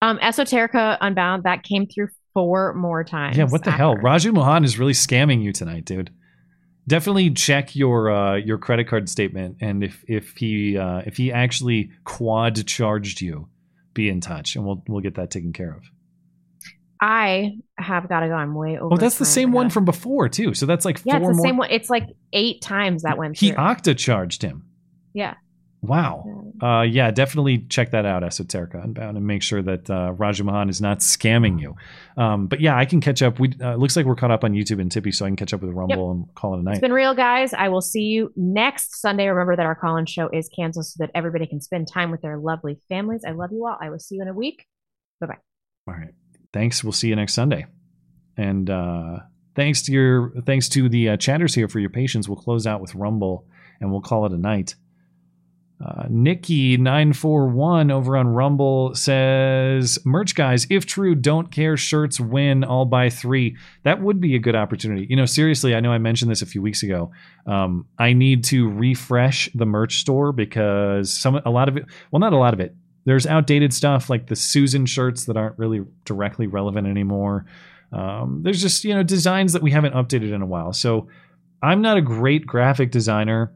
[0.01, 3.35] Um, Esoterica Unbound that came through four more times.
[3.37, 3.95] Yeah, what the hell?
[3.95, 6.11] Raju Mohan is really scamming you tonight, dude.
[6.87, 11.31] Definitely check your uh, your credit card statement, and if if he uh, if he
[11.31, 13.47] actually quad charged you,
[13.95, 15.81] be in touch, and we'll we'll get that taken care of.
[17.01, 18.33] I have got to go.
[18.33, 18.93] I'm way over.
[18.93, 20.53] Oh, that's the same one from before too.
[20.53, 21.45] So that's like Yeah, four it's the more.
[21.45, 21.69] same one.
[21.71, 23.57] It's like eight times that went He through.
[23.57, 24.65] octa charged him.
[25.13, 25.35] yeah.
[25.87, 26.43] Wow.
[26.61, 30.13] Uh, yeah, definitely check that out, Esoterica Unbound, and make sure that uh,
[30.69, 31.75] is not scamming you.
[32.15, 33.39] Um, but yeah, I can catch up.
[33.39, 35.53] We uh, looks like we're caught up on YouTube and Tippy, so I can catch
[35.53, 36.73] up with Rumble and call it a night.
[36.73, 37.53] It's been real, guys.
[37.53, 39.27] I will see you next Sunday.
[39.27, 42.37] Remember that our call-in show is canceled so that everybody can spend time with their
[42.37, 43.23] lovely families.
[43.27, 43.77] I love you all.
[43.79, 44.65] I will see you in a week.
[45.19, 45.37] Bye bye.
[45.87, 46.13] All right.
[46.53, 46.83] Thanks.
[46.83, 47.65] We'll see you next Sunday.
[48.37, 49.19] And uh,
[49.55, 52.29] thanks to your thanks to the uh, chatters here for your patience.
[52.29, 53.45] We'll close out with Rumble
[53.81, 54.75] and we'll call it a night.
[55.83, 61.75] Uh, Nikki nine four one over on Rumble says, "Merch guys, if true, don't care
[61.75, 62.63] shirts win.
[62.63, 63.57] all by three.
[63.83, 65.05] That would be a good opportunity.
[65.09, 67.11] You know, seriously, I know I mentioned this a few weeks ago.
[67.45, 71.85] Um, I need to refresh the merch store because some a lot of it.
[72.09, 72.73] Well, not a lot of it.
[73.03, 77.45] There's outdated stuff like the Susan shirts that aren't really directly relevant anymore.
[77.91, 80.71] Um, there's just you know designs that we haven't updated in a while.
[80.71, 81.09] So
[81.61, 83.51] I'm not a great graphic designer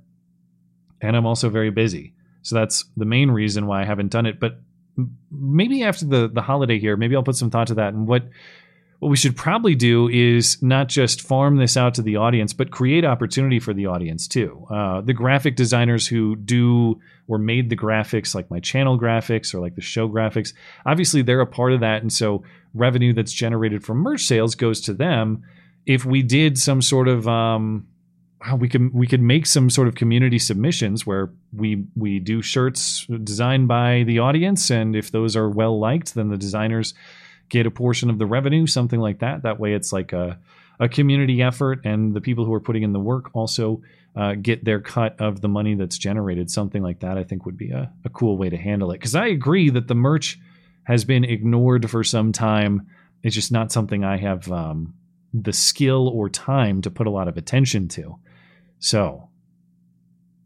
[1.01, 2.13] and I'm also very busy.
[2.41, 4.39] So that's the main reason why I haven't done it.
[4.39, 4.59] But
[5.31, 7.93] maybe after the the holiday here, maybe I'll put some thought to that.
[7.93, 8.23] And what
[8.99, 12.69] what we should probably do is not just farm this out to the audience, but
[12.69, 14.67] create opportunity for the audience too.
[14.69, 19.61] Uh, the graphic designers who do or made the graphics, like my channel graphics or
[19.61, 20.53] like the show graphics,
[20.85, 24.81] obviously they're a part of that, and so revenue that's generated from merch sales goes
[24.81, 25.43] to them.
[25.85, 27.87] If we did some sort of um,
[28.58, 33.06] we could we could make some sort of community submissions where we we do shirts
[33.24, 36.93] designed by the audience, and if those are well liked, then the designers
[37.50, 39.43] get a portion of the revenue, something like that.
[39.43, 40.40] That way, it's like a
[40.80, 43.82] a community effort, and the people who are putting in the work also
[44.16, 46.50] uh, get their cut of the money that's generated.
[46.50, 48.95] Something like that, I think, would be a, a cool way to handle it.
[48.95, 50.40] Because I agree that the merch
[50.84, 52.88] has been ignored for some time.
[53.22, 54.93] It's just not something I have um,
[55.34, 58.18] the skill or time to put a lot of attention to.
[58.80, 59.30] So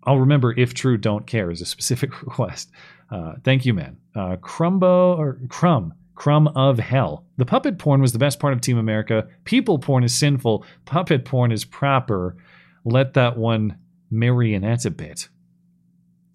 [0.03, 2.72] I'll remember if true, don't care is a specific request.
[3.10, 3.98] Uh, thank you, man.
[4.16, 7.26] Uh, Crumbo or Crumb, Crumb of Hell.
[7.38, 9.28] The puppet porn was the best part of Team America.
[9.45, 10.66] People porn is sinful.
[10.86, 12.36] Puppet porn is proper.
[12.86, 13.78] Let that one
[14.12, 15.30] marionette a bit.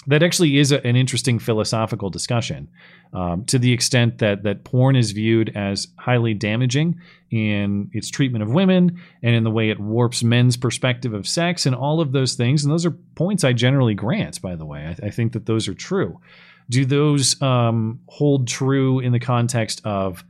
[0.08, 2.66] That actually is a, an interesting philosophical discussion
[3.12, 6.98] um, to the extent that that porn is viewed as highly damaging
[7.30, 11.66] in its treatment of women and in the way it warps men's perspective of sex
[11.66, 12.64] and all of those things.
[12.64, 14.86] And those are points I generally grant, by the way.
[14.86, 16.18] I, I think that those are true.
[16.70, 20.24] Do those um, hold true in the context of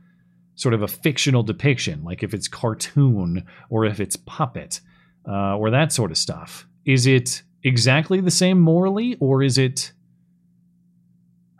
[0.55, 4.81] sort of a fictional depiction, like if it's cartoon or if it's puppet
[5.25, 6.67] uh, or that sort of stuff?
[6.85, 9.91] Is it exactly the same morally, or is it?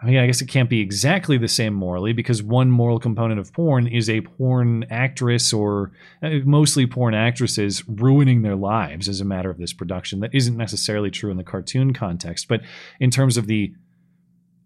[0.01, 3.37] I mean, I guess it can't be exactly the same morally because one moral component
[3.37, 5.91] of porn is a porn actress or
[6.23, 10.21] uh, mostly porn actresses ruining their lives as a matter of this production.
[10.21, 12.61] That isn't necessarily true in the cartoon context, but
[13.01, 13.73] in terms of the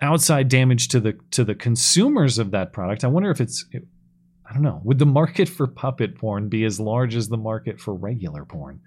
[0.02, 4.54] outside damage to the to the consumers of that product, I wonder if it's I
[4.54, 4.82] don't know.
[4.84, 8.82] Would the market for puppet porn be as large as the market for regular porn?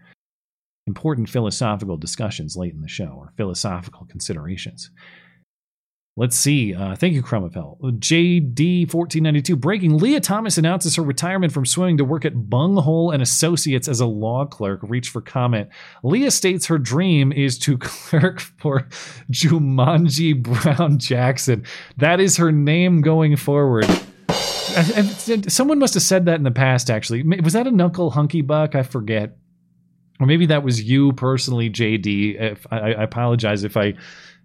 [0.86, 4.90] Important philosophical discussions late in the show or philosophical considerations.
[6.18, 6.74] Let's see.
[6.74, 7.78] Uh, thank you, Crumapel.
[7.78, 9.98] JD1492 breaking.
[9.98, 14.06] Lia Thomas announces her retirement from swimming to work at Bunghole and Associates as a
[14.06, 14.81] law clerk.
[14.82, 15.68] Reach for comment.
[16.02, 18.89] Lia states her dream is to clerk for
[19.31, 21.66] Jumanji Brown Jackson.
[21.98, 23.84] That is her name going forward.
[25.48, 27.24] Someone must have said that in the past, actually.
[27.40, 28.74] Was that a Knuckle Hunky Buck?
[28.74, 29.36] I forget
[30.20, 32.41] or maybe that was you personally, JD.
[32.41, 33.95] If I, I, apologize if I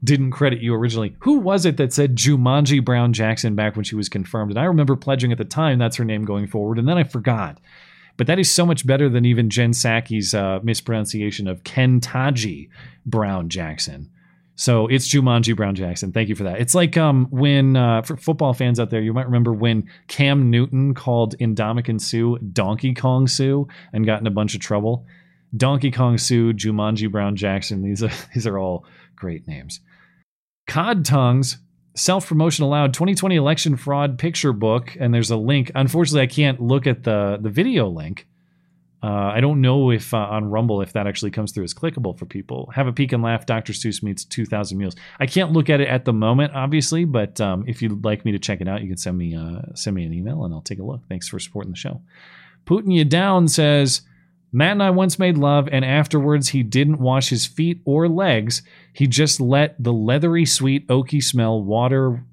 [0.03, 1.15] didn't credit you originally.
[1.19, 4.51] Who was it that said Jumanji Brown Jackson back when she was confirmed?
[4.51, 7.03] And I remember pledging at the time that's her name going forward, and then I
[7.03, 7.59] forgot.
[8.17, 12.69] But that is so much better than even Jen Psaki's uh, mispronunciation of Kentaji
[13.05, 14.09] Brown Jackson.
[14.55, 16.11] So it's Jumanji Brown Jackson.
[16.11, 16.59] Thank you for that.
[16.59, 20.51] It's like um, when, uh, for football fans out there, you might remember when Cam
[20.51, 25.05] Newton called Ndamukong Suh Donkey Kong Sue and got in a bunch of trouble.
[25.55, 27.81] Donkey Kong Sue, Jumanji Brown Jackson.
[27.81, 29.79] These are these are all great names.
[30.67, 31.57] Cod Tongues,
[31.95, 35.71] self promotion allowed 2020 election fraud picture book, and there's a link.
[35.75, 38.27] Unfortunately, I can't look at the the video link.
[39.03, 42.17] Uh, I don't know if uh, on Rumble if that actually comes through as clickable
[42.17, 42.71] for people.
[42.75, 43.47] Have a peek and laugh.
[43.47, 43.73] Dr.
[43.73, 44.95] Seuss meets 2,000 Mules.
[45.19, 48.31] I can't look at it at the moment, obviously, but um, if you'd like me
[48.31, 50.61] to check it out, you can send me uh, send me an email and I'll
[50.61, 51.01] take a look.
[51.09, 52.01] Thanks for supporting the show.
[52.65, 54.03] Putting you down says
[54.53, 58.61] Matt and I once made love, and afterwards he didn't wash his feet or legs.
[58.93, 62.25] He just let the leathery, sweet, oaky smell water.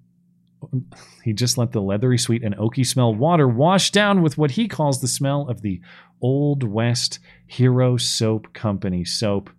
[1.22, 4.66] He just let the leathery, sweet, and oaky smell water wash down with what he
[4.66, 5.80] calls the smell of the
[6.20, 9.50] Old West Hero Soap Company soap.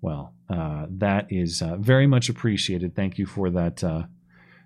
[0.00, 2.94] Well, uh, that is uh, very much appreciated.
[2.94, 3.82] Thank you for that.
[3.82, 4.04] Uh,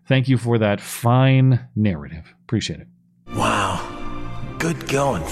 [0.07, 2.35] thank you for that fine narrative.
[2.45, 2.89] Appreciate it.
[3.35, 4.57] Wow.
[4.59, 5.25] Good going,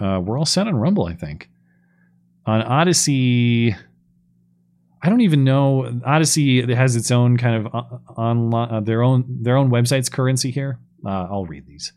[0.00, 1.48] uh, we're all set on Rumble, I think.
[2.46, 3.74] On Odysee,
[5.02, 6.00] I don't even know.
[6.06, 7.74] Odysee has its own kind of
[8.16, 10.78] online, uh, uh, their own their own website's currency here.
[11.04, 11.92] Uh, I'll read these.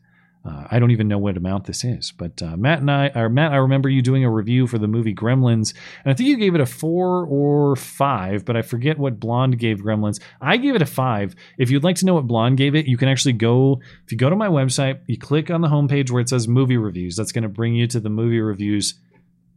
[0.45, 3.29] Uh, I don't even know what amount this is, but uh, Matt and I, or
[3.29, 5.73] Matt, I remember you doing a review for the movie Gremlins,
[6.03, 9.57] and I think you gave it a four or five, but I forget what Blonde
[9.57, 10.21] gave Gremlins.
[10.41, 11.33] I gave it a five.
[11.57, 13.79] If you'd like to know what Blonde gave it, you can actually go.
[14.05, 16.77] If you go to my website, you click on the homepage where it says movie
[16.77, 17.15] reviews.
[17.15, 18.95] That's going to bring you to the movie reviews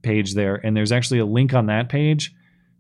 [0.03, 2.33] page there, and there's actually a link on that page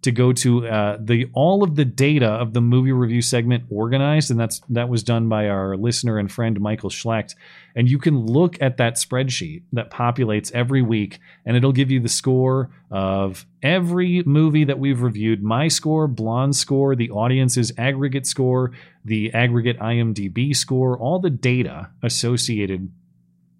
[0.06, 4.30] to go to uh, the all of the data of the movie review segment organized,
[4.30, 7.34] and that's that was done by our listener and friend Michael Schlecht.
[7.74, 11.98] And you can look at that spreadsheet that populates every week, and it'll give you
[11.98, 15.42] the score of every movie that we've reviewed.
[15.42, 18.70] My score, Blonde score, the audience's aggregate score,
[19.04, 22.92] the aggregate IMDb score, all the data associated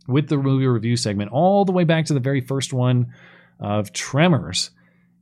[0.06, 3.12] with the movie review segment, all the way back to the very first one
[3.58, 4.70] of Tremors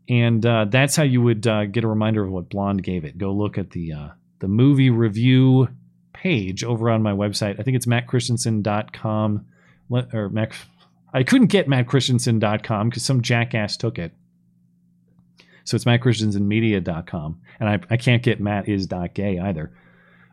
[0.09, 3.17] and uh, that's how you would uh, get a reminder of what Blonde gave it.
[3.17, 4.09] Go look at the uh,
[4.41, 5.69] the movie review
[6.13, 7.59] page over on my website.
[7.59, 9.47] I think it's mattchristiansen.com.
[9.91, 10.53] Or Matt,
[11.13, 14.13] I couldn't get mattchristiansen.com because some jackass took it.
[15.65, 17.41] So it's mattchristiansenmedia.com.
[17.61, 19.73] And I, I can't get Matt is gay either.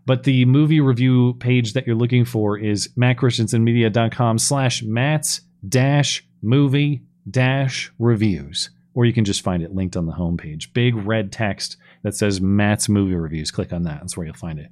[0.06, 7.04] But the movie review page that you're looking for is mattchristiansenmedia.com slash Matt's dash movie
[7.30, 10.74] dash reviews or you can just find it linked on the homepage.
[10.74, 13.52] Big red text that says Matt's movie reviews.
[13.52, 14.02] Click on that.
[14.02, 14.70] That's where you'll find it.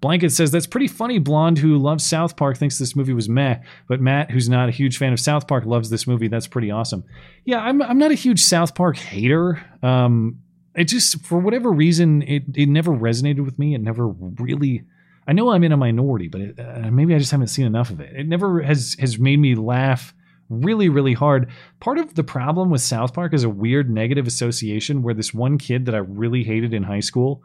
[0.00, 1.18] Blanket says that's pretty funny.
[1.18, 4.72] Blonde, who loves South Park, thinks this movie was meh, but Matt, who's not a
[4.72, 6.28] huge fan of South Park, loves this movie.
[6.28, 7.04] That's pretty awesome.
[7.44, 9.64] Yeah, I'm I'm not a huge South Park hater.
[9.82, 10.40] Um,
[10.74, 13.74] it just for whatever reason it it never resonated with me.
[13.74, 14.84] It never really.
[15.26, 17.90] I know I'm in a minority, but it, uh, maybe I just haven't seen enough
[17.90, 18.14] of it.
[18.14, 20.14] It never has has made me laugh
[20.48, 21.48] really, really hard.
[21.80, 25.58] Part of the problem with South Park is a weird negative association where this one
[25.58, 27.42] kid that I really hated in high school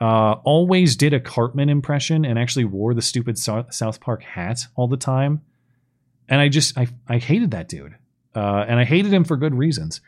[0.00, 4.88] uh, always did a Cartman impression and actually wore the stupid South Park hat all
[4.88, 5.40] the time.
[6.28, 7.96] And I just, I, I hated that dude.
[8.34, 10.00] Uh, and I hated him for good reasons.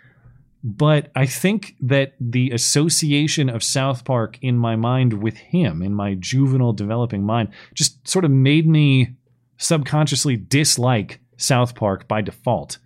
[0.62, 5.94] But I think that the association of South Park in my mind with him, in
[5.94, 9.14] my juvenile developing mind, just sort of made me
[9.56, 12.78] subconsciously dislike South Park by default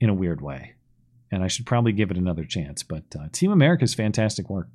[0.00, 0.74] in a weird way.
[1.30, 2.82] And I should probably give it another chance.
[2.82, 4.68] But uh, Team America's fantastic work.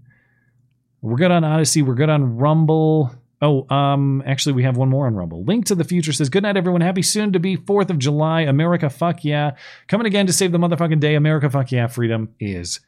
[1.02, 1.82] We're good on Odysee.
[1.82, 3.12] We're good on Rumble.
[3.42, 5.44] Oh, um, actually, we have one more on Rumble.
[5.44, 6.82] Link to the Future says, Good night, everyone.
[6.82, 8.42] Happy soon to be 4th of July.
[8.42, 9.52] America, fuck yeah.
[9.88, 11.16] Coming again to save the motherfucking day.
[11.16, 11.88] America, fuck yeah.
[11.88, 12.80] Freedom is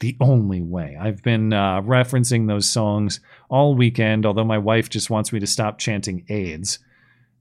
[0.00, 0.98] the only way.
[1.00, 5.46] I've been uh, referencing those songs all weekend, although my wife just wants me to
[5.46, 6.80] stop chanting AIDS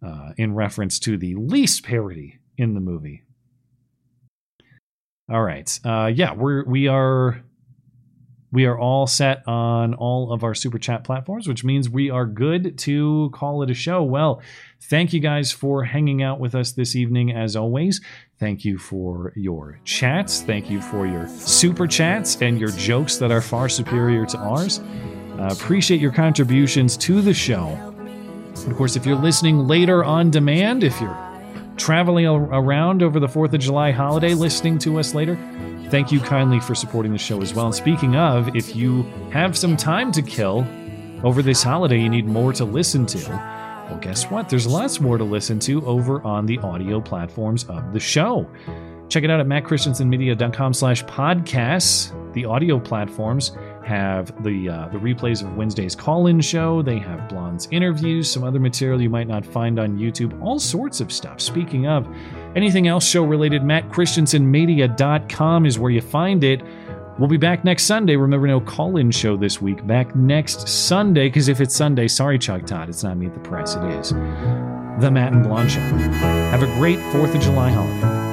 [0.06, 3.24] uh, in reference to the least parody in the movie.
[5.32, 5.80] All right.
[5.86, 7.42] Uh, yeah, we're we are
[8.52, 12.26] we are all set on all of our super chat platforms, which means we are
[12.26, 14.04] good to call it a show.
[14.04, 14.42] Well,
[14.84, 18.00] thank you guys for hanging out with us this evening, as always.
[18.40, 20.42] Thank you for your chats.
[20.42, 24.82] Thank you for your super chats and your jokes that are far superior to ours.
[25.40, 27.93] Uh, appreciate your contributions to the show.
[28.56, 31.18] Of course, if you're listening later on demand, if you're
[31.78, 35.36] traveling around over the 4th of July holiday, listening to us later,
[35.90, 37.66] thank you kindly for supporting the show as well.
[37.66, 40.66] And speaking of, if you have some time to kill
[41.24, 43.30] over this holiday, you need more to listen to.
[43.90, 44.50] Well, guess what?
[44.50, 48.50] There's lots more to listen to over on the audio platforms of the show.
[49.10, 52.12] Check it out at mattchristiansenmedia.com slash podcasts.
[52.34, 53.52] The audio platforms
[53.86, 56.82] have the uh, the replays of Wednesday's call-in show.
[56.82, 61.00] They have Blonde's interviews, some other material you might not find on YouTube, all sorts
[61.02, 61.42] of stuff.
[61.42, 62.08] Speaking of
[62.56, 66.62] anything else show related, mattchristiansenmedia.com is where you find it.
[67.20, 68.16] We'll be back next Sunday.
[68.16, 69.86] Remember, no call-in show this week.
[69.86, 73.40] Back next Sunday, because if it's Sunday, sorry, Chuck Todd, it's not me at the
[73.40, 73.76] Press.
[73.76, 75.80] It is the Matt and Blonde Show.
[75.80, 78.33] Have a great Fourth of July holiday.